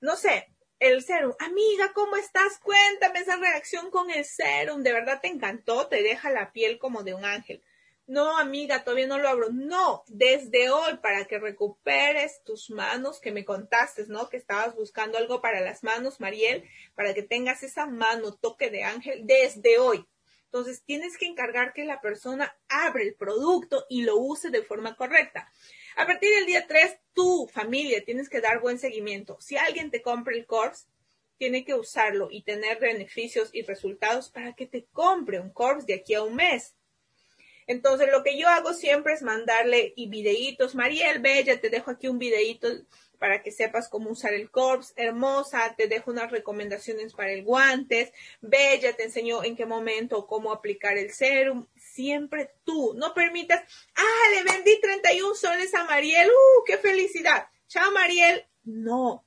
No 0.00 0.16
sé, 0.16 0.52
el 0.78 1.02
serum. 1.02 1.32
Amiga, 1.38 1.92
¿cómo 1.94 2.16
estás? 2.16 2.58
Cuéntame 2.58 3.20
esa 3.20 3.36
reacción 3.36 3.90
con 3.90 4.10
el 4.10 4.24
serum. 4.26 4.82
¿De 4.82 4.92
verdad 4.92 5.20
te 5.22 5.28
encantó? 5.28 5.86
Te 5.88 6.02
deja 6.02 6.30
la 6.30 6.52
piel 6.52 6.78
como 6.78 7.02
de 7.04 7.14
un 7.14 7.24
ángel. 7.24 7.62
No, 8.06 8.36
amiga, 8.36 8.84
todavía 8.84 9.06
no 9.06 9.18
lo 9.18 9.30
abro. 9.30 9.48
No, 9.50 10.04
desde 10.08 10.68
hoy, 10.68 10.98
para 10.98 11.24
que 11.24 11.38
recuperes 11.38 12.42
tus 12.44 12.68
manos 12.68 13.18
que 13.18 13.32
me 13.32 13.46
contaste, 13.46 14.04
¿no? 14.08 14.28
Que 14.28 14.36
estabas 14.36 14.74
buscando 14.76 15.16
algo 15.16 15.40
para 15.40 15.60
las 15.60 15.82
manos, 15.82 16.20
Mariel, 16.20 16.68
para 16.94 17.14
que 17.14 17.22
tengas 17.22 17.62
esa 17.62 17.86
mano 17.86 18.34
toque 18.34 18.68
de 18.68 18.84
ángel 18.84 19.26
desde 19.26 19.78
hoy. 19.78 20.06
Entonces, 20.44 20.84
tienes 20.84 21.16
que 21.18 21.26
encargar 21.26 21.72
que 21.72 21.84
la 21.84 22.00
persona 22.00 22.56
abre 22.68 23.04
el 23.04 23.14
producto 23.14 23.86
y 23.88 24.02
lo 24.02 24.16
use 24.16 24.50
de 24.50 24.62
forma 24.62 24.96
correcta. 24.96 25.50
A 25.98 26.04
partir 26.06 26.28
del 26.34 26.44
día 26.44 26.66
3, 26.66 26.98
tu 27.14 27.48
familia 27.50 28.04
tienes 28.04 28.28
que 28.28 28.42
dar 28.42 28.60
buen 28.60 28.78
seguimiento. 28.78 29.38
Si 29.40 29.56
alguien 29.56 29.90
te 29.90 30.02
compra 30.02 30.34
el 30.34 30.44
course, 30.44 30.84
tiene 31.38 31.64
que 31.64 31.74
usarlo 31.74 32.28
y 32.30 32.42
tener 32.42 32.78
beneficios 32.78 33.48
y 33.54 33.62
resultados 33.62 34.28
para 34.28 34.54
que 34.54 34.66
te 34.66 34.84
compre 34.92 35.40
un 35.40 35.48
course 35.48 35.86
de 35.86 35.94
aquí 35.94 36.12
a 36.12 36.22
un 36.22 36.36
mes. 36.36 36.74
Entonces, 37.66 38.08
lo 38.12 38.22
que 38.22 38.38
yo 38.38 38.46
hago 38.46 38.74
siempre 38.74 39.14
es 39.14 39.22
mandarle 39.22 39.94
y 39.96 40.08
videitos. 40.10 40.74
Mariel, 40.74 41.20
Bella, 41.20 41.58
te 41.60 41.70
dejo 41.70 41.90
aquí 41.90 42.08
un 42.08 42.18
videito 42.18 42.68
para 43.18 43.42
que 43.42 43.50
sepas 43.50 43.88
cómo 43.88 44.10
usar 44.10 44.34
el 44.34 44.50
corps. 44.50 44.92
Hermosa, 44.96 45.74
te 45.76 45.88
dejo 45.88 46.10
unas 46.10 46.30
recomendaciones 46.30 47.14
para 47.14 47.32
el 47.32 47.44
guantes. 47.44 48.12
Bella, 48.40 48.94
te 48.94 49.04
enseñó 49.04 49.44
en 49.44 49.56
qué 49.56 49.66
momento 49.66 50.26
cómo 50.26 50.52
aplicar 50.52 50.96
el 50.96 51.12
serum. 51.12 51.66
Siempre 51.76 52.50
tú, 52.64 52.94
no 52.94 53.14
permitas, 53.14 53.62
ah, 53.94 54.30
le 54.34 54.42
vendí 54.44 54.80
31 54.80 55.34
soles 55.34 55.74
a 55.74 55.84
Mariel, 55.84 56.28
uh, 56.28 56.64
qué 56.64 56.78
felicidad. 56.78 57.48
Chao 57.68 57.90
Mariel. 57.92 58.44
No, 58.64 59.26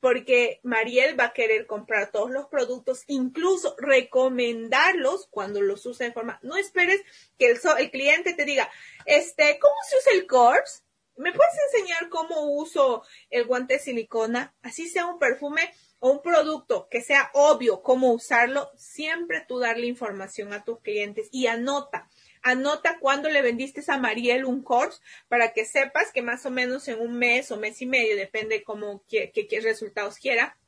porque 0.00 0.60
Mariel 0.62 1.18
va 1.18 1.24
a 1.24 1.32
querer 1.32 1.66
comprar 1.66 2.12
todos 2.12 2.30
los 2.30 2.46
productos, 2.46 3.02
incluso 3.06 3.74
recomendarlos 3.78 5.26
cuando 5.30 5.60
los 5.62 5.84
usa 5.86 6.06
en 6.06 6.12
forma. 6.12 6.38
No 6.42 6.56
esperes 6.56 7.00
que 7.38 7.50
el, 7.50 7.58
el 7.78 7.90
cliente 7.90 8.34
te 8.34 8.44
diga, 8.44 8.70
este, 9.04 9.58
¿cómo 9.60 9.74
se 9.88 9.96
usa 9.96 10.12
el 10.12 10.26
corps? 10.26 10.84
¿Me 11.16 11.32
puedes 11.32 11.54
enseñar 11.72 12.08
cómo 12.08 12.50
uso 12.52 13.02
el 13.30 13.46
guante 13.46 13.74
de 13.74 13.80
silicona? 13.80 14.54
Así 14.62 14.88
sea 14.88 15.06
un 15.06 15.18
perfume 15.18 15.72
o 15.98 16.10
un 16.10 16.22
producto 16.22 16.88
que 16.90 17.00
sea 17.00 17.30
obvio 17.32 17.82
cómo 17.82 18.12
usarlo, 18.12 18.70
siempre 18.76 19.44
tú 19.48 19.58
darle 19.58 19.86
información 19.86 20.52
a 20.52 20.64
tus 20.64 20.80
clientes 20.80 21.28
y 21.32 21.46
anota. 21.46 22.08
Anota 22.42 22.98
cuándo 23.00 23.30
le 23.30 23.42
vendiste 23.42 23.82
a 23.88 23.98
Mariel 23.98 24.44
un 24.44 24.62
course 24.62 25.00
para 25.28 25.52
que 25.52 25.64
sepas 25.64 26.12
que 26.12 26.22
más 26.22 26.44
o 26.44 26.50
menos 26.50 26.86
en 26.88 27.00
un 27.00 27.18
mes 27.18 27.50
o 27.50 27.56
mes 27.56 27.80
y 27.80 27.86
medio, 27.86 28.14
depende 28.14 28.62
cómo 28.62 29.02
qué, 29.08 29.32
qué 29.32 29.60
resultados 29.60 30.18
quiera, 30.18 30.58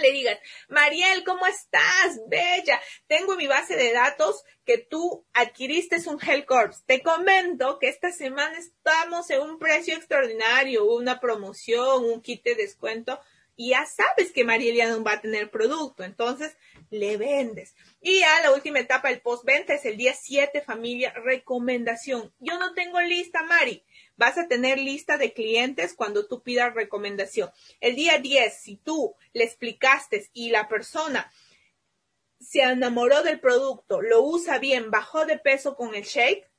le 0.00 0.12
digas, 0.12 0.38
Mariel, 0.68 1.24
¿cómo 1.24 1.46
estás? 1.46 2.20
Bella, 2.28 2.80
tengo 3.06 3.36
mi 3.36 3.46
base 3.46 3.76
de 3.76 3.92
datos 3.92 4.44
que 4.64 4.78
tú 4.78 5.26
adquiriste 5.32 5.96
un 6.08 6.18
Hell 6.20 6.46
Corps. 6.46 6.82
Te 6.86 7.02
comento 7.02 7.78
que 7.78 7.88
esta 7.88 8.12
semana 8.12 8.58
estamos 8.58 9.30
en 9.30 9.40
un 9.40 9.58
precio 9.58 9.94
extraordinario, 9.96 10.84
una 10.84 11.20
promoción, 11.20 12.04
un 12.04 12.20
kit 12.20 12.42
de 12.44 12.54
descuento 12.54 13.20
y 13.56 13.70
ya 13.70 13.84
sabes 13.84 14.32
que 14.32 14.42
Mariel 14.42 14.76
ya 14.76 14.88
no 14.88 15.04
va 15.04 15.12
a 15.12 15.20
tener 15.20 15.50
producto, 15.50 16.02
entonces 16.02 16.56
le 16.88 17.18
vendes. 17.18 17.74
Y 18.00 18.20
ya 18.20 18.40
la 18.40 18.52
última 18.52 18.78
etapa, 18.78 19.10
el 19.10 19.20
postventa, 19.20 19.74
es 19.74 19.84
el 19.84 19.98
día 19.98 20.14
7, 20.14 20.62
familia, 20.62 21.12
recomendación. 21.12 22.32
Yo 22.38 22.58
no 22.58 22.72
tengo 22.72 23.00
lista, 23.02 23.42
Mari 23.42 23.84
vas 24.20 24.36
a 24.36 24.48
tener 24.48 24.78
lista 24.78 25.16
de 25.16 25.32
clientes 25.32 25.94
cuando 25.94 26.28
tú 26.28 26.42
pidas 26.42 26.74
recomendación. 26.74 27.50
El 27.80 27.96
día 27.96 28.18
10, 28.18 28.54
si 28.54 28.76
tú 28.76 29.14
le 29.32 29.44
explicaste 29.44 30.28
y 30.34 30.50
la 30.50 30.68
persona 30.68 31.32
se 32.38 32.60
enamoró 32.60 33.22
del 33.22 33.40
producto, 33.40 34.02
lo 34.02 34.22
usa 34.22 34.58
bien, 34.58 34.90
bajó 34.90 35.24
de 35.24 35.38
peso 35.38 35.74
con 35.74 35.94
el 35.94 36.04
shake, 36.04 36.50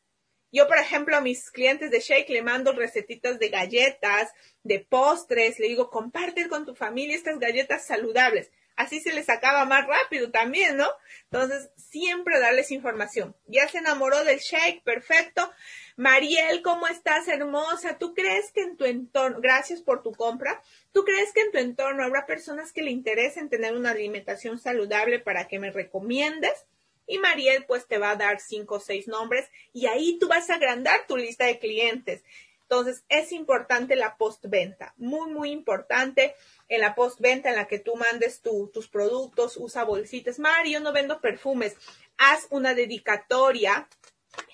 yo, 0.51 0.67
por 0.67 0.77
ejemplo, 0.77 1.15
a 1.15 1.21
mis 1.21 1.49
clientes 1.49 1.91
de 1.91 2.01
Shake 2.01 2.29
le 2.29 2.41
mando 2.41 2.73
recetitas 2.73 3.39
de 3.39 3.47
galletas, 3.47 4.33
de 4.63 4.79
postres, 4.79 5.59
le 5.59 5.69
digo, 5.69 5.89
comparte 5.89 6.49
con 6.49 6.65
tu 6.65 6.75
familia 6.75 7.15
estas 7.15 7.39
galletas 7.39 7.85
saludables. 7.85 8.51
Así 8.75 8.99
se 8.99 9.13
les 9.13 9.29
acaba 9.29 9.65
más 9.65 9.85
rápido 9.85 10.31
también, 10.31 10.77
¿no? 10.77 10.87
Entonces, 11.25 11.69
siempre 11.75 12.39
darles 12.39 12.71
información. 12.71 13.35
Ya 13.47 13.67
se 13.67 13.79
enamoró 13.79 14.23
del 14.23 14.39
Shake, 14.39 14.83
perfecto. 14.83 15.51
Mariel, 15.97 16.61
¿cómo 16.61 16.87
estás, 16.87 17.27
hermosa? 17.27 17.97
¿Tú 17.97 18.13
crees 18.13 18.51
que 18.51 18.61
en 18.61 18.77
tu 18.77 18.85
entorno, 18.85 19.39
gracias 19.41 19.81
por 19.81 20.01
tu 20.01 20.11
compra, 20.13 20.61
¿tú 20.93 21.03
crees 21.03 21.31
que 21.33 21.41
en 21.41 21.51
tu 21.51 21.57
entorno 21.57 22.03
habrá 22.03 22.25
personas 22.25 22.71
que 22.71 22.81
le 22.81 22.91
interesen 22.91 23.49
tener 23.49 23.75
una 23.75 23.91
alimentación 23.91 24.57
saludable 24.57 25.19
para 25.19 25.47
que 25.47 25.59
me 25.59 25.71
recomiendes? 25.71 26.65
Y 27.07 27.17
Mariel, 27.19 27.65
pues 27.65 27.87
te 27.87 27.97
va 27.97 28.11
a 28.11 28.15
dar 28.15 28.39
cinco 28.39 28.75
o 28.75 28.79
seis 28.79 29.07
nombres 29.07 29.49
y 29.73 29.87
ahí 29.87 30.17
tú 30.17 30.27
vas 30.27 30.49
a 30.49 30.55
agrandar 30.55 31.05
tu 31.07 31.17
lista 31.17 31.45
de 31.45 31.59
clientes. 31.59 32.23
Entonces, 32.71 33.03
es 33.09 33.33
importante 33.33 33.97
la 33.97 34.15
postventa, 34.15 34.93
muy, 34.95 35.29
muy 35.29 35.51
importante 35.51 36.35
en 36.71 36.79
la 36.79 36.95
postventa 36.95 37.49
en 37.49 37.57
la 37.57 37.67
que 37.67 37.79
tú 37.79 37.97
mandes 37.97 38.41
tus 38.41 38.87
productos, 38.87 39.57
usa 39.57 39.83
bolsitas. 39.83 40.39
Mario, 40.39 40.79
no 40.79 40.93
vendo 40.93 41.19
perfumes. 41.19 41.75
Haz 42.17 42.47
una 42.49 42.73
dedicatoria 42.73 43.89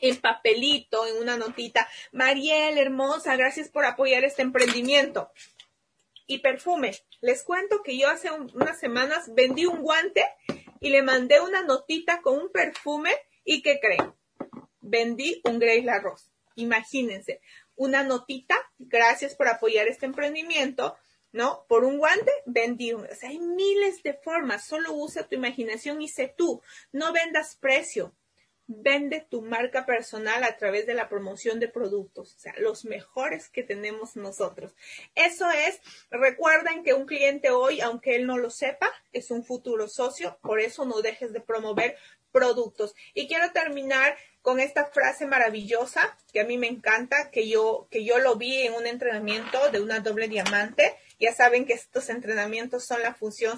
en 0.01 0.19
papelito, 0.19 1.05
en 1.05 1.17
una 1.17 1.37
notita. 1.37 1.87
Mariel, 2.11 2.79
hermosa, 2.79 3.35
gracias 3.35 3.69
por 3.69 3.85
apoyar 3.85 4.23
este 4.23 4.41
emprendimiento. 4.41 5.31
Y 6.25 6.39
perfume. 6.39 6.97
Les 7.21 7.43
cuento 7.43 7.83
que 7.83 7.99
yo 7.99 8.09
hace 8.09 8.31
unas 8.31 8.79
semanas 8.79 9.31
vendí 9.35 9.67
un 9.67 9.83
guante 9.83 10.25
y 10.79 10.89
le 10.89 11.03
mandé 11.03 11.39
una 11.39 11.61
notita 11.61 12.21
con 12.23 12.39
un 12.39 12.51
perfume 12.51 13.11
y 13.45 13.61
¿qué 13.61 13.79
creen? 13.79 14.15
Vendí 14.81 15.39
un 15.43 15.59
Grey 15.59 15.85
Rose. 16.01 16.31
Imagínense, 16.55 17.41
una 17.75 18.01
notita, 18.01 18.55
gracias 18.79 19.35
por 19.35 19.47
apoyar 19.47 19.87
este 19.87 20.07
emprendimiento, 20.07 20.97
¿no? 21.37 21.65
Por 21.67 21.85
un 21.85 21.99
guante, 21.99 22.31
vendí. 22.45 22.91
O 22.91 23.05
sea, 23.15 23.29
hay 23.29 23.39
miles 23.39 24.01
de 24.01 24.15
formas, 24.15 24.65
solo 24.65 24.91
usa 24.93 25.27
tu 25.27 25.35
imaginación 25.35 26.01
y 26.01 26.09
sé 26.09 26.33
tú, 26.35 26.61
no 26.91 27.13
vendas 27.13 27.55
precio, 27.55 28.15
vende 28.65 29.25
tu 29.29 29.43
marca 29.43 29.85
personal 29.85 30.43
a 30.43 30.57
través 30.57 30.87
de 30.87 30.95
la 30.95 31.07
promoción 31.07 31.59
de 31.59 31.69
productos, 31.69 32.35
o 32.35 32.39
sea, 32.39 32.53
los 32.57 32.85
mejores 32.85 33.49
que 33.49 33.63
tenemos 33.63 34.15
nosotros. 34.15 34.73
Eso 35.15 35.49
es, 35.51 35.79
recuerden 36.09 36.83
que 36.83 36.93
un 36.93 37.05
cliente 37.05 37.51
hoy, 37.51 37.79
aunque 37.81 38.15
él 38.15 38.25
no 38.25 38.37
lo 38.37 38.49
sepa, 38.49 38.91
es 39.13 39.31
un 39.31 39.45
futuro 39.45 39.87
socio, 39.87 40.37
por 40.41 40.59
eso 40.59 40.85
no 40.85 41.01
dejes 41.01 41.31
de 41.31 41.39
promover 41.39 41.97
productos. 42.31 42.93
Y 43.13 43.27
quiero 43.27 43.51
terminar 43.51 44.17
con 44.41 44.59
esta 44.59 44.85
frase 44.85 45.25
maravillosa 45.25 46.17
que 46.31 46.41
a 46.41 46.45
mí 46.45 46.57
me 46.57 46.67
encanta, 46.67 47.31
que 47.31 47.47
yo, 47.47 47.87
que 47.89 48.03
yo 48.03 48.19
lo 48.19 48.35
vi 48.35 48.61
en 48.61 48.73
un 48.73 48.85
entrenamiento 48.85 49.71
de 49.71 49.81
una 49.81 49.99
doble 50.01 50.27
diamante. 50.27 50.95
Ya 51.19 51.33
saben 51.33 51.65
que 51.65 51.73
estos 51.73 52.09
entrenamientos 52.09 52.85
son 52.85 53.01
la 53.01 53.13
función 53.13 53.57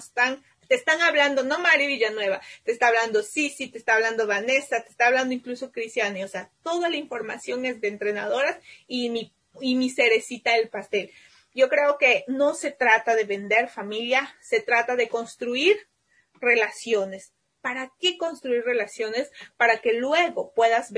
te 0.70 0.76
están 0.76 1.02
hablando, 1.02 1.42
no 1.42 1.58
Mari 1.58 1.88
Villanueva, 1.88 2.40
te 2.62 2.70
está 2.70 2.86
hablando 2.86 3.24
Sisi, 3.24 3.66
te 3.66 3.76
está 3.76 3.94
hablando 3.94 4.28
Vanessa, 4.28 4.84
te 4.84 4.90
está 4.90 5.08
hablando 5.08 5.34
incluso 5.34 5.72
Cristiane, 5.72 6.24
o 6.24 6.28
sea, 6.28 6.48
toda 6.62 6.88
la 6.88 6.96
información 6.96 7.66
es 7.66 7.80
de 7.80 7.88
entrenadoras 7.88 8.56
y 8.86 9.10
mi, 9.10 9.34
y 9.60 9.74
mi 9.74 9.90
cerecita 9.90 10.54
del 10.54 10.68
pastel. 10.68 11.10
Yo 11.52 11.68
creo 11.68 11.98
que 11.98 12.24
no 12.28 12.54
se 12.54 12.70
trata 12.70 13.16
de 13.16 13.24
vender 13.24 13.68
familia, 13.68 14.36
se 14.40 14.60
trata 14.60 14.94
de 14.94 15.08
construir 15.08 15.76
relaciones. 16.34 17.32
¿Para 17.60 17.92
qué 17.98 18.16
construir 18.16 18.62
relaciones? 18.62 19.32
Para 19.56 19.80
que 19.80 19.94
luego 19.94 20.52
puedas 20.54 20.92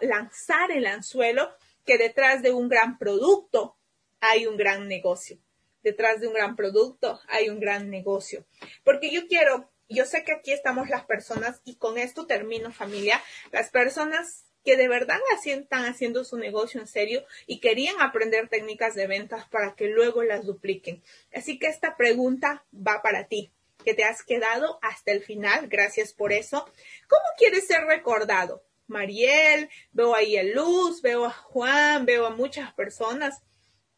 lanzar 0.00 0.70
el 0.70 0.86
anzuelo 0.86 1.54
que 1.84 1.98
detrás 1.98 2.42
de 2.42 2.52
un 2.52 2.70
gran 2.70 2.96
producto 2.96 3.76
hay 4.20 4.46
un 4.46 4.56
gran 4.56 4.88
negocio 4.88 5.38
detrás 5.82 6.20
de 6.20 6.26
un 6.26 6.34
gran 6.34 6.56
producto 6.56 7.20
hay 7.28 7.48
un 7.48 7.60
gran 7.60 7.90
negocio. 7.90 8.44
Porque 8.84 9.10
yo 9.10 9.26
quiero, 9.26 9.70
yo 9.88 10.04
sé 10.04 10.24
que 10.24 10.32
aquí 10.32 10.52
estamos 10.52 10.88
las 10.88 11.04
personas 11.04 11.60
y 11.64 11.76
con 11.76 11.98
esto 11.98 12.26
termino 12.26 12.72
familia, 12.72 13.20
las 13.52 13.70
personas 13.70 14.44
que 14.64 14.76
de 14.76 14.88
verdad 14.88 15.18
están 15.44 15.86
haciendo 15.86 16.24
su 16.24 16.36
negocio 16.36 16.80
en 16.80 16.86
serio 16.86 17.24
y 17.46 17.60
querían 17.60 18.00
aprender 18.00 18.48
técnicas 18.48 18.94
de 18.94 19.06
ventas 19.06 19.48
para 19.48 19.74
que 19.74 19.86
luego 19.86 20.22
las 20.22 20.44
dupliquen. 20.44 21.02
Así 21.32 21.58
que 21.58 21.66
esta 21.66 21.96
pregunta 21.96 22.64
va 22.74 23.00
para 23.02 23.26
ti, 23.26 23.52
que 23.84 23.94
te 23.94 24.04
has 24.04 24.22
quedado 24.22 24.78
hasta 24.82 25.12
el 25.12 25.22
final. 25.22 25.68
Gracias 25.68 26.12
por 26.12 26.32
eso. 26.32 26.64
¿Cómo 27.08 27.24
quieres 27.38 27.66
ser 27.66 27.84
recordado? 27.84 28.62
Mariel, 28.86 29.70
veo 29.92 30.14
ahí 30.14 30.36
a 30.36 30.42
Luz, 30.42 31.00
veo 31.00 31.24
a 31.24 31.30
Juan, 31.30 32.04
veo 32.06 32.26
a 32.26 32.30
muchas 32.30 32.72
personas 32.74 33.42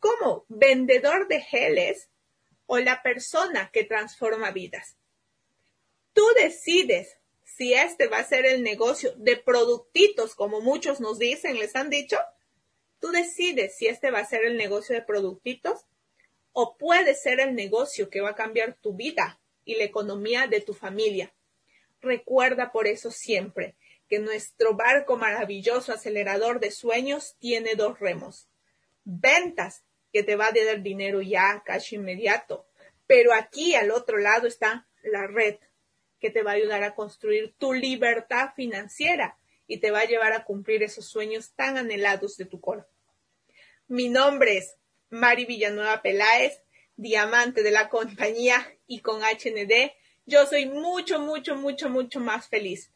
como 0.02 0.44
vendedor 0.48 1.28
de 1.28 1.40
geles 1.40 2.10
o 2.66 2.80
la 2.80 3.04
persona 3.04 3.70
que 3.72 3.84
transforma 3.84 4.50
vidas. 4.50 4.96
Tú 6.12 6.24
decides 6.34 7.18
si 7.44 7.72
este 7.72 8.08
va 8.08 8.18
a 8.18 8.24
ser 8.24 8.44
el 8.44 8.64
negocio 8.64 9.12
de 9.16 9.36
productitos, 9.36 10.34
como 10.34 10.60
muchos 10.60 11.00
nos 11.00 11.20
dicen, 11.20 11.56
les 11.56 11.76
han 11.76 11.88
dicho. 11.88 12.18
Tú 12.98 13.12
decides 13.12 13.76
si 13.76 13.86
este 13.86 14.10
va 14.10 14.18
a 14.18 14.26
ser 14.26 14.44
el 14.44 14.56
negocio 14.56 14.96
de 14.96 15.02
productitos 15.02 15.86
o 16.52 16.76
puede 16.76 17.14
ser 17.14 17.38
el 17.38 17.54
negocio 17.54 18.10
que 18.10 18.20
va 18.20 18.30
a 18.30 18.34
cambiar 18.34 18.74
tu 18.74 18.94
vida 18.94 19.40
y 19.64 19.76
la 19.76 19.84
economía 19.84 20.48
de 20.48 20.60
tu 20.60 20.74
familia. 20.74 21.32
Recuerda 22.00 22.72
por 22.72 22.88
eso 22.88 23.12
siempre 23.12 23.76
que 24.08 24.18
nuestro 24.18 24.74
barco 24.74 25.16
maravilloso 25.16 25.92
acelerador 25.92 26.58
de 26.58 26.72
sueños 26.72 27.36
tiene 27.38 27.76
dos 27.76 28.00
remos. 28.00 28.48
Ventas 29.04 29.84
que 30.12 30.22
te 30.22 30.36
va 30.36 30.46
a 30.46 30.52
dar 30.52 30.82
dinero 30.82 31.22
ya, 31.22 31.62
cash 31.64 31.94
inmediato. 31.94 32.66
Pero 33.06 33.32
aquí 33.32 33.74
al 33.74 33.90
otro 33.90 34.18
lado 34.18 34.46
está 34.46 34.86
la 35.02 35.26
red 35.26 35.56
que 36.20 36.30
te 36.30 36.42
va 36.42 36.52
a 36.52 36.54
ayudar 36.54 36.84
a 36.84 36.94
construir 36.94 37.54
tu 37.58 37.72
libertad 37.72 38.50
financiera 38.54 39.38
y 39.66 39.78
te 39.78 39.90
va 39.90 40.00
a 40.00 40.06
llevar 40.06 40.32
a 40.32 40.44
cumplir 40.44 40.82
esos 40.82 41.06
sueños 41.06 41.52
tan 41.54 41.78
anhelados 41.78 42.36
de 42.36 42.44
tu 42.44 42.60
corazón. 42.60 42.92
Mi 43.88 44.08
nombre 44.08 44.56
es 44.56 44.76
Mari 45.10 45.44
Villanueva 45.46 46.00
Peláez, 46.00 46.62
diamante 46.96 47.62
de 47.62 47.72
la 47.72 47.88
compañía 47.88 48.78
y 48.86 49.00
con 49.00 49.22
HND. 49.22 49.92
Yo 50.24 50.46
soy 50.46 50.66
mucho, 50.66 51.18
mucho, 51.18 51.56
mucho, 51.56 51.88
mucho 51.88 52.20
más 52.20 52.48
feliz. 52.48 52.92